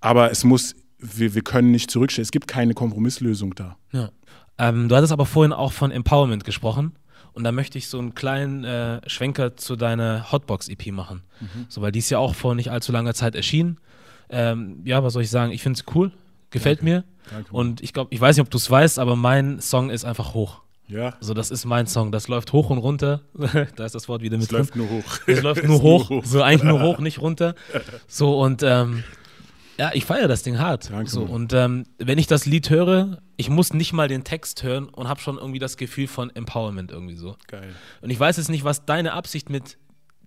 Aber 0.00 0.30
es 0.30 0.44
muss, 0.44 0.74
wir, 0.98 1.34
wir 1.34 1.42
können 1.42 1.70
nicht 1.70 1.90
zurückstellen. 1.90 2.24
Es 2.24 2.32
gibt 2.32 2.48
keine 2.48 2.74
Kompromisslösung 2.74 3.54
da. 3.54 3.78
Ja. 3.92 4.10
Ähm, 4.58 4.90
du 4.90 4.96
hattest 4.96 5.12
aber 5.12 5.24
vorhin 5.24 5.54
auch 5.54 5.72
von 5.72 5.90
Empowerment 5.90 6.44
gesprochen. 6.44 6.92
Und 7.38 7.44
da 7.44 7.52
möchte 7.52 7.78
ich 7.78 7.86
so 7.86 8.00
einen 8.00 8.16
kleinen 8.16 8.64
äh, 8.64 9.00
Schwenker 9.08 9.56
zu 9.56 9.76
deiner 9.76 10.32
Hotbox-EP 10.32 10.88
machen. 10.90 11.22
Mhm. 11.38 11.66
So, 11.68 11.80
weil 11.82 11.92
die 11.92 12.00
ist 12.00 12.10
ja 12.10 12.18
auch 12.18 12.34
vor 12.34 12.56
nicht 12.56 12.72
allzu 12.72 12.90
langer 12.90 13.14
Zeit 13.14 13.36
erschienen. 13.36 13.78
Ähm, 14.28 14.80
ja, 14.84 15.04
was 15.04 15.12
soll 15.12 15.22
ich 15.22 15.30
sagen? 15.30 15.52
Ich 15.52 15.62
finde 15.62 15.78
es 15.78 15.94
cool, 15.94 16.10
gefällt 16.50 16.80
Danke. 16.80 16.90
mir. 16.90 17.04
Danke. 17.30 17.52
Und 17.52 17.80
ich 17.80 17.92
glaube, 17.92 18.12
ich 18.12 18.20
weiß 18.20 18.34
nicht, 18.36 18.44
ob 18.44 18.50
du 18.50 18.58
es 18.58 18.68
weißt, 18.68 18.98
aber 18.98 19.14
mein 19.14 19.60
Song 19.60 19.88
ist 19.88 20.04
einfach 20.04 20.34
hoch. 20.34 20.62
Ja. 20.88 21.14
Also 21.20 21.32
das 21.32 21.52
ist 21.52 21.64
mein 21.64 21.86
Song. 21.86 22.10
Das 22.10 22.26
läuft 22.26 22.52
hoch 22.52 22.70
und 22.70 22.78
runter. 22.78 23.20
da 23.76 23.84
ist 23.84 23.94
das 23.94 24.08
Wort 24.08 24.20
wieder 24.22 24.36
mit 24.36 24.42
es 24.42 24.48
drin. 24.48 24.58
läuft 24.58 24.74
nur 24.74 24.90
hoch. 24.90 25.18
Es 25.28 25.40
läuft 25.40 25.62
nur 25.68 25.80
hoch. 25.80 26.10
nur 26.10 26.22
hoch. 26.22 26.24
So 26.26 26.42
eigentlich 26.42 26.64
nur 26.64 26.82
hoch, 26.82 26.98
nicht 26.98 27.20
runter. 27.20 27.54
So 28.08 28.40
und 28.40 28.64
ähm, 28.64 29.04
ja, 29.78 29.92
ich 29.94 30.04
feiere 30.04 30.28
das 30.28 30.42
Ding 30.42 30.58
hart. 30.58 30.90
Danke. 30.90 31.10
So, 31.10 31.22
und 31.22 31.52
ähm, 31.52 31.84
wenn 31.98 32.18
ich 32.18 32.26
das 32.26 32.46
Lied 32.46 32.68
höre, 32.68 33.22
ich 33.36 33.48
muss 33.48 33.72
nicht 33.72 33.92
mal 33.92 34.08
den 34.08 34.24
Text 34.24 34.62
hören 34.62 34.88
und 34.88 35.08
habe 35.08 35.20
schon 35.20 35.38
irgendwie 35.38 35.60
das 35.60 35.76
Gefühl 35.76 36.08
von 36.08 36.34
Empowerment 36.34 36.90
irgendwie 36.90 37.14
so. 37.14 37.36
Geil. 37.46 37.74
Und 38.00 38.10
ich 38.10 38.18
weiß 38.18 38.38
jetzt 38.38 38.48
nicht, 38.48 38.64
was 38.64 38.84
deine 38.86 39.12
Absicht 39.12 39.50
mit 39.50 39.78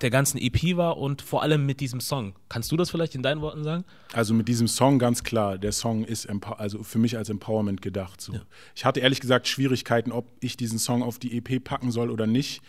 der 0.02 0.10
ganzen 0.10 0.38
EP 0.38 0.78
war 0.78 0.98
und 0.98 1.22
vor 1.22 1.44
allem 1.44 1.66
mit 1.66 1.80
diesem 1.80 2.00
Song. 2.00 2.34
Kannst 2.50 2.72
du 2.72 2.78
das 2.78 2.90
vielleicht 2.90 3.14
in 3.14 3.24
deinen 3.24 3.42
Worten 3.42 3.64
sagen? 3.64 3.84
Also 4.14 4.34
mit 4.34 4.48
diesem 4.48 4.68
Song 4.68 5.00
ganz 5.00 5.24
klar. 5.24 5.58
Der 5.58 5.72
Song 5.72 6.06
ist 6.06 6.28
also 6.58 6.84
für 6.84 6.98
mich 6.98 7.18
als 7.18 7.30
Empowerment 7.30 7.82
gedacht. 7.82 8.22
So. 8.22 8.34
Ja. 8.34 8.42
Ich 8.74 8.86
hatte 8.86 9.00
ehrlich 9.00 9.20
gesagt 9.20 9.48
Schwierigkeiten, 9.48 10.12
ob 10.12 10.32
ich 10.40 10.58
diesen 10.58 10.80
Song 10.80 11.04
auf 11.04 11.20
die 11.20 11.38
EP 11.38 11.64
packen 11.64 11.92
soll 11.92 12.10
oder 12.10 12.26
nicht, 12.26 12.62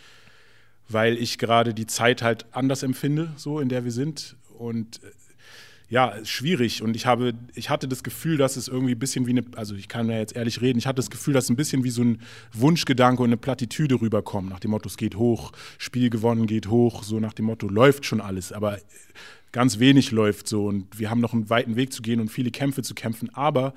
weil 0.89 1.17
ich 1.17 1.37
gerade 1.37 1.73
die 1.73 1.87
Zeit 1.87 2.21
halt 2.21 2.45
anders 2.51 2.83
empfinde, 2.83 3.31
so 3.35 3.59
in 3.59 3.69
der 3.69 3.83
wir 3.83 3.91
sind. 3.91 4.35
Und 4.57 5.01
äh, 5.03 5.07
ja, 5.89 6.13
schwierig. 6.23 6.81
Und 6.81 6.95
ich 6.95 7.05
habe, 7.05 7.33
ich 7.55 7.69
hatte 7.69 7.87
das 7.87 8.03
Gefühl, 8.03 8.37
dass 8.37 8.57
es 8.57 8.67
irgendwie 8.67 8.95
ein 8.95 8.99
bisschen 8.99 9.27
wie 9.27 9.31
eine, 9.31 9.43
also 9.55 9.75
ich 9.75 9.87
kann 9.87 10.09
ja 10.09 10.17
jetzt 10.17 10.35
ehrlich 10.35 10.61
reden, 10.61 10.79
ich 10.79 10.87
hatte 10.87 10.97
das 10.97 11.09
Gefühl, 11.09 11.33
dass 11.33 11.49
ein 11.49 11.55
bisschen 11.55 11.83
wie 11.83 11.89
so 11.89 12.03
ein 12.03 12.21
Wunschgedanke 12.53 13.21
und 13.21 13.29
eine 13.29 13.37
Plattitüde 13.37 14.01
rüberkommt, 14.01 14.49
nach 14.49 14.59
dem 14.59 14.71
Motto, 14.71 14.87
es 14.87 14.97
geht 14.97 15.15
hoch, 15.15 15.51
Spiel 15.77 16.09
gewonnen 16.09 16.47
geht 16.47 16.67
hoch, 16.67 17.03
so 17.03 17.19
nach 17.19 17.33
dem 17.33 17.45
Motto, 17.45 17.67
läuft 17.67 18.05
schon 18.05 18.21
alles, 18.21 18.51
aber 18.51 18.79
ganz 19.51 19.79
wenig 19.79 20.11
läuft 20.11 20.47
so. 20.47 20.65
Und 20.65 20.99
wir 20.99 21.09
haben 21.09 21.21
noch 21.21 21.33
einen 21.33 21.49
weiten 21.49 21.75
Weg 21.75 21.93
zu 21.93 22.01
gehen 22.01 22.19
und 22.19 22.29
viele 22.29 22.51
Kämpfe 22.51 22.81
zu 22.81 22.95
kämpfen, 22.95 23.29
aber 23.33 23.73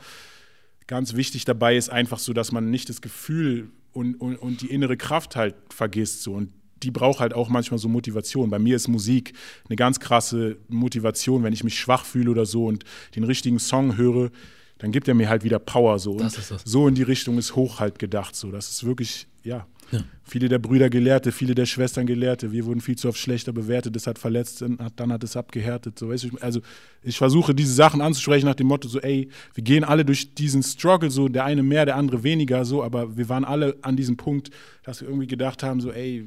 ganz 0.87 1.15
wichtig 1.15 1.45
dabei 1.45 1.77
ist 1.77 1.91
einfach 1.91 2.19
so, 2.19 2.33
dass 2.33 2.53
man 2.53 2.71
nicht 2.71 2.89
das 2.89 3.01
Gefühl 3.01 3.71
und, 3.93 4.15
und, 4.21 4.37
und 4.37 4.63
die 4.63 4.71
innere 4.71 4.97
Kraft 4.97 5.37
halt 5.37 5.55
vergisst 5.71 6.23
so. 6.23 6.35
Und 6.35 6.53
die 6.87 6.93
braucht 6.93 7.19
halt 7.19 7.35
auch 7.35 7.49
manchmal 7.49 7.79
so 7.79 7.89
Motivation. 7.89 8.49
Bei 8.49 8.61
mir 8.61 8.77
ist 8.77 8.87
Musik 8.87 9.33
eine 9.69 9.75
ganz 9.75 9.99
krasse 9.99 10.57
Motivation, 10.69 11.43
wenn 11.43 11.53
ich 11.53 11.65
mich 11.65 11.77
schwach 11.77 12.05
fühle 12.05 12.31
oder 12.31 12.47
so 12.47 12.67
und 12.67 12.85
den 13.17 13.25
richtigen 13.25 13.59
Song 13.59 13.97
höre, 13.97 14.31
dann 14.79 14.93
gibt 14.93 15.09
er 15.09 15.15
mir 15.15 15.29
halt 15.29 15.43
wieder 15.43 15.59
Power 15.59 15.99
so. 15.99 16.13
Und 16.13 16.31
so 16.65 16.87
in 16.87 16.95
die 16.95 17.03
Richtung 17.03 17.39
ist 17.39 17.57
hoch 17.57 17.81
halt 17.81 17.99
gedacht 17.99 18.37
so. 18.37 18.53
Das 18.53 18.71
ist 18.71 18.85
wirklich, 18.85 19.27
ja. 19.43 19.67
ja. 19.91 20.05
Viele 20.23 20.49
der 20.49 20.61
Brüder 20.61 20.89
Gelehrte, 20.89 21.33
viele 21.33 21.57
der 21.57 21.67
Schwestern 21.67 22.07
Gelehrte, 22.07 22.53
wir 22.53 22.67
wurden 22.67 22.81
viel 22.81 22.97
zu 22.97 23.09
oft 23.09 23.19
schlechter 23.19 23.53
bewertet, 23.53 23.97
das 23.97 24.07
hat 24.07 24.19
verletzt, 24.19 24.63
dann 24.63 25.13
hat 25.13 25.25
es 25.25 25.37
abgehärtet. 25.37 25.99
So, 25.99 26.13
also 26.41 26.61
ich 27.03 27.19
versuche 27.19 27.53
diese 27.53 27.73
Sachen 27.73 28.01
anzusprechen 28.01 28.47
nach 28.47 28.55
dem 28.55 28.69
Motto 28.69 28.87
so, 28.87 29.01
ey, 29.01 29.29
wir 29.55 29.65
gehen 29.65 29.83
alle 29.83 30.05
durch 30.05 30.35
diesen 30.35 30.63
Struggle, 30.63 31.11
so 31.11 31.29
der 31.29 31.45
eine 31.47 31.65
mehr, 31.65 31.85
der 31.85 31.97
andere 31.97 32.23
weniger, 32.23 32.65
so, 32.65 32.85
aber 32.85 33.17
wir 33.17 33.29
waren 33.29 33.45
alle 33.45 33.77
an 33.83 33.97
diesem 33.97 34.17
Punkt, 34.17 34.51
dass 34.85 35.01
wir 35.01 35.09
irgendwie 35.09 35.27
gedacht 35.27 35.65
haben, 35.65 35.81
so, 35.81 35.91
ey, 35.91 36.27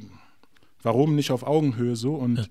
Warum 0.81 1.15
nicht 1.15 1.31
auf 1.31 1.43
Augenhöhe 1.43 1.95
so? 1.95 2.15
Und 2.15 2.37
ja. 2.37 2.45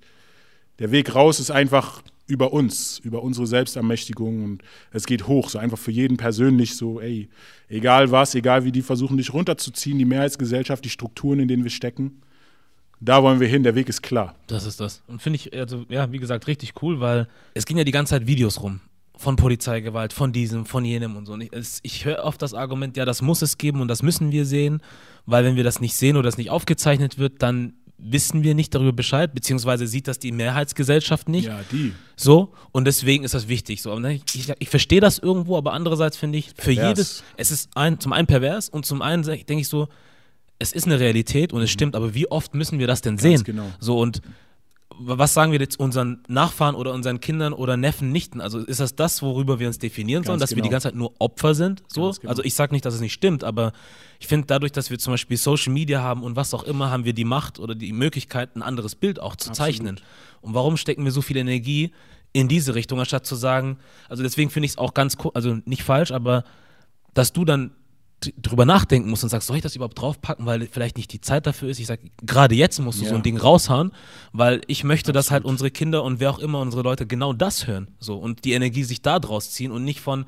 der 0.78 0.90
Weg 0.90 1.14
raus 1.14 1.40
ist 1.40 1.50
einfach 1.50 2.02
über 2.28 2.52
uns, 2.52 2.98
über 2.98 3.22
unsere 3.22 3.46
Selbstermächtigung 3.46 4.44
und 4.44 4.62
es 4.92 5.06
geht 5.06 5.26
hoch, 5.26 5.48
so 5.48 5.58
einfach 5.58 5.78
für 5.78 5.90
jeden 5.90 6.18
persönlich 6.18 6.76
so, 6.76 7.00
ey, 7.00 7.28
egal 7.68 8.10
was, 8.10 8.34
egal 8.34 8.64
wie 8.64 8.72
die 8.72 8.82
versuchen, 8.82 9.16
dich 9.16 9.32
runterzuziehen, 9.32 9.98
die 9.98 10.04
Mehrheitsgesellschaft, 10.04 10.84
die 10.84 10.90
Strukturen, 10.90 11.40
in 11.40 11.48
denen 11.48 11.64
wir 11.64 11.70
stecken, 11.70 12.20
da 13.00 13.22
wollen 13.22 13.40
wir 13.40 13.48
hin, 13.48 13.62
der 13.62 13.74
Weg 13.74 13.88
ist 13.88 14.02
klar. 14.02 14.34
Das 14.46 14.66
ist 14.66 14.78
das. 14.78 15.02
Und 15.06 15.22
finde 15.22 15.36
ich, 15.36 15.54
also, 15.54 15.86
ja, 15.88 16.12
wie 16.12 16.18
gesagt, 16.18 16.46
richtig 16.46 16.74
cool, 16.82 17.00
weil 17.00 17.28
es 17.54 17.64
gehen 17.64 17.78
ja 17.78 17.84
die 17.84 17.92
ganze 17.92 18.10
Zeit 18.10 18.26
Videos 18.26 18.60
rum 18.60 18.80
von 19.16 19.36
Polizeigewalt, 19.36 20.12
von 20.12 20.32
diesem, 20.32 20.66
von 20.66 20.84
jenem 20.84 21.16
und 21.16 21.26
so. 21.26 21.32
Und 21.32 21.40
ich, 21.40 21.50
ich 21.82 22.04
höre 22.04 22.24
oft 22.24 22.42
das 22.42 22.54
Argument, 22.54 22.96
ja, 22.96 23.04
das 23.04 23.22
muss 23.22 23.40
es 23.42 23.56
geben 23.56 23.80
und 23.80 23.88
das 23.88 24.02
müssen 24.02 24.32
wir 24.32 24.44
sehen, 24.44 24.80
weil 25.26 25.44
wenn 25.44 25.56
wir 25.56 25.64
das 25.64 25.80
nicht 25.80 25.94
sehen 25.94 26.16
oder 26.16 26.24
das 26.24 26.38
nicht 26.38 26.50
aufgezeichnet 26.50 27.18
wird, 27.18 27.42
dann 27.42 27.74
wissen 27.98 28.42
wir 28.44 28.54
nicht 28.54 28.74
darüber 28.74 28.92
Bescheid, 28.92 29.34
beziehungsweise 29.34 29.86
sieht 29.86 30.08
das 30.08 30.18
die 30.18 30.32
Mehrheitsgesellschaft 30.32 31.28
nicht. 31.28 31.46
Ja, 31.46 31.60
die. 31.70 31.92
So, 32.16 32.52
und 32.70 32.86
deswegen 32.86 33.24
ist 33.24 33.34
das 33.34 33.48
wichtig. 33.48 33.82
So, 33.82 33.98
ich, 34.06 34.22
ich, 34.34 34.52
ich 34.58 34.68
verstehe 34.68 35.00
das 35.00 35.18
irgendwo, 35.18 35.56
aber 35.56 35.72
andererseits 35.72 36.16
finde 36.16 36.38
ich, 36.38 36.48
für 36.56 36.74
pervers. 36.74 36.88
jedes, 36.88 37.24
es 37.36 37.50
ist 37.50 37.70
ein, 37.76 37.98
zum 38.00 38.12
einen 38.12 38.26
pervers 38.26 38.68
und 38.68 38.86
zum 38.86 39.02
einen 39.02 39.22
denke 39.24 39.58
ich 39.58 39.68
so, 39.68 39.88
es 40.58 40.72
ist 40.72 40.86
eine 40.86 40.98
Realität 40.98 41.52
und 41.52 41.60
es 41.62 41.70
stimmt, 41.70 41.94
aber 41.94 42.14
wie 42.14 42.30
oft 42.30 42.54
müssen 42.54 42.78
wir 42.78 42.86
das 42.86 43.00
denn 43.02 43.18
sehen? 43.18 43.42
genau. 43.44 43.66
So 43.78 43.98
und 43.98 44.22
was 44.96 45.34
sagen 45.34 45.52
wir 45.52 45.60
jetzt 45.60 45.78
unseren 45.78 46.22
Nachfahren 46.28 46.74
oder 46.74 46.92
unseren 46.92 47.20
Kindern 47.20 47.52
oder 47.52 47.76
Neffen, 47.76 48.10
Nichten? 48.10 48.40
Also 48.40 48.58
ist 48.60 48.80
das 48.80 48.96
das, 48.96 49.22
worüber 49.22 49.58
wir 49.58 49.66
uns 49.66 49.78
definieren 49.78 50.24
sollen, 50.24 50.40
dass 50.40 50.50
wir 50.50 50.56
die 50.56 50.62
genau. 50.62 50.72
ganze 50.72 50.88
Zeit 50.88 50.94
nur 50.94 51.12
Opfer 51.18 51.54
sind? 51.54 51.82
So? 51.88 52.10
Genau. 52.10 52.30
Also 52.30 52.42
ich 52.42 52.54
sage 52.54 52.72
nicht, 52.74 52.84
dass 52.84 52.94
es 52.94 53.00
nicht 53.00 53.12
stimmt, 53.12 53.44
aber 53.44 53.72
ich 54.18 54.26
finde 54.26 54.46
dadurch, 54.46 54.72
dass 54.72 54.90
wir 54.90 54.98
zum 54.98 55.12
Beispiel 55.12 55.36
Social 55.36 55.72
Media 55.72 56.00
haben 56.00 56.22
und 56.22 56.36
was 56.36 56.54
auch 56.54 56.64
immer, 56.64 56.90
haben 56.90 57.04
wir 57.04 57.12
die 57.12 57.24
Macht 57.24 57.58
oder 57.58 57.74
die 57.74 57.92
Möglichkeit, 57.92 58.56
ein 58.56 58.62
anderes 58.62 58.94
Bild 58.94 59.20
auch 59.20 59.36
zu 59.36 59.50
Absolut. 59.50 59.56
zeichnen. 59.56 60.00
Und 60.40 60.54
warum 60.54 60.76
stecken 60.76 61.04
wir 61.04 61.12
so 61.12 61.22
viel 61.22 61.36
Energie 61.36 61.92
in 62.32 62.48
diese 62.48 62.74
Richtung, 62.74 62.98
anstatt 62.98 63.26
zu 63.26 63.36
sagen, 63.36 63.78
also 64.08 64.22
deswegen 64.22 64.50
finde 64.50 64.66
ich 64.66 64.72
es 64.72 64.78
auch 64.78 64.94
ganz, 64.94 65.16
also 65.34 65.58
nicht 65.64 65.82
falsch, 65.82 66.12
aber 66.12 66.44
dass 67.14 67.32
du 67.32 67.44
dann 67.44 67.72
drüber 68.42 68.64
nachdenken 68.64 69.08
musst 69.10 69.22
und 69.22 69.28
sagst, 69.30 69.46
soll 69.46 69.56
ich 69.56 69.62
das 69.62 69.76
überhaupt 69.76 70.00
draufpacken, 70.00 70.44
weil 70.44 70.66
vielleicht 70.66 70.96
nicht 70.96 71.12
die 71.12 71.20
Zeit 71.20 71.46
dafür 71.46 71.68
ist. 71.68 71.78
Ich 71.78 71.86
sage, 71.86 72.02
gerade 72.22 72.54
jetzt 72.54 72.78
musst 72.80 73.00
du 73.00 73.04
so 73.04 73.10
Ja. 73.10 73.16
ein 73.16 73.22
Ding 73.22 73.36
raushauen, 73.36 73.92
weil 74.32 74.60
ich 74.66 74.82
möchte, 74.84 75.12
dass 75.12 75.30
halt 75.30 75.44
unsere 75.44 75.70
Kinder 75.70 76.02
und 76.02 76.18
wer 76.18 76.30
auch 76.30 76.38
immer 76.40 76.60
unsere 76.60 76.82
Leute 76.82 77.06
genau 77.06 77.32
das 77.32 77.66
hören. 77.66 77.88
So 78.00 78.16
und 78.16 78.44
die 78.44 78.52
Energie 78.54 78.82
sich 78.84 79.02
da 79.02 79.18
draus 79.20 79.50
ziehen 79.52 79.70
und 79.70 79.84
nicht 79.84 80.00
von 80.00 80.24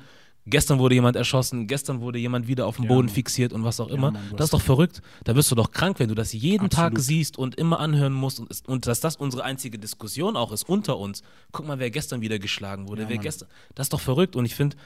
gestern 0.47 0.79
wurde 0.79 0.95
jemand 0.95 1.15
erschossen, 1.17 1.67
gestern 1.67 2.01
wurde 2.01 2.17
jemand 2.17 2.47
wieder 2.47 2.65
auf 2.65 2.77
dem 2.77 2.85
Ja, 2.85 2.89
Boden 2.89 3.07
Mann. 3.07 3.13
fixiert 3.13 3.51
und 3.53 3.63
was 3.63 3.79
auch 3.79 3.89
immer. 3.89 4.11
Mann, 4.11 4.23
du 4.31 4.35
das 4.37 4.45
ist 4.45 4.53
doch 4.53 4.61
verrückt. 4.61 5.01
Da 5.25 5.35
wirst 5.35 5.51
du 5.51 5.55
doch 5.55 5.71
krank, 5.71 5.99
wenn 5.99 6.07
du 6.09 6.15
das 6.15 6.31
jeden 6.33 6.69
Tag 6.69 6.93
Absolut. 6.93 7.01
siehst 7.03 7.37
und 7.37 7.55
immer 7.55 7.79
anhören 7.79 8.13
musst 8.13 8.39
und, 8.39 8.49
und 8.67 8.87
dass 8.87 9.01
das 9.01 9.17
unsere 9.17 9.43
einzige 9.43 9.77
Diskussion 9.77 10.35
auch 10.37 10.51
ist 10.53 10.67
unter 10.67 10.97
uns. 10.97 11.21
Guck 11.51 11.67
mal, 11.67 11.77
wer 11.77 11.91
gestern 11.91 12.21
wieder 12.21 12.39
geschlagen 12.39 12.87
wurde, 12.87 13.03
Ja, 13.03 13.09
wer 13.09 13.17
Mann. 13.17 13.23
gestern. 13.23 13.49
Das 13.75 13.85
ist 13.85 13.93
doch 13.93 13.99
verrückt 14.01 14.35
und 14.35 14.45
ich 14.45 14.55
finde 14.55 14.77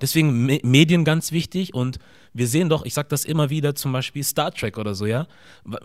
Deswegen 0.00 0.46
Me 0.46 0.60
Medien 0.62 1.04
ganz 1.04 1.32
wichtig 1.32 1.74
und 1.74 1.98
wir 2.32 2.46
sehen 2.46 2.68
doch, 2.68 2.84
ich 2.84 2.94
sag 2.94 3.08
das 3.08 3.24
immer 3.24 3.50
wieder, 3.50 3.74
zum 3.74 3.92
Beispiel 3.92 4.22
Star 4.22 4.52
Trek 4.52 4.78
oder 4.78 4.94
so, 4.94 5.06
ja. 5.06 5.26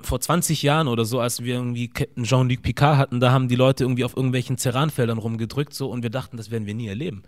Vor 0.02 0.20
20 0.20 0.62
Jahren 0.62 0.88
oder 0.88 1.06
so, 1.06 1.20
als 1.20 1.44
wir 1.44 1.56
irgendwie 1.56 1.88
Captain 1.88 2.24
Jean-Luc 2.24 2.62
Picard 2.62 2.98
hatten, 2.98 3.20
da 3.20 3.32
haben 3.32 3.48
die 3.48 3.56
Leute 3.56 3.84
irgendwie 3.84 4.04
auf 4.04 4.16
irgendwelchen 4.16 4.58
Ceranfeldern 4.58 5.18
rumgedrückt 5.18 5.74
so 5.74 5.90
und 5.90 6.04
wir 6.04 6.10
dachten, 6.10 6.38
das 6.38 6.52
werden 6.52 6.66
wir 6.66 6.76
nie 6.76 6.88
erleben. 6.88 7.24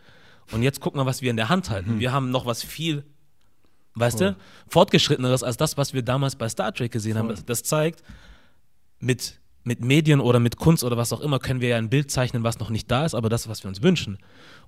Und 0.51 0.61
jetzt 0.63 0.79
guck 0.79 0.95
mal, 0.95 1.05
was 1.05 1.21
wir 1.21 1.31
in 1.31 1.37
der 1.37 1.49
Hand 1.49 1.69
halten. 1.69 1.99
Wir 1.99 2.11
haben 2.11 2.29
noch 2.29 2.45
was 2.45 2.63
viel, 2.63 3.03
weißt 3.95 4.21
du, 4.21 4.35
fortgeschritteneres 4.67 5.41
als 5.41 5.57
das, 5.57 5.77
was 5.77 5.93
wir 5.93 6.03
damals 6.03 6.35
bei 6.35 6.47
Star 6.49 6.71
Trek 6.71 6.91
gesehen 6.91 7.17
haben. 7.17 7.27
Voll. 7.27 7.35
Das, 7.35 7.45
das 7.45 7.63
zeigt, 7.63 8.03
mit, 8.99 9.39
mit 9.65 9.83
Medien 9.83 10.19
oder 10.21 10.39
mit 10.39 10.57
Kunst 10.57 10.83
oder 10.83 10.95
was 10.95 11.11
auch 11.11 11.19
immer 11.19 11.39
können 11.39 11.59
wir 11.59 11.69
ja 11.69 11.77
ein 11.77 11.89
Bild 11.89 12.11
zeichnen, 12.11 12.43
was 12.43 12.59
noch 12.59 12.69
nicht 12.69 12.89
da 12.89 13.03
ist, 13.03 13.15
aber 13.15 13.29
das, 13.29 13.49
was 13.49 13.63
wir 13.63 13.69
uns 13.69 13.81
wünschen. 13.81 14.17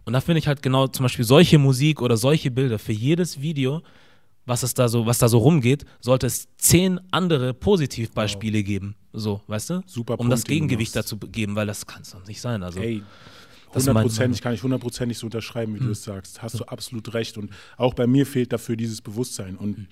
Und 0.04 0.14
da 0.14 0.22
finde 0.22 0.40
ich 0.40 0.48
halt 0.48 0.62
genau 0.62 0.88
zum 0.88 1.04
Beispiel 1.04 1.24
solche 1.24 1.60
Musik 1.60 2.02
oder 2.02 2.18
solche 2.18 2.52
Bilder 2.52 2.80
für 2.80 2.94
jedes 2.94 3.40
Video, 3.40 3.84
was 4.46 4.64
es 4.64 4.74
da 4.74 4.88
so, 4.88 5.06
was 5.06 5.20
da 5.20 5.28
so 5.28 5.38
rumgeht, 5.38 5.86
sollte 6.00 6.26
es 6.26 6.48
zehn 6.58 7.00
andere 7.12 7.54
Positivbeispiele 7.54 8.64
geben. 8.64 8.96
So, 9.14 9.42
weißt 9.48 9.70
du? 9.70 9.84
Super 9.86 10.14
Um 10.14 10.18
Punkt, 10.18 10.34
das 10.34 10.44
Gegengewicht 10.46 10.96
dazu 10.96 11.18
geben, 11.18 11.56
weil 11.56 11.68
das 11.68 11.86
kann 11.86 12.02
es 12.02 12.12
doch 12.12 12.26
nicht 12.26 12.42
sein. 12.42 12.64
Also, 12.64 12.80
Ey, 12.80 13.04
hundertprozentig 13.74 14.42
kann 14.42 14.54
ich 14.54 14.64
hundertprozentig 14.64 15.18
so 15.18 15.28
unterschreiben, 15.28 15.76
wie 15.76 15.80
du 15.80 15.92
es 15.92 16.04
sagst. 16.04 16.42
Hast 16.42 16.60
du 16.60 16.64
absolut 16.64 17.14
recht. 17.14 17.38
Und 17.38 17.52
auch 17.76 17.94
bei 17.94 18.08
mir 18.08 18.26
fehlt 18.26 18.54
dafür 18.54 18.78
dieses 18.78 19.02
Bewusstsein. 19.02 19.58
Und 19.58 19.88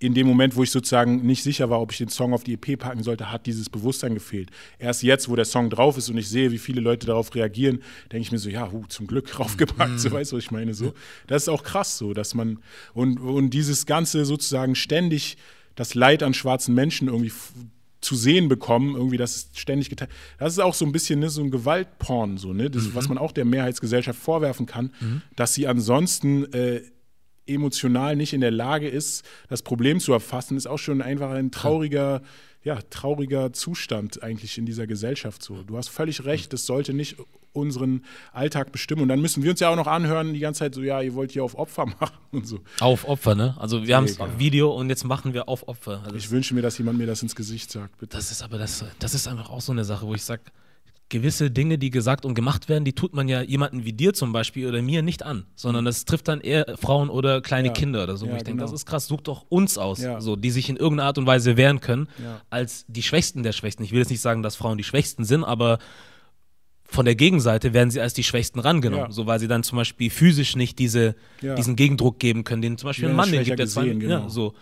in 0.00 0.14
dem 0.14 0.26
Moment, 0.26 0.56
wo 0.56 0.62
ich 0.62 0.70
sozusagen 0.70 1.26
nicht 1.26 1.42
sicher 1.42 1.68
war, 1.68 1.80
ob 1.80 1.92
ich 1.92 1.98
den 1.98 2.08
Song 2.08 2.32
auf 2.32 2.42
die 2.42 2.54
EP 2.54 2.78
packen 2.78 3.02
sollte, 3.02 3.30
hat 3.30 3.44
dieses 3.44 3.68
Bewusstsein 3.68 4.14
gefehlt. 4.14 4.50
Erst 4.78 5.02
jetzt, 5.02 5.28
wo 5.28 5.36
der 5.36 5.44
Song 5.44 5.68
drauf 5.68 5.98
ist 5.98 6.08
und 6.08 6.16
ich 6.16 6.28
sehe, 6.28 6.50
wie 6.50 6.58
viele 6.58 6.80
Leute 6.80 7.06
darauf 7.06 7.34
reagieren, 7.34 7.82
denke 8.10 8.22
ich 8.22 8.32
mir 8.32 8.38
so, 8.38 8.48
ja, 8.48 8.72
hu, 8.72 8.86
zum 8.88 9.06
Glück 9.06 9.38
raufgepackt, 9.38 10.00
so 10.00 10.10
weißt 10.10 10.32
du, 10.32 10.36
was 10.36 10.44
ich 10.44 10.50
meine. 10.50 10.72
So. 10.72 10.94
Das 11.26 11.42
ist 11.42 11.48
auch 11.50 11.62
krass 11.62 11.98
so, 11.98 12.14
dass 12.14 12.34
man 12.34 12.60
und, 12.94 13.20
und 13.20 13.50
dieses 13.50 13.84
Ganze 13.84 14.24
sozusagen 14.24 14.74
ständig 14.74 15.36
das 15.74 15.94
Leid 15.94 16.22
an 16.22 16.32
schwarzen 16.32 16.74
Menschen 16.74 17.08
irgendwie 17.08 17.32
zu 18.00 18.16
sehen 18.16 18.48
bekommen, 18.48 18.96
irgendwie 18.96 19.18
das 19.18 19.36
ist 19.36 19.58
ständig 19.58 19.90
geteilt. 19.90 20.10
Das 20.38 20.54
ist 20.54 20.60
auch 20.60 20.72
so 20.72 20.86
ein 20.86 20.92
bisschen 20.92 21.20
ne, 21.20 21.28
so 21.28 21.42
ein 21.42 21.50
Gewaltporn, 21.50 22.38
so, 22.38 22.54
ne? 22.54 22.70
Das, 22.70 22.94
was 22.94 23.10
man 23.10 23.18
auch 23.18 23.32
der 23.32 23.44
Mehrheitsgesellschaft 23.44 24.18
vorwerfen 24.18 24.64
kann, 24.64 24.92
dass 25.36 25.52
sie 25.52 25.66
ansonsten 25.66 26.50
äh, 26.54 26.80
emotional 27.54 28.16
nicht 28.16 28.32
in 28.32 28.40
der 28.40 28.50
Lage 28.50 28.88
ist, 28.88 29.24
das 29.48 29.62
Problem 29.62 30.00
zu 30.00 30.12
erfassen, 30.12 30.56
ist 30.56 30.66
auch 30.66 30.78
schon 30.78 31.02
einfach 31.02 31.30
ein 31.30 31.50
trauriger, 31.50 32.22
ja, 32.62 32.78
trauriger 32.90 33.52
Zustand 33.52 34.22
eigentlich 34.22 34.58
in 34.58 34.66
dieser 34.66 34.86
Gesellschaft 34.86 35.42
so. 35.42 35.62
Du 35.62 35.76
hast 35.76 35.88
völlig 35.88 36.24
recht, 36.24 36.52
das 36.52 36.66
sollte 36.66 36.92
nicht 36.92 37.16
unseren 37.52 38.04
Alltag 38.32 38.70
bestimmen. 38.72 39.02
Und 39.02 39.08
dann 39.08 39.20
müssen 39.20 39.42
wir 39.42 39.50
uns 39.50 39.60
ja 39.60 39.70
auch 39.70 39.76
noch 39.76 39.86
anhören, 39.86 40.34
die 40.34 40.40
ganze 40.40 40.60
Zeit 40.60 40.74
so, 40.74 40.82
ja, 40.82 41.00
ihr 41.00 41.14
wollt 41.14 41.32
hier 41.32 41.42
auf 41.42 41.56
Opfer 41.56 41.86
machen 42.00 42.16
und 42.30 42.46
so. 42.46 42.60
auf 42.80 43.06
Opfer, 43.08 43.34
ne? 43.34 43.56
Also 43.58 43.86
wir 43.86 43.96
haben 43.96 44.06
das. 44.06 44.18
Video 44.38 44.70
und 44.70 44.88
jetzt 44.88 45.04
machen 45.04 45.34
wir 45.34 45.48
auf 45.48 45.66
Opfer. 45.68 46.02
Also 46.04 46.16
Ich 46.16 46.30
wünsche 46.30 46.54
mir, 46.54 46.62
dass 46.62 46.78
jemand 46.78 46.98
mir 46.98 47.06
das 47.06 47.22
ins 47.22 47.34
Gesicht 47.34 47.70
sagt, 47.72 47.98
bitte. 47.98 48.16
Das 48.16 48.30
ist 48.30 48.42
aber 48.42 48.58
das, 48.58 48.84
das 48.98 49.14
ist 49.14 49.26
einfach 49.26 49.50
auch 49.50 49.60
so 49.60 49.72
eine 49.72 49.84
Sache, 49.84 50.06
wo 50.06 50.14
ich 50.14 50.22
sage, 50.22 50.42
gewisse 51.10 51.50
Dinge, 51.50 51.76
die 51.76 51.90
gesagt 51.90 52.24
und 52.24 52.34
gemacht 52.34 52.68
werden, 52.70 52.84
die 52.86 52.94
tut 52.94 53.12
man 53.14 53.28
ja 53.28 53.42
jemanden 53.42 53.84
wie 53.84 53.92
dir 53.92 54.14
zum 54.14 54.32
Beispiel 54.32 54.66
oder 54.66 54.80
mir 54.80 55.02
nicht 55.02 55.22
an, 55.24 55.44
sondern 55.56 55.84
das 55.84 56.06
trifft 56.06 56.28
dann 56.28 56.40
eher 56.40 56.76
Frauen 56.80 57.10
oder 57.10 57.42
kleine 57.42 57.68
Ja. 57.68 57.74
Kinder 57.74 58.04
oder 58.04 58.16
so. 58.16 58.26
wo 58.26 58.30
Ja, 58.30 58.36
ich 58.38 58.44
denke, 58.44 58.58
genau. 58.60 58.70
das 58.70 58.80
ist 58.80 58.86
krass, 58.86 59.06
sucht 59.08 59.28
doch 59.28 59.44
uns 59.50 59.76
aus, 59.76 60.00
Ja. 60.00 60.20
so, 60.22 60.36
die 60.36 60.50
sich 60.50 60.68
in 60.70 60.76
irgendeiner 60.76 61.08
Art 61.08 61.18
und 61.18 61.26
Weise 61.26 61.56
wehren 61.58 61.80
können, 61.80 62.08
als 62.48 62.86
die 62.88 63.02
Schwächsten 63.02 63.42
der 63.42 63.52
Schwächsten. 63.52 63.82
Ich 63.82 63.92
will 63.92 63.98
jetzt 63.98 64.10
nicht 64.10 64.20
sagen, 64.22 64.42
dass 64.42 64.56
Frauen 64.56 64.78
die 64.78 64.84
Schwächsten 64.84 65.24
sind, 65.24 65.44
aber 65.44 65.78
von 66.84 67.04
der 67.04 67.14
Gegenseite 67.14 67.72
werden 67.72 67.90
sie 67.90 68.00
als 68.00 68.14
die 68.14 68.24
Schwächsten 68.24 68.58
rangenommen, 68.58 69.12
so 69.12 69.26
weil 69.26 69.38
sie 69.38 69.46
dann 69.48 69.62
zum 69.62 69.76
Beispiel 69.76 70.10
physisch 70.10 70.56
nicht 70.56 70.78
diese, 70.78 71.14
diesen 71.40 71.76
Gegendruck 71.76 72.18
geben 72.18 72.44
können, 72.44 72.62
den 72.62 72.78
zum 72.78 72.88
Beispiel 72.88 73.08
ein 73.08 73.16
Mann 73.16 73.30
den 73.30 73.44
gibt, 73.44 73.58
der 73.58 73.66
zwei, 73.68 73.82
gesehen, 73.84 74.00
genau. 74.00 74.22
ja, 74.22 74.28
so. 74.28 74.54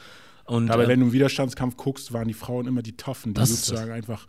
Und, 0.45 0.71
Aber 0.71 0.85
ähm, 0.85 0.89
wenn 0.89 1.01
du 1.01 1.07
im 1.07 1.13
Widerstandskampf 1.13 1.77
guckst, 1.77 2.13
waren 2.15 2.27
die 2.29 2.35
Frauen 2.35 2.67
immer 2.67 2.81
die 2.83 2.97
Toffen, 2.97 3.35
die 3.35 3.41
Das 3.41 3.51
ist 3.51 3.67
sozusagen 3.67 3.93
einfach 3.93 4.27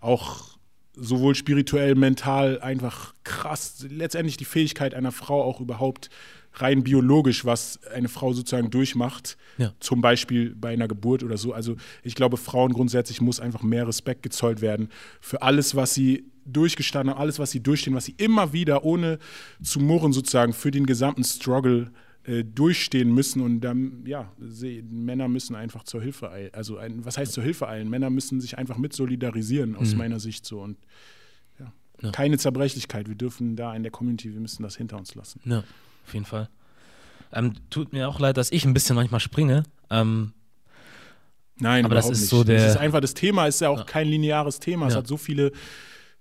auch 0.00 0.55
sowohl 0.96 1.34
spirituell, 1.34 1.94
mental 1.94 2.60
einfach 2.60 3.14
krass, 3.22 3.86
letztendlich 3.88 4.36
die 4.36 4.44
Fähigkeit 4.44 4.94
einer 4.94 5.12
Frau 5.12 5.42
auch 5.42 5.60
überhaupt 5.60 6.08
rein 6.54 6.82
biologisch, 6.82 7.44
was 7.44 7.80
eine 7.94 8.08
Frau 8.08 8.32
sozusagen 8.32 8.70
durchmacht, 8.70 9.36
Ja. 9.58 9.74
zum 9.78 10.00
Beispiel 10.00 10.54
bei 10.54 10.70
einer 10.70 10.88
Geburt 10.88 11.22
oder 11.22 11.36
so. 11.36 11.52
Also 11.52 11.76
ich 12.02 12.14
glaube, 12.14 12.38
Frauen 12.38 12.72
grundsätzlich 12.72 13.20
muss 13.20 13.40
einfach 13.40 13.62
mehr 13.62 13.86
Respekt 13.86 14.22
gezollt 14.22 14.62
werden 14.62 14.88
für 15.20 15.42
alles, 15.42 15.76
was 15.76 15.92
sie 15.92 16.24
durchgestanden 16.46 17.12
haben, 17.14 17.20
alles, 17.20 17.38
was 17.38 17.50
sie 17.50 17.62
durchstehen, 17.62 17.94
was 17.94 18.06
sie 18.06 18.14
immer 18.16 18.52
wieder 18.54 18.84
ohne 18.84 19.18
zu 19.62 19.80
murren 19.80 20.12
sozusagen 20.14 20.54
für 20.54 20.70
den 20.70 20.86
gesamten 20.86 21.24
Struggle 21.24 21.90
äh, 22.26 22.42
durchstehen 22.44 23.12
müssen 23.14 23.40
und 23.40 23.60
dann, 23.60 24.04
ja, 24.06 24.32
sie, 24.40 24.82
Männer 24.82 25.28
müssen 25.28 25.54
einfach 25.54 25.84
zur 25.84 26.02
Hilfe 26.02 26.30
eilen. 26.30 26.52
Also, 26.54 26.76
ein, 26.78 27.04
was 27.04 27.16
heißt 27.18 27.32
zur 27.32 27.44
Hilfe 27.44 27.68
eilen? 27.68 27.88
Männer 27.88 28.10
müssen 28.10 28.40
sich 28.40 28.58
einfach 28.58 28.78
mit 28.78 28.92
solidarisieren, 28.92 29.76
aus 29.76 29.94
meiner 29.94 30.18
Sicht 30.20 30.44
so. 30.44 30.60
Und 30.60 30.76
ja. 31.60 31.72
Ja. 32.02 32.10
keine 32.10 32.36
Zerbrechlichkeit. 32.38 33.08
Wir 33.08 33.14
dürfen 33.14 33.54
da 33.56 33.74
in 33.74 33.82
der 33.82 33.92
Community, 33.92 34.32
wir 34.32 34.40
müssen 34.40 34.62
das 34.62 34.76
hinter 34.76 34.96
uns 34.98 35.14
lassen. 35.14 35.40
Ja, 35.44 35.58
auf 36.04 36.14
jeden 36.14 36.26
Fall. 36.26 36.48
Ähm, 37.32 37.54
tut 37.70 37.92
mir 37.92 38.08
auch 38.08 38.18
leid, 38.20 38.36
dass 38.36 38.50
ich 38.52 38.64
ein 38.64 38.74
bisschen 38.74 38.96
manchmal 38.96 39.20
springe. 39.20 39.62
Ähm, 39.90 40.32
Nein, 41.58 41.86
Aber 41.86 41.94
das 41.94 42.10
ist 42.10 42.20
nicht. 42.20 42.28
so 42.30 42.44
der- 42.44 42.58
das 42.62 42.72
ist 42.72 42.76
einfach 42.76 43.00
das 43.00 43.14
Thema, 43.14 43.46
ist 43.46 43.60
ja 43.62 43.70
auch 43.70 43.86
kein 43.86 44.06
lineares 44.08 44.60
Thema. 44.60 44.88
Es 44.88 44.92
Ja. 44.92 44.98
hat 44.98 45.06
so 45.06 45.16
viele 45.16 45.52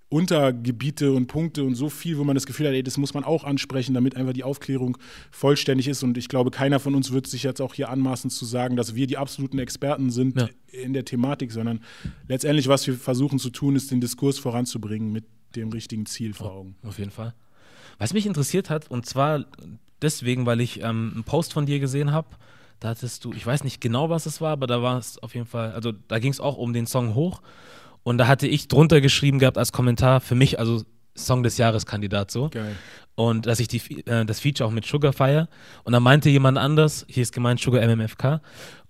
Untergebiete 0.09 1.11
und 1.11 1.27
Punkte 1.27 1.63
und 1.63 1.75
so 1.75 1.89
viel, 1.89 2.17
wo 2.17 2.23
man 2.23 2.35
das 2.35 2.45
Gefühl 2.45 2.67
hat, 2.67 2.73
ey, 2.73 2.83
das 2.83 2.97
muss 2.97 3.13
man 3.13 3.23
auch 3.23 3.43
ansprechen, 3.43 3.93
damit 3.93 4.15
einfach 4.15 4.33
die 4.33 4.43
Aufklärung 4.43 4.97
vollständig 5.31 5.87
ist. 5.87 6.03
Und 6.03 6.17
ich 6.17 6.29
glaube, 6.29 6.51
keiner 6.51 6.79
von 6.79 6.95
uns 6.95 7.11
wird 7.11 7.27
sich 7.27 7.43
jetzt 7.43 7.61
auch 7.61 7.73
hier 7.73 7.89
anmaßen 7.89 8.29
zu 8.29 8.45
sagen, 8.45 8.75
dass 8.75 8.95
wir 8.95 9.07
die 9.07 9.17
absoluten 9.17 9.59
Experten 9.59 10.11
sind 10.11 10.39
Ja. 10.39 10.47
in 10.71 10.93
der 10.93 11.05
Thematik, 11.05 11.51
sondern 11.51 11.81
letztendlich, 12.27 12.67
was 12.67 12.85
wir 12.87 12.93
versuchen 12.95 13.39
zu 13.39 13.49
tun, 13.49 13.75
ist, 13.75 13.91
den 13.91 13.99
Diskurs 13.99 14.37
voranzubringen 14.39 15.11
mit 15.11 15.25
dem 15.55 15.69
richtigen 15.71 16.05
Ziel 16.05 16.33
vor 16.33 16.51
Augen. 16.51 16.75
auf 16.83 16.99
jeden 16.99 17.11
Fall. 17.11 17.33
Was 17.97 18.13
mich 18.13 18.25
interessiert 18.25 18.69
hat, 18.69 18.91
und 18.91 19.05
zwar 19.05 19.45
deswegen, 20.01 20.45
weil 20.45 20.61
ich 20.61 20.81
ähm, 20.81 21.11
einen 21.13 21.23
Post 21.23 21.53
von 21.53 21.65
dir 21.65 21.79
gesehen 21.79 22.11
habe, 22.11 22.27
da 22.81 22.89
hattest 22.89 23.23
du, 23.23 23.31
ich 23.33 23.45
weiß 23.45 23.63
nicht 23.63 23.79
genau, 23.79 24.09
was 24.09 24.25
es 24.25 24.41
war, 24.41 24.51
aber 24.51 24.67
da 24.67 24.81
war 24.81 24.97
es 24.97 25.17
auf 25.23 25.33
jeden 25.33 25.47
Fall, 25.47 25.71
also 25.71 25.93
da 26.09 26.19
ging 26.19 26.31
es 26.31 26.41
auch 26.41 26.57
um 26.57 26.73
den 26.73 26.87
Song 26.87 27.15
hoch. 27.15 27.41
Und 28.05 28.19
da 28.19 28.27
hatte 28.27 28.47
ich 28.47 28.67
drunter 28.67 29.01
geschrieben 29.01 29.39
gehabt 29.39 29.57
als 29.57 29.71
Kommentar 29.71 30.21
für 30.21 30.35
mich, 30.35 30.59
also 30.59 30.83
Song 31.17 31.41
des 31.41 31.57
Jahres 31.57 31.87
Kandidat 31.87 32.29
so. 32.29 32.49
Geil. 32.49 32.75
Und 33.15 33.47
dass 33.47 33.59
ich 33.59 33.67
die, 33.67 34.05
äh, 34.05 34.25
das 34.25 34.39
Feature 34.39 34.69
auch 34.69 34.71
mit 34.71 34.85
Sugar 34.85 35.11
feiere. 35.11 35.49
Und 35.85 35.93
da 35.93 35.99
meinte 35.99 36.29
jemand 36.29 36.59
anders, 36.59 37.07
hier 37.09 37.23
ist 37.23 37.33
gemeint 37.33 37.59
Sugar 37.59 37.81
MMFK. 37.83 38.41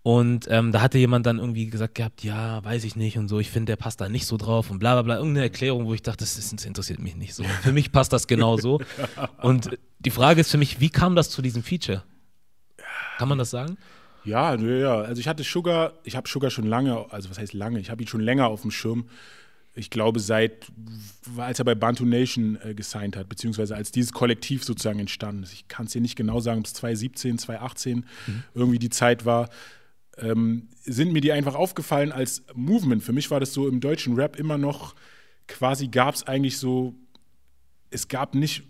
Und 0.04 0.48
ähm, 0.50 0.74
da 0.74 0.82
hatte 0.82 0.98
jemand 0.98 1.26
dann 1.26 1.40
irgendwie 1.40 1.68
gesagt 1.68 1.96
gehabt, 1.96 2.26
ja, 2.26 2.62
weiß 2.66 2.84
ich 2.84 2.98
nicht 2.98 3.18
und 3.18 3.30
so, 3.30 3.40
ich 3.40 3.50
finde, 3.50 3.72
der 3.72 3.78
passt 3.78 4.02
da 4.02 4.10
nicht 4.10 4.26
so 4.26 4.36
drauf 4.36 4.70
und 4.70 4.80
bla 4.80 4.96
bla 4.96 5.04
bla. 5.04 5.16
Irgendeine 5.16 5.46
Erklärung, 5.46 5.86
wo 5.86 5.94
ich 5.94 6.02
dachte, 6.02 6.20
das, 6.20 6.38
ist, 6.38 6.52
das 6.52 6.66
interessiert 6.66 7.00
mich 7.00 7.16
nicht 7.16 7.36
so. 7.36 7.46
Für 7.62 7.72
mich 7.72 7.94
passt 7.94 8.12
das 8.12 8.28
genau 8.28 8.58
so. 8.58 8.82
Und 9.42 9.78
die 10.00 10.12
Frage 10.12 10.42
ist 10.42 10.52
für 10.52 10.58
mich, 10.58 10.82
wie 10.82 10.90
kam 10.90 11.16
das 11.16 11.30
zu 11.30 11.42
diesem 11.42 11.64
Feature? 11.64 12.04
Kann 13.18 13.30
man 13.30 13.38
das 13.38 13.50
sagen? 13.50 13.78
Ja, 14.26 14.56
ja. 14.56 15.02
Also 15.02 15.20
ich 15.20 15.28
hatte 15.28 15.44
Sugar, 15.44 15.94
ich 16.04 16.16
habe 16.16 16.28
Sugar 16.28 16.50
schon 16.50 16.66
lange, 16.66 17.12
also 17.12 17.30
was 17.30 17.38
heißt 17.38 17.54
lange? 17.54 17.80
Ich 17.80 17.90
habe 17.90 18.04
ihn 18.04 18.08
schon 18.08 18.22
länger 18.22 18.48
auf 18.48 18.62
dem 18.62 18.72
Schirm. 18.72 19.08
Ich 19.78 19.90
glaube, 19.90 20.22
seit, 20.22 20.68
als 21.38 21.60
er 21.60 21.66
bei 21.66 21.76
Bantu 21.76 22.06
Nation 22.06 22.58
äh, 22.64 22.74
gesigned 22.74 23.18
hat, 23.18 23.28
beziehungsweise 23.28 23.76
als 23.76 23.92
dieses 23.92 24.14
Kollektiv 24.14 24.64
sozusagen 24.64 25.00
entstanden 25.00 25.44
ist. 25.44 25.52
Ich 25.54 25.68
kann 25.68 25.86
es 25.86 25.92
dir 25.92 26.02
nicht 26.02 26.16
genau 26.16 26.40
sagen, 26.40 26.60
ob 26.60 26.66
es 26.66 26.74
2017, 26.74 27.38
2018 27.38 28.06
irgendwie 28.54 28.80
die 28.80 28.90
Zeit 28.90 29.26
war. 29.26 29.50
ähm, 30.18 30.70
sind 30.84 31.12
mir 31.12 31.22
die 31.22 31.32
einfach 31.32 31.56
aufgefallen 31.56 32.12
als 32.12 32.44
Movement. 32.54 33.04
Für 33.04 33.12
mich 33.12 33.32
war 33.32 33.40
das 33.40 33.54
so 33.54 33.68
im 33.68 33.80
deutschen 33.82 34.16
Rap 34.16 34.38
immer 34.38 34.58
noch, 34.58 34.96
quasi 35.48 35.88
gab 35.88 36.16
es 36.16 36.24
eigentlich 36.24 36.58
so, 36.58 36.96
es 37.90 38.08
gab 38.08 38.36
nicht 38.36 38.64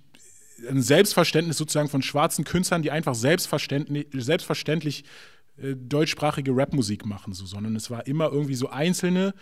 ein 0.70 0.82
Selbstverständnis 0.82 1.58
sozusagen 1.58 1.90
von 1.90 2.02
schwarzen 2.02 2.46
Künstlern, 2.46 2.82
die 2.82 2.92
einfach 2.92 3.16
selbstverständlich, 3.16 4.08
selbstverständlich 4.14 5.04
äh, 5.58 5.76
deutschsprachige 5.76 6.56
Rapmusik 6.56 7.06
machen, 7.06 7.34
so, 7.34 7.46
sondern 7.46 7.76
es 7.76 7.90
war 7.90 8.08
immer 8.08 8.32
irgendwie 8.32 8.56
so 8.56 8.70
einzelne, 8.70 9.34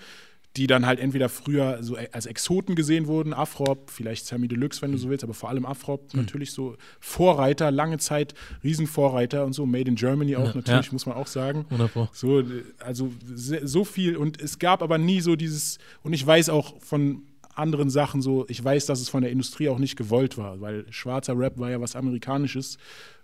die 0.55 0.67
dann 0.67 0.85
halt 0.85 0.99
entweder 0.99 1.29
früher 1.29 1.81
so 1.81 1.97
e-, 1.97 2.09
als 2.11 2.25
Exoten 2.25 2.75
gesehen 2.75 3.07
wurden, 3.07 3.33
Afrop, 3.33 3.89
vielleicht 3.89 4.25
Sammy 4.25 4.47
Deluxe, 4.47 4.81
wenn 4.81 4.91
du 4.91 4.97
so 4.97 5.09
willst, 5.09 5.23
aber 5.23 5.33
vor 5.33 5.49
allem 5.49 5.65
Afrop 5.65 6.13
mhm. 6.13 6.21
natürlich 6.21 6.51
so 6.51 6.77
Vorreiter, 6.99 7.71
lange 7.71 7.97
Zeit 7.97 8.33
Riesenvorreiter 8.63 9.45
und 9.45 9.53
so, 9.53 9.65
Made 9.65 9.89
in 9.89 9.95
Germany 9.95 10.35
auch 10.35 10.49
ja, 10.49 10.55
natürlich, 10.55 10.87
ja. 10.87 10.93
muss 10.93 11.05
man 11.05 11.15
auch 11.15 11.27
sagen. 11.27 11.65
Wunderbar. 11.69 12.09
So, 12.13 12.43
also 12.79 13.11
so 13.35 13.83
viel 13.83 14.15
und 14.15 14.41
es 14.41 14.59
gab 14.59 14.83
aber 14.83 14.97
nie 14.97 15.21
so 15.21 15.35
dieses, 15.35 15.79
und 16.03 16.13
ich 16.13 16.25
weiß 16.25 16.49
auch 16.49 16.79
von 16.81 17.23
anderen 17.55 17.89
Sachen 17.89 18.21
so, 18.21 18.45
ich 18.49 18.63
weiß, 18.63 18.85
dass 18.85 18.99
es 18.99 19.09
von 19.09 19.21
der 19.21 19.31
Industrie 19.31 19.69
auch 19.69 19.79
nicht 19.79 19.95
gewollt 19.95 20.37
war, 20.37 20.61
weil 20.61 20.85
schwarzer 20.91 21.37
Rap 21.37 21.59
war 21.59 21.69
ja 21.69 21.79
was 21.81 21.95
Amerikanisches 21.95 22.77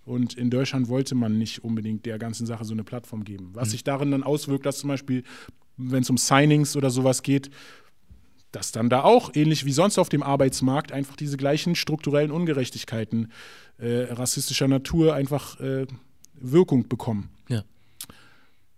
und 0.09 0.33
in 0.33 0.49
Deutschland 0.49 0.89
wollte 0.89 1.15
man 1.15 1.37
nicht 1.37 1.63
unbedingt 1.63 2.05
der 2.05 2.17
ganzen 2.17 2.45
Sache 2.45 2.65
so 2.65 2.73
eine 2.73 2.83
Plattform 2.83 3.23
geben. 3.23 3.51
Was 3.53 3.69
mhm. 3.69 3.71
sich 3.71 3.83
darin 3.83 4.11
dann 4.11 4.23
auswirkt, 4.23 4.65
dass 4.65 4.79
zum 4.79 4.89
Beispiel 4.89 5.23
wenn 5.79 6.01
es 6.01 6.09
um 6.09 6.17
Signings 6.17 6.75
oder 6.75 6.89
sowas 6.89 7.23
geht, 7.23 7.49
dass 8.51 8.71
dann 8.71 8.89
da 8.89 9.03
auch, 9.03 9.31
ähnlich 9.35 9.65
wie 9.65 9.71
sonst 9.71 9.97
auf 9.97 10.09
dem 10.09 10.23
Arbeitsmarkt, 10.23 10.91
einfach 10.91 11.15
diese 11.15 11.37
gleichen 11.37 11.75
strukturellen 11.75 12.31
Ungerechtigkeiten 12.31 13.31
äh, 13.77 14.11
rassistischer 14.11 14.67
Natur 14.67 15.13
einfach 15.15 15.59
äh, 15.59 15.85
Wirkung 16.33 16.87
bekommen. 16.87 17.29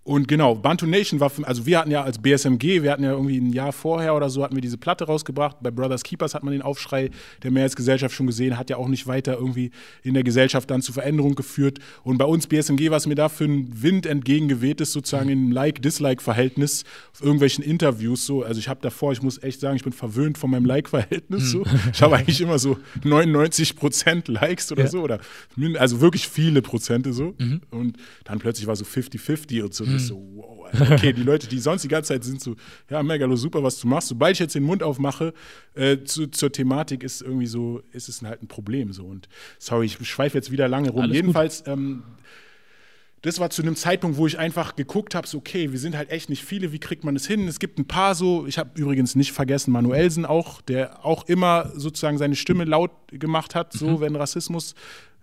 Und 0.03 0.27
genau, 0.27 0.55
Bantu 0.55 0.87
Nation 0.87 1.19
war, 1.19 1.29
für, 1.29 1.47
also 1.47 1.67
wir 1.67 1.77
hatten 1.77 1.91
ja 1.91 2.01
als 2.01 2.17
BSMG, 2.17 2.81
wir 2.81 2.91
hatten 2.91 3.03
ja 3.03 3.11
irgendwie 3.11 3.37
ein 3.37 3.53
Jahr 3.53 3.71
vorher 3.71 4.15
oder 4.15 4.31
so, 4.31 4.43
hatten 4.43 4.55
wir 4.55 4.61
diese 4.61 4.79
Platte 4.79 5.05
rausgebracht. 5.05 5.57
Bei 5.61 5.69
Brothers 5.69 6.01
Keepers 6.01 6.33
hat 6.33 6.43
man 6.43 6.53
den 6.53 6.63
Aufschrei 6.63 7.11
der 7.43 7.51
Mehrheitsgesellschaft 7.51 8.15
schon 8.15 8.25
gesehen, 8.25 8.57
hat 8.57 8.71
ja 8.71 8.77
auch 8.77 8.87
nicht 8.87 9.05
weiter 9.05 9.33
irgendwie 9.33 9.69
in 10.01 10.15
der 10.15 10.23
Gesellschaft 10.23 10.71
dann 10.71 10.81
zu 10.81 10.91
Veränderung 10.91 11.35
geführt. 11.35 11.77
Und 12.03 12.17
bei 12.17 12.25
uns 12.25 12.47
BSMG, 12.47 12.89
was 12.89 13.05
mir 13.05 13.13
da 13.13 13.29
für 13.29 13.43
ein 13.43 13.83
Wind 13.83 14.07
entgegengeweht 14.07 14.81
ist, 14.81 14.91
sozusagen 14.91 15.27
mhm. 15.27 15.33
im 15.33 15.51
Like-Dislike-Verhältnis 15.51 16.83
auf 17.13 17.21
irgendwelchen 17.21 17.63
Interviews 17.63 18.25
so. 18.25 18.41
Also 18.41 18.57
ich 18.57 18.69
habe 18.69 18.81
davor, 18.81 19.11
ich 19.11 19.21
muss 19.21 19.43
echt 19.43 19.59
sagen, 19.59 19.75
ich 19.75 19.83
bin 19.83 19.93
verwöhnt 19.93 20.39
von 20.39 20.49
meinem 20.49 20.65
Like-Verhältnis. 20.65 21.43
Mhm. 21.43 21.47
So. 21.47 21.65
Ich 21.93 22.01
habe 22.01 22.15
eigentlich 22.17 22.41
immer 22.41 22.57
so 22.57 22.79
99 23.03 23.75
Prozent 23.75 24.27
Likes 24.29 24.71
oder 24.71 24.85
ja. 24.85 24.89
so, 24.89 25.01
oder 25.01 25.19
also 25.77 26.01
wirklich 26.01 26.27
viele 26.27 26.63
Prozente 26.63 27.13
so. 27.13 27.35
Mhm. 27.37 27.61
Und 27.69 27.97
dann 28.23 28.39
plötzlich 28.39 28.65
war 28.65 28.75
so 28.75 28.83
50-50 28.83 29.61
und 29.61 29.75
so 29.75 29.90
mhm. 29.93 29.99
so, 29.99 30.15
wow, 30.35 30.69
okay, 30.91 31.13
die 31.13 31.23
Leute, 31.23 31.47
die 31.47 31.59
sonst 31.59 31.83
die 31.83 31.87
ganze 31.87 32.13
Zeit 32.13 32.23
sind 32.23 32.41
so, 32.41 32.55
ja, 32.89 33.01
Megalo, 33.03 33.35
super, 33.35 33.63
was 33.63 33.79
du 33.79 33.87
machst. 33.87 34.09
Sobald 34.09 34.33
ich 34.33 34.39
jetzt 34.39 34.55
den 34.55 34.63
Mund 34.63 34.83
aufmache 34.83 35.33
äh, 35.73 35.97
zu, 36.03 36.27
zur 36.27 36.51
Thematik, 36.51 37.03
ist 37.03 37.21
irgendwie 37.21 37.47
so, 37.47 37.81
ist 37.91 38.09
es 38.09 38.21
halt 38.21 38.41
ein 38.41 38.47
Problem 38.47 38.93
so. 38.93 39.05
Und 39.05 39.27
sorry, 39.59 39.85
ich 39.85 40.07
schweife 40.07 40.37
jetzt 40.37 40.51
wieder 40.51 40.67
lange 40.67 40.89
rum. 40.89 41.03
Alles 41.03 41.15
Jedenfalls, 41.15 41.63
ähm, 41.67 42.03
das 43.21 43.39
war 43.39 43.51
zu 43.51 43.61
einem 43.61 43.75
Zeitpunkt, 43.75 44.17
wo 44.17 44.25
ich 44.25 44.39
einfach 44.39 44.75
geguckt 44.75 45.13
habe, 45.13 45.27
so, 45.27 45.37
okay, 45.37 45.71
wir 45.71 45.79
sind 45.79 45.95
halt 45.95 46.09
echt 46.09 46.29
nicht 46.29 46.43
viele, 46.43 46.71
wie 46.71 46.79
kriegt 46.79 47.03
man 47.03 47.13
das 47.13 47.27
hin? 47.27 47.47
Es 47.47 47.59
gibt 47.59 47.77
ein 47.77 47.85
paar 47.85 48.15
so, 48.15 48.47
ich 48.47 48.57
habe 48.57 48.71
übrigens 48.79 49.15
nicht 49.15 49.31
vergessen, 49.31 49.71
Manuelsen 49.71 50.25
auch, 50.25 50.61
der 50.61 51.05
auch 51.05 51.27
immer 51.27 51.71
sozusagen 51.75 52.17
seine 52.17 52.35
Stimme 52.35 52.63
laut 52.63 52.91
gemacht 53.11 53.53
hat, 53.53 53.73
so, 53.73 53.89
mhm. 53.89 53.99
wenn 54.01 54.15
Rassismus 54.15 54.73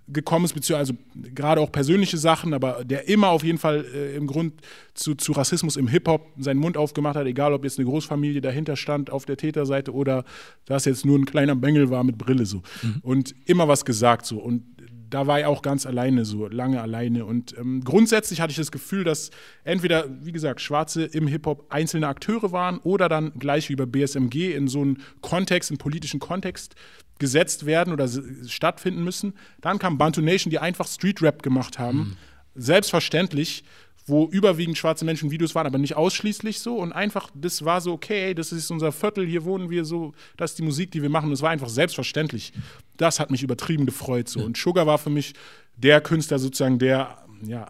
gekommen 0.08 0.44
ist, 0.44 0.54
beziehungsweise 0.54 0.92
also 0.92 1.32
gerade 1.34 1.60
auch 1.60 1.70
persönliche 1.70 2.16
Sachen, 2.16 2.54
aber 2.54 2.84
der 2.84 3.08
immer 3.08 3.28
auf 3.28 3.44
jeden 3.44 3.58
Fall 3.58 3.84
äh, 3.94 4.16
im 4.16 4.26
Grund 4.26 4.54
zu, 4.94 5.14
zu 5.14 5.32
Rassismus 5.32 5.76
im 5.76 5.88
Hip-Hop 5.88 6.26
seinen 6.38 6.58
Mund 6.58 6.76
aufgemacht 6.76 7.16
hat, 7.16 7.26
egal 7.26 7.52
ob 7.52 7.64
jetzt 7.64 7.78
eine 7.78 7.86
Großfamilie 7.88 8.40
dahinter 8.40 8.76
stand 8.76 9.10
auf 9.10 9.26
der 9.26 9.36
Täterseite 9.36 9.92
oder 9.92 10.24
das 10.64 10.86
jetzt 10.86 11.04
nur 11.04 11.18
ein 11.18 11.26
kleiner 11.26 11.54
Bengel 11.54 11.90
war 11.90 12.04
mit 12.04 12.18
Brille 12.18 12.46
so. 12.46 12.62
Mhm. 12.82 12.96
Und 13.02 13.34
immer 13.44 13.68
was 13.68 13.84
gesagt 13.84 14.26
so. 14.26 14.38
Und 14.38 14.62
da 15.10 15.26
war 15.26 15.40
ich 15.40 15.46
auch 15.46 15.62
ganz 15.62 15.86
alleine 15.86 16.24
so, 16.24 16.48
lange 16.48 16.80
alleine. 16.80 17.24
Und 17.24 17.56
ähm, 17.56 17.82
grundsätzlich 17.84 18.40
hatte 18.40 18.50
ich 18.50 18.56
das 18.56 18.72
Gefühl, 18.72 19.04
dass 19.04 19.30
entweder, 19.64 20.06
wie 20.24 20.32
gesagt, 20.32 20.60
Schwarze 20.60 21.04
im 21.04 21.26
Hip-Hop 21.26 21.66
einzelne 21.70 22.08
Akteure 22.08 22.52
waren 22.52 22.78
oder 22.78 23.08
dann 23.08 23.32
gleich 23.38 23.68
wie 23.68 23.76
bei 23.76 23.86
BSMG 23.86 24.54
in 24.54 24.68
so 24.68 24.80
einen 24.82 25.02
Kontext, 25.20 25.70
einen 25.70 25.78
politischen 25.78 26.20
Kontext 26.20 26.74
gesetzt 27.18 27.66
werden 27.66 27.92
oder 27.92 28.08
stattfinden 28.46 29.02
müssen. 29.02 29.34
Dann 29.60 29.78
kam 29.78 29.98
Bantu 29.98 30.20
Nation, 30.20 30.50
die 30.50 30.58
einfach 30.58 30.86
Street 30.86 31.22
Rap 31.22 31.42
gemacht 31.42 31.78
haben. 31.78 31.98
Mhm. 31.98 32.16
Selbstverständlich, 32.54 33.64
wo 34.08 34.26
überwiegend 34.26 34.78
schwarze 34.78 35.04
Menschen 35.04 35.30
Videos 35.30 35.54
waren, 35.54 35.66
aber 35.66 35.78
nicht 35.78 35.96
ausschließlich 35.96 36.60
so. 36.60 36.76
Und 36.76 36.92
einfach, 36.92 37.30
das 37.34 37.64
war 37.64 37.80
so, 37.80 37.92
okay, 37.92 38.34
das 38.34 38.52
ist 38.52 38.70
unser 38.70 38.92
Viertel, 38.92 39.26
hier 39.26 39.44
wohnen 39.44 39.70
wir 39.70 39.84
so, 39.84 40.12
das 40.36 40.52
ist 40.52 40.58
die 40.58 40.64
Musik, 40.64 40.90
die 40.92 41.02
wir 41.02 41.10
machen. 41.10 41.30
Es 41.32 41.42
war 41.42 41.50
einfach 41.50 41.68
selbstverständlich. 41.68 42.52
Das 42.96 43.20
hat 43.20 43.30
mich 43.30 43.42
übertrieben 43.42 43.86
gefreut. 43.86 44.28
So. 44.28 44.40
Und 44.40 44.56
Sugar 44.56 44.86
war 44.86 44.98
für 44.98 45.10
mich 45.10 45.34
der 45.76 46.00
Künstler 46.00 46.38
sozusagen, 46.38 46.78
der 46.78 47.18
ja, 47.42 47.66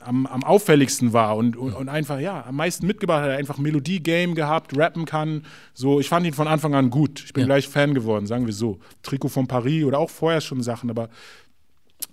am, 0.00 0.26
am 0.26 0.42
auffälligsten 0.42 1.12
war 1.12 1.36
und, 1.36 1.56
und, 1.56 1.74
und, 1.74 1.88
einfach, 1.88 2.18
ja, 2.18 2.44
am 2.46 2.56
meisten 2.56 2.86
mitgebracht 2.86 3.22
hat. 3.22 3.30
Er 3.30 3.36
einfach 3.36 3.58
Melodie-Game 3.58 4.34
gehabt, 4.34 4.76
rappen 4.76 5.04
kann. 5.04 5.44
So, 5.74 6.00
ich 6.00 6.08
fand 6.08 6.26
ihn 6.26 6.32
von 6.32 6.48
Anfang 6.48 6.74
an 6.74 6.90
gut. 6.90 7.22
Ich 7.24 7.32
bin 7.32 7.42
ja. 7.42 7.46
gleich 7.46 7.68
Fan 7.68 7.94
geworden, 7.94 8.26
sagen 8.26 8.46
wir 8.46 8.52
so. 8.52 8.78
Trikot 9.02 9.28
von 9.28 9.46
Paris 9.46 9.84
oder 9.84 9.98
auch 9.98 10.10
vorher 10.10 10.40
schon 10.40 10.62
Sachen, 10.62 10.90
aber 10.90 11.10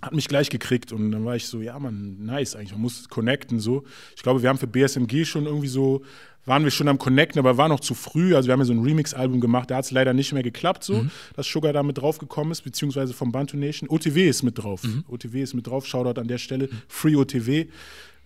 hat 0.00 0.14
mich 0.14 0.28
gleich 0.28 0.50
gekriegt 0.50 0.92
und 0.92 1.10
dann 1.10 1.24
war 1.24 1.36
ich 1.36 1.46
so, 1.46 1.60
ja, 1.60 1.78
man, 1.78 2.24
nice 2.24 2.54
eigentlich, 2.54 2.72
man 2.72 2.82
muss 2.82 3.08
connecten 3.08 3.60
so. 3.60 3.84
Ich 4.16 4.22
glaube, 4.22 4.42
wir 4.42 4.48
haben 4.48 4.58
für 4.58 4.66
BSMG 4.66 5.24
schon 5.24 5.46
irgendwie 5.46 5.68
so 5.68 6.02
waren 6.48 6.64
wir 6.64 6.70
schon 6.70 6.88
am 6.88 6.98
Connecten, 6.98 7.38
aber 7.38 7.56
war 7.56 7.68
noch 7.68 7.80
zu 7.80 7.94
früh. 7.94 8.34
Also 8.34 8.48
wir 8.48 8.54
haben 8.54 8.60
ja 8.60 8.64
so 8.64 8.72
ein 8.72 8.82
Remix-Album 8.82 9.40
gemacht, 9.40 9.70
da 9.70 9.76
hat 9.76 9.84
es 9.84 9.90
leider 9.90 10.14
nicht 10.14 10.32
mehr 10.32 10.42
geklappt, 10.42 10.82
so, 10.82 11.02
mhm. 11.02 11.10
dass 11.36 11.46
Sugar 11.46 11.72
da 11.72 11.82
mit 11.82 11.98
drauf 11.98 12.18
gekommen 12.18 12.50
ist, 12.50 12.62
beziehungsweise 12.62 13.12
vom 13.12 13.30
Bantu 13.30 13.56
Nation. 13.56 13.88
OTW 13.88 14.28
ist 14.28 14.42
mit 14.42 14.58
drauf. 14.58 14.82
Mhm. 14.82 15.04
OTW 15.08 15.42
ist 15.42 15.54
mit 15.54 15.66
drauf, 15.66 15.86
Shoutout 15.86 16.18
an 16.18 16.26
der 16.26 16.38
Stelle. 16.38 16.66
Mhm. 16.66 16.76
Free 16.88 17.16
OTW. 17.16 17.66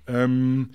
Ähm, 0.07 0.71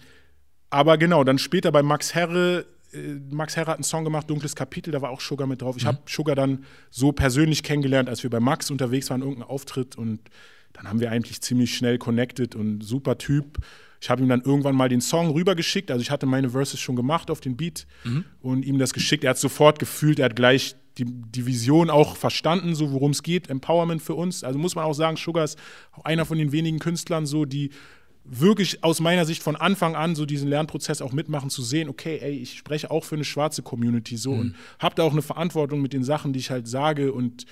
aber 0.69 0.97
genau, 0.97 1.23
dann 1.23 1.37
später 1.37 1.71
bei 1.71 1.81
Max 1.81 2.13
Herre 2.13 2.65
äh, 2.93 3.15
Max 3.29 3.55
Herre 3.55 3.71
hat 3.71 3.77
einen 3.77 3.83
Song 3.83 4.03
gemacht, 4.03 4.29
Dunkles 4.29 4.55
Kapitel, 4.55 4.91
da 4.91 5.01
war 5.01 5.09
auch 5.09 5.21
Sugar 5.21 5.47
mit 5.47 5.61
drauf. 5.61 5.77
Ich 5.77 5.83
mhm. 5.83 5.87
habe 5.87 5.99
Sugar 6.05 6.35
dann 6.35 6.65
so 6.91 7.11
persönlich 7.11 7.63
kennengelernt, 7.63 8.09
als 8.09 8.23
wir 8.23 8.29
bei 8.29 8.39
Max 8.39 8.69
unterwegs 8.69 9.09
waren, 9.09 9.21
irgendein 9.21 9.47
Auftritt 9.47 9.97
und 9.97 10.19
dann 10.77 10.87
haben 10.87 10.99
wir 10.99 11.11
eigentlich 11.11 11.41
ziemlich 11.41 11.75
schnell 11.75 11.97
connected 11.97 12.55
und 12.55 12.81
super 12.81 13.17
Typ. 13.17 13.57
Ich 13.99 14.09
habe 14.09 14.21
ihm 14.21 14.29
dann 14.29 14.41
irgendwann 14.41 14.75
mal 14.75 14.89
den 14.89 15.01
Song 15.01 15.31
rübergeschickt. 15.31 15.89
Also 15.89 16.01
ich 16.01 16.11
hatte 16.11 16.27
meine 16.27 16.51
Verses 16.51 16.79
schon 16.79 16.95
gemacht 16.95 17.31
auf 17.31 17.41
den 17.41 17.57
Beat 17.57 17.87
mhm. 18.03 18.25
und 18.41 18.63
ihm 18.63 18.77
das 18.77 18.93
geschickt. 18.93 19.23
Er 19.23 19.31
hat 19.31 19.39
sofort 19.39 19.79
gefühlt, 19.79 20.19
er 20.19 20.25
hat 20.25 20.35
gleich 20.35 20.75
die, 20.99 21.05
die 21.05 21.45
Vision 21.45 21.89
auch 21.89 22.15
verstanden, 22.15 22.75
so 22.75 22.91
worum 22.91 23.11
es 23.11 23.23
geht, 23.23 23.49
Empowerment 23.49 24.01
für 24.01 24.13
uns. 24.13 24.43
Also 24.43 24.59
muss 24.59 24.75
man 24.75 24.85
auch 24.85 24.93
sagen, 24.93 25.17
Sugar 25.17 25.43
ist 25.43 25.57
auch 25.93 26.05
einer 26.05 26.25
von 26.25 26.37
den 26.37 26.51
wenigen 26.51 26.79
Künstlern, 26.79 27.25
so 27.25 27.45
die 27.45 27.71
wirklich 28.23 28.83
aus 28.83 28.99
meiner 28.99 29.25
Sicht 29.25 29.41
von 29.41 29.55
Anfang 29.55 29.95
an 29.95 30.13
so 30.13 30.25
diesen 30.25 30.49
Lernprozess 30.49 31.01
auch 31.01 31.13
mitmachen, 31.13 31.49
zu 31.49 31.63
sehen, 31.63 31.89
okay, 31.89 32.19
ey, 32.21 32.33
ich 32.33 32.57
spreche 32.57 32.91
auch 32.91 33.03
für 33.03 33.15
eine 33.15 33.23
schwarze 33.23 33.63
Community 33.63 34.17
so 34.17 34.33
mhm. 34.33 34.39
und 34.39 34.55
habe 34.79 34.95
da 34.95 35.03
auch 35.03 35.13
eine 35.13 35.21
Verantwortung 35.21 35.81
mit 35.81 35.93
den 35.93 36.03
Sachen, 36.03 36.33
die 36.33 36.39
ich 36.39 36.51
halt 36.51 36.67
sage 36.67 37.13
und 37.13 37.45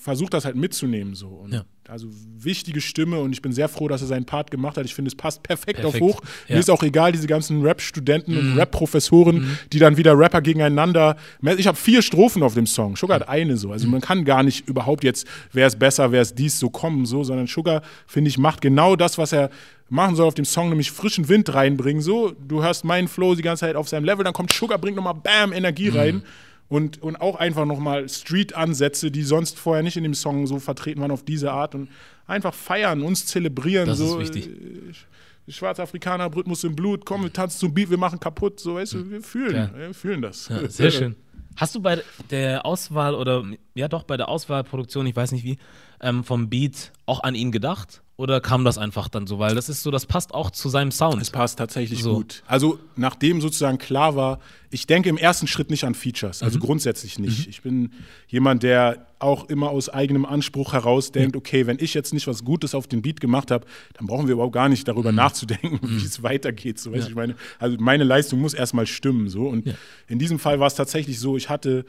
versucht 0.00 0.32
das 0.32 0.44
halt 0.44 0.56
mitzunehmen 0.56 1.14
so. 1.14 1.28
Und 1.28 1.52
ja. 1.52 1.64
Also 1.88 2.06
wichtige 2.38 2.80
Stimme 2.80 3.18
und 3.18 3.32
ich 3.32 3.42
bin 3.42 3.52
sehr 3.52 3.68
froh, 3.68 3.88
dass 3.88 4.00
er 4.00 4.06
seinen 4.06 4.24
Part 4.24 4.52
gemacht 4.52 4.76
hat. 4.76 4.84
Ich 4.84 4.94
finde, 4.94 5.08
es 5.08 5.16
passt 5.16 5.42
perfekt, 5.42 5.80
perfekt. 5.80 6.02
auf 6.02 6.08
hoch. 6.08 6.20
Ja. 6.46 6.54
Mir 6.54 6.60
ist 6.60 6.70
auch 6.70 6.84
egal, 6.84 7.10
diese 7.10 7.26
ganzen 7.26 7.62
Rap-Studenten 7.62 8.32
mhm. 8.32 8.38
und 8.38 8.58
Rap-Professoren, 8.58 9.40
mhm. 9.40 9.58
die 9.72 9.80
dann 9.80 9.96
wieder 9.96 10.16
Rapper 10.16 10.40
gegeneinander. 10.40 11.16
Ich 11.58 11.66
habe 11.66 11.76
vier 11.76 12.00
Strophen 12.00 12.44
auf 12.44 12.54
dem 12.54 12.66
Song. 12.66 12.96
Sugar 12.96 13.16
hat 13.16 13.28
eine 13.28 13.56
so. 13.56 13.72
Also 13.72 13.86
mhm. 13.86 13.92
man 13.92 14.00
kann 14.02 14.24
gar 14.24 14.44
nicht 14.44 14.68
überhaupt 14.68 15.02
jetzt, 15.02 15.26
wer 15.52 15.66
ist 15.66 15.80
besser, 15.80 16.12
wer 16.12 16.22
ist 16.22 16.38
dies, 16.38 16.60
so 16.60 16.70
kommen, 16.70 17.06
so, 17.06 17.24
sondern 17.24 17.48
Sugar, 17.48 17.82
finde 18.06 18.28
ich, 18.28 18.38
macht 18.38 18.60
genau 18.60 18.94
das, 18.94 19.18
was 19.18 19.32
er 19.32 19.50
machen 19.88 20.14
soll 20.14 20.28
auf 20.28 20.34
dem 20.34 20.44
Song, 20.44 20.68
nämlich 20.68 20.92
frischen 20.92 21.28
Wind 21.28 21.52
reinbringen. 21.52 22.02
So, 22.02 22.30
du 22.30 22.62
hörst 22.62 22.84
meinen 22.84 23.08
Flow 23.08 23.34
die 23.34 23.42
ganze 23.42 23.66
Zeit 23.66 23.74
auf 23.74 23.88
seinem 23.88 24.04
Level, 24.04 24.22
dann 24.22 24.32
kommt 24.32 24.52
Sugar, 24.52 24.78
bringt 24.78 24.96
nochmal 24.96 25.14
Bam, 25.14 25.52
Energie 25.52 25.90
mhm. 25.90 25.96
rein 25.96 26.22
und, 26.70 27.02
und 27.02 27.16
auch 27.16 27.34
einfach 27.34 27.66
nochmal 27.66 28.08
Street-Ansätze, 28.08 29.10
die 29.10 29.24
sonst 29.24 29.58
vorher 29.58 29.82
nicht 29.82 29.96
in 29.96 30.04
dem 30.04 30.14
Song 30.14 30.46
so 30.46 30.60
vertreten 30.60 31.00
waren, 31.00 31.10
auf 31.10 31.24
diese 31.24 31.50
Art 31.50 31.74
und 31.74 31.90
einfach 32.26 32.54
feiern, 32.54 33.02
uns 33.02 33.26
zelebrieren. 33.26 33.88
Das 33.88 33.98
so, 33.98 34.18
ist 34.18 34.34
wichtig. 34.34 34.48
Äh, 34.48 35.50
Schwarzer 35.52 35.82
Afrikaner, 35.82 36.32
Rhythmus 36.34 36.62
im 36.62 36.76
Blut, 36.76 37.04
komm, 37.04 37.24
wir 37.24 37.32
tanzen 37.32 37.58
zum 37.58 37.74
Beat, 37.74 37.90
wir 37.90 37.98
machen 37.98 38.20
kaputt, 38.20 38.60
so, 38.60 38.76
weißt 38.76 38.92
du, 38.94 39.10
wir 39.10 39.20
fühlen, 39.20 39.56
ja. 39.56 39.76
wir 39.76 39.92
fühlen 39.92 40.22
das. 40.22 40.48
Ja, 40.48 40.68
sehr 40.68 40.92
schön. 40.92 41.16
Hast 41.56 41.74
du 41.74 41.80
bei 41.80 42.00
der 42.30 42.64
Auswahl 42.64 43.16
oder, 43.16 43.44
ja 43.74 43.88
doch, 43.88 44.04
bei 44.04 44.16
der 44.16 44.28
Auswahlproduktion, 44.28 45.06
ich 45.06 45.16
weiß 45.16 45.32
nicht 45.32 45.42
wie, 45.42 45.58
ähm, 46.00 46.22
vom 46.22 46.48
Beat 46.48 46.92
auch 47.04 47.24
an 47.24 47.34
ihn 47.34 47.50
gedacht? 47.50 48.00
Oder 48.20 48.40
kam 48.42 48.64
das 48.64 48.76
einfach 48.76 49.08
dann 49.08 49.26
so? 49.26 49.38
Weil 49.38 49.54
das 49.54 49.70
ist 49.70 49.82
so, 49.82 49.90
das 49.90 50.04
passt 50.04 50.34
auch 50.34 50.50
zu 50.50 50.68
seinem 50.68 50.90
Sound. 50.90 51.22
Es 51.22 51.30
passt 51.30 51.58
tatsächlich 51.58 52.02
So. 52.02 52.16
gut. 52.16 52.42
Also 52.46 52.78
nachdem 52.94 53.40
sozusagen 53.40 53.78
klar 53.78 54.14
war, 54.14 54.40
ich 54.70 54.86
denke 54.86 55.08
im 55.08 55.16
ersten 55.16 55.46
Schritt 55.46 55.70
nicht 55.70 55.84
an 55.84 55.94
Features, 55.94 56.42
also 56.42 56.58
grundsätzlich 56.58 57.18
nicht. 57.18 57.48
Ich 57.48 57.62
bin 57.62 57.92
jemand, 58.28 58.62
der 58.62 59.06
auch 59.20 59.48
immer 59.48 59.70
aus 59.70 59.88
eigenem 59.88 60.26
Anspruch 60.26 60.74
heraus 60.74 61.12
denkt, 61.12 61.34
okay, 61.34 61.66
wenn 61.66 61.78
ich 61.80 61.94
jetzt 61.94 62.12
nicht 62.12 62.26
was 62.26 62.44
Gutes 62.44 62.74
auf 62.74 62.86
den 62.86 63.00
Beat 63.00 63.20
gemacht 63.20 63.50
habe, 63.50 63.66
dann 63.94 64.06
brauchen 64.06 64.26
wir 64.26 64.34
überhaupt 64.34 64.52
gar 64.52 64.68
nicht 64.68 64.86
darüber 64.86 65.12
nachzudenken, 65.12 65.80
wie 65.82 66.04
es 66.04 66.22
weitergeht. 66.22 66.78
So, 66.78 66.90
du, 66.90 66.98
ich 66.98 67.14
meine, 67.14 67.34
also 67.58 67.78
meine 67.80 68.04
Leistung 68.04 68.38
muss 68.40 68.52
erstmal 68.52 68.86
stimmen. 68.86 69.30
So. 69.30 69.48
Und 69.48 69.66
Ja. 69.66 69.74
in 70.08 70.18
diesem 70.18 70.38
Fall 70.38 70.60
war 70.60 70.66
es 70.66 70.74
tatsächlich 70.74 71.18
so, 71.18 71.36
ich 71.38 71.48
hatte 71.48 71.86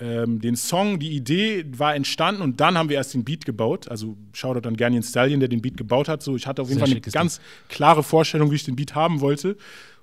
ähm, 0.00 0.40
den 0.40 0.56
Song, 0.56 0.98
die 0.98 1.10
Idee 1.10 1.64
war 1.76 1.94
entstanden 1.94 2.40
und 2.40 2.60
dann 2.60 2.78
haben 2.78 2.88
wir 2.88 2.96
erst 2.96 3.12
den 3.12 3.22
Beat 3.22 3.44
gebaut. 3.44 3.88
Also 3.88 4.16
Shoutout 4.32 4.66
an 4.66 4.76
Ganyan 4.76 5.02
Stallion, 5.02 5.40
der 5.40 5.48
den 5.48 5.60
Beat 5.60 5.76
gebaut 5.76 6.08
hat. 6.08 6.22
So, 6.22 6.36
ich 6.36 6.46
hatte 6.46 6.62
auf 6.62 6.68
jeden 6.68 6.78
Sehr 6.78 6.88
Fall 6.88 6.96
eine 6.96 7.12
ganz 7.12 7.40
klare 7.68 8.02
Vorstellung, 8.02 8.50
wie 8.50 8.56
ich 8.56 8.64
den 8.64 8.76
Beat 8.76 8.94
haben 8.94 9.20
wollte. 9.20 9.56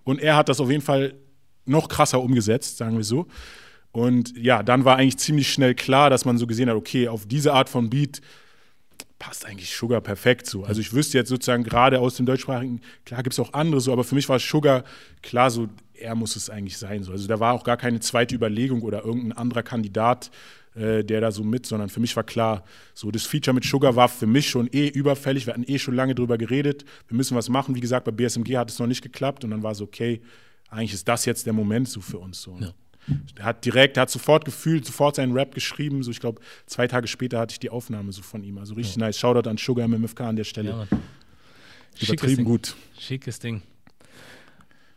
Und 0.04 0.22
er 0.22 0.36
hat 0.36 0.50
das 0.50 0.60
auf 0.60 0.70
jeden 0.70 0.84
Fall 0.84 1.16
noch 1.66 1.89
krasser 1.89 2.22
umgesetzt, 2.22 2.78
sagen 2.78 2.95
wir 2.95 3.04
so. 3.04 3.28
Und 3.91 4.38
ja, 4.38 4.62
dann 4.62 4.86
war 4.86 4.98
eigentlich 4.98 5.18
ziemlich 5.18 5.52
schnell 5.52 5.74
klar, 5.74 6.10
dass 6.10 6.26
man 6.26 6.38
so 6.38 6.45
gesehen 6.45 6.70
hat, 6.70 6.76
okay, 6.76 7.08
auf 7.08 7.26
diese 7.26 7.54
Art 7.54 7.68
von 7.68 7.89
Beat 7.89 8.22
passt 9.20 9.45
eigentlich 9.45 9.76
Sugar 9.76 10.02
perfekt 10.02 10.45
so. 10.45 10.64
Also 10.64 10.80
ich 10.80 10.93
wüsste 10.93 11.18
jetzt 11.18 11.30
sozusagen 11.30 11.64
gerade 11.64 12.00
aus 12.00 12.16
dem 12.16 12.26
deutschsprachigen, 12.26 12.82
klar 13.06 13.24
gibt 13.24 13.34
es 13.34 13.39
auch 13.39 13.54
andere 13.54 13.82
so, 13.82 13.91
aber 13.91 14.04
für 14.04 14.16
mich 14.16 14.30
war 14.30 14.38
Sugar 14.38 14.84
klar 15.24 15.50
so, 15.50 15.68
er 16.00 16.16
muss 16.16 16.36
es 16.36 16.50
eigentlich 16.50 16.78
sein. 16.78 17.04
So. 17.04 17.12
Also 17.12 17.28
da 17.28 17.39
war 17.39 17.54
auch 17.54 17.64
gar 17.64 17.78
keine 17.78 18.00
zweite 18.00 18.36
Überlegung 18.36 18.82
oder 18.82 19.04
irgendein 19.04 19.34
anderer 19.34 19.64
Kandidat, 19.64 20.32
äh, 20.76 21.04
der 21.04 21.22
da 21.22 21.32
so 21.32 21.43
mit, 21.43 21.66
sondern 21.66 21.89
für 21.89 22.00
mich 22.00 22.16
war 22.16 22.24
klar, 22.24 22.64
so 22.93 23.12
das 23.12 23.24
Feature 23.24 23.54
mit 23.54 23.64
Sugar 23.64 23.95
war 23.95 24.10
für 24.10 24.28
mich 24.28 24.50
schon 24.50 24.68
eh 24.72 24.88
überfällig. 24.88 25.45
Wir 25.48 25.54
hatten 25.54 25.66
eh 25.68 25.80
schon 25.80 25.95
lange 25.95 26.16
drüber 26.16 26.38
geredet. 26.38 26.86
Wir 27.08 27.18
müssen 27.18 27.36
was 27.36 27.50
machen. 27.50 27.76
Wie 27.76 27.82
gesagt, 27.82 28.06
bei 28.06 28.12
BSMG 28.12 28.58
hat 28.58 28.70
es 28.70 28.80
noch 28.80 28.88
nicht 28.88 29.02
geklappt 29.02 29.43
und 29.43 29.52
dann 29.52 29.64
war 29.64 29.72
es 29.72 29.82
okay, 29.82 30.22
eigentlich 30.70 30.93
ist 30.93 31.08
das 31.08 31.26
jetzt 31.26 31.45
der 31.45 31.54
Moment 31.54 31.88
so 31.89 32.02
für 32.02 32.20
uns. 32.20 32.41
So. 32.41 32.58
Ja. 32.60 32.74
Er 33.38 33.45
hat 33.45 33.64
direkt, 33.64 33.98
er 33.98 34.02
hat 34.02 34.10
sofort 34.10 34.43
gefühlt, 34.43 34.86
sofort 34.86 35.16
seinen 35.16 35.32
Rap 35.32 35.56
geschrieben. 35.56 36.04
So, 36.04 36.12
ich 36.12 36.20
glaube, 36.20 36.41
zwei 36.66 36.88
Tage 36.88 37.08
später 37.08 37.39
hatte 37.39 37.54
ich 37.54 37.60
die 37.60 37.70
Aufnahme 37.70 38.12
so 38.12 38.22
von 38.22 38.43
ihm. 38.43 38.58
Also 38.58 38.74
richtig 38.74 38.98
nice. 38.98 39.18
Shoutout 39.18 39.50
an 39.50 39.58
Sugar 39.58 39.86
im 39.86 40.02
MFK 40.02 40.22
an 40.22 40.36
der 40.36 40.43
Stelle. 40.43 40.70
Ja. 40.70 40.88
Schickes 41.93 42.10
Übertrieben 42.10 42.36
Ding. 42.38 42.45
gut. 42.45 42.76
Schickes 43.00 43.39
Ding. 43.39 43.62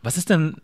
Was 0.03 0.17
ist 0.17 0.29
denn 0.29 0.55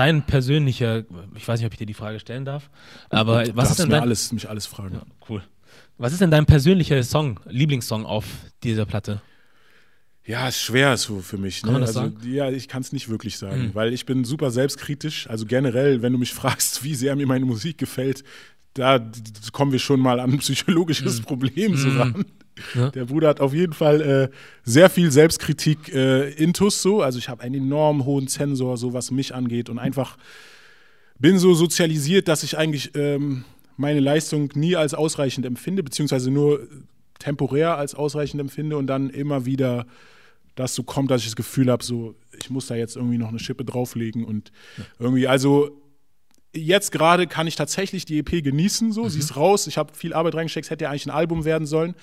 dein 0.00 0.22
persönlicher, 0.22 1.04
ich 1.34 1.46
weiß 1.46 1.60
nicht, 1.60 1.66
ob 1.66 1.72
ich 1.72 1.78
dir 1.78 1.84
die 1.84 1.94
Frage 1.94 2.18
stellen 2.20 2.46
darf, 2.46 2.70
aber 3.10 3.40
was 3.40 3.44
du 3.44 3.50
ist 3.50 3.56
darfst 3.56 3.78
denn 3.80 3.88
mir 3.88 3.94
dein, 3.94 4.02
alles, 4.02 4.32
mich 4.32 4.48
alles 4.48 4.64
fragen. 4.64 4.94
Ja, 4.94 5.02
cool. 5.28 5.42
Was 5.98 6.12
ist 6.12 6.22
denn 6.22 6.30
dein 6.30 6.46
persönlicher 6.46 7.02
Song, 7.02 7.38
Lieblingssong 7.46 8.06
auf 8.06 8.24
dieser 8.62 8.86
Platte? 8.86 9.20
Ja, 10.24 10.48
ist 10.48 10.62
schwer 10.62 10.96
so 10.96 11.20
für 11.20 11.36
mich. 11.36 11.60
Kann 11.62 11.74
ne? 11.74 11.80
also, 11.80 11.92
sagen? 11.92 12.16
Hm. 12.22 12.32
Ja, 12.32 12.50
ich 12.50 12.66
kann 12.66 12.80
es 12.80 12.92
nicht 12.92 13.10
wirklich 13.10 13.36
sagen, 13.36 13.72
weil 13.74 13.92
ich 13.92 14.06
bin 14.06 14.24
super 14.24 14.50
selbstkritisch. 14.50 15.28
Also 15.28 15.44
generell, 15.44 16.00
wenn 16.00 16.14
du 16.14 16.18
mich 16.18 16.32
fragst, 16.40 16.82
wie 16.82 16.94
sehr 16.94 17.14
mir 17.14 17.26
meine 17.26 17.44
Musik 17.44 17.76
gefällt, 17.76 18.24
da 18.72 19.06
kommen 19.52 19.72
wir 19.72 19.78
schon 19.78 20.00
mal 20.00 20.18
an 20.18 20.32
ein 20.32 20.38
psychologisches 20.38 21.20
Problem 21.20 21.76
so 21.76 21.90
ran. 21.90 22.24
Ja. 22.74 22.90
Der 22.90 23.06
Bruder 23.06 23.28
hat 23.28 23.40
auf 23.40 23.54
jeden 23.54 23.72
Fall 23.72 24.00
äh, 24.00 24.28
sehr 24.64 24.90
viel 24.90 25.10
Selbstkritik 25.10 25.92
äh, 25.94 26.30
intus 26.32 26.82
so. 26.82 27.02
Also 27.02 27.18
ich 27.18 27.28
habe 27.28 27.42
einen 27.42 27.54
enorm 27.54 28.04
hohen 28.04 28.28
Zensor, 28.28 28.76
so 28.76 28.92
was 28.92 29.10
mich 29.10 29.34
angeht 29.34 29.68
und 29.70 29.78
einfach 29.78 30.16
bin 31.18 31.38
so 31.38 31.54
sozialisiert, 31.54 32.28
dass 32.28 32.42
ich 32.42 32.56
eigentlich 32.56 32.94
ähm, 32.94 33.44
meine 33.76 34.00
Leistung 34.00 34.50
nie 34.54 34.76
als 34.76 34.94
ausreichend 34.94 35.46
empfinde, 35.46 35.82
beziehungsweise 35.82 36.30
nur 36.30 36.66
temporär 37.18 37.76
als 37.76 37.94
ausreichend 37.94 38.40
empfinde 38.40 38.76
und 38.76 38.86
dann 38.86 39.10
immer 39.10 39.44
wieder 39.46 39.86
das 40.54 40.74
so 40.74 40.82
kommt, 40.82 41.10
dass 41.10 41.20
ich 41.20 41.28
das 41.28 41.36
Gefühl 41.36 41.70
habe, 41.70 41.84
so 41.84 42.14
ich 42.38 42.50
muss 42.50 42.66
da 42.66 42.74
jetzt 42.74 42.96
irgendwie 42.96 43.18
noch 43.18 43.28
eine 43.28 43.38
Schippe 43.38 43.64
drauflegen 43.64 44.24
und 44.24 44.50
irgendwie, 44.98 45.26
also 45.28 45.80
jetzt 46.54 46.90
gerade 46.90 47.26
kann 47.26 47.46
ich 47.46 47.56
tatsächlich 47.56 48.04
die 48.04 48.18
EP 48.18 48.42
genießen, 48.42 48.92
so, 48.92 49.08
sie 49.08 49.20
ist 49.20 49.36
raus, 49.36 49.66
ich 49.66 49.78
habe 49.78 49.94
viel 49.94 50.12
Arbeit 50.12 50.34
reingesteckt, 50.34 50.66
es 50.66 50.70
hätte 50.70 50.84
ja 50.84 50.90
eigentlich 50.90 51.06
ein 51.06 51.10
Album 51.10 51.44
werden 51.44 51.66
sollen. 51.66 51.94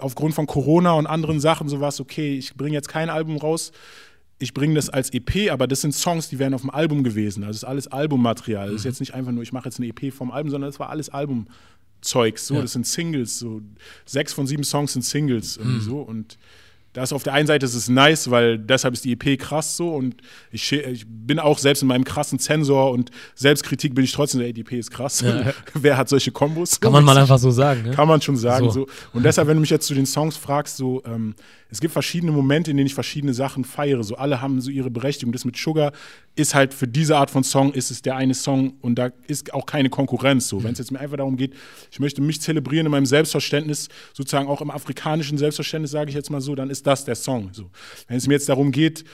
Aufgrund 0.00 0.34
von 0.34 0.46
Corona 0.46 0.92
und 0.92 1.06
anderen 1.06 1.40
Sachen, 1.40 1.68
so 1.68 1.80
war 1.80 1.88
es 1.88 2.00
okay, 2.00 2.36
ich 2.36 2.54
bringe 2.54 2.74
jetzt 2.74 2.88
kein 2.88 3.10
Album 3.10 3.36
raus, 3.36 3.72
ich 4.38 4.54
bringe 4.54 4.74
das 4.74 4.88
als 4.88 5.12
EP, 5.12 5.50
aber 5.50 5.66
das 5.66 5.80
sind 5.80 5.92
Songs, 5.94 6.28
die 6.28 6.38
wären 6.38 6.54
auf 6.54 6.60
dem 6.60 6.70
Album 6.70 7.02
gewesen. 7.02 7.42
Also 7.42 7.56
es 7.56 7.62
ist 7.62 7.68
alles 7.68 7.86
Albummaterial. 7.88 8.68
Es 8.68 8.76
ist 8.76 8.84
jetzt 8.84 9.00
nicht 9.00 9.14
einfach 9.14 9.32
nur, 9.32 9.42
ich 9.42 9.52
mache 9.52 9.64
jetzt 9.64 9.80
eine 9.80 9.88
EP 9.88 10.12
vom 10.14 10.30
Album, 10.30 10.50
sondern 10.50 10.70
es 10.70 10.78
war 10.78 10.90
alles 10.90 11.08
Albumzeugs. 11.08 12.46
So, 12.46 12.54
Ja. 12.54 12.62
das 12.62 12.72
sind 12.72 12.86
Singles. 12.86 13.38
So 13.38 13.60
sechs 14.04 14.32
von 14.32 14.46
sieben 14.46 14.62
Songs 14.64 14.92
sind 14.92 15.02
Singles 15.02 15.56
irgendwie 15.56 15.80
so. 15.80 16.00
Und 16.00 16.38
das 16.92 17.12
auf 17.12 17.22
der 17.22 17.34
einen 17.34 17.46
Seite 17.46 17.66
ist 17.66 17.74
es 17.74 17.88
nice, 17.88 18.30
weil 18.30 18.58
deshalb 18.58 18.94
ist 18.94 19.04
die 19.04 19.12
EP 19.12 19.38
krass 19.38 19.76
so 19.76 19.94
und 19.94 20.16
ich, 20.50 20.72
ich 20.72 21.04
bin 21.06 21.38
auch 21.38 21.58
selbst 21.58 21.82
in 21.82 21.88
meinem 21.88 22.04
krassen 22.04 22.38
Zensor 22.38 22.90
und 22.90 23.10
Selbstkritik 23.34 23.94
bin 23.94 24.04
ich 24.04 24.12
trotzdem, 24.12 24.40
ey, 24.40 24.52
die 24.52 24.62
EP 24.62 24.72
ist 24.72 24.90
krass. 24.90 25.20
Ja. 25.20 25.52
Wer 25.74 25.96
hat 25.96 26.08
solche 26.08 26.32
Kombos? 26.32 26.80
Kann 26.80 26.92
man 26.92 27.04
mal 27.04 27.16
einfach 27.16 27.38
so 27.38 27.50
sagen. 27.50 27.82
Ne? 27.82 27.90
Kann 27.90 28.08
man 28.08 28.20
schon 28.20 28.36
sagen. 28.36 28.70
So. 28.70 28.86
So. 28.86 28.86
Und 29.12 29.24
deshalb, 29.24 29.48
wenn 29.48 29.56
du 29.56 29.60
mich 29.60 29.70
jetzt 29.70 29.86
zu 29.86 29.94
den 29.94 30.06
Songs 30.06 30.36
fragst, 30.36 30.76
so, 30.76 31.02
ähm, 31.04 31.34
es 31.70 31.80
gibt 31.80 31.92
verschiedene 31.92 32.32
Momente, 32.32 32.70
in 32.70 32.76
denen 32.78 32.86
ich 32.86 32.94
verschiedene 32.94 33.34
Sachen 33.34 33.64
feiere. 33.64 34.02
So, 34.02 34.16
alle 34.16 34.40
haben 34.40 34.60
so 34.60 34.70
ihre 34.70 34.90
Berechtigung. 34.90 35.32
Das 35.32 35.44
mit 35.44 35.56
Sugar 35.56 35.92
ist 36.34 36.54
halt 36.54 36.72
für 36.72 36.88
diese 36.88 37.16
Art 37.16 37.30
von 37.30 37.44
Song 37.44 37.72
ist 37.72 37.90
es 37.90 38.00
der 38.00 38.16
eine 38.16 38.34
Song 38.34 38.74
und 38.80 38.94
da 38.94 39.10
ist 39.26 39.52
auch 39.52 39.66
keine 39.66 39.90
Konkurrenz. 39.90 40.48
So, 40.48 40.64
wenn 40.64 40.72
es 40.72 40.78
jetzt 40.78 40.92
mir 40.92 41.00
einfach 41.00 41.18
darum 41.18 41.36
geht, 41.36 41.54
ich 41.90 42.00
möchte 42.00 42.22
mich 42.22 42.40
zelebrieren 42.40 42.86
in 42.86 42.92
meinem 42.92 43.06
Selbstverständnis, 43.06 43.88
sozusagen 44.14 44.48
auch 44.48 44.62
im 44.62 44.70
afrikanischen 44.70 45.36
Selbstverständnis, 45.36 45.90
sage 45.90 46.08
ich 46.08 46.16
jetzt 46.16 46.30
mal 46.30 46.40
so, 46.40 46.54
dann 46.54 46.70
ist 46.70 46.86
das 46.86 47.04
der 47.04 47.16
Song. 47.16 47.50
So, 47.52 47.70
wenn 48.06 48.16
es 48.16 48.26
mir 48.26 48.34
jetzt 48.34 48.48
darum 48.48 48.72
geht, 48.72 49.04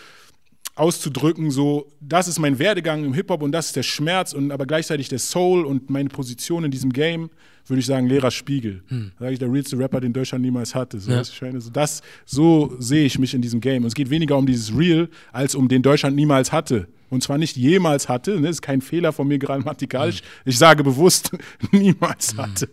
auszudrücken, 0.76 1.50
so, 1.50 1.88
das 2.00 2.26
ist 2.28 2.38
mein 2.38 2.58
Werdegang 2.58 3.04
im 3.04 3.14
Hip-Hop 3.14 3.42
und 3.42 3.52
das 3.52 3.66
ist 3.66 3.76
der 3.76 3.82
Schmerz 3.84 4.32
und 4.32 4.50
aber 4.50 4.66
gleichzeitig 4.66 5.08
der 5.08 5.18
Soul 5.20 5.64
und 5.64 5.88
meine 5.88 6.08
Position 6.08 6.64
in 6.64 6.70
diesem 6.70 6.92
Game, 6.92 7.30
würde 7.66 7.80
ich 7.80 7.86
sagen, 7.86 8.08
leerer 8.08 8.30
Spiegel. 8.30 8.82
Sage 9.18 9.32
ich, 9.32 9.38
der 9.38 9.50
realste 9.50 9.78
Rapper, 9.78 10.00
den 10.00 10.12
Deutschland 10.12 10.44
niemals 10.44 10.74
hatte. 10.74 10.98
So, 10.98 11.12
Ja. 11.12 11.22
meine, 11.40 11.60
so, 11.60 11.70
das, 11.70 12.02
so 12.26 12.74
sehe 12.78 13.06
ich 13.06 13.18
mich 13.18 13.34
in 13.34 13.40
diesem 13.40 13.60
Game. 13.60 13.84
Und 13.84 13.88
es 13.88 13.94
geht 13.94 14.10
weniger 14.10 14.36
um 14.36 14.46
dieses 14.46 14.76
Real, 14.76 15.08
als 15.32 15.54
um 15.54 15.68
den 15.68 15.80
Deutschland 15.82 16.16
niemals 16.16 16.52
hatte. 16.52 16.88
Und 17.08 17.22
zwar 17.22 17.38
nicht 17.38 17.56
jemals 17.56 18.08
hatte, 18.08 18.32
ne? 18.40 18.42
das 18.48 18.56
ist 18.56 18.62
kein 18.62 18.80
Fehler 18.80 19.12
von 19.12 19.28
mir 19.28 19.38
grammatikalisch. 19.38 20.22
Ich 20.44 20.58
sage 20.58 20.82
bewusst, 20.82 21.30
niemals 21.70 22.36
hatte. 22.36 22.68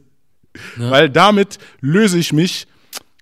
Weil 0.75 1.09
damit 1.09 1.59
löse 1.79 2.17
ich 2.17 2.33
mich 2.33 2.67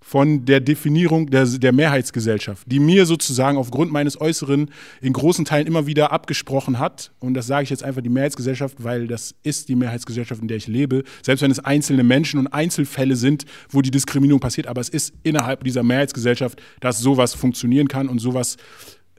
von 0.10 0.44
der 0.44 0.60
Definierung 0.60 1.30
der, 1.30 1.46
der 1.46 1.72
Mehrheitsgesellschaft, 1.72 2.64
die 2.66 2.80
mir 2.80 3.06
sozusagen 3.06 3.60
aufgrund 3.60 3.92
meines 3.92 4.20
Äußeren 4.20 4.72
in 5.02 5.14
großen 5.14 5.46
Teilen 5.46 5.68
immer 5.68 5.86
wieder 5.86 6.12
abgesprochen 6.12 6.80
hat. 6.80 7.12
Und 7.20 7.36
das 7.36 7.46
sage 7.46 7.66
ich 7.66 7.70
jetzt 7.70 7.84
einfach 7.84 8.02
die 8.02 8.10
Mehrheitsgesellschaft, 8.10 8.84
weil 8.84 9.06
das 9.06 9.36
ist 9.44 9.70
die 9.70 9.76
Mehrheitsgesellschaft, 9.76 10.42
in 10.42 10.48
der 10.48 10.58
ich 10.58 10.66
lebe. 10.66 11.04
Selbst 11.22 11.44
wenn 11.44 11.52
es 11.52 11.60
einzelne 11.60 12.04
Menschen 12.04 12.40
und 12.40 12.48
Einzelfälle 12.48 13.16
sind, 13.16 13.46
wo 13.70 13.84
die 13.84 13.92
Diskriminierung 13.92 14.40
passiert, 14.40 14.66
aber 14.66 14.82
es 14.82 14.90
ist 14.90 15.14
innerhalb 15.22 15.64
dieser 15.64 15.84
Mehrheitsgesellschaft, 15.84 16.60
dass 16.80 16.98
sowas 16.98 17.36
funktionieren 17.36 17.88
kann 17.88 18.08
und 18.10 18.18
sowas 18.18 18.58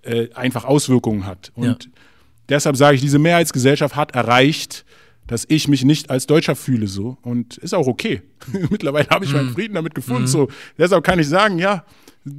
äh, 0.02 0.26
einfach 0.34 0.64
Auswirkungen 0.64 1.24
hat. 1.24 1.52
Und 1.54 1.64
Ja. 1.66 1.76
deshalb 2.48 2.76
sage 2.76 2.96
ich, 2.96 3.00
diese 3.00 3.20
Mehrheitsgesellschaft 3.20 3.94
hat 3.94 4.16
erreicht, 4.16 4.84
dass 5.30 5.44
ich 5.48 5.68
mich 5.68 5.84
nicht 5.84 6.10
als 6.10 6.26
Deutscher 6.26 6.56
fühle 6.56 6.88
so 6.88 7.16
und 7.22 7.56
ist 7.58 7.72
auch 7.72 7.86
okay. 7.86 8.20
Mittlerweile 8.70 9.08
habe 9.10 9.24
ich 9.24 9.30
Mhm. 9.30 9.36
meinen 9.36 9.50
Frieden 9.50 9.74
damit 9.74 9.94
gefunden 9.94 10.26
so. 10.26 10.48
Deshalb 10.76 11.04
kann 11.04 11.20
ich 11.20 11.28
sagen, 11.28 11.60
ja, 11.60 11.84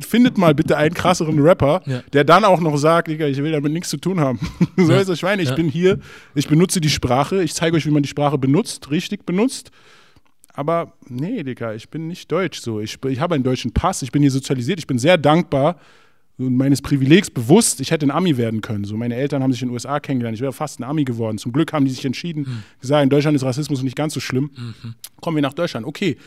findet 0.06 0.38
mal 0.38 0.54
bitte 0.54 0.76
einen 0.76 0.94
krasseren 0.94 1.39
Rapper, 1.39 1.82
Ja. 1.86 2.04
der 2.12 2.26
dann 2.26 2.44
auch 2.44 2.60
noch 2.60 2.76
sagt, 2.76 3.08
Digga, 3.08 3.28
ich 3.28 3.38
will 3.38 3.54
damit 3.54 3.72
nichts 3.72 3.88
zu 3.89 3.96
tun 3.98 4.20
haben. 4.20 4.39
so 4.78 4.92
Ja. 4.92 5.00
ist 5.00 5.08
das 5.08 5.20
Schwein, 5.20 5.39
ich 5.39 5.50
Ja. 5.50 5.56
bin 5.56 5.70
hier, 5.70 6.00
ich 6.36 6.50
benutze 6.50 6.82
die 6.82 6.89
Sprache, 6.89 7.42
ich 7.42 7.54
zeige 7.54 7.78
euch, 7.78 7.86
wie 7.86 7.92
man 7.92 8.04
die 8.04 8.10
Sprache 8.10 8.38
benutzt, 8.38 8.92
richtig 8.92 9.26
benutzt. 9.26 9.72
Aber 10.54 10.92
nee, 11.08 11.44
Digga, 11.44 11.74
ich 11.74 11.88
bin 11.88 12.10
nicht 12.10 12.30
deutsch 12.30 12.60
so. 12.60 12.82
Ich, 12.82 12.98
ich 13.08 13.22
habe 13.22 13.36
einen 13.36 13.46
deutschen 13.46 13.72
Pass, 13.72 14.02
ich 14.02 14.12
bin 14.12 14.22
hier 14.22 14.32
sozialisiert, 14.32 14.80
ich 14.80 14.88
bin 14.88 15.00
sehr 15.00 15.18
dankbar 15.18 15.78
meines 16.50 16.82
Privilegs 16.82 17.30
bewusst, 17.30 17.82
ich 17.82 17.92
hätte 17.92 18.06
ein 18.06 18.12
Ami 18.12 18.38
werden 18.38 18.62
können. 18.62 18.84
So, 18.84 18.98
meine 18.98 19.16
Eltern 19.16 19.44
haben 19.44 19.52
sich 19.52 19.62
in 19.62 19.70
den 19.70 19.74
USA 19.74 20.00
kennengelernt, 20.00 20.36
ich 20.36 20.42
wäre 20.42 20.54
fast 20.54 20.80
ein 20.80 20.84
Ami 20.84 21.04
geworden. 21.04 21.38
Zum 21.38 21.52
Glück 21.52 21.74
haben 21.74 21.86
die 21.86 21.92
sich 21.92 22.06
entschieden, 22.06 22.64
gesagt, 22.80 23.04
in 23.04 23.10
Deutschland 23.10 23.36
ist 23.36 23.44
Rassismus 23.44 23.84
nicht 23.84 23.96
ganz 23.96 24.14
so 24.14 24.20
schlimm. 24.20 24.52
Kommen 25.22 25.38
wir 25.38 25.42
nach 25.42 25.54
Deutschland. 25.54 25.86
Okay, 25.86 26.18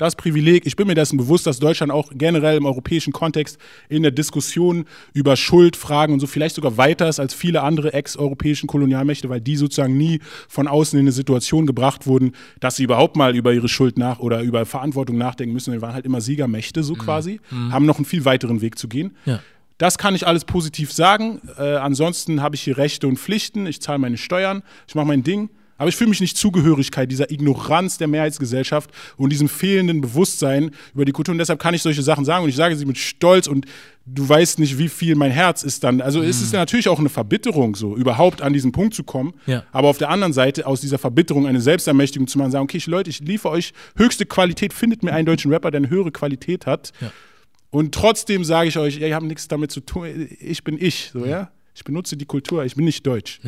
das 0.00 0.16
Privileg, 0.16 0.64
ich 0.64 0.76
bin 0.76 0.86
mir 0.86 0.94
dessen 0.94 1.18
bewusst, 1.18 1.46
dass 1.46 1.58
Deutschland 1.58 1.92
auch 1.92 2.10
generell 2.14 2.56
im 2.56 2.64
europäischen 2.64 3.12
Kontext 3.12 3.58
in 3.90 4.02
der 4.02 4.12
Diskussion 4.12 4.86
über 5.12 5.36
Schuldfragen 5.36 6.14
und 6.14 6.20
so 6.20 6.26
vielleicht 6.26 6.54
sogar 6.54 6.78
weiter 6.78 7.06
ist 7.06 7.20
als 7.20 7.34
viele 7.34 7.62
andere 7.62 7.92
ex-europäischen 7.92 8.66
Kolonialmächte, 8.66 9.28
weil 9.28 9.42
die 9.42 9.56
sozusagen 9.56 9.98
nie 9.98 10.20
von 10.48 10.68
außen 10.68 10.98
in 10.98 11.04
eine 11.04 11.12
Situation 11.12 11.66
gebracht 11.66 12.06
wurden, 12.06 12.32
dass 12.60 12.76
sie 12.76 12.84
überhaupt 12.84 13.16
mal 13.16 13.36
über 13.36 13.52
ihre 13.52 13.68
Schuld 13.68 13.98
nach 13.98 14.20
oder 14.20 14.40
über 14.40 14.64
Verantwortung 14.64 15.18
nachdenken 15.18 15.52
müssen. 15.52 15.74
Die 15.74 15.82
waren 15.82 15.92
halt 15.92 16.06
immer 16.06 16.22
Siegermächte 16.22 16.82
so 16.82 16.94
quasi, 16.94 17.38
haben 17.70 17.84
noch 17.84 17.96
einen 17.96 18.06
viel 18.06 18.24
weiteren 18.24 18.62
Weg 18.62 18.78
zu 18.78 18.88
gehen. 18.88 19.18
Ja. 19.26 19.40
Das 19.80 19.96
kann 19.96 20.14
ich 20.14 20.26
alles 20.26 20.44
positiv 20.44 20.92
sagen. 20.92 21.40
Äh, 21.58 21.76
ansonsten 21.76 22.42
habe 22.42 22.54
ich 22.54 22.60
hier 22.60 22.76
Rechte 22.76 23.08
und 23.08 23.18
Pflichten. 23.18 23.66
Ich 23.66 23.80
zahle 23.80 23.98
meine 23.98 24.18
Steuern, 24.18 24.62
ich 24.86 24.94
mache 24.94 25.06
mein 25.06 25.22
Ding. 25.22 25.48
Aber 25.78 25.88
ich 25.88 25.96
fühle 25.96 26.10
mich 26.10 26.20
nicht 26.20 26.36
Zugehörigkeit 26.36 27.10
dieser 27.10 27.30
Ignoranz 27.30 27.96
der 27.96 28.06
Mehrheitsgesellschaft 28.06 28.90
und 29.16 29.30
diesem 29.30 29.48
fehlenden 29.48 30.02
Bewusstsein 30.02 30.72
über 30.92 31.06
die 31.06 31.12
Kultur. 31.12 31.32
Und 31.32 31.38
deshalb 31.38 31.58
kann 31.58 31.72
ich 31.72 31.80
solche 31.80 32.02
Sachen 32.02 32.26
sagen 32.26 32.44
und 32.44 32.50
ich 32.50 32.56
sage 32.56 32.76
sie 32.76 32.84
mit 32.84 32.98
Stolz 32.98 33.46
und 33.46 33.64
du 34.04 34.28
weißt 34.28 34.58
nicht, 34.58 34.76
wie 34.76 34.90
viel 34.90 35.14
mein 35.14 35.30
Herz 35.30 35.62
ist 35.62 35.82
dann. 35.82 36.02
Also 36.02 36.20
es 36.20 36.42
ist 36.42 36.52
natürlich 36.52 36.90
auch 36.90 36.98
eine 36.98 37.08
Verbitterung, 37.08 37.74
so 37.74 37.96
überhaupt 37.96 38.42
an 38.42 38.52
diesen 38.52 38.72
Punkt 38.72 38.92
zu 38.92 39.02
kommen. 39.02 39.32
Ja. 39.46 39.64
Aber 39.72 39.88
auf 39.88 39.96
der 39.96 40.10
anderen 40.10 40.34
Seite 40.34 40.66
aus 40.66 40.82
dieser 40.82 40.98
Verbitterung 40.98 41.46
eine 41.46 41.62
Selbstermächtigung 41.62 42.28
zu 42.28 42.36
machen, 42.36 42.50
sagen, 42.50 42.64
okay, 42.64 42.82
Leute, 42.84 43.08
ich 43.08 43.20
liefere 43.20 43.54
euch 43.54 43.72
höchste 43.96 44.26
Qualität, 44.26 44.74
findet 44.74 45.02
mir 45.02 45.14
einen 45.14 45.24
deutschen 45.24 45.50
Rapper, 45.50 45.70
der 45.70 45.78
eine 45.78 45.88
höhere 45.88 46.12
Qualität 46.12 46.66
hat. 46.66 46.92
Ja. 47.00 47.10
Und 47.70 47.94
trotzdem 47.94 48.44
sage 48.44 48.68
ich 48.68 48.78
euch, 48.78 49.00
ich 49.00 49.12
habe 49.12 49.26
nichts 49.26 49.46
damit 49.48 49.70
zu 49.70 49.80
tun. 49.80 50.28
Ich 50.40 50.64
bin 50.64 50.76
ich, 50.80 51.10
so 51.12 51.24
ja. 51.24 51.50
Ich 51.74 51.84
benutze 51.84 52.16
die 52.16 52.26
Kultur, 52.26 52.64
ich 52.64 52.74
bin 52.74 52.84
nicht 52.84 53.06
deutsch. 53.06 53.40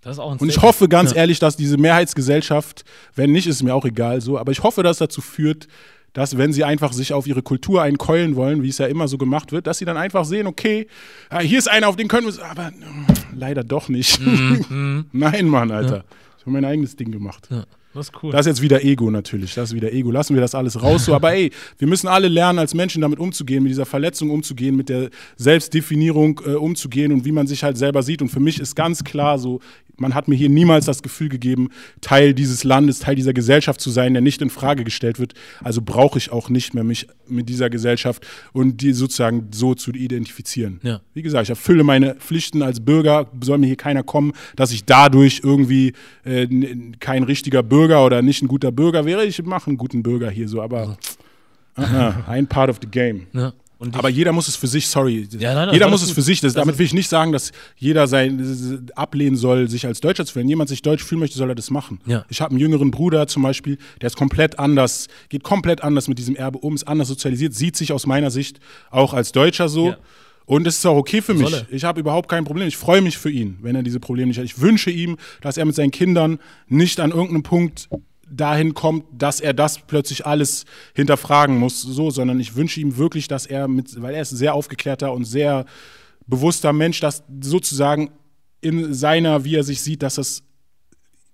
Das 0.00 0.16
ist 0.16 0.18
auch 0.18 0.32
ein 0.32 0.38
Und 0.38 0.48
ich 0.48 0.60
hoffe 0.60 0.88
ganz 0.88 1.12
Ja. 1.12 1.18
ehrlich, 1.18 1.38
dass 1.38 1.56
diese 1.56 1.78
Mehrheitsgesellschaft, 1.78 2.84
wenn 3.14 3.32
nicht, 3.32 3.46
ist 3.46 3.62
mir 3.62 3.74
auch 3.74 3.84
egal 3.84 4.20
so, 4.20 4.36
aber 4.38 4.52
ich 4.52 4.62
hoffe, 4.62 4.82
dass 4.82 4.98
dazu 4.98 5.20
führt, 5.20 5.68
dass 6.12 6.36
wenn 6.36 6.52
sie 6.52 6.62
einfach 6.64 6.92
sich 6.92 7.12
auf 7.12 7.26
ihre 7.26 7.42
Kultur 7.42 7.82
einkeulen 7.82 8.36
wollen, 8.36 8.62
wie 8.62 8.68
es 8.68 8.78
ja 8.78 8.86
immer 8.86 9.08
so 9.08 9.16
gemacht 9.16 9.50
wird, 9.52 9.66
dass 9.66 9.78
sie 9.78 9.84
dann 9.84 9.96
einfach 9.96 10.24
sehen, 10.24 10.46
okay, 10.46 10.86
ah, 11.30 11.40
hier 11.40 11.58
ist 11.58 11.68
einer, 11.68 11.88
auf 11.88 11.96
den 11.96 12.08
können 12.08 12.26
wir, 12.26 12.44
aber 12.44 12.70
mm, 12.70 13.06
leider 13.36 13.64
doch 13.64 13.88
nicht. 13.88 14.20
Nein, 15.12 15.48
Mann, 15.48 15.70
Alter. 15.70 16.04
Ich 16.38 16.42
habe 16.42 16.50
mein 16.52 16.64
eigenes 16.64 16.94
Ding 16.96 17.10
gemacht. 17.10 17.48
Ja. 17.50 17.64
Das 17.94 18.08
ist 18.08 18.22
cool. 18.22 18.32
Das 18.32 18.40
ist 18.40 18.46
jetzt 18.46 18.62
wieder 18.62 18.84
Ego 18.84 19.10
natürlich. 19.10 19.54
Das 19.54 19.70
ist 19.70 19.74
wieder 19.74 19.92
Ego. 19.92 20.10
Lassen 20.10 20.34
wir 20.34 20.40
das 20.40 20.54
alles 20.54 20.82
raus. 20.82 21.04
So. 21.04 21.14
Aber 21.14 21.32
ey, 21.32 21.50
wir 21.78 21.88
müssen 21.88 22.08
alle 22.08 22.28
lernen, 22.28 22.58
als 22.58 22.74
Menschen 22.74 23.00
damit 23.00 23.18
umzugehen, 23.18 23.62
mit 23.62 23.70
dieser 23.70 23.86
Verletzung 23.86 24.30
umzugehen, 24.30 24.74
mit 24.76 24.88
der 24.88 25.10
Selbstdefinierung 25.36 26.40
äh, 26.44 26.54
umzugehen 26.54 27.12
und 27.12 27.24
wie 27.24 27.32
man 27.32 27.46
sich 27.46 27.62
halt 27.62 27.78
selber 27.78 28.02
sieht. 28.02 28.20
Und 28.20 28.28
für 28.28 28.40
mich 28.40 28.58
ist 28.58 28.74
ganz 28.74 29.04
klar 29.04 29.38
so, 29.38 29.60
man 29.96 30.14
hat 30.14 30.28
mir 30.28 30.34
hier 30.34 30.48
niemals 30.48 30.86
das 30.86 31.02
Gefühl 31.02 31.28
gegeben, 31.28 31.68
Teil 32.00 32.34
dieses 32.34 32.64
Landes, 32.64 32.98
Teil 32.98 33.14
dieser 33.14 33.32
Gesellschaft 33.32 33.80
zu 33.80 33.90
sein, 33.90 34.12
der 34.12 34.22
nicht 34.22 34.42
in 34.42 34.50
Frage 34.50 34.84
gestellt 34.84 35.18
wird. 35.18 35.34
Also 35.62 35.82
brauche 35.82 36.18
ich 36.18 36.32
auch 36.32 36.48
nicht 36.48 36.74
mehr 36.74 36.84
mich 36.84 37.06
mit 37.28 37.48
dieser 37.48 37.70
Gesellschaft 37.70 38.26
und 38.52 38.80
die 38.80 38.92
sozusagen 38.92 39.48
so 39.52 39.74
zu 39.74 39.92
identifizieren. 39.92 40.80
Ja. 40.82 41.00
Wie 41.14 41.22
gesagt, 41.22 41.44
ich 41.44 41.50
erfülle 41.50 41.84
meine 41.84 42.16
Pflichten 42.16 42.62
als 42.62 42.84
Bürger, 42.84 43.30
soll 43.42 43.58
mir 43.58 43.66
hier 43.66 43.76
keiner 43.76 44.02
kommen, 44.02 44.32
dass 44.56 44.72
ich 44.72 44.84
dadurch 44.84 45.40
irgendwie 45.44 45.92
äh, 46.24 46.46
kein 46.98 47.22
richtiger 47.22 47.62
Bürger 47.62 47.83
oder 48.04 48.22
nicht 48.22 48.42
ein 48.42 48.48
guter 48.48 48.72
Bürger 48.72 49.04
wäre. 49.04 49.24
Ich 49.24 49.42
mache 49.42 49.68
einen 49.68 49.76
guten 49.78 50.02
Bürger 50.02 50.30
hier 50.30 50.48
so, 50.48 50.62
aber 50.62 50.96
aha, 51.76 52.24
ein 52.26 52.46
Part 52.46 52.70
of 52.70 52.78
the 52.80 52.88
game. 52.88 53.26
ja. 53.32 53.52
Aber 53.92 54.08
jeder 54.08 54.32
muss 54.32 54.48
es 54.48 54.56
für 54.56 54.66
sich, 54.66 54.88
sorry. 54.88 55.28
Ja, 55.38 55.52
nein, 55.52 55.74
jeder 55.74 55.88
muss 55.88 56.02
es 56.02 56.10
für 56.10 56.22
sich. 56.22 56.40
Das, 56.40 56.54
Das 56.54 56.62
damit 56.62 56.78
will 56.78 56.86
ich 56.86 56.94
nicht 56.94 57.08
sagen, 57.08 57.32
dass 57.32 57.52
jeder 57.76 58.06
sein 58.06 58.88
ablehnen 58.94 59.36
soll, 59.36 59.68
sich 59.68 59.84
als 59.86 60.00
Deutscher 60.00 60.24
zu 60.24 60.32
fühlen. 60.32 60.44
Wenn 60.44 60.48
jemand 60.48 60.70
sich 60.70 60.80
deutsch 60.80 61.04
fühlen 61.04 61.18
möchte, 61.18 61.36
soll 61.36 61.50
er 61.50 61.54
das 61.54 61.70
machen. 61.70 62.00
Ja. 62.06 62.24
Ich 62.30 62.40
habe 62.40 62.52
einen 62.52 62.60
jüngeren 62.60 62.90
Bruder 62.90 63.26
zum 63.26 63.42
Beispiel, 63.42 63.76
der 64.00 64.06
ist 64.06 64.16
komplett 64.16 64.58
anders, 64.58 65.08
geht 65.28 65.42
komplett 65.42 65.82
anders 65.82 66.08
mit 66.08 66.18
diesem 66.18 66.34
Erbe 66.34 66.58
um, 66.58 66.74
ist 66.74 66.88
anders 66.88 67.08
sozialisiert, 67.08 67.52
sieht 67.52 67.76
sich 67.76 67.92
aus 67.92 68.06
meiner 68.06 68.30
Sicht 68.30 68.58
auch 68.90 69.12
als 69.12 69.32
Deutscher 69.32 69.68
so. 69.68 69.94
Und 70.46 70.66
es 70.66 70.78
ist 70.78 70.86
auch 70.86 70.96
okay 70.96 71.22
für 71.22 71.34
mich. 71.34 71.52
er. 71.52 71.66
Ich 71.70 71.84
habe 71.84 72.00
überhaupt 72.00 72.28
kein 72.28 72.44
Problem. 72.44 72.68
Ich 72.68 72.76
freue 72.76 73.00
mich 73.00 73.16
für 73.16 73.30
ihn, 73.30 73.58
wenn 73.62 73.74
er 73.76 73.82
diese 73.82 74.00
Probleme 74.00 74.28
nicht 74.28 74.38
hat. 74.38 74.44
Ich 74.44 74.60
wünsche 74.60 74.90
ihm, 74.90 75.16
dass 75.40 75.56
er 75.56 75.64
mit 75.64 75.74
seinen 75.74 75.90
Kindern 75.90 76.38
nicht 76.68 77.00
an 77.00 77.10
irgendeinem 77.10 77.42
Punkt 77.42 77.88
dahin 78.30 78.74
kommt, 78.74 79.04
dass 79.12 79.40
er 79.40 79.54
das 79.54 79.78
plötzlich 79.86 80.26
alles 80.26 80.64
hinterfragen 80.94 81.58
muss, 81.58 81.80
so, 81.80 82.10
sondern 82.10 82.40
ich 82.40 82.56
wünsche 82.56 82.80
ihm 82.80 82.96
wirklich, 82.96 83.28
dass 83.28 83.46
er 83.46 83.68
mit, 83.68 84.00
weil 84.00 84.14
er 84.14 84.22
ist 84.22 84.32
ein 84.32 84.36
sehr 84.36 84.54
aufgeklärter 84.54 85.12
und 85.12 85.24
sehr 85.24 85.64
bewusster 86.26 86.72
Mensch, 86.72 87.00
dass 87.00 87.22
sozusagen 87.40 88.10
in 88.60 88.94
seiner, 88.94 89.44
wie 89.44 89.56
er 89.56 89.64
sich 89.64 89.82
sieht, 89.82 90.02
dass 90.02 90.14
das 90.16 90.42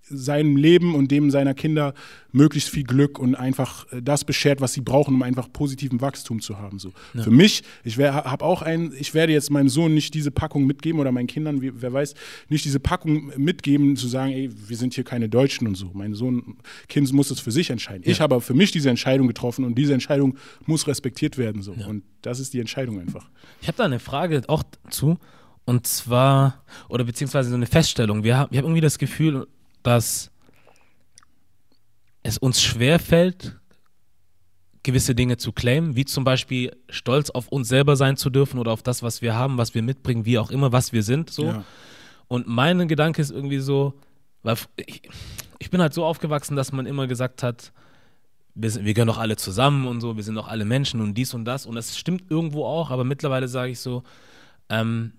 seinem 0.03 0.57
Leben 0.57 0.95
und 0.95 1.11
dem 1.11 1.31
seiner 1.31 1.53
Kinder 1.53 1.93
möglichst 2.31 2.69
viel 2.69 2.83
Glück 2.83 3.19
und 3.19 3.35
einfach 3.35 3.91
äh, 3.91 4.01
das 4.01 4.25
beschert, 4.25 4.61
was 4.61 4.73
sie 4.73 4.81
brauchen, 4.81 5.15
um 5.15 5.23
einfach 5.23 5.51
positiven 5.51 6.01
Wachstum 6.01 6.41
zu 6.41 6.57
haben. 6.57 6.79
So. 6.79 6.91
Für 7.15 7.31
mich, 7.31 7.63
ich 7.83 7.97
habe 7.97 8.43
auch 8.43 8.61
ein, 8.61 8.93
ich 8.97 9.13
werde 9.13 9.33
jetzt 9.33 9.51
meinem 9.51 9.69
Sohn 9.69 9.93
nicht 9.93 10.13
diese 10.13 10.31
Packung 10.31 10.65
mitgeben 10.65 10.99
oder 10.99 11.11
meinen 11.11 11.27
Kindern, 11.27 11.59
wer 11.61 11.93
weiß, 11.93 12.13
nicht 12.49 12.65
diese 12.65 12.79
Packung 12.79 13.31
mitgeben, 13.37 13.95
zu 13.95 14.07
sagen, 14.07 14.31
ey, 14.31 14.49
wir 14.67 14.77
sind 14.77 14.93
hier 14.93 15.03
keine 15.03 15.29
Deutschen 15.29 15.67
und 15.67 15.75
so. 15.75 15.91
Mein 15.93 16.13
Sohn, 16.13 16.57
Kind 16.87 17.11
muss 17.13 17.31
es 17.31 17.39
für 17.39 17.51
sich 17.51 17.69
entscheiden. 17.69 18.03
Ich 18.05 18.21
habe 18.21 18.41
für 18.41 18.53
mich 18.53 18.71
diese 18.71 18.89
Entscheidung 18.89 19.27
getroffen 19.27 19.65
und 19.65 19.75
diese 19.75 19.93
Entscheidung 19.93 20.37
muss 20.65 20.87
respektiert 20.87 21.37
werden. 21.37 21.61
So. 21.61 21.73
Und 21.73 22.03
das 22.21 22.39
ist 22.39 22.53
die 22.53 22.59
Entscheidung 22.59 22.99
einfach. 22.99 23.29
Ich 23.61 23.67
habe 23.67 23.77
da 23.77 23.85
eine 23.85 23.99
Frage 23.99 24.41
auch 24.47 24.63
zu. 24.89 25.17
Und 25.65 25.85
zwar, 25.85 26.63
oder 26.89 27.03
beziehungsweise 27.03 27.49
so 27.49 27.55
eine 27.55 27.67
Feststellung. 27.67 28.23
Wir 28.23 28.37
haben, 28.37 28.49
ich 28.51 28.57
habe 28.57 28.67
irgendwie 28.67 28.81
das 28.81 28.97
Gefühl, 28.97 29.47
dass 29.83 30.31
es 32.23 32.37
uns 32.37 32.61
schwerfällt, 32.61 33.59
gewisse 34.83 35.13
Dinge 35.13 35.37
zu 35.37 35.51
claimen, 35.51 35.95
wie 35.95 36.05
zum 36.05 36.23
Beispiel 36.23 36.75
stolz 36.89 37.29
auf 37.29 37.47
uns 37.49 37.67
selber 37.67 37.95
sein 37.95 38.17
zu 38.17 38.29
dürfen 38.29 38.59
oder 38.59 38.71
auf 38.71 38.81
das, 38.81 39.03
was 39.03 39.21
wir 39.21 39.35
haben, 39.35 39.57
was 39.57 39.75
wir 39.75 39.83
mitbringen, 39.83 40.25
wie 40.25 40.39
auch 40.39 40.51
immer, 40.51 40.71
was 40.71 40.91
wir 40.91 41.03
sind. 41.03 41.29
So. 41.29 41.45
Ja. 41.45 41.63
Und 42.27 42.47
mein 42.47 42.87
Gedanke 42.87 43.21
ist 43.21 43.31
irgendwie 43.31 43.59
so, 43.59 43.93
weil 44.43 44.55
ich, 44.77 45.03
ich 45.59 45.69
bin 45.69 45.81
halt 45.81 45.93
so 45.93 46.03
aufgewachsen, 46.03 46.55
dass 46.55 46.71
man 46.71 46.85
immer 46.85 47.07
gesagt 47.07 47.43
hat, 47.43 47.71
wir, 48.55 48.69
sind, 48.69 48.85
wir 48.85 48.93
gehören 48.93 49.07
doch 49.07 49.19
alle 49.19 49.37
zusammen 49.37 49.87
und 49.87 50.01
so, 50.01 50.15
wir 50.15 50.23
sind 50.23 50.35
doch 50.35 50.47
alle 50.47 50.65
Menschen 50.65 50.99
und 50.99 51.13
dies 51.13 51.33
und 51.33 51.45
das. 51.45 51.65
Und 51.65 51.75
das 51.75 51.97
stimmt 51.97 52.29
irgendwo 52.29 52.65
auch, 52.65 52.89
aber 52.89 53.03
mittlerweile 53.03 53.47
sage 53.47 53.71
ich 53.71 53.79
so, 53.79 54.03
ähm, 54.69 55.13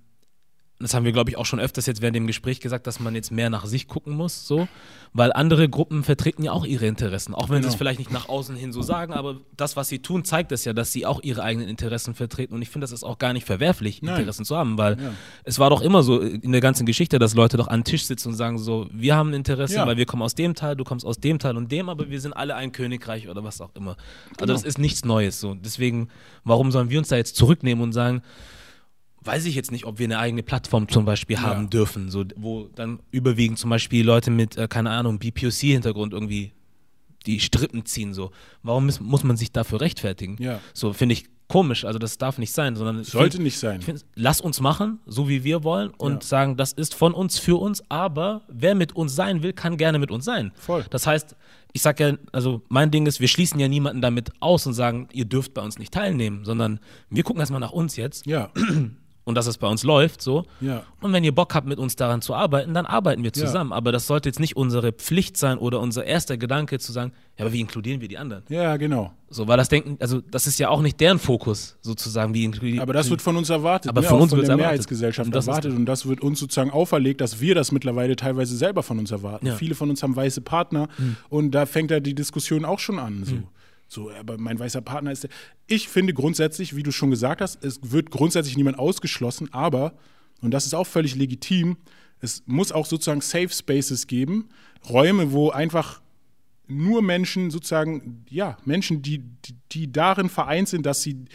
das 0.82 0.94
haben 0.94 1.04
wir, 1.04 1.12
glaube 1.12 1.30
ich, 1.30 1.36
auch 1.36 1.46
schon 1.46 1.60
öfters 1.60 1.86
jetzt 1.86 2.02
während 2.02 2.16
dem 2.16 2.26
Gespräch 2.26 2.60
gesagt, 2.60 2.86
dass 2.86 3.00
man 3.00 3.14
jetzt 3.14 3.30
mehr 3.32 3.48
nach 3.50 3.64
sich 3.66 3.88
gucken 3.88 4.14
muss, 4.14 4.46
so, 4.46 4.68
weil 5.14 5.32
andere 5.32 5.68
Gruppen 5.68 6.04
vertreten 6.04 6.42
ja 6.42 6.52
auch 6.52 6.64
ihre 6.66 6.86
Interessen, 6.86 7.34
auch 7.34 7.48
wenn 7.50 7.62
sie 7.62 7.68
es 7.68 7.74
Genau. 7.74 7.78
vielleicht 7.78 7.98
nicht 7.98 8.10
nach 8.12 8.28
außen 8.28 8.56
hin 8.56 8.72
so 8.72 8.82
sagen, 8.82 9.12
aber 9.12 9.36
das, 9.56 9.76
was 9.76 9.88
sie 9.88 10.00
tun, 10.00 10.24
zeigt 10.24 10.52
es 10.52 10.64
ja, 10.64 10.72
dass 10.72 10.92
sie 10.92 11.06
auch 11.06 11.22
ihre 11.22 11.42
eigenen 11.42 11.68
Interessen 11.68 12.14
vertreten 12.14 12.54
und 12.54 12.62
ich 12.62 12.68
finde, 12.70 12.84
das 12.84 12.92
ist 12.92 13.04
auch 13.04 13.18
gar 13.18 13.32
nicht 13.32 13.46
verwerflich, 13.46 14.02
Nein. 14.02 14.16
Interessen 14.18 14.44
zu 14.44 14.56
haben, 14.56 14.78
weil 14.78 14.98
Ja. 15.00 15.12
es 15.44 15.58
war 15.58 15.70
doch 15.70 15.80
immer 15.82 16.02
so 16.02 16.20
in 16.20 16.52
der 16.52 16.60
ganzen 16.60 16.86
Geschichte, 16.86 17.18
dass 17.18 17.34
Leute 17.34 17.56
doch 17.56 17.68
an 17.68 17.80
den 17.80 17.84
Tisch 17.84 18.04
sitzen 18.06 18.28
und 18.28 18.34
sagen 18.34 18.58
so, 18.58 18.88
wir 18.92 19.14
haben 19.16 19.30
ein 19.30 19.34
Interesse, 19.34 19.74
Ja. 19.76 19.86
weil 19.86 19.96
wir 19.96 20.06
kommen 20.06 20.22
aus 20.22 20.34
dem 20.34 20.54
Teil, 20.54 20.76
du 20.76 20.84
kommst 20.84 21.06
aus 21.06 21.18
dem 21.18 21.38
Teil 21.38 21.56
und 21.56 21.70
dem, 21.70 21.88
aber 21.88 22.10
wir 22.10 22.20
sind 22.20 22.32
alle 22.32 22.54
ein 22.54 22.72
Königreich 22.72 23.28
oder 23.28 23.44
was 23.44 23.60
auch 23.60 23.70
immer. 23.74 23.90
Also 23.92 24.00
Genau. 24.38 24.52
das 24.54 24.64
ist 24.64 24.78
nichts 24.78 25.04
Neues 25.04 25.40
so. 25.40 25.54
Deswegen, 25.54 26.08
warum 26.44 26.70
sollen 26.72 26.90
wir 26.90 26.98
uns 26.98 27.08
da 27.08 27.16
jetzt 27.16 27.36
zurücknehmen 27.36 27.82
und 27.84 27.92
sagen, 27.92 28.22
weiß 29.24 29.44
ich 29.46 29.54
jetzt 29.54 29.70
nicht, 29.72 29.84
ob 29.84 29.98
wir 29.98 30.04
eine 30.06 30.18
eigene 30.18 30.42
Plattform 30.42 30.88
zum 30.88 31.04
Beispiel 31.04 31.40
haben 31.40 31.70
dürfen, 31.70 32.10
so, 32.10 32.24
wo 32.36 32.68
dann 32.74 33.00
überwiegend 33.10 33.58
zum 33.58 33.70
Beispiel 33.70 34.04
Leute 34.04 34.30
mit, 34.30 34.56
äh, 34.56 34.68
keine 34.68 34.90
Ahnung, 34.90 35.18
BPOC-Hintergrund 35.18 36.12
irgendwie 36.12 36.52
die 37.26 37.38
Strippen 37.40 37.84
ziehen, 37.84 38.14
so. 38.14 38.30
Warum 38.62 38.86
muss, 38.86 39.00
muss 39.00 39.22
man 39.24 39.36
sich 39.36 39.52
dafür 39.52 39.80
rechtfertigen? 39.80 40.36
Ja. 40.40 40.58
So, 40.74 40.92
finde 40.92 41.12
ich 41.12 41.26
komisch, 41.48 41.84
also 41.84 41.98
das 41.98 42.16
darf 42.16 42.38
nicht 42.38 42.52
sein, 42.52 42.74
sondern 42.76 43.04
Sollte 43.04 43.32
find- 43.36 43.44
nicht 43.44 43.58
sein. 43.58 43.82
find, 43.82 44.04
lass 44.14 44.40
uns 44.40 44.60
machen, 44.60 45.00
so 45.06 45.28
wie 45.28 45.44
wir 45.44 45.62
wollen 45.64 45.90
und 45.90 46.22
Ja. 46.24 46.28
sagen, 46.28 46.56
das 46.56 46.72
ist 46.72 46.94
von 46.94 47.12
uns 47.12 47.38
für 47.38 47.60
uns, 47.60 47.82
aber 47.90 48.42
wer 48.48 48.74
mit 48.74 48.96
uns 48.96 49.14
sein 49.14 49.42
will, 49.42 49.52
kann 49.52 49.76
gerne 49.76 49.98
mit 49.98 50.10
uns 50.10 50.24
sein. 50.24 50.50
Voll. 50.56 50.84
Das 50.90 51.06
heißt, 51.06 51.36
ich 51.74 51.82
sage 51.82 52.08
ja, 52.08 52.16
also 52.32 52.62
mein 52.70 52.90
Ding 52.90 53.06
ist, 53.06 53.20
wir 53.20 53.28
schließen 53.28 53.60
ja 53.60 53.68
niemanden 53.68 54.00
damit 54.00 54.30
aus 54.40 54.66
und 54.66 54.72
sagen, 54.72 55.08
ihr 55.12 55.26
dürft 55.26 55.52
bei 55.54 55.60
uns 55.62 55.78
nicht 55.78 55.92
teilnehmen, 55.92 56.44
sondern 56.46 56.80
wir 57.10 57.22
gucken 57.22 57.40
erstmal 57.40 57.60
nach 57.60 57.72
uns 57.72 57.96
jetzt 57.96 58.26
Ja, 58.26 58.50
und 59.24 59.36
dass 59.36 59.46
es 59.46 59.56
bei 59.58 59.68
uns 59.68 59.84
läuft, 59.84 60.20
so. 60.20 60.44
ja. 60.60 60.82
Und 61.00 61.12
wenn 61.12 61.22
ihr 61.24 61.34
Bock 61.34 61.54
habt, 61.54 61.66
mit 61.66 61.78
uns 61.78 61.96
daran 61.96 62.22
zu 62.22 62.34
arbeiten, 62.34 62.74
dann 62.74 62.86
arbeiten 62.86 63.22
wir 63.22 63.30
Ja. 63.34 63.44
zusammen. 63.46 63.72
Aber 63.72 63.92
das 63.92 64.06
sollte 64.06 64.28
jetzt 64.28 64.40
nicht 64.40 64.56
unsere 64.56 64.92
Pflicht 64.92 65.36
sein 65.36 65.58
oder 65.58 65.80
unser 65.80 66.04
erster 66.04 66.36
Gedanke 66.36 66.78
zu 66.78 66.92
sagen, 66.92 67.12
ja, 67.38 67.44
aber 67.44 67.52
wie 67.52 67.60
inkludieren 67.60 68.00
wir 68.00 68.08
die 68.08 68.18
anderen? 68.18 68.42
Ja, 68.48 68.76
genau. 68.76 69.12
So, 69.30 69.48
weil 69.48 69.56
das 69.56 69.68
denken, 69.68 69.96
also 70.00 70.20
das 70.20 70.46
ist 70.46 70.58
ja 70.58 70.68
auch 70.68 70.82
nicht 70.82 71.00
deren 71.00 71.18
Fokus, 71.18 71.76
sozusagen, 71.80 72.34
wie 72.34 72.44
inkludieren. 72.44 72.80
Aber 72.80 72.92
das 72.92 73.08
wird 73.10 73.22
von 73.22 73.36
uns 73.36 73.48
erwartet. 73.48 73.88
Aber 73.88 74.02
ne? 74.02 74.06
von 74.06 74.20
uns 74.20 74.30
von 74.30 74.40
der 74.40 74.48
erwartet. 74.48 74.66
Mehrheitsgesellschaft 74.66 75.26
Und 75.28 75.34
erwartet. 75.34 75.72
Und 75.72 75.86
das 75.86 76.06
wird 76.06 76.20
uns 76.20 76.38
sozusagen 76.40 76.70
auferlegt, 76.70 77.20
dass 77.20 77.40
wir 77.40 77.54
das 77.54 77.72
mittlerweile 77.72 78.16
teilweise 78.16 78.56
selber 78.56 78.82
von 78.82 78.98
uns 78.98 79.10
erwarten. 79.10 79.46
Ja. 79.46 79.54
Viele 79.54 79.74
von 79.74 79.88
uns 79.88 80.02
haben 80.02 80.14
weiße 80.16 80.40
Partner 80.42 80.88
und 81.30 81.52
da 81.52 81.64
fängt 81.66 81.90
ja 81.90 82.00
die 82.00 82.14
Diskussion 82.14 82.64
auch 82.64 82.78
schon 82.78 82.98
an. 82.98 83.24
So. 83.24 83.36
So, 83.92 84.10
aber 84.10 84.38
mein 84.38 84.58
weißer 84.58 84.80
Partner 84.80 85.12
ist 85.12 85.24
der. 85.24 85.30
Ich 85.66 85.86
finde 85.86 86.14
grundsätzlich, 86.14 86.74
wie 86.74 86.82
du 86.82 86.92
schon 86.92 87.10
gesagt 87.10 87.42
hast, 87.42 87.62
es 87.62 87.78
wird 87.82 88.10
grundsätzlich 88.10 88.56
niemand 88.56 88.78
ausgeschlossen, 88.78 89.52
aber, 89.52 89.92
und 90.40 90.50
das 90.50 90.64
ist 90.64 90.72
auch 90.72 90.86
völlig 90.86 91.14
legitim, 91.14 91.76
es 92.20 92.42
muss 92.46 92.72
auch 92.72 92.86
sozusagen 92.86 93.20
Safe 93.20 93.50
Spaces 93.50 94.06
geben, 94.06 94.48
Räume, 94.88 95.32
wo 95.32 95.50
einfach 95.50 96.00
nur 96.66 97.02
Menschen 97.02 97.50
sozusagen, 97.50 98.24
ja, 98.30 98.56
Menschen, 98.64 99.02
die, 99.02 99.18
die, 99.18 99.56
die 99.72 99.92
darin 99.92 100.30
vereint 100.30 100.70
sind, 100.70 100.86
dass 100.86 101.02
sie 101.02 101.26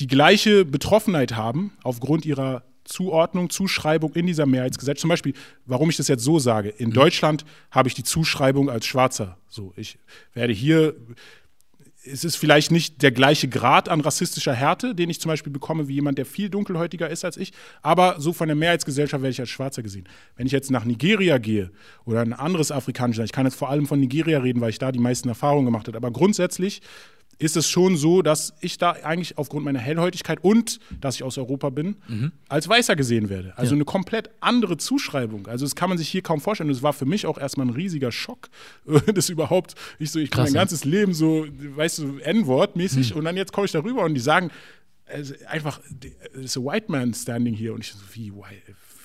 die 0.00 0.06
gleiche 0.06 0.66
Betroffenheit 0.66 1.34
haben 1.34 1.72
aufgrund 1.82 2.26
ihrer 2.26 2.64
Zuordnung, 2.84 3.48
Zuschreibung 3.48 4.12
in 4.12 4.26
dieser 4.26 4.44
Mehrheitsgesellschaft. 4.44 5.00
Zum 5.00 5.08
Beispiel, 5.08 5.32
warum 5.64 5.88
ich 5.88 5.96
das 5.96 6.08
jetzt 6.08 6.24
so 6.24 6.38
sage. 6.38 6.68
In 6.68 6.90
Deutschland 6.90 7.46
habe 7.70 7.88
ich 7.88 7.94
die 7.94 8.02
Zuschreibung 8.02 8.68
als 8.68 8.84
Schwarzer. 8.84 9.38
So, 9.48 9.72
ich 9.76 9.98
werde 10.34 10.52
hier 10.52 10.94
es 12.06 12.24
ist 12.24 12.36
vielleicht 12.36 12.70
nicht 12.70 13.02
der 13.02 13.12
gleiche 13.12 13.48
Grad 13.48 13.88
an 13.88 14.00
rassistischer 14.00 14.52
Härte, 14.52 14.94
den 14.94 15.10
ich 15.10 15.20
zum 15.20 15.30
Beispiel 15.30 15.52
bekomme, 15.52 15.88
wie 15.88 15.94
jemand, 15.94 16.18
der 16.18 16.26
viel 16.26 16.48
dunkelhäutiger 16.48 17.08
ist 17.08 17.24
als 17.24 17.36
ich. 17.36 17.52
Aber 17.82 18.20
so 18.20 18.32
von 18.32 18.48
der 18.48 18.56
Mehrheitsgesellschaft 18.56 19.22
werde 19.22 19.32
ich 19.32 19.40
als 19.40 19.48
Schwarzer 19.48 19.82
gesehen. 19.82 20.08
Wenn 20.36 20.46
ich 20.46 20.52
jetzt 20.52 20.70
nach 20.70 20.84
Nigeria 20.84 21.38
gehe 21.38 21.70
oder 22.04 22.20
ein 22.20 22.32
anderes 22.32 22.70
afrikanisches 22.70 23.18
Land, 23.18 23.30
ich 23.30 23.32
kann 23.32 23.46
jetzt 23.46 23.56
vor 23.56 23.70
allem 23.70 23.86
von 23.86 24.00
Nigeria 24.00 24.38
reden, 24.38 24.60
weil 24.60 24.70
ich 24.70 24.78
da 24.78 24.92
die 24.92 24.98
meisten 24.98 25.28
Erfahrungen 25.28 25.64
gemacht 25.64 25.86
habe. 25.86 25.96
Aber 25.96 26.10
grundsätzlich 26.10 26.82
ist 27.38 27.56
es 27.56 27.68
schon 27.68 27.96
so, 27.96 28.22
dass 28.22 28.54
ich 28.60 28.78
da 28.78 28.92
eigentlich 28.92 29.38
aufgrund 29.38 29.64
meiner 29.64 29.78
Hellhäutigkeit 29.78 30.42
und 30.42 30.78
dass 31.00 31.16
ich 31.16 31.22
aus 31.22 31.38
Europa 31.38 31.70
bin, 31.70 31.96
mhm. 32.08 32.32
als 32.48 32.68
Weißer 32.68 32.96
gesehen 32.96 33.28
werde. 33.28 33.56
Also 33.56 33.74
ja. 33.74 33.76
eine 33.76 33.84
komplett 33.84 34.30
andere 34.40 34.76
Zuschreibung. 34.76 35.46
Also 35.46 35.64
das 35.64 35.74
kann 35.74 35.88
man 35.88 35.98
sich 35.98 36.08
hier 36.08 36.22
kaum 36.22 36.40
vorstellen. 36.40 36.68
Das 36.68 36.82
war 36.82 36.92
für 36.92 37.06
mich 37.06 37.26
auch 37.26 37.38
erstmal 37.38 37.66
ein 37.66 37.70
riesiger 37.70 38.12
Schock, 38.12 38.48
das 39.14 39.28
überhaupt, 39.28 39.74
ich 39.98 40.10
so, 40.10 40.18
ich 40.18 40.30
Krass, 40.30 40.50
mein 40.50 40.54
ganzes 40.54 40.84
Leben 40.84 41.14
so, 41.14 41.46
weißt 41.48 41.98
du, 41.98 42.18
N-Wort 42.18 42.76
mäßig 42.76 43.12
mhm. 43.12 43.18
und 43.18 43.24
dann 43.24 43.36
jetzt 43.36 43.52
komme 43.52 43.66
ich 43.66 43.72
darüber 43.72 44.02
und 44.04 44.14
die 44.14 44.20
sagen, 44.20 44.50
also 45.06 45.34
einfach, 45.48 45.80
it's 46.34 46.56
a 46.56 46.60
white 46.60 46.90
man 46.90 47.12
standing 47.12 47.54
here 47.54 47.74
und 47.74 47.84
ich 47.84 47.92
so, 47.92 47.98
wie, 48.12 48.32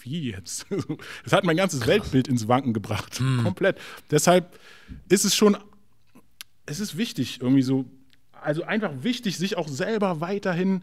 wie 0.03 0.31
jetzt? 0.31 0.65
Das 1.23 1.33
hat 1.33 1.43
mein 1.43 1.57
ganzes 1.57 1.81
Krass. 1.81 1.89
Weltbild 1.89 2.27
ins 2.27 2.47
Wanken 2.47 2.73
gebracht, 2.73 3.19
mhm. 3.19 3.43
komplett. 3.43 3.77
Deshalb 4.11 4.57
ist 5.09 5.25
es 5.25 5.35
schon, 5.35 5.57
es 6.65 6.79
ist 6.79 6.97
wichtig, 6.97 7.39
irgendwie 7.41 7.61
so 7.61 7.85
also 8.41 8.63
einfach 8.63 8.91
wichtig, 9.01 9.37
sich 9.37 9.57
auch 9.57 9.67
selber 9.67 10.21
weiterhin 10.21 10.81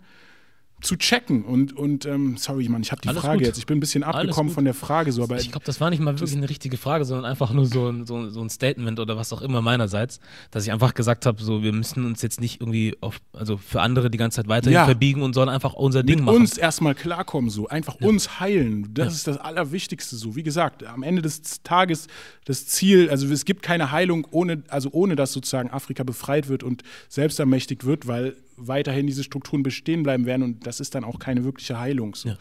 zu 0.82 0.97
checken 0.97 1.43
und, 1.44 1.74
und 1.74 2.05
ähm, 2.05 2.36
sorry, 2.36 2.69
Mann, 2.69 2.82
ich 2.82 2.93
habe 2.93 3.01
die 3.01 3.09
Alles 3.09 3.23
Frage 3.23 3.39
gut. 3.39 3.47
jetzt. 3.47 3.59
Ich 3.59 3.66
bin 3.66 3.78
ein 3.78 3.81
bisschen 3.81 4.05
abgekommen 4.05 4.53
von 4.53 4.65
der 4.65 4.74
Frage 4.74 5.11
so, 5.11 5.23
aber 5.23 5.39
ich 5.39 5.51
glaube, 5.51 5.65
das 5.65 5.81
war 5.81 5.89
nicht 5.89 6.01
mal 6.01 6.19
wirklich 6.19 6.36
eine 6.36 6.48
richtige 6.51 6.77
Frage, 6.77 7.07
sondern 7.07 7.24
einfach 7.24 7.53
nur 7.53 7.65
so 7.65 7.89
ein, 7.89 8.05
so, 8.05 8.28
so 8.28 8.43
ein 8.43 8.51
Statement 8.51 9.01
oder 9.01 9.16
was 9.16 9.32
auch 9.32 9.40
immer 9.40 9.62
meinerseits, 9.62 10.20
dass 10.51 10.65
ich 10.65 10.73
einfach 10.73 10.93
gesagt 10.93 11.24
habe, 11.24 11.43
so 11.43 11.62
wir 11.62 11.73
müssen 11.73 12.05
uns 12.05 12.20
jetzt 12.20 12.43
nicht 12.43 12.61
irgendwie 12.61 12.94
auf, 13.01 13.19
also 13.32 13.57
für 13.57 13.81
andere 13.81 14.11
die 14.11 14.19
ganze 14.19 14.36
Zeit 14.36 14.48
weiterhin 14.48 14.74
ja. 14.74 14.85
verbiegen 14.85 15.23
und 15.23 15.32
sondern 15.32 15.55
einfach 15.55 15.73
unser 15.73 16.03
Ding 16.03 16.16
Mit 16.16 16.27
machen. 16.27 16.36
uns 16.36 16.59
erstmal 16.59 16.94
klarkommen 16.94 17.48
so, 17.48 17.69
einfach 17.69 17.98
ja. 17.98 18.07
uns 18.07 18.39
heilen. 18.39 18.93
Das 18.93 19.07
ja. 19.07 19.12
ist 19.12 19.27
das 19.28 19.39
Allerwichtigste 19.39 20.16
so. 20.16 20.36
Wie 20.36 20.43
gesagt, 20.43 20.85
am 20.85 21.03
Ende 21.03 21.23
des 21.23 21.62
Tages 21.62 22.07
das 22.44 22.66
Ziel, 22.66 23.09
also 23.09 23.27
es 23.28 23.47
gibt 23.47 23.62
keine 23.62 23.93
Heilung 23.93 24.27
ohne, 24.31 24.62
also 24.69 24.90
ohne 24.93 25.16
dass 25.16 25.32
sozusagen 25.32 25.70
Afrika 25.70 26.03
befreit 26.03 26.48
wird 26.48 26.62
und 26.62 26.82
selbst 27.09 27.40
ermächtigt 27.40 27.85
wird, 27.85 28.07
weil 28.07 28.36
weiterhin 28.57 29.07
diese 29.07 29.24
Strukturen 29.24 29.62
bestehen 29.62 30.03
bleiben 30.03 30.27
werden 30.27 30.43
und 30.43 30.66
das 30.66 30.81
ist 30.81 30.95
dann 30.95 31.05
auch 31.05 31.19
keine 31.19 31.45
wirkliche 31.45 31.78
Heilung. 31.78 32.15
So. 32.15 32.31
Ja. 32.31 32.37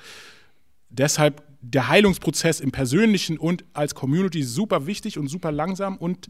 Deshalb 0.89 1.43
der 1.61 1.87
Heilungsprozess 1.87 2.59
im 2.59 2.71
Persönlichen 2.71 3.37
und 3.37 3.65
als 3.73 3.95
Community 3.95 4.43
super 4.43 4.85
wichtig 4.87 5.17
und 5.17 5.27
super 5.27 5.51
langsam 5.51 5.97
und 5.97 6.27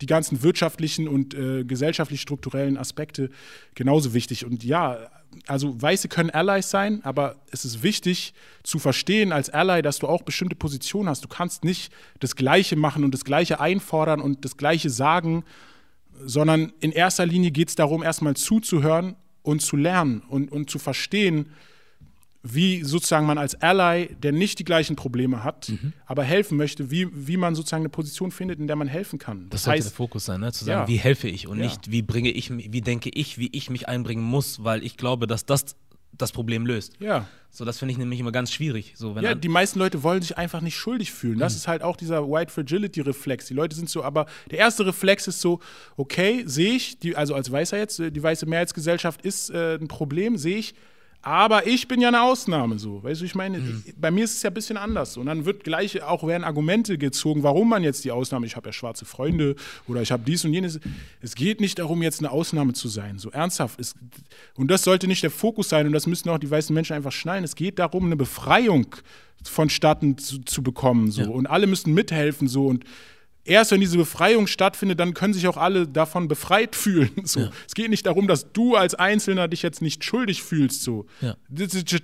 die 0.00 0.06
ganzen 0.06 0.42
wirtschaftlichen 0.42 1.08
und 1.08 1.34
äh, 1.34 1.64
gesellschaftlich-strukturellen 1.64 2.76
Aspekte 2.76 3.30
genauso 3.74 4.12
wichtig. 4.12 4.44
Und 4.44 4.64
ja, 4.64 4.98
also 5.46 5.80
Weiße 5.80 6.08
können 6.08 6.30
Allies 6.30 6.70
sein, 6.70 7.00
aber 7.04 7.36
es 7.50 7.64
ist 7.64 7.82
wichtig 7.82 8.34
zu 8.62 8.78
verstehen 8.78 9.32
als 9.32 9.50
Ally, 9.50 9.82
dass 9.82 9.98
du 9.98 10.08
auch 10.08 10.22
bestimmte 10.22 10.56
Positionen 10.56 11.08
hast. 11.08 11.24
Du 11.24 11.28
kannst 11.28 11.64
nicht 11.64 11.92
das 12.20 12.36
Gleiche 12.36 12.76
machen 12.76 13.04
und 13.04 13.12
das 13.12 13.24
Gleiche 13.24 13.60
einfordern 13.60 14.20
und 14.20 14.44
das 14.44 14.56
Gleiche 14.56 14.90
sagen 14.90 15.44
sondern 16.24 16.72
in 16.80 16.92
erster 16.92 17.26
Linie 17.26 17.50
geht 17.50 17.68
es 17.68 17.74
darum, 17.74 18.02
erstmal 18.02 18.34
zuzuhören 18.34 19.16
und 19.42 19.60
zu 19.60 19.76
lernen 19.76 20.22
und, 20.28 20.50
und 20.50 20.70
zu 20.70 20.78
verstehen, 20.78 21.46
wie 22.46 22.84
sozusagen 22.84 23.26
man 23.26 23.38
als 23.38 23.60
Ally, 23.62 24.14
der 24.22 24.32
nicht 24.32 24.58
die 24.58 24.64
gleichen 24.64 24.96
Probleme 24.96 25.42
hat, 25.42 25.70
mhm. 25.70 25.94
aber 26.04 26.24
helfen 26.24 26.58
möchte, 26.58 26.90
wie, 26.90 27.08
wie 27.10 27.38
man 27.38 27.54
sozusagen 27.54 27.82
eine 27.82 27.88
Position 27.88 28.30
findet, 28.30 28.60
in 28.60 28.66
der 28.66 28.76
man 28.76 28.86
helfen 28.86 29.18
kann. 29.18 29.48
Das, 29.48 29.62
das 29.62 29.64
sollte 29.64 29.78
heißt, 29.78 29.88
der 29.88 29.96
Fokus 29.96 30.26
sein, 30.26 30.40
ne? 30.40 30.52
zu 30.52 30.66
sagen, 30.66 30.82
ja. 30.82 30.88
wie 30.88 30.98
helfe 30.98 31.26
ich 31.26 31.48
und 31.48 31.58
ja. 31.58 31.64
nicht, 31.64 31.90
wie 31.90 32.02
bringe 32.02 32.30
ich, 32.30 32.50
wie 32.54 32.82
denke 32.82 33.10
ich, 33.14 33.38
wie 33.38 33.48
ich 33.52 33.70
mich 33.70 33.88
einbringen 33.88 34.22
muss, 34.22 34.62
weil 34.62 34.84
ich 34.84 34.98
glaube, 34.98 35.26
dass 35.26 35.46
das 35.46 35.74
das 36.18 36.32
Problem 36.32 36.66
löst. 36.66 36.94
Ja. 37.00 37.26
So, 37.50 37.64
das 37.64 37.78
finde 37.78 37.92
ich 37.92 37.98
nämlich 37.98 38.18
immer 38.18 38.32
ganz 38.32 38.52
schwierig. 38.52 38.94
So, 38.96 39.16
ja, 39.20 39.34
die 39.34 39.48
meisten 39.48 39.78
Leute 39.78 40.02
wollen 40.02 40.20
sich 40.22 40.36
einfach 40.36 40.60
nicht 40.60 40.76
schuldig 40.76 41.12
fühlen. 41.12 41.38
Das 41.38 41.52
mhm. 41.52 41.56
ist 41.58 41.68
halt 41.68 41.82
auch 41.82 41.96
dieser 41.96 42.28
White 42.28 42.52
Fragility-Reflex. 42.52 43.46
Die 43.46 43.54
Leute 43.54 43.76
sind 43.76 43.88
so, 43.88 44.02
aber 44.02 44.26
der 44.50 44.58
erste 44.58 44.84
Reflex 44.84 45.28
ist 45.28 45.40
so, 45.40 45.60
okay, 45.96 46.42
sehe 46.46 46.74
ich, 46.74 46.98
die, 46.98 47.14
also 47.14 47.34
als 47.34 47.52
Weißer 47.52 47.78
jetzt, 47.78 48.00
die 48.00 48.22
weiße 48.22 48.46
Mehrheitsgesellschaft 48.46 49.22
ist 49.22 49.50
äh, 49.50 49.76
ein 49.76 49.86
Problem, 49.86 50.36
sehe 50.36 50.56
ich, 50.56 50.74
aber 51.24 51.66
ich 51.66 51.88
bin 51.88 52.02
ja 52.02 52.08
eine 52.08 52.22
Ausnahme 52.22 52.78
so. 52.78 53.02
Weißt 53.02 53.22
du, 53.22 53.24
ich 53.24 53.34
meine, 53.34 53.58
mhm. 53.58 53.82
bei 53.96 54.10
mir 54.10 54.24
ist 54.24 54.36
es 54.36 54.42
ja 54.42 54.50
ein 54.50 54.54
bisschen 54.54 54.76
anders. 54.76 55.16
Und 55.16 55.26
dann 55.26 55.46
wird 55.46 55.64
gleich 55.64 56.02
auch 56.02 56.26
werden 56.26 56.44
Argumente 56.44 56.98
gezogen, 56.98 57.42
warum 57.42 57.70
man 57.70 57.82
jetzt 57.82 58.04
die 58.04 58.10
Ausnahme, 58.10 58.46
ich 58.46 58.56
habe 58.56 58.68
ja 58.68 58.72
schwarze 58.72 59.06
Freunde 59.06 59.56
oder 59.88 60.02
ich 60.02 60.12
habe 60.12 60.22
dies 60.22 60.44
und 60.44 60.52
jenes. 60.52 60.80
Es 61.22 61.34
geht 61.34 61.60
nicht 61.60 61.78
darum, 61.78 62.02
jetzt 62.02 62.18
eine 62.18 62.30
Ausnahme 62.30 62.74
zu 62.74 62.88
sein. 62.88 63.18
So 63.18 63.30
ernsthaft. 63.30 63.80
Es, 63.80 63.94
und 64.56 64.70
das 64.70 64.84
sollte 64.84 65.06
nicht 65.06 65.22
der 65.22 65.30
Fokus 65.30 65.70
sein 65.70 65.86
und 65.86 65.92
das 65.92 66.06
müssen 66.06 66.28
auch 66.28 66.38
die 66.38 66.50
weißen 66.50 66.74
Menschen 66.74 66.94
einfach 66.94 67.12
schnallen. 67.12 67.42
Es 67.42 67.56
geht 67.56 67.78
darum, 67.78 68.04
eine 68.04 68.16
Befreiung 68.16 68.86
vonstatten 69.42 70.18
zu, 70.18 70.40
zu 70.40 70.62
bekommen. 70.62 71.10
So. 71.10 71.22
Ja. 71.22 71.28
Und 71.28 71.46
alle 71.46 71.66
müssen 71.66 71.94
mithelfen. 71.94 72.48
So. 72.48 72.66
Und 72.66 72.84
erst 73.44 73.70
wenn 73.70 73.80
diese 73.80 73.96
Befreiung 73.96 74.46
stattfindet, 74.46 74.98
dann 75.00 75.14
können 75.14 75.34
sich 75.34 75.46
auch 75.46 75.56
alle 75.56 75.86
davon 75.86 76.28
befreit 76.28 76.76
fühlen. 76.84 77.10
So. 77.24 77.40
Ja. 77.40 77.50
Es 77.66 77.74
geht 77.74 77.90
nicht 77.90 78.06
darum, 78.06 78.26
dass 78.26 78.52
du 78.52 78.74
als 78.74 78.94
Einzelner 78.94 79.48
dich 79.48 79.62
jetzt 79.62 79.82
nicht 79.82 80.04
schuldig 80.04 80.42
fühlst. 80.42 80.82
So. 80.82 81.06
Ja. 81.20 81.36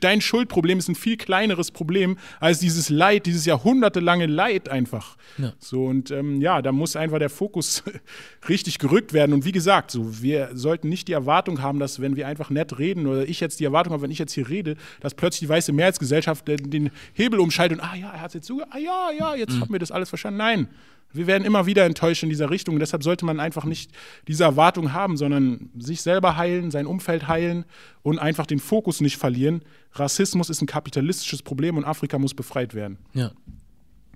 Dein 0.00 0.20
Schuldproblem 0.20 0.78
ist 0.78 0.88
ein 0.88 0.94
viel 0.94 1.16
kleineres 1.16 1.70
Problem 1.70 2.18
als 2.38 2.60
dieses 2.60 2.90
Leid, 2.90 3.26
dieses 3.26 3.46
jahrhundertelange 3.46 4.26
Leid 4.26 4.68
einfach. 4.68 5.16
Ja. 5.38 5.52
So, 5.58 5.86
und 5.86 6.10
ähm, 6.10 6.40
ja, 6.40 6.62
da 6.62 6.72
muss 6.72 6.96
einfach 6.96 7.18
der 7.18 7.30
Fokus 7.30 7.82
richtig 8.48 8.78
gerückt 8.78 9.12
werden. 9.12 9.32
Und 9.32 9.44
wie 9.44 9.52
gesagt, 9.52 9.90
so, 9.90 10.22
wir 10.22 10.50
sollten 10.52 10.88
nicht 10.88 11.08
die 11.08 11.12
Erwartung 11.12 11.62
haben, 11.62 11.78
dass 11.78 12.00
wenn 12.00 12.16
wir 12.16 12.26
einfach 12.26 12.50
nett 12.50 12.78
reden 12.78 13.06
oder 13.06 13.28
ich 13.28 13.40
jetzt 13.40 13.60
die 13.60 13.64
Erwartung 13.64 13.92
habe, 13.92 14.02
wenn 14.02 14.10
ich 14.10 14.18
jetzt 14.18 14.32
hier 14.32 14.48
rede, 14.48 14.76
dass 15.00 15.14
plötzlich 15.14 15.40
die 15.40 15.48
weiße 15.48 15.72
Mehrheitsgesellschaft 15.72 16.46
den, 16.46 16.70
den 16.70 16.90
Hebel 17.14 17.40
umschaltet 17.40 17.78
und 17.78 17.84
ah 17.84 17.94
ja, 17.94 18.10
er 18.10 18.20
hat 18.20 18.28
es 18.28 18.34
jetzt 18.34 18.46
so, 18.46 18.60
ah 18.70 18.78
ja, 18.78 19.10
ja, 19.16 19.34
jetzt 19.34 19.54
mhm. 19.54 19.60
haben 19.62 19.72
wir 19.72 19.78
das 19.78 19.90
alles 19.90 20.08
verstanden. 20.08 20.38
Nein. 20.38 20.68
Wir 21.12 21.26
werden 21.26 21.44
immer 21.44 21.66
wieder 21.66 21.84
enttäuscht 21.84 22.22
in 22.22 22.28
dieser 22.28 22.50
Richtung. 22.50 22.78
Deshalb 22.78 23.02
sollte 23.02 23.24
man 23.24 23.40
einfach 23.40 23.64
nicht 23.64 23.90
diese 24.28 24.44
Erwartung 24.44 24.92
haben, 24.92 25.16
sondern 25.16 25.70
sich 25.78 26.02
selber 26.02 26.36
heilen, 26.36 26.70
sein 26.70 26.86
Umfeld 26.86 27.28
heilen 27.28 27.64
und 28.02 28.18
einfach 28.18 28.46
den 28.46 28.60
Fokus 28.60 29.00
nicht 29.00 29.16
verlieren. 29.16 29.62
Rassismus 29.92 30.50
ist 30.50 30.62
ein 30.62 30.66
kapitalistisches 30.66 31.42
Problem 31.42 31.76
und 31.76 31.84
Afrika 31.84 32.18
muss 32.18 32.34
befreit 32.34 32.74
werden. 32.74 32.98
Ja. 33.12 33.32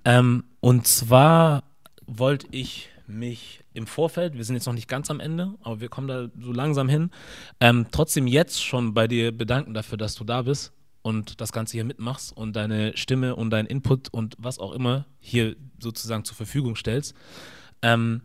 Ähm, 0.05 0.43
und 0.59 0.87
zwar 0.87 1.63
wollte 2.05 2.47
ich 2.51 2.89
mich 3.07 3.63
im 3.73 3.87
Vorfeld, 3.87 4.35
wir 4.35 4.43
sind 4.43 4.55
jetzt 4.55 4.65
noch 4.65 4.73
nicht 4.73 4.87
ganz 4.87 5.11
am 5.11 5.19
Ende, 5.19 5.53
aber 5.61 5.81
wir 5.81 5.89
kommen 5.89 6.07
da 6.07 6.29
so 6.39 6.51
langsam 6.51 6.89
hin, 6.89 7.11
ähm, 7.59 7.87
trotzdem 7.91 8.25
jetzt 8.25 8.63
schon 8.63 8.93
bei 8.93 9.07
dir 9.07 9.31
bedanken 9.31 9.73
dafür, 9.73 9.97
dass 9.97 10.15
du 10.15 10.23
da 10.23 10.43
bist 10.43 10.73
und 11.05 11.39
das 11.39 11.51
Ganze 11.51 11.73
hier 11.73 11.83
mitmachst 11.83 12.35
und 12.35 12.55
deine 12.55 12.97
Stimme 12.97 13.35
und 13.35 13.51
dein 13.51 13.67
Input 13.67 14.11
und 14.11 14.35
was 14.39 14.57
auch 14.57 14.71
immer 14.71 15.05
hier 15.19 15.55
sozusagen 15.77 16.25
zur 16.25 16.35
Verfügung 16.35 16.75
stellst. 16.75 17.13
Ähm, 17.83 18.23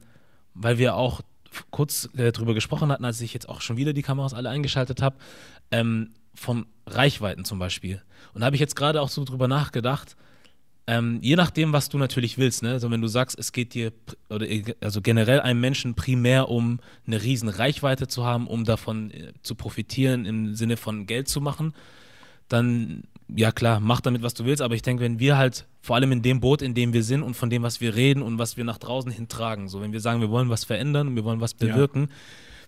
weil 0.54 0.78
wir 0.78 0.94
auch 0.94 1.20
kurz 1.70 2.08
äh, 2.16 2.32
darüber 2.32 2.54
gesprochen 2.54 2.90
hatten, 2.90 3.04
als 3.04 3.20
ich 3.20 3.34
jetzt 3.34 3.50
auch 3.50 3.60
schon 3.60 3.76
wieder 3.76 3.92
die 3.92 4.00
Kameras 4.00 4.32
alle 4.32 4.48
eingeschaltet 4.48 5.02
habe, 5.02 5.18
ähm, 5.70 6.14
von 6.34 6.64
Reichweiten 6.86 7.44
zum 7.44 7.58
Beispiel. 7.58 8.00
Und 8.32 8.40
da 8.40 8.46
habe 8.46 8.56
ich 8.56 8.60
jetzt 8.60 8.76
gerade 8.76 9.02
auch 9.02 9.10
so 9.10 9.24
drüber 9.24 9.46
nachgedacht, 9.46 10.16
ähm, 10.86 11.18
je 11.20 11.36
nachdem, 11.36 11.74
was 11.74 11.90
du 11.90 11.98
natürlich 11.98 12.38
willst, 12.38 12.62
ne? 12.62 12.70
Also 12.70 12.90
wenn 12.90 13.02
du 13.02 13.08
sagst, 13.08 13.38
es 13.38 13.52
geht 13.52 13.74
dir 13.74 13.92
oder 14.30 14.46
also 14.80 15.02
generell 15.02 15.40
einem 15.40 15.60
Menschen 15.60 15.94
primär 15.94 16.48
um 16.48 16.80
eine 17.06 17.22
riesen 17.22 17.50
Reichweite 17.50 18.08
zu 18.08 18.24
haben, 18.24 18.46
um 18.46 18.64
davon 18.64 19.10
äh, 19.10 19.34
zu 19.42 19.54
profitieren 19.54 20.24
im 20.24 20.54
Sinne 20.54 20.78
von 20.78 21.04
Geld 21.04 21.28
zu 21.28 21.42
machen, 21.42 21.74
dann 22.52 23.04
ja 23.36 23.52
klar, 23.52 23.80
mach 23.80 24.00
damit, 24.00 24.22
was 24.22 24.34
du 24.34 24.44
willst, 24.44 24.62
aber 24.62 24.74
ich 24.74 24.82
denke, 24.82 25.02
wenn 25.02 25.18
wir 25.18 25.36
halt 25.36 25.66
vor 25.80 25.96
allem 25.96 26.12
in 26.12 26.22
dem 26.22 26.40
Boot, 26.40 26.62
in 26.62 26.74
dem 26.74 26.92
wir 26.92 27.02
sind 27.02 27.22
und 27.22 27.34
von 27.34 27.50
dem, 27.50 27.62
was 27.62 27.80
wir 27.80 27.94
reden 27.94 28.22
und 28.22 28.38
was 28.38 28.56
wir 28.56 28.64
nach 28.64 28.78
draußen 28.78 29.10
hintragen, 29.10 29.68
so 29.68 29.80
wenn 29.80 29.92
wir 29.92 30.00
sagen, 30.00 30.20
wir 30.20 30.30
wollen 30.30 30.50
was 30.50 30.64
verändern 30.64 31.08
und 31.08 31.16
wir 31.16 31.24
wollen 31.24 31.40
was 31.40 31.54
bewirken, 31.54 32.08
ja. 32.08 32.16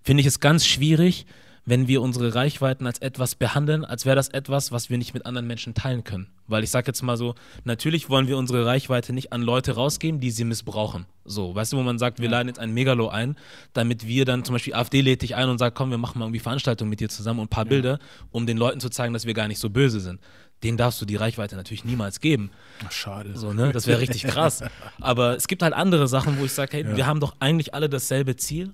finde 0.03 0.21
ich 0.21 0.27
es 0.27 0.41
ganz 0.41 0.67
schwierig, 0.67 1.27
wenn 1.65 1.87
wir 1.87 2.03
unsere 2.03 2.35
Reichweiten 2.35 2.87
als 2.87 2.99
etwas 2.99 3.35
behandeln, 3.35 3.85
als 3.85 4.05
wäre 4.05 4.17
das 4.17 4.29
etwas, 4.29 4.73
was 4.73 4.91
wir 4.91 4.99
nicht 4.99 5.15
mit 5.15 5.27
anderen 5.27 5.47
Menschen 5.47 5.75
teilen 5.75 6.03
können. 6.03 6.27
Weil 6.49 6.65
ich 6.65 6.71
sage 6.71 6.89
jetzt 6.89 7.03
mal 7.03 7.17
so, 7.17 7.35
natürlich 7.65 8.11
wollen 8.11 8.27
wir 8.27 8.37
unsere 8.37 8.67
Reichweite 8.67 9.13
nicht 9.13 9.33
an 9.33 9.43
Leute 9.43 9.73
rausgeben, 9.73 10.21
die 10.21 10.31
sie 10.31 10.45
missbrauchen. 10.45 11.07
So, 11.25 11.55
weißt 11.55 11.73
du, 11.73 11.77
wo 11.77 11.83
man 11.83 11.99
sagt, 11.99 12.19
wir 12.19 12.27
ja. 12.27 12.33
laden 12.33 12.49
jetzt 12.49 12.59
ein 12.59 12.75
Megalo 12.75 13.09
ein, 13.09 13.37
damit 13.75 14.07
wir 14.07 14.25
dann 14.25 14.45
zum 14.45 14.55
Beispiel 14.55 14.75
AfD 14.75 15.01
lädt 15.03 15.23
dich 15.23 15.37
ein 15.37 15.49
und 15.49 15.59
sagt, 15.59 15.77
komm, 15.77 15.91
wir 15.91 15.99
machen 15.99 16.19
mal 16.19 16.25
irgendwie 16.25 16.41
Veranstaltungen 16.41 16.91
mit 16.91 16.99
dir 16.99 17.09
zusammen 17.09 17.39
und 17.39 17.47
ein 17.47 17.49
paar 17.49 17.65
ja. 17.65 17.71
Bilder, 17.71 17.99
um 18.33 18.47
den 18.47 18.57
Leuten 18.57 18.81
zu 18.81 18.91
zeigen, 18.91 19.13
dass 19.13 19.25
wir 19.25 19.35
gar 19.35 19.47
nicht 19.47 19.61
so 19.61 19.71
böse 19.71 20.01
sind. 20.01 20.21
Den 20.65 20.77
darfst 20.77 21.01
du 21.01 21.07
die 21.07 21.17
Reichweite 21.17 21.57
natürlich 21.57 21.85
niemals 21.85 22.21
geben. 22.21 22.51
Ach, 22.85 22.93
schade. 22.93 23.37
So, 23.37 23.53
ne? 23.53 23.73
Das 23.73 23.87
wäre 23.87 24.01
richtig 24.01 24.25
krass. 24.25 24.63
Aber 25.01 25.37
es 25.37 25.49
gibt 25.49 25.63
halt 25.63 25.75
andere 25.75 26.07
Sachen, 26.09 26.39
wo 26.39 26.45
ich 26.45 26.53
sage, 26.53 26.77
hey, 26.77 26.85
ja. 26.85 26.97
wir 26.97 27.07
haben 27.07 27.21
doch 27.21 27.35
eigentlich 27.41 27.75
alle 27.75 27.89
dasselbe 27.89 28.37
Ziel 28.37 28.73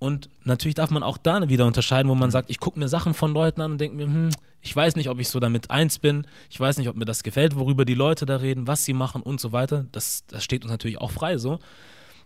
und 0.00 0.28
natürlich 0.44 0.74
darf 0.74 0.90
man 0.90 1.04
auch 1.04 1.16
da 1.18 1.48
wieder 1.48 1.66
unterscheiden, 1.66 2.08
wo 2.10 2.16
man 2.16 2.32
sagt, 2.32 2.50
ich 2.50 2.58
gucke 2.58 2.78
mir 2.80 2.88
Sachen 2.88 3.14
von 3.14 3.32
Leuten 3.32 3.60
an 3.60 3.72
und 3.72 3.78
denke 3.80 3.96
mir, 3.96 4.06
hm, 4.06 4.30
ich 4.62 4.74
weiß 4.74 4.96
nicht, 4.96 5.08
ob 5.08 5.20
ich 5.20 5.28
so 5.28 5.38
damit 5.40 5.70
eins 5.70 5.98
bin, 6.00 6.26
ich 6.50 6.58
weiß 6.58 6.78
nicht, 6.78 6.88
ob 6.88 6.96
mir 6.96 7.04
das 7.04 7.22
gefällt, 7.22 7.54
worüber 7.56 7.84
die 7.84 7.94
Leute 7.94 8.26
da 8.26 8.36
reden, 8.36 8.66
was 8.66 8.84
sie 8.84 8.92
machen 8.94 9.22
und 9.22 9.40
so 9.40 9.52
weiter. 9.52 9.86
Das, 9.92 10.24
das 10.26 10.42
steht 10.42 10.64
uns 10.64 10.70
natürlich 10.72 10.98
auch 11.00 11.10
frei 11.12 11.38
so. 11.38 11.60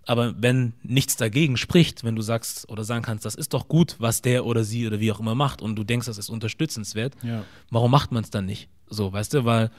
Aber 0.07 0.35
wenn 0.37 0.75
nichts 0.83 1.17
dagegen 1.17 1.57
spricht, 1.57 2.05
wenn 2.05 2.15
du 2.17 2.23
sagst 2.23 2.69
oder 2.69 2.85
sagen 2.85 3.03
kannst, 3.03 3.25
das 3.25 3.35
ist 3.35 3.55
doch 3.55 3.69
gut, 3.69 3.97
was 3.99 4.21
der 4.23 4.45
oder 4.47 4.63
sie 4.65 4.87
oder 4.87 5.01
wie 5.01 5.11
auch 5.13 5.21
immer 5.21 5.35
macht 5.35 5.63
und 5.63 5.77
du 5.77 5.85
denkst, 5.85 6.07
das 6.07 6.19
ist 6.19 6.29
unterstützenswert, 6.31 7.15
Ja. 7.23 7.45
warum 7.71 7.91
macht 7.91 8.13
man 8.13 8.23
es 8.23 8.31
dann 8.31 8.47
nicht? 8.47 8.69
So, 8.91 9.13
weißt 9.13 9.33
du, 9.35 9.45
weil 9.45 9.71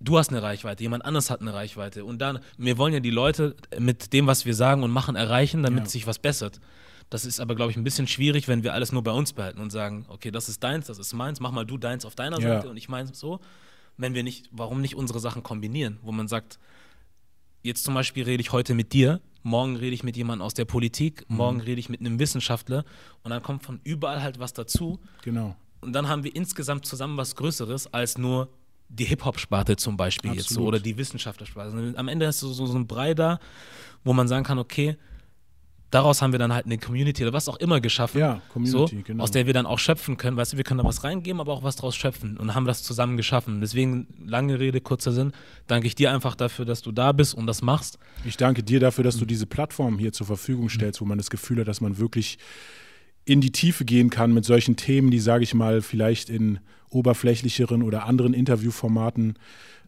du 0.00 0.18
hast 0.18 0.30
eine 0.30 0.42
Reichweite, 0.42 0.82
jemand 0.82 1.04
anderes 1.04 1.30
hat 1.30 1.40
eine 1.40 1.52
Reichweite 1.54 2.04
und 2.04 2.18
dann, 2.18 2.38
wir 2.56 2.78
wollen 2.78 2.92
ja 2.94 3.00
die 3.00 3.10
Leute 3.10 3.56
mit 3.78 4.12
dem, 4.12 4.26
was 4.26 4.44
wir 4.44 4.54
sagen 4.54 4.82
und 4.82 4.90
machen, 4.90 5.16
erreichen, 5.16 5.62
damit 5.62 5.84
Ja. 5.84 5.88
sich 5.90 6.06
was 6.06 6.18
bessert. 6.18 6.60
Das 7.10 7.24
ist 7.24 7.40
aber, 7.40 7.54
glaube 7.54 7.70
ich, 7.70 7.76
ein 7.76 7.84
bisschen 7.84 8.06
schwierig, 8.06 8.48
wenn 8.48 8.62
wir 8.62 8.74
alles 8.74 8.92
nur 8.92 9.02
bei 9.02 9.12
uns 9.12 9.32
behalten 9.32 9.60
und 9.60 9.70
sagen, 9.70 10.04
okay, 10.08 10.30
das 10.30 10.48
ist 10.48 10.62
deins, 10.62 10.86
das 10.86 10.98
ist 10.98 11.12
meins, 11.14 11.40
mach 11.40 11.50
mal 11.52 11.64
du 11.64 11.78
deins 11.78 12.04
auf 12.04 12.14
deiner 12.14 12.38
Ja. 12.40 12.56
Seite 12.56 12.68
und 12.68 12.76
ich 12.76 12.88
meins 12.88 13.18
so. 13.18 13.40
Wenn 13.96 14.14
wir 14.14 14.22
nicht, 14.22 14.48
warum 14.52 14.80
nicht 14.80 14.94
unsere 14.94 15.18
Sachen 15.18 15.42
kombinieren, 15.42 15.98
wo 16.02 16.12
man 16.12 16.28
sagt, 16.28 16.58
jetzt 17.62 17.82
zum 17.84 17.94
Beispiel 17.94 18.24
rede 18.24 18.40
ich 18.40 18.52
heute 18.52 18.74
mit 18.74 18.92
dir, 18.92 19.20
morgen 19.42 19.76
rede 19.76 19.94
ich 19.94 20.04
mit 20.04 20.16
jemandem 20.16 20.44
aus 20.44 20.54
der 20.54 20.64
Politik, 20.66 21.24
Mhm. 21.28 21.36
morgen 21.36 21.60
rede 21.60 21.80
ich 21.80 21.88
mit 21.88 22.00
einem 22.00 22.18
Wissenschaftler 22.18 22.84
und 23.22 23.30
dann 23.30 23.42
kommt 23.42 23.62
von 23.64 23.80
überall 23.84 24.22
halt 24.22 24.38
was 24.38 24.52
dazu 24.52 25.00
Genau. 25.22 25.56
und 25.80 25.92
dann 25.94 26.08
haben 26.08 26.24
wir 26.24 26.34
insgesamt 26.36 26.86
zusammen 26.86 27.16
was 27.16 27.34
Größeres 27.36 27.92
als 27.92 28.18
nur 28.18 28.48
die 28.88 29.04
Hip-Hop-Sparte 29.04 29.76
zum 29.76 29.96
Beispiel 29.96 30.32
jetzt 30.32 30.48
so, 30.48 30.54
Absolut. 30.54 30.68
oder 30.68 30.80
die 30.80 30.96
Wissenschaftlersparte. 30.96 31.76
Also 31.76 31.96
am 31.96 32.08
Ende 32.08 32.26
ist 32.26 32.40
so, 32.40 32.52
so, 32.52 32.66
so 32.66 32.76
ein 32.78 32.86
Brei 32.86 33.14
da, 33.14 33.38
wo 34.04 34.12
man 34.12 34.28
sagen 34.28 34.44
kann, 34.44 34.58
okay, 34.58 34.96
daraus 35.90 36.20
haben 36.22 36.32
wir 36.32 36.38
dann 36.38 36.52
halt 36.52 36.66
eine 36.66 36.78
Community 36.78 37.22
oder 37.22 37.32
was 37.32 37.48
auch 37.48 37.56
immer 37.56 37.80
geschaffen, 37.80 38.18
Ja, 38.20 38.42
Community, 38.52 38.96
so, 38.96 39.02
genau. 39.04 39.24
aus 39.24 39.30
der 39.30 39.46
wir 39.46 39.54
dann 39.54 39.66
auch 39.66 39.78
schöpfen 39.78 40.16
können. 40.16 40.36
Weißt 40.36 40.52
du, 40.52 40.56
wir 40.56 40.64
können 40.64 40.78
da 40.78 40.84
was 40.84 41.04
reingeben, 41.04 41.40
aber 41.40 41.52
auch 41.52 41.62
was 41.62 41.76
draus 41.76 41.96
schöpfen 41.96 42.36
und 42.36 42.54
haben 42.54 42.66
das 42.66 42.82
zusammen 42.82 43.16
geschaffen. 43.16 43.60
Deswegen, 43.60 44.06
lange 44.26 44.58
Rede, 44.58 44.80
kurzer 44.80 45.12
Sinn, 45.12 45.32
danke 45.66 45.86
ich 45.86 45.94
dir 45.94 46.12
einfach 46.12 46.34
dafür, 46.34 46.64
dass 46.64 46.82
du 46.82 46.92
da 46.92 47.12
bist 47.12 47.34
und 47.34 47.46
das 47.46 47.62
machst. 47.62 47.98
Ich 48.24 48.36
danke 48.36 48.62
dir 48.62 48.80
dafür, 48.80 49.04
dass 49.04 49.16
du 49.16 49.24
diese 49.24 49.46
Plattform 49.46 49.98
hier 49.98 50.12
zur 50.12 50.26
Verfügung 50.26 50.68
stellst, 50.68 51.00
wo 51.00 51.04
man 51.04 51.18
das 51.18 51.30
Gefühl 51.30 51.60
hat, 51.60 51.68
dass 51.68 51.80
man 51.80 51.98
wirklich 51.98 52.38
in 53.28 53.42
die 53.42 53.52
Tiefe 53.52 53.84
gehen 53.84 54.08
kann 54.08 54.32
mit 54.32 54.46
solchen 54.46 54.76
Themen, 54.76 55.10
die, 55.10 55.20
sage 55.20 55.44
ich 55.44 55.54
mal, 55.54 55.82
vielleicht 55.82 56.30
in 56.30 56.60
oberflächlicheren 56.88 57.82
oder 57.82 58.06
anderen 58.06 58.32
Interviewformaten 58.32 59.38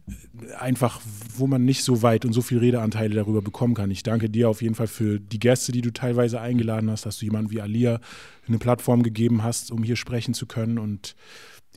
äh, 0.07 0.53
einfach, 0.53 1.01
wo 1.35 1.47
man 1.47 1.65
nicht 1.65 1.83
so 1.83 2.03
weit 2.03 2.23
und 2.23 2.33
so 2.33 2.41
viel 2.41 2.59
Redeanteile 2.59 3.15
darüber 3.15 3.41
bekommen 3.41 3.73
kann. 3.73 3.89
Ich 3.89 4.03
danke 4.03 4.29
dir 4.29 4.47
auf 4.47 4.61
jeden 4.61 4.75
Fall 4.75 4.85
für 4.85 5.19
die 5.19 5.39
Gäste, 5.39 5.71
die 5.71 5.81
du 5.81 5.91
teilweise 5.91 6.39
eingeladen 6.39 6.91
hast, 6.91 7.07
dass 7.07 7.17
du 7.17 7.25
jemanden 7.25 7.49
wie 7.49 7.61
Alia 7.61 7.99
eine 8.47 8.59
Plattform 8.59 9.01
gegeben 9.01 9.43
hast, 9.43 9.71
um 9.71 9.81
hier 9.81 9.95
sprechen 9.95 10.35
zu 10.35 10.45
können 10.45 10.77
und 10.77 11.15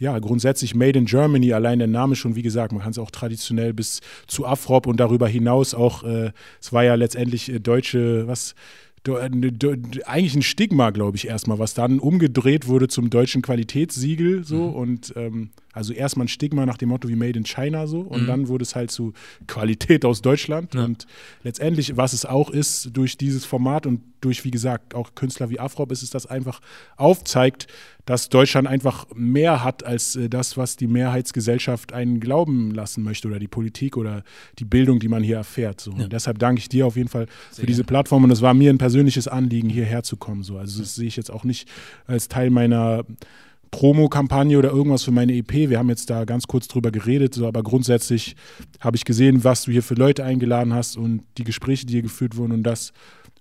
ja, 0.01 0.19
grundsätzlich 0.19 0.75
Made 0.75 0.99
in 0.99 1.07
Germany, 1.07 1.53
allein 1.53 1.79
der 1.79 1.89
Name 1.89 2.17
schon, 2.17 2.35
wie 2.35 2.43
gesagt, 2.43 2.73
man 2.73 2.83
kann 2.83 2.91
es 2.91 2.99
auch 2.99 3.13
traditionell 3.13 3.73
bis 3.73 4.01
zu 4.27 4.45
Afrop 4.45 4.89
und 4.89 4.99
darüber 4.99 5.29
hinaus 5.29 5.73
auch, 5.73 6.03
äh, 6.03 6.33
es 6.61 6.73
war 6.73 6.83
ja 6.83 6.97
letztendlich 6.97 7.49
äh, 7.49 7.61
deutsche, 7.61 8.27
was, 8.27 8.57
eigentlich 9.09 10.35
ein 10.35 10.43
Stigma, 10.43 10.91
glaube 10.91 11.17
ich, 11.17 11.29
erstmal, 11.29 11.59
was 11.59 11.75
dann 11.75 11.99
umgedreht 11.99 12.67
wurde 12.67 12.89
zum 12.89 13.11
deutschen 13.11 13.43
Qualitätssiegel, 13.43 14.45
so 14.45 14.65
und 14.67 15.13
ähm, 15.17 15.51
also 15.75 15.93
erstmal 15.93 16.25
ein 16.25 16.29
Stigma 16.29 16.65
nach 16.65 16.79
dem 16.79 16.89
Motto 16.89 17.09
wie 17.09 17.17
Made 17.17 17.39
in 17.39 17.45
China, 17.45 17.87
so 17.87 18.01
und 18.01 18.23
Mhm. 18.23 18.27
dann 18.27 18.49
wurde 18.49 18.63
es 18.63 18.75
halt 18.75 18.91
zu 18.91 19.13
Qualität 19.47 20.05
aus 20.05 20.23
Deutschland 20.23 20.75
Ja. 20.75 20.85
und 20.85 21.07
letztendlich, 21.43 21.97
was 21.97 22.13
es 22.13 22.25
auch 22.25 22.49
ist, 22.51 22.91
durch 22.97 23.19
dieses 23.19 23.45
Format 23.45 23.87
und 23.87 24.01
durch, 24.21 24.45
wie 24.45 24.51
gesagt, 24.51 24.95
auch 24.95 25.15
Künstler 25.15 25.51
wie 25.51 25.61
Afrop, 25.61 25.93
ist 25.93 26.03
es 26.03 26.09
das 26.09 26.25
einfach 26.25 26.61
aufzeigt, 26.97 27.67
dass 28.07 28.29
Deutschland 28.31 28.67
einfach 28.69 29.07
mehr 29.15 29.63
hat 29.65 29.85
als 29.85 30.17
äh, 30.17 30.29
das, 30.31 30.57
was 30.57 30.77
die 30.77 30.87
Mehrheitsgesellschaft 30.87 31.93
einen 31.93 32.21
glauben 32.21 32.71
lassen 32.71 33.03
möchte 33.03 33.29
oder 33.29 33.39
die 33.39 33.49
Politik 33.49 33.97
oder 33.97 34.23
die 34.59 34.65
Bildung, 34.65 34.99
die 35.01 35.09
man 35.09 35.23
hier 35.23 35.37
erfährt. 35.37 35.81
So. 35.81 35.93
Ja. 35.93 36.05
Und 36.05 36.13
deshalb 36.13 36.39
danke 36.39 36.61
ich 36.61 36.69
dir 36.69 36.87
auf 36.87 36.97
jeden 36.97 37.09
Fall 37.09 37.27
für 37.51 37.57
Sehr 37.57 37.67
diese 37.67 37.85
Plattform 37.85 38.25
und 38.25 38.31
es 38.31 38.41
war 38.43 38.55
mir 38.55 38.71
ein 38.71 38.79
persönliches 38.79 39.29
Anliegen, 39.29 39.69
hierher 39.69 40.03
zu 40.03 40.17
kommen. 40.17 40.43
So. 40.43 40.57
Also 40.59 40.81
das 40.81 40.95
sehe 40.95 41.07
ich 41.09 41.17
jetzt 41.17 41.31
auch 41.31 41.45
nicht 41.45 41.69
als 42.07 42.29
Teil 42.29 42.51
meiner 42.51 43.05
Promo-Kampagne 43.75 44.59
oder 44.59 44.71
irgendwas 44.71 45.03
für 45.03 45.11
meine 45.11 45.35
EP. 45.35 45.53
Wir 45.69 45.79
haben 45.79 45.89
jetzt 45.89 46.09
da 46.11 46.25
ganz 46.25 46.47
kurz 46.47 46.69
drüber 46.69 46.91
geredet, 46.91 47.35
so, 47.35 47.47
aber 47.47 47.63
grundsätzlich 47.63 48.37
habe 48.81 48.97
ich 48.97 49.05
gesehen, 49.05 49.45
was 49.45 49.65
du 49.65 49.73
hier 49.73 49.83
für 49.83 49.95
Leute 49.95 50.25
eingeladen 50.25 50.73
hast 50.73 50.97
und 50.97 51.23
die 51.39 51.45
Gespräche, 51.45 51.87
die 51.87 51.95
hier 51.95 52.03
geführt 52.03 52.37
wurden 52.37 52.53
und 52.53 52.63
das 52.63 52.93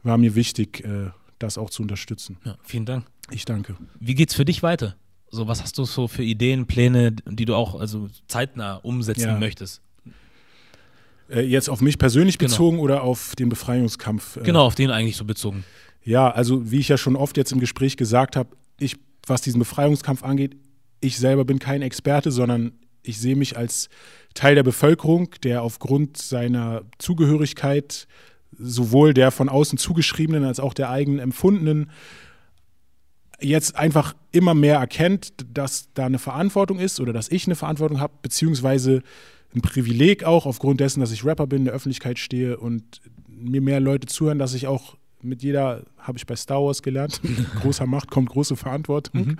war 0.03 0.17
mir 0.17 0.35
wichtig, 0.35 0.83
äh, 0.85 1.09
das 1.39 1.57
auch 1.57 1.69
zu 1.69 1.81
unterstützen. 1.81 2.37
Ja, 2.45 2.55
vielen 2.63 2.85
Dank. 2.85 3.05
Ich 3.31 3.45
danke. 3.45 3.75
Wie 3.99 4.15
geht's 4.15 4.33
für 4.33 4.45
dich 4.45 4.63
weiter? 4.63 4.95
So, 5.31 5.47
was 5.47 5.61
hast 5.63 5.77
du 5.77 5.85
so 5.85 6.07
für 6.07 6.23
Ideen, 6.23 6.65
Pläne, 6.67 7.11
die 7.11 7.45
du 7.45 7.55
auch 7.55 7.79
also 7.79 8.07
zeitnah 8.27 8.75
umsetzen 8.75 9.21
Ja. 9.29 9.39
möchtest? 9.39 9.81
Äh, 11.29 11.41
jetzt 11.41 11.69
auf 11.69 11.81
mich 11.81 11.97
persönlich 11.97 12.37
Genau. 12.37 12.51
bezogen 12.51 12.79
oder 12.79 13.03
auf 13.03 13.35
den 13.35 13.49
Befreiungskampf? 13.49 14.37
Äh, 14.37 14.41
Genau, 14.43 14.65
auf 14.65 14.75
den 14.75 14.91
eigentlich 14.91 15.15
so 15.17 15.25
bezogen. 15.25 15.63
Ja, 16.03 16.29
also 16.29 16.69
wie 16.69 16.79
ich 16.79 16.89
ja 16.89 16.97
schon 16.97 17.15
oft 17.15 17.37
jetzt 17.37 17.51
im 17.51 17.59
Gespräch 17.59 17.95
gesagt 17.97 18.35
habe, 18.35 18.49
ich, 18.79 18.97
was 19.25 19.41
diesen 19.41 19.59
Befreiungskampf 19.59 20.23
angeht, 20.23 20.55
ich 20.99 21.17
selber 21.17 21.45
bin 21.45 21.59
kein 21.59 21.81
Experte, 21.81 22.31
sondern 22.31 22.73
ich 23.03 23.19
sehe 23.19 23.35
mich 23.35 23.57
als 23.57 23.89
Teil 24.33 24.55
der 24.55 24.63
Bevölkerung, 24.63 25.31
der 25.43 25.61
aufgrund 25.61 26.17
seiner 26.17 26.83
Zugehörigkeit 26.97 28.07
sowohl 28.57 29.13
der 29.13 29.31
von 29.31 29.49
außen 29.49 29.77
zugeschriebenen 29.77 30.45
als 30.45 30.59
auch 30.59 30.73
der 30.73 30.89
eigenen 30.89 31.19
empfundenen 31.19 31.89
jetzt 33.43 33.75
einfach 33.75 34.15
immer 34.31 34.53
mehr 34.53 34.77
erkennt, 34.77 35.33
dass 35.53 35.89
da 35.93 36.05
eine 36.05 36.19
Verantwortung 36.19 36.79
ist 36.79 36.99
oder 36.99 37.13
dass 37.13 37.29
ich 37.29 37.45
eine 37.45 37.55
Verantwortung 37.55 37.99
habe, 37.99 38.13
beziehungsweise 38.21 39.01
ein 39.55 39.61
Privileg 39.61 40.23
auch 40.23 40.45
aufgrund 40.45 40.79
dessen, 40.79 41.01
dass 41.01 41.11
ich 41.11 41.25
Rapper 41.25 41.47
bin, 41.47 41.59
in 41.59 41.65
der 41.65 41.73
Öffentlichkeit 41.73 42.19
stehe 42.19 42.57
und 42.57 43.01
mir 43.27 43.61
mehr 43.61 43.79
Leute 43.79 44.07
zuhören, 44.07 44.39
dass 44.39 44.53
ich 44.53 44.67
auch 44.67 44.95
mit 45.23 45.43
jeder, 45.43 45.83
habe 45.97 46.17
ich 46.17 46.25
bei 46.25 46.35
Star 46.35 46.63
Wars 46.63 46.81
gelernt, 46.81 47.21
großer 47.61 47.85
Macht 47.85 48.11
kommt 48.11 48.29
große 48.29 48.55
Verantwortung. 48.55 49.37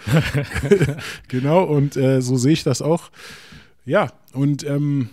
genau, 1.28 1.64
und 1.64 1.98
äh, 1.98 2.22
so 2.22 2.38
sehe 2.38 2.54
ich 2.54 2.64
das 2.64 2.82
auch. 2.82 3.12
Ja, 3.86 4.12
und 4.34 4.64
ähm, 4.64 5.10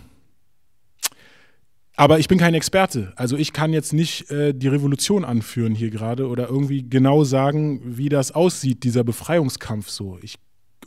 aber 1.95 2.19
ich 2.19 2.27
bin 2.27 2.39
kein 2.39 2.53
Experte. 2.53 3.13
Also 3.15 3.37
ich 3.37 3.53
kann 3.53 3.73
jetzt 3.73 3.93
nicht 3.93 4.31
äh, 4.31 4.53
die 4.53 4.69
Revolution 4.69 5.23
anführen 5.23 5.75
hier 5.75 5.91
gerade 5.91 6.27
oder 6.27 6.49
irgendwie 6.49 6.81
genau 6.89 7.23
sagen, 7.23 7.81
wie 7.85 8.09
das 8.09 8.31
aussieht, 8.31 8.83
dieser 8.83 9.03
Befreiungskampf 9.03 9.89
so. 9.89 10.17
Ich, 10.21 10.35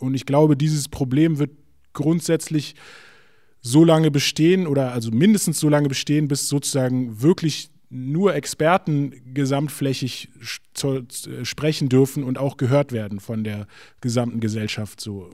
und 0.01 0.15
ich 0.15 0.27
glaube, 0.27 0.57
dieses 0.57 0.89
Problem 0.89 1.39
wird 1.39 1.51
grundsätzlich 1.93 2.75
so 3.61 3.85
lange 3.85 4.11
bestehen 4.11 4.67
oder 4.67 4.93
also 4.93 5.11
mindestens 5.11 5.61
so 5.61 5.69
lange 5.69 5.89
bestehen, 5.89 6.27
bis 6.27 6.49
sozusagen 6.49 7.23
wirklich 7.23 7.71
nur 7.95 8.35
Experten 8.35 9.15
gesamtflächig 9.33 10.29
äh, 10.83 11.45
sprechen 11.45 11.89
dürfen 11.89 12.25
und 12.25 12.39
auch 12.39 12.57
gehört 12.57 12.91
werden 12.91 13.21
von 13.21 13.45
der 13.45 13.69
gesamten 14.01 14.41
Gesellschaft 14.41 15.01
so. 15.01 15.31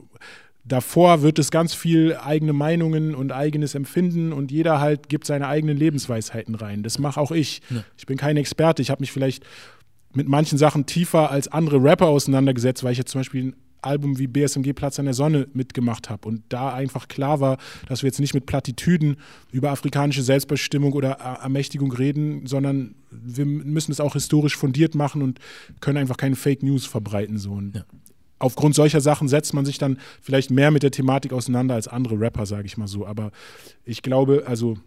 Davor 0.63 1.23
wird 1.23 1.39
es 1.39 1.51
ganz 1.51 1.73
viel 1.73 2.17
eigene 2.17 2.53
Meinungen 2.53 3.15
und 3.15 3.33
eigenes 3.33 3.75
Empfinden 3.75 4.35
und 4.35 4.53
jeder 4.53 4.79
halt 4.79 5.09
gibt 5.09 5.27
seine 5.27 5.49
eigenen 5.49 5.79
Lebensweisheiten 5.79 6.55
rein. 6.55 6.83
Das 6.83 6.99
mache 6.99 7.19
auch 7.19 7.33
ich. 7.33 7.63
Ja. 7.71 7.83
Ich 7.97 8.05
bin 8.05 8.19
kein 8.19 8.37
Experte. 8.37 8.83
Ich 8.83 8.91
habe 8.91 9.01
mich 9.01 9.11
vielleicht 9.11 9.43
mit 10.13 10.29
manchen 10.29 10.59
Sachen 10.59 10.85
tiefer 10.85 11.31
als 11.31 11.49
andere 11.49 11.83
Rapper 11.83 12.09
auseinandergesetzt, 12.09 12.85
weil 12.85 12.93
ich 12.93 12.99
jetzt 12.99 13.11
zum 13.11 13.21
Beispiel 13.21 13.55
Album 13.83 14.19
wie 14.19 14.27
BSMG 14.27 14.73
Platz 14.73 14.99
an 14.99 15.05
der 15.07 15.15
Sonne 15.15 15.49
mitgemacht 15.53 16.11
habe 16.11 16.29
und 16.29 16.43
da 16.49 16.73
einfach 16.73 17.09
klar 17.09 17.41
war, 17.41 17.59
dass 17.89 18.03
wir 18.03 18.09
jetzt 18.09 18.21
nicht 18.21 18.35
mit 18.35 18.47
Plattitüden 18.47 19.17
über 19.53 19.71
afrikanische 19.71 20.23
Selbstbestimmung 20.23 20.93
oder 20.93 21.13
Er- 21.13 21.41
Ermächtigung 21.43 21.93
reden, 21.93 22.47
sondern 22.47 22.95
wir 23.11 23.45
müssen 23.47 23.93
es 23.93 24.01
auch 24.01 24.13
historisch 24.15 24.57
fundiert 24.57 24.95
machen 24.95 25.23
und 25.23 25.39
können 25.81 25.99
einfach 25.99 26.17
keine 26.17 26.37
Fake 26.37 26.63
News 26.63 26.87
verbreiten. 26.87 27.39
So. 27.39 27.53
Und 27.53 27.77
Ja. 27.77 27.85
Aufgrund 28.43 28.75
solcher 28.75 29.03
Sachen 29.03 29.29
setzt 29.29 29.53
man 29.53 29.67
sich 29.67 29.77
dann 29.77 29.99
vielleicht 30.23 30.51
mehr 30.51 30.71
mit 30.71 30.83
der 30.83 30.91
Thematik 30.91 31.35
auseinander 31.35 31.75
als 31.75 31.89
andere 31.89 32.19
Rapper, 32.19 32.47
sage 32.47 32.65
ich 32.65 32.79
mal 32.79 32.89
so. 32.89 33.07
Aber 33.07 33.33
ich 33.85 34.01
glaube, 34.01 34.45
also 34.47 34.79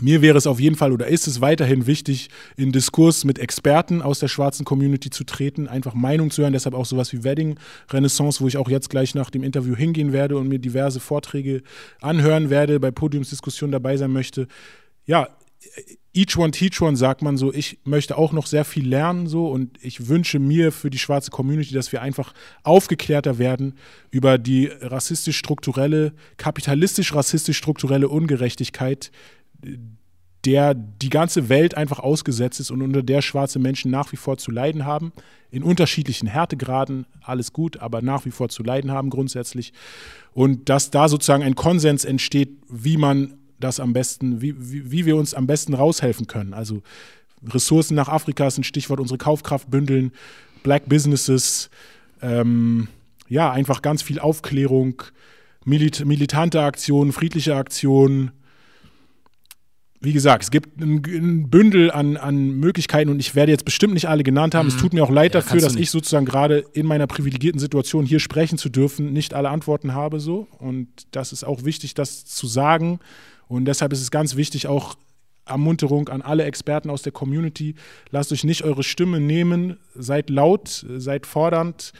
mir 0.00 0.22
wäre 0.22 0.38
es 0.38 0.46
auf 0.46 0.60
jeden 0.60 0.76
Fall 0.76 0.92
oder 0.92 1.06
ist 1.06 1.26
es 1.26 1.40
weiterhin 1.40 1.86
wichtig, 1.86 2.28
in 2.56 2.72
Diskurs 2.72 3.24
mit 3.24 3.38
Experten 3.38 4.02
aus 4.02 4.18
der 4.18 4.28
schwarzen 4.28 4.64
Community 4.64 5.10
zu 5.10 5.24
treten, 5.24 5.68
einfach 5.68 5.94
Meinung 5.94 6.30
zu 6.30 6.42
hören. 6.42 6.52
Deshalb 6.52 6.74
auch 6.74 6.86
sowas 6.86 7.12
wie 7.12 7.24
Wedding 7.24 7.58
Renaissance, 7.90 8.40
wo 8.40 8.48
ich 8.48 8.56
auch 8.56 8.68
jetzt 8.68 8.90
gleich 8.90 9.14
nach 9.14 9.30
dem 9.30 9.42
Interview 9.42 9.76
hingehen 9.76 10.12
werde 10.12 10.36
und 10.36 10.48
mir 10.48 10.58
diverse 10.58 11.00
Vorträge 11.00 11.62
anhören 12.00 12.50
werde, 12.50 12.80
bei 12.80 12.90
Podiumsdiskussionen 12.90 13.72
dabei 13.72 13.96
sein 13.96 14.12
möchte. 14.12 14.48
Ja, 15.06 15.28
each 16.12 16.36
one 16.36 16.50
teach 16.50 16.80
one 16.80 16.96
sagt 16.96 17.22
man 17.22 17.36
so, 17.36 17.52
ich 17.52 17.78
möchte 17.84 18.16
auch 18.16 18.32
noch 18.32 18.46
sehr 18.46 18.64
viel 18.64 18.88
lernen 18.88 19.26
so 19.26 19.48
und 19.48 19.78
ich 19.82 20.08
wünsche 20.08 20.38
mir 20.38 20.72
für 20.72 20.90
die 20.90 20.98
schwarze 20.98 21.30
Community, 21.30 21.74
dass 21.74 21.92
wir 21.92 22.02
einfach 22.02 22.32
aufgeklärter 22.62 23.38
werden 23.38 23.74
über 24.10 24.38
die 24.38 24.66
rassistisch-strukturelle, 24.66 26.12
kapitalistisch-rassistisch-strukturelle 26.36 28.08
Ungerechtigkeit, 28.08 29.10
der 30.44 30.74
die 30.74 31.10
ganze 31.10 31.48
Welt 31.48 31.76
einfach 31.76 31.98
ausgesetzt 31.98 32.60
ist 32.60 32.70
und 32.70 32.80
unter 32.80 33.02
der 33.02 33.22
schwarze 33.22 33.58
Menschen 33.58 33.90
nach 33.90 34.12
wie 34.12 34.16
vor 34.16 34.38
zu 34.38 34.50
leiden 34.50 34.86
haben, 34.86 35.12
in 35.50 35.62
unterschiedlichen 35.62 36.28
Härtegraden, 36.28 37.06
alles 37.22 37.52
gut, 37.52 37.78
aber 37.78 38.02
nach 38.02 38.24
wie 38.24 38.30
vor 38.30 38.48
zu 38.48 38.62
leiden 38.62 38.90
haben 38.90 39.10
grundsätzlich. 39.10 39.72
Und 40.32 40.68
dass 40.68 40.90
da 40.90 41.08
sozusagen 41.08 41.42
ein 41.42 41.54
Konsens 41.54 42.04
entsteht, 42.04 42.50
wie 42.68 42.96
man 42.96 43.34
das 43.58 43.80
am 43.80 43.92
besten, 43.92 44.40
wie, 44.40 44.54
wie, 44.56 44.90
wie 44.92 45.06
wir 45.06 45.16
uns 45.16 45.34
am 45.34 45.46
besten 45.46 45.74
raushelfen 45.74 46.26
können. 46.26 46.54
Also 46.54 46.82
Ressourcen 47.46 47.94
nach 47.94 48.08
Afrika 48.08 48.46
ist 48.46 48.58
ein 48.58 48.64
Stichwort, 48.64 49.00
unsere 49.00 49.18
Kaufkraft 49.18 49.70
bündeln, 49.70 50.12
Black 50.62 50.88
Businesses, 50.88 51.70
ähm, 52.22 52.88
ja, 53.28 53.50
einfach 53.50 53.82
ganz 53.82 54.02
viel 54.02 54.18
Aufklärung, 54.18 55.02
milit 55.64 56.04
militante 56.04 56.62
Aktionen, 56.62 57.12
friedliche 57.12 57.56
Aktionen, 57.56 58.32
wie 60.00 60.12
gesagt, 60.12 60.44
es 60.44 60.50
gibt 60.50 60.80
ein, 60.80 61.02
ein 61.06 61.50
Bündel 61.50 61.90
an, 61.90 62.16
an, 62.16 62.50
Möglichkeiten 62.52 63.10
und 63.10 63.18
ich 63.18 63.34
werde 63.34 63.50
jetzt 63.50 63.64
bestimmt 63.64 63.94
nicht 63.94 64.06
alle 64.06 64.22
genannt 64.22 64.54
haben. 64.54 64.66
Mhm. 64.66 64.74
Es 64.74 64.80
tut 64.80 64.92
mir 64.92 65.02
auch 65.02 65.10
leid 65.10 65.34
ja, 65.34 65.40
dafür, 65.40 65.60
dass 65.60 65.74
ich 65.74 65.90
sozusagen 65.90 66.26
gerade 66.26 66.64
in 66.72 66.86
meiner 66.86 67.06
privilegierten 67.06 67.58
Situation 67.58 68.06
hier 68.06 68.20
sprechen 68.20 68.58
zu 68.58 68.68
dürfen, 68.68 69.12
nicht 69.12 69.34
alle 69.34 69.50
Antworten 69.50 69.94
habe 69.94 70.20
so. 70.20 70.46
Und 70.58 70.88
das 71.10 71.32
ist 71.32 71.44
auch 71.44 71.64
wichtig, 71.64 71.94
das 71.94 72.24
zu 72.24 72.46
sagen. 72.46 73.00
Und 73.48 73.64
deshalb 73.64 73.92
ist 73.92 74.00
es 74.00 74.10
ganz 74.10 74.36
wichtig, 74.36 74.68
auch 74.68 74.94
Ermunterung 75.46 76.08
an 76.08 76.22
alle 76.22 76.44
Experten 76.44 76.90
aus 76.90 77.02
der 77.02 77.12
Community. 77.12 77.74
Lasst 78.10 78.30
euch 78.32 78.44
nicht 78.44 78.62
eure 78.62 78.84
Stimme 78.84 79.18
nehmen, 79.18 79.78
seid 79.94 80.30
laut, 80.30 80.86
seid 80.96 81.26
fordernd 81.26 81.92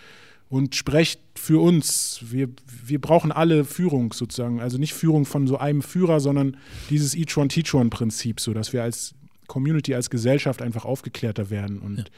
und 0.49 0.75
sprecht 0.75 1.21
für 1.35 1.61
uns. 1.61 2.21
Wir, 2.23 2.49
wir 2.87 3.01
brauchen 3.01 3.33
alle 3.33 3.65
Führung 3.65 4.13
sozusagen. 4.13 4.61
Also 4.61 4.79
nicht 4.79 4.95
Führung 4.95 5.25
von 5.25 5.47
so 5.47 5.59
einem 5.59 5.83
Führer, 5.83 6.21
sondern 6.21 6.57
dieses 6.91 7.15
Each 7.15 7.37
One 7.37 7.49
Teach 7.49 7.75
One 7.75 7.91
Prinzip, 7.91 8.41
so 8.41 8.55
dass 8.55 8.73
wir 8.73 8.83
als 8.83 9.15
Community, 9.47 9.95
als 9.95 10.11
Gesellschaft 10.11 10.63
einfach 10.63 10.85
aufgeklärter 10.85 11.51
werden. 11.51 11.79
Und 11.79 12.11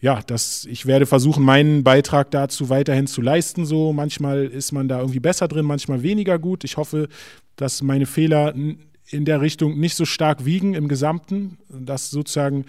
ja, 0.00 0.14
ja 0.16 0.22
das, 0.22 0.64
ich 0.64 0.86
werde 0.86 1.06
versuchen, 1.06 1.44
meinen 1.44 1.84
Beitrag 1.84 2.30
dazu 2.30 2.68
weiterhin 2.70 3.06
zu 3.06 3.20
leisten. 3.20 3.66
So 3.66 3.92
manchmal 3.92 4.46
ist 4.46 4.72
man 4.72 4.88
da 4.88 4.98
irgendwie 4.98 5.20
besser 5.20 5.46
drin, 5.46 5.64
manchmal 5.64 6.02
weniger 6.02 6.38
gut. 6.38 6.64
Ich 6.64 6.76
hoffe, 6.76 7.08
dass 7.56 7.82
meine 7.82 8.06
Fehler 8.06 8.54
in 8.54 9.24
der 9.24 9.40
Richtung 9.40 9.78
nicht 9.78 9.94
so 9.94 10.04
stark 10.04 10.44
wiegen 10.44 10.74
im 10.74 10.88
Gesamten, 10.88 11.58
dass 11.68 12.10
sozusagen 12.10 12.64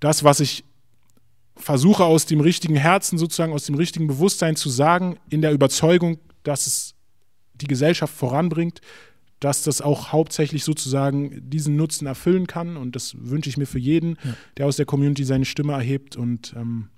das, 0.00 0.24
was 0.24 0.40
ich 0.40 0.64
versuche 1.58 2.04
aus 2.04 2.26
dem 2.26 2.40
richtigen 2.40 2.76
Herzen, 2.76 3.18
sozusagen 3.18 3.52
aus 3.52 3.64
dem 3.64 3.74
richtigen 3.74 4.06
Bewusstsein 4.06 4.56
zu 4.56 4.68
sagen, 4.68 5.18
in 5.28 5.42
der 5.42 5.52
Überzeugung, 5.52 6.18
dass 6.42 6.66
es 6.66 6.94
die 7.54 7.66
Gesellschaft 7.66 8.14
voranbringt, 8.14 8.80
dass 9.40 9.62
das 9.62 9.80
auch 9.80 10.12
hauptsächlich 10.12 10.64
sozusagen 10.64 11.48
diesen 11.48 11.76
Nutzen 11.76 12.06
erfüllen 12.06 12.46
kann. 12.46 12.76
Und 12.76 12.96
das 12.96 13.14
wünsche 13.18 13.48
ich 13.48 13.56
mir 13.56 13.66
für 13.66 13.78
jeden, 13.78 14.16
ja. 14.24 14.34
der 14.56 14.66
aus 14.66 14.76
der 14.76 14.86
Community 14.86 15.24
seine 15.24 15.44
Stimme 15.44 15.74
erhebt. 15.74 16.16
Und 16.16 16.54
ähm, 16.56 16.88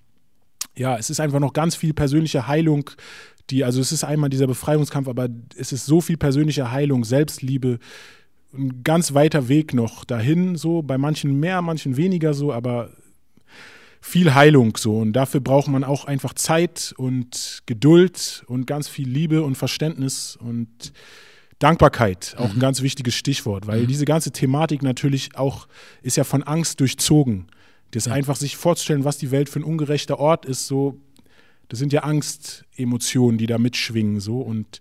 ja, 0.74 0.96
es 0.96 1.10
ist 1.10 1.20
einfach 1.20 1.40
noch 1.40 1.52
ganz 1.52 1.74
viel 1.74 1.92
persönliche 1.92 2.46
Heilung, 2.46 2.90
die, 3.50 3.64
also 3.64 3.80
es 3.80 3.92
ist 3.92 4.04
einmal 4.04 4.30
dieser 4.30 4.46
Befreiungskampf, 4.46 5.08
aber 5.08 5.28
es 5.56 5.72
ist 5.72 5.86
so 5.86 6.00
viel 6.00 6.16
persönliche 6.16 6.70
Heilung, 6.70 7.04
Selbstliebe, 7.04 7.78
ein 8.54 8.82
ganz 8.84 9.14
weiter 9.14 9.48
Weg 9.48 9.74
noch 9.74 10.04
dahin, 10.04 10.56
so 10.56 10.82
bei 10.82 10.98
manchen 10.98 11.38
mehr, 11.38 11.62
manchen 11.62 11.96
weniger 11.96 12.34
so, 12.34 12.52
aber 12.52 12.90
viel 14.00 14.34
Heilung 14.34 14.76
so. 14.76 14.98
Und 14.98 15.12
dafür 15.12 15.40
braucht 15.40 15.68
man 15.68 15.84
auch 15.84 16.04
einfach 16.04 16.34
Zeit 16.34 16.94
und 16.96 17.62
Geduld 17.66 18.44
und 18.46 18.66
ganz 18.66 18.88
viel 18.88 19.08
Liebe 19.08 19.42
und 19.42 19.56
Verständnis 19.56 20.36
und 20.36 20.92
Dankbarkeit, 21.58 22.34
auch 22.38 22.48
mhm. 22.48 22.56
ein 22.56 22.60
ganz 22.60 22.80
wichtiges 22.80 23.14
Stichwort, 23.14 23.66
weil 23.66 23.82
mhm. 23.82 23.86
diese 23.86 24.06
ganze 24.06 24.32
Thematik 24.32 24.82
natürlich 24.82 25.36
auch 25.36 25.68
ist 26.02 26.16
ja 26.16 26.24
von 26.24 26.42
Angst 26.42 26.80
durchzogen. 26.80 27.48
Das 27.90 28.06
ja. 28.06 28.12
einfach 28.12 28.36
sich 28.36 28.56
vorzustellen, 28.56 29.04
was 29.04 29.18
die 29.18 29.30
Welt 29.30 29.48
für 29.50 29.60
ein 29.60 29.64
ungerechter 29.64 30.18
Ort 30.18 30.46
ist, 30.46 30.66
so, 30.66 30.98
das 31.68 31.78
sind 31.78 31.92
ja 31.92 32.02
Angstemotionen, 32.02 33.36
die 33.36 33.46
da 33.46 33.58
mitschwingen, 33.58 34.20
so 34.20 34.40
und 34.40 34.80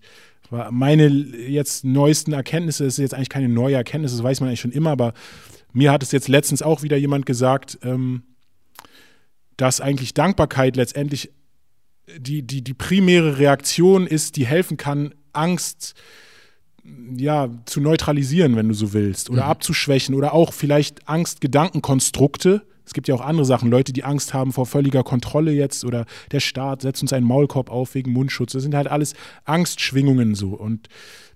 meine 0.71 1.07
jetzt 1.07 1.83
neuesten 1.83 2.33
Erkenntnisse, 2.33 2.85
das 2.85 2.93
ist 2.93 2.99
jetzt 2.99 3.13
eigentlich 3.13 3.29
keine 3.29 3.49
neue 3.49 3.75
Erkenntnis, 3.75 4.13
das 4.13 4.23
weiß 4.23 4.39
man 4.39 4.49
eigentlich 4.49 4.61
schon 4.61 4.71
immer, 4.71 4.89
aber 4.91 5.13
mir 5.73 5.91
hat 5.91 6.01
es 6.01 6.11
jetzt 6.11 6.27
letztens 6.27 6.61
auch 6.61 6.81
wieder 6.81 6.97
jemand 6.97 7.25
gesagt, 7.25 7.77
ähm, 7.83 8.23
dass 9.59 9.81
eigentlich 9.81 10.13
Dankbarkeit 10.13 10.77
letztendlich 10.77 11.31
die, 12.17 12.41
die, 12.43 12.63
die 12.63 12.73
primäre 12.73 13.37
Reaktion 13.37 14.07
ist, 14.07 14.37
die 14.37 14.45
helfen 14.45 14.77
kann, 14.77 15.13
Angst 15.33 15.95
ja, 17.17 17.49
zu 17.65 17.81
neutralisieren, 17.81 18.55
wenn 18.55 18.69
du 18.69 18.73
so 18.73 18.93
willst, 18.93 19.29
oder 19.29 19.43
mhm. 19.43 19.49
abzuschwächen 19.49 20.15
oder 20.15 20.33
auch 20.33 20.53
vielleicht 20.53 21.07
Angstgedankenkonstrukte. 21.07 22.65
Es 22.85 22.93
gibt 22.93 23.07
ja 23.07 23.13
auch 23.13 23.21
andere 23.21 23.45
Sachen, 23.45 23.69
Leute, 23.69 23.93
die 23.93 24.03
Angst 24.03 24.33
haben 24.33 24.53
vor 24.53 24.65
völliger 24.65 25.03
Kontrolle 25.03 25.51
jetzt 25.51 25.85
oder 25.85 26.05
der 26.31 26.39
Staat 26.39 26.81
setzt 26.81 27.03
uns 27.03 27.13
einen 27.13 27.27
Maulkorb 27.27 27.69
auf 27.69 27.93
wegen 27.93 28.11
Mundschutz. 28.11 28.53
Das 28.53 28.63
sind 28.63 28.73
halt 28.73 28.87
alles 28.87 29.13
Angstschwingungen 29.43 30.33
so. 30.33 30.51
Und 30.51 30.87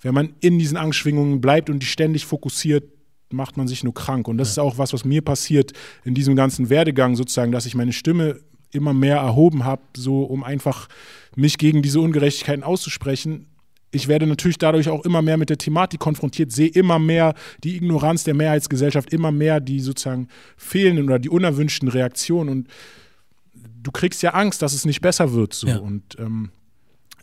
wenn 0.02 0.16
man 0.16 0.34
in 0.40 0.58
diesen 0.58 0.78
Angstschwingungen 0.78 1.42
bleibt 1.42 1.70
und 1.70 1.80
die 1.80 1.88
ständig 1.88 2.26
fokussiert, 2.26 2.86
macht 3.34 3.58
man 3.58 3.68
sich 3.68 3.84
nur 3.84 3.94
krank. 3.94 4.28
Und 4.28 4.38
das 4.38 4.50
ja. 4.50 4.52
ist 4.52 4.60
auch 4.60 4.78
was, 4.78 4.94
was 4.94 5.06
mir 5.06 5.22
passiert 5.22 5.74
in 6.04 6.14
diesem 6.14 6.36
ganzen 6.36 6.70
Werdegang 6.70 7.16
sozusagen, 7.16 7.52
dass 7.52 7.66
ich 7.66 7.76
meine 7.76 7.94
Stimme 7.94 8.40
immer 8.72 8.94
mehr 8.94 9.18
erhoben 9.18 9.66
habe, 9.66 9.82
so 9.96 10.24
um 10.24 10.44
einfach 10.44 10.88
mich 11.36 11.58
gegen 11.58 11.82
diese 11.82 12.00
Ungerechtigkeiten 12.00 12.64
auszusprechen. 12.64 13.48
Ich 13.92 14.08
werde 14.08 14.26
natürlich 14.26 14.58
dadurch 14.58 14.90
auch 14.90 15.06
immer 15.06 15.22
mehr 15.22 15.38
mit 15.38 15.52
der 15.52 15.60
Thematik 15.60 16.00
konfrontiert, 16.00 16.52
sehe 16.52 16.70
immer 16.70 16.98
mehr 16.98 17.36
die 17.64 17.76
Ignoranz 17.76 18.24
der 18.24 18.34
Mehrheitsgesellschaft, 18.34 19.14
immer 19.14 19.32
mehr 19.32 19.60
die 19.60 19.80
sozusagen 19.80 20.28
fehlenden 20.58 21.06
oder 21.06 21.20
die 21.20 21.30
unerwünschten 21.30 21.90
Reaktionen. 21.90 22.50
Und 22.50 22.68
du 23.54 23.92
kriegst 23.92 24.24
ja 24.24 24.32
Angst, 24.32 24.64
dass 24.64 24.74
es 24.74 24.86
nicht 24.86 25.02
besser 25.02 25.34
wird. 25.34 25.54
So. 25.54 25.68
Ja. 25.68 25.78
Und 25.78 26.18
ähm, 26.18 26.50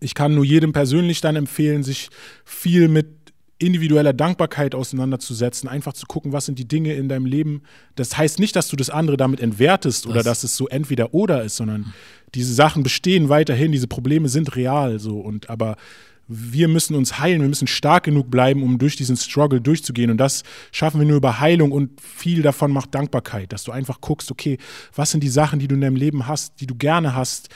ich 0.01 0.15
kann 0.15 0.35
nur 0.35 0.45
jedem 0.45 0.73
persönlich 0.73 1.21
dann 1.21 1.37
empfehlen, 1.37 1.83
sich 1.83 2.09
viel 2.45 2.89
mit 2.89 3.20
individueller 3.61 4.13
Dankbarkeit 4.13 4.75
auseinanderzusetzen, 4.75 5.69
einfach 5.69 5.93
zu 5.93 6.07
gucken, 6.07 6.33
was 6.33 6.47
sind 6.47 6.59
die 6.59 6.67
Dinge 6.67 6.95
in 6.95 7.09
deinem 7.09 7.27
Leben. 7.27 7.63
Das 7.95 8.17
heißt 8.17 8.41
nicht, 8.41 8.57
dass 8.57 8.69
du 8.69 8.77
das 8.77 8.91
andere 8.91 9.17
damit 9.17 9.41
entwertest 9.41 10.07
oder 10.07 10.23
dass 10.23 10.43
es 10.43 10.57
so 10.57 10.67
entweder 10.67 11.15
oder 11.15 11.45
ist, 11.45 11.57
sondern 11.57 11.93
diese 12.35 12.55
Sachen 12.55 12.83
bestehen 12.83 13.29
weiterhin, 13.29 13.71
diese 13.71 13.87
Probleme 13.87 14.29
sind 14.29 14.57
real 14.57 14.99
so 14.99 15.19
und 15.19 15.51
aber 15.51 15.77
wir 16.33 16.69
müssen 16.69 16.95
uns 16.95 17.19
heilen, 17.19 17.41
wir 17.41 17.49
müssen 17.49 17.67
stark 17.67 18.05
genug 18.05 18.31
bleiben, 18.31 18.63
um 18.63 18.79
durch 18.79 18.95
diesen 18.95 19.17
Struggle 19.17 19.61
durchzugehen. 19.61 20.13
Und 20.13 20.19
das 20.19 20.45
schaffen 20.71 21.01
wir 21.01 21.07
nur 21.07 21.17
über 21.17 21.41
Heilung 21.41 21.73
und 21.73 22.01
viel 22.01 22.41
davon 22.41 22.71
macht 22.71 22.95
Dankbarkeit, 22.95 23.53
dass 23.53 23.65
du 23.65 23.73
einfach 23.73 24.01
guckst, 24.01 24.31
okay, 24.31 24.57
was 24.95 25.11
sind 25.11 25.25
die 25.25 25.29
Sachen, 25.29 25.59
die 25.59 25.67
du 25.67 25.75
in 25.75 25.81
deinem 25.81 25.97
Leben 25.97 26.29
hast, 26.29 26.61
die 26.61 26.69
du 26.69 26.77
gerne 26.77 27.17
hast, 27.17 27.49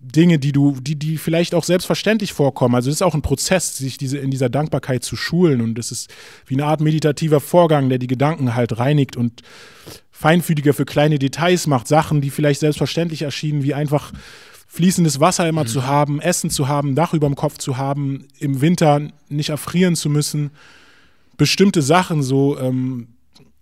Dinge, 0.00 0.38
die 0.38 0.52
du, 0.52 0.76
die, 0.80 0.96
die 0.96 1.18
vielleicht 1.18 1.54
auch 1.54 1.64
selbstverständlich 1.64 2.32
vorkommen. 2.32 2.74
Also 2.76 2.88
es 2.88 2.96
ist 2.96 3.02
auch 3.02 3.14
ein 3.14 3.22
Prozess, 3.22 3.76
sich 3.76 3.98
diese, 3.98 4.18
in 4.18 4.30
dieser 4.30 4.48
Dankbarkeit 4.48 5.02
zu 5.02 5.16
schulen. 5.16 5.60
Und 5.60 5.78
es 5.78 5.90
ist 5.90 6.08
wie 6.46 6.54
eine 6.54 6.66
Art 6.66 6.80
meditativer 6.80 7.40
Vorgang, 7.40 7.88
der 7.88 7.98
die 7.98 8.06
Gedanken 8.06 8.54
halt 8.54 8.78
reinigt 8.78 9.16
und 9.16 9.42
feinfühliger 10.12 10.72
für 10.72 10.84
kleine 10.84 11.18
Details 11.18 11.66
macht. 11.66 11.88
Sachen, 11.88 12.20
die 12.20 12.30
vielleicht 12.30 12.60
selbstverständlich 12.60 13.22
erschienen, 13.22 13.64
wie 13.64 13.74
einfach 13.74 14.12
fließendes 14.68 15.18
Wasser 15.18 15.48
immer 15.48 15.64
mhm. 15.64 15.68
zu 15.68 15.86
haben, 15.86 16.20
Essen 16.20 16.50
zu 16.50 16.68
haben, 16.68 16.94
Dach 16.94 17.12
über 17.12 17.26
dem 17.26 17.34
Kopf 17.36 17.58
zu 17.58 17.76
haben, 17.76 18.28
im 18.38 18.60
Winter 18.60 19.00
nicht 19.28 19.48
erfrieren 19.48 19.96
zu 19.96 20.10
müssen. 20.10 20.50
Bestimmte 21.36 21.82
Sachen 21.82 22.22
so, 22.22 22.58
ähm, 22.58 23.08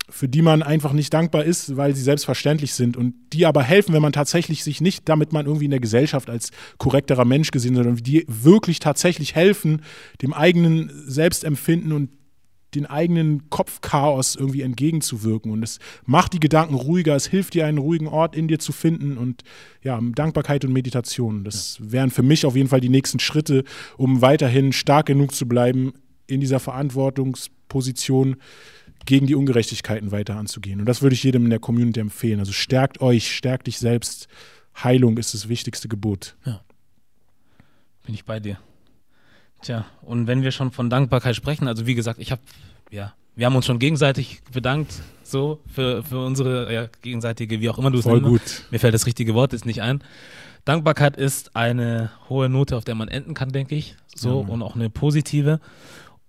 für 0.08 0.28
die 0.28 0.42
man 0.42 0.62
einfach 0.62 0.92
nicht 0.92 1.12
dankbar 1.12 1.44
ist, 1.44 1.76
weil 1.76 1.94
sie 1.94 2.02
selbstverständlich 2.02 2.74
sind 2.74 2.96
und 2.96 3.14
die 3.32 3.44
aber 3.44 3.62
helfen, 3.62 3.92
wenn 3.92 4.02
man 4.02 4.12
tatsächlich 4.12 4.62
sich 4.62 4.80
nicht, 4.80 5.08
damit 5.08 5.32
man 5.32 5.46
irgendwie 5.46 5.64
in 5.64 5.72
der 5.72 5.80
Gesellschaft 5.80 6.30
als 6.30 6.50
korrekterer 6.78 7.24
Mensch 7.24 7.50
gesehen, 7.50 7.74
sondern 7.74 7.96
die 7.96 8.24
wirklich 8.28 8.78
tatsächlich 8.78 9.34
helfen, 9.34 9.82
dem 10.22 10.32
eigenen 10.32 10.90
Selbstempfinden 11.06 11.92
und 11.92 12.10
den 12.74 12.86
eigenen 12.86 13.48
Kopfchaos 13.50 14.36
irgendwie 14.36 14.62
entgegenzuwirken. 14.62 15.50
Und 15.50 15.62
es 15.62 15.78
macht 16.04 16.34
die 16.34 16.40
Gedanken 16.40 16.74
ruhiger, 16.74 17.16
es 17.16 17.26
hilft 17.26 17.54
dir, 17.54 17.66
einen 17.66 17.78
ruhigen 17.78 18.06
Ort 18.06 18.36
in 18.36 18.48
dir 18.48 18.58
zu 18.58 18.72
finden 18.72 19.16
und 19.16 19.42
ja, 19.82 19.98
Dankbarkeit 20.00 20.64
und 20.64 20.72
Meditation. 20.72 21.42
Das 21.42 21.78
wären 21.80 22.10
für 22.10 22.22
mich 22.22 22.44
auf 22.44 22.54
jeden 22.54 22.68
Fall 22.68 22.80
die 22.80 22.88
nächsten 22.88 23.18
Schritte, 23.18 23.64
um 23.96 24.20
weiterhin 24.20 24.72
stark 24.72 25.06
genug 25.06 25.34
zu 25.34 25.48
bleiben 25.48 25.94
in 26.26 26.40
dieser 26.40 26.60
Verantwortungsposition 26.60 28.36
gegen 29.06 29.26
die 29.26 29.34
Ungerechtigkeiten 29.34 30.10
weiter 30.12 30.36
anzugehen. 30.36 30.80
Und 30.80 30.86
das 30.86 31.02
würde 31.02 31.14
ich 31.14 31.22
jedem 31.22 31.44
in 31.44 31.50
der 31.50 31.58
Community 31.58 32.00
empfehlen. 32.00 32.40
Also 32.40 32.52
stärkt 32.52 33.00
euch, 33.00 33.34
stärkt 33.34 33.66
dich 33.66 33.78
selbst. 33.78 34.28
Heilung 34.82 35.16
ist 35.16 35.32
das 35.32 35.48
wichtigste 35.48 35.88
Gebot. 35.88 36.36
Ja. 36.44 36.60
Bin 38.04 38.14
ich 38.14 38.24
bei 38.24 38.40
dir. 38.40 38.58
Tja, 39.62 39.86
und 40.02 40.26
wenn 40.26 40.42
wir 40.42 40.50
schon 40.50 40.70
von 40.70 40.90
Dankbarkeit 40.90 41.34
sprechen, 41.34 41.66
also 41.66 41.86
wie 41.86 41.94
gesagt, 41.94 42.20
ich 42.20 42.30
habe, 42.30 42.42
ja, 42.90 43.14
wir 43.34 43.46
haben 43.46 43.56
uns 43.56 43.66
schon 43.66 43.78
gegenseitig 43.78 44.42
bedankt, 44.52 44.94
so, 45.22 45.60
für, 45.66 46.02
für 46.02 46.24
unsere 46.24 46.72
ja, 46.72 46.88
gegenseitige, 47.02 47.60
wie 47.60 47.68
auch 47.68 47.78
immer 47.78 47.90
du 47.90 47.98
es 47.98 48.04
Voll 48.04 48.20
gut. 48.20 48.64
Mir 48.70 48.78
fällt 48.78 48.94
das 48.94 49.06
richtige 49.06 49.34
Wort 49.34 49.52
jetzt 49.52 49.66
nicht 49.66 49.82
ein. 49.82 50.02
Dankbarkeit 50.64 51.16
ist 51.16 51.54
eine 51.54 52.10
hohe 52.28 52.48
Note, 52.48 52.76
auf 52.76 52.84
der 52.84 52.94
man 52.94 53.08
enden 53.08 53.34
kann, 53.34 53.50
denke 53.50 53.74
ich. 53.74 53.96
So, 54.14 54.42
ja, 54.42 54.48
und 54.48 54.62
auch 54.62 54.74
eine 54.74 54.90
positive. 54.90 55.60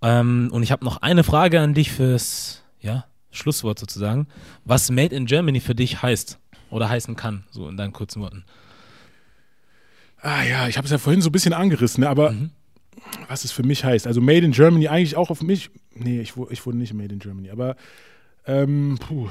Ähm, 0.01 0.49
und 0.51 0.63
ich 0.63 0.71
habe 0.71 0.85
noch 0.85 0.97
eine 0.97 1.23
Frage 1.23 1.59
an 1.59 1.73
dich 1.73 1.91
fürs 1.91 2.63
ja, 2.79 3.05
Schlusswort 3.31 3.79
sozusagen, 3.79 4.27
was 4.65 4.89
Made 4.89 5.15
in 5.15 5.25
Germany 5.25 5.59
für 5.59 5.75
dich 5.75 6.01
heißt 6.01 6.39
oder 6.69 6.89
heißen 6.89 7.15
kann, 7.15 7.43
so 7.51 7.67
in 7.69 7.77
deinen 7.77 7.93
kurzen 7.93 8.21
Worten. 8.21 8.43
Ah 10.21 10.43
ja, 10.43 10.67
ich 10.67 10.77
habe 10.77 10.85
es 10.85 10.91
ja 10.91 10.97
vorhin 10.97 11.21
so 11.21 11.29
ein 11.29 11.31
bisschen 11.31 11.53
angerissen, 11.53 12.01
ne, 12.01 12.09
aber 12.09 12.31
mhm. 12.31 12.51
was 13.27 13.43
es 13.43 13.51
für 13.51 13.63
mich 13.63 13.83
heißt. 13.83 14.07
Also 14.07 14.21
Made 14.21 14.45
in 14.45 14.51
Germany 14.51 14.87
eigentlich 14.87 15.15
auch 15.15 15.29
auf 15.29 15.41
mich. 15.41 15.69
Nee, 15.93 16.21
ich, 16.21 16.33
ich 16.49 16.65
wurde 16.65 16.77
nicht 16.77 16.93
Made 16.93 17.13
in 17.13 17.19
Germany, 17.19 17.49
aber 17.49 17.75
ähm, 18.45 18.97
puh. 18.99 19.29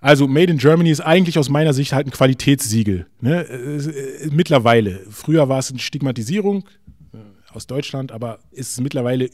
Also 0.00 0.28
Made 0.28 0.52
in 0.52 0.58
Germany 0.58 0.90
ist 0.90 1.00
eigentlich 1.00 1.38
aus 1.38 1.48
meiner 1.48 1.72
Sicht 1.72 1.92
halt 1.92 2.06
ein 2.06 2.12
Qualitätssiegel. 2.12 3.06
Ne? 3.20 3.80
Mittlerweile. 4.30 5.00
Früher 5.10 5.48
war 5.48 5.58
es 5.58 5.70
eine 5.70 5.80
Stigmatisierung 5.80 6.68
äh, 7.12 7.16
aus 7.52 7.66
Deutschland, 7.66 8.12
aber 8.12 8.38
ist 8.52 8.72
es 8.72 8.80
mittlerweile 8.80 9.28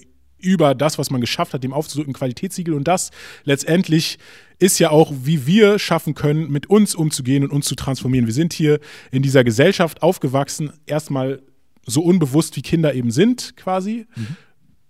über 0.44 0.74
das, 0.74 0.98
was 0.98 1.10
man 1.10 1.20
geschafft 1.20 1.54
hat, 1.54 1.64
dem 1.64 1.72
aufzudrücken, 1.72 2.12
Qualitätssiegel. 2.12 2.74
Und 2.74 2.86
das 2.86 3.10
letztendlich 3.44 4.18
ist 4.58 4.78
ja 4.78 4.90
auch, 4.90 5.12
wie 5.22 5.46
wir 5.46 5.78
schaffen 5.78 6.14
können, 6.14 6.50
mit 6.50 6.68
uns 6.68 6.94
umzugehen 6.94 7.42
und 7.42 7.50
uns 7.50 7.66
zu 7.66 7.74
transformieren. 7.74 8.26
Wir 8.26 8.34
sind 8.34 8.52
hier 8.52 8.78
in 9.10 9.22
dieser 9.22 9.42
Gesellschaft 9.42 10.02
aufgewachsen, 10.02 10.72
erstmal 10.86 11.42
so 11.86 12.02
unbewusst 12.02 12.56
wie 12.56 12.62
Kinder 12.62 12.94
eben 12.94 13.10
sind, 13.10 13.56
quasi. 13.56 14.06
Mhm. 14.14 14.26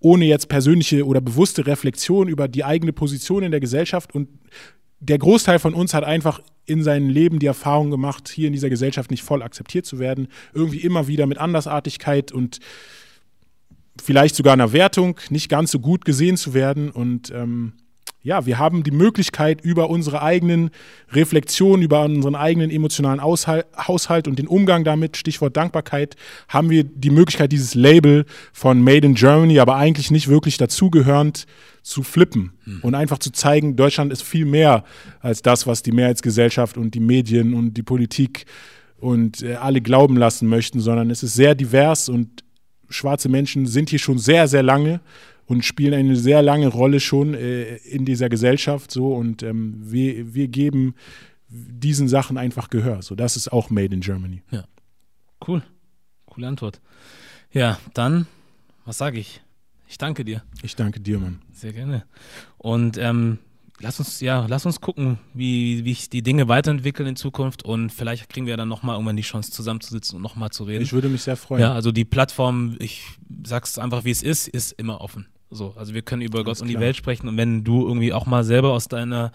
Ohne 0.01 0.27
jetzt 0.27 0.49
persönliche 0.49 1.07
oder 1.07 1.21
bewusste 1.21 1.67
Reflexion 1.67 2.29
über 2.29 2.47
die 2.47 2.65
eigene 2.65 2.93
Position 2.93 3.43
in 3.43 3.51
der 3.51 3.61
Gesellschaft. 3.61 4.15
Und 4.15 4.29
der 5.01 5.19
Großteil 5.19 5.59
von 5.59 5.75
uns 5.75 5.95
hat 5.95 6.05
einfach 6.05 6.41
in 6.67 6.83
seinem 6.83 7.09
Leben 7.09 7.39
die 7.39 7.47
Erfahrung 7.47 7.91
gemacht, 7.91 8.29
hier 8.29 8.47
in 8.47 8.53
dieser 8.53 8.71
Gesellschaft 8.71 9.11
nicht 9.11 9.23
voll 9.23 9.43
akzeptiert 9.43 9.87
zu 9.87 9.99
werden. 9.99 10.29
Irgendwie 10.53 10.81
immer 10.81 11.09
wieder 11.09 11.27
mit 11.27 11.39
Andersartigkeit 11.39 12.33
und 12.33 12.61
vielleicht 14.05 14.37
sogar 14.37 14.53
einer 14.53 14.73
Wertung 14.73 15.19
nicht 15.31 15.49
ganz 15.49 15.71
so 15.71 15.81
gut 15.81 16.05
gesehen 16.05 16.37
zu 16.37 16.53
werden. 16.53 16.91
Und 16.91 17.31
ähm, 17.31 17.73
ja, 18.23 18.45
wir 18.47 18.59
haben 18.59 18.83
die 18.83 18.91
Möglichkeit, 18.91 19.63
über 19.63 19.89
unsere 19.89 20.23
eigenen 20.23 20.71
Reflexionen, 21.11 21.83
über 21.83 22.05
unseren 22.05 22.35
eigenen 22.35 22.71
emotionalen 22.71 23.23
Haushalt 23.23 24.29
und 24.29 24.39
den 24.39 24.47
Umgang 24.47 24.85
damit, 24.85 25.17
Stichwort 25.17 25.57
Dankbarkeit, 25.57 26.17
haben 26.49 26.71
wir 26.71 26.85
die 26.85 27.11
Möglichkeit, 27.11 27.53
dieses 27.53 27.75
Label 27.75 28.27
von 28.53 28.83
Made 28.83 29.07
in 29.07 29.15
Germany, 29.15 29.59
aber 29.59 29.77
eigentlich 29.77 30.11
nicht 30.11 30.29
wirklich 30.29 30.59
dazugehörend, 30.59 31.47
zu 31.83 32.03
flippen 32.03 32.55
hm. 32.65 32.81
und 32.81 32.95
einfach 32.95 33.19
zu 33.19 33.31
zeigen, 33.31 33.77
Deutschland 33.77 34.11
ist 34.11 34.23
viel 34.23 34.47
mehr 34.47 34.85
als 35.21 35.43
das, 35.43 35.67
was 35.67 35.83
die 35.83 35.93
Mehrheitsgesellschaft 35.93 36.79
und 36.79 36.95
die 36.95 37.01
Medien 37.01 37.53
und 37.53 37.75
die 37.75 37.83
Politik 37.83 38.47
und 38.97 39.43
äh, 39.43 39.57
alle 39.57 39.83
glauben 39.83 40.17
lassen 40.17 40.49
möchten, 40.49 40.81
sondern 40.81 41.11
es 41.11 41.23
ist 41.23 41.35
sehr 41.35 41.55
divers 41.55 42.09
und 42.09 42.44
schwarze 42.95 43.29
Menschen 43.29 43.67
sind 43.67 43.91
hier 43.91 43.99
schon 43.99 44.19
sehr, 44.19 44.49
sehr 44.49 44.63
lange 44.63 45.01
und 45.47 45.65
spielen 45.65 45.95
eine 45.95 46.17
sehr 46.17 46.43
lange 46.43 46.69
Rolle 46.69 47.01
schon 47.01 47.35
äh, 47.35 47.77
in 47.77 48.05
dieser 48.05 48.29
Gesellschaft 48.29 48.91
so 48.91 49.15
und 49.15 49.43
ähm, 49.43 49.75
wir, 49.81 50.35
wir 50.35 50.49
geben 50.49 50.95
diesen 51.49 52.09
Sachen 52.09 52.39
einfach 52.39 52.71
Gehör. 52.71 53.03
So, 53.03 53.15
das 53.15 53.37
ist 53.37 53.53
auch 53.53 53.71
Made 53.71 53.95
in 53.95 54.01
Germany. 54.01 54.43
Ja. 54.51 54.65
Cool. 55.47 55.63
Coole 56.27 56.49
Antwort. 56.49 56.81
Ja, 57.53 57.79
dann, 57.93 58.27
was 58.85 58.99
sage 58.99 59.19
ich? 59.19 59.43
Ich 59.87 59.99
danke 59.99 60.25
dir. 60.25 60.43
Ich 60.63 60.75
danke 60.75 61.01
dir, 61.01 61.19
Mann. 61.19 61.43
Sehr 61.53 61.73
gerne. 61.73 62.05
Und 62.59 62.97
ähm, 62.99 63.39
lass 63.81 63.99
uns, 63.99 64.21
ja, 64.21 64.47
lass 64.49 64.67
uns 64.67 64.81
gucken, 64.81 65.19
wie, 65.33 65.85
wie 65.85 65.95
sich 65.95 66.11
die 66.11 66.23
Dinge 66.23 66.49
weiterentwickeln 66.49 67.09
in 67.09 67.17
Zukunft 67.17 67.65
und 67.65 67.91
vielleicht 67.91 68.29
kriegen 68.29 68.47
wir 68.47 68.57
dann 68.57 68.69
nochmal 68.69 68.97
irgendwann 68.97 69.17
die 69.17 69.23
Chance 69.23 69.51
zusammenzusitzen 69.51 70.17
und 70.17 70.23
nochmal 70.23 70.51
zu 70.51 70.65
reden. 70.65 70.83
Ich 70.83 70.93
würde 70.93 71.09
mich 71.09 71.23
sehr 71.23 71.37
freuen. 71.37 71.63
Ja, 71.63 71.73
also 71.73 71.93
die 71.93 72.05
Plattform, 72.05 72.77
ich 72.79 73.05
sag's 73.45 73.79
einfach, 73.79 74.05
wie 74.05 74.11
es 74.11 74.23
ist, 74.23 74.49
ist 74.49 74.73
immer 74.73 75.01
offen. 75.01 75.27
So, 75.51 75.75
also 75.77 75.95
wir 75.95 76.03
können 76.03 76.23
über 76.23 76.39
Alles 76.39 76.47
Gott 76.47 76.63
und 76.63 76.69
die 76.69 76.81
Welt 76.81 76.97
sprechen 76.97 77.29
und 77.29 77.37
wenn 77.37 77.65
du 77.65 77.87
irgendwie 77.87 78.13
auch 78.13 78.27
mal 78.27 78.45
selber 78.45 78.73
aus 78.73 78.89
deiner 78.89 79.33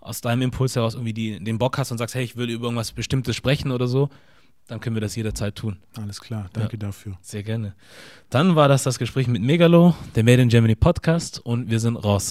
aus 0.00 0.22
deinem 0.22 0.42
Impuls 0.42 0.76
heraus 0.76 0.94
irgendwie 0.94 1.12
die, 1.12 1.44
den 1.44 1.58
Bock 1.58 1.76
hast 1.76 1.90
und 1.90 1.98
sagst, 1.98 2.14
hey, 2.14 2.24
ich 2.24 2.34
würde 2.34 2.54
über 2.54 2.64
irgendwas 2.64 2.92
Bestimmtes 2.92 3.36
sprechen 3.36 3.70
oder 3.70 3.86
so, 3.86 4.08
dann 4.66 4.80
können 4.80 4.96
wir 4.96 5.00
das 5.00 5.14
jederzeit 5.14 5.56
tun. 5.56 5.76
Alles 5.94 6.22
klar, 6.22 6.48
danke 6.54 6.76
ja, 6.76 6.78
dafür. 6.78 7.18
Sehr 7.20 7.42
gerne. 7.42 7.74
Dann 8.30 8.56
war 8.56 8.68
das 8.68 8.82
das 8.82 8.98
Gespräch 8.98 9.26
mit 9.26 9.42
Megalo, 9.42 9.94
der 10.14 10.24
Made 10.24 10.40
in 10.40 10.48
Germany 10.48 10.74
Podcast 10.74 11.38
und 11.38 11.70
wir 11.70 11.80
sind 11.80 11.96
raus. 11.96 12.30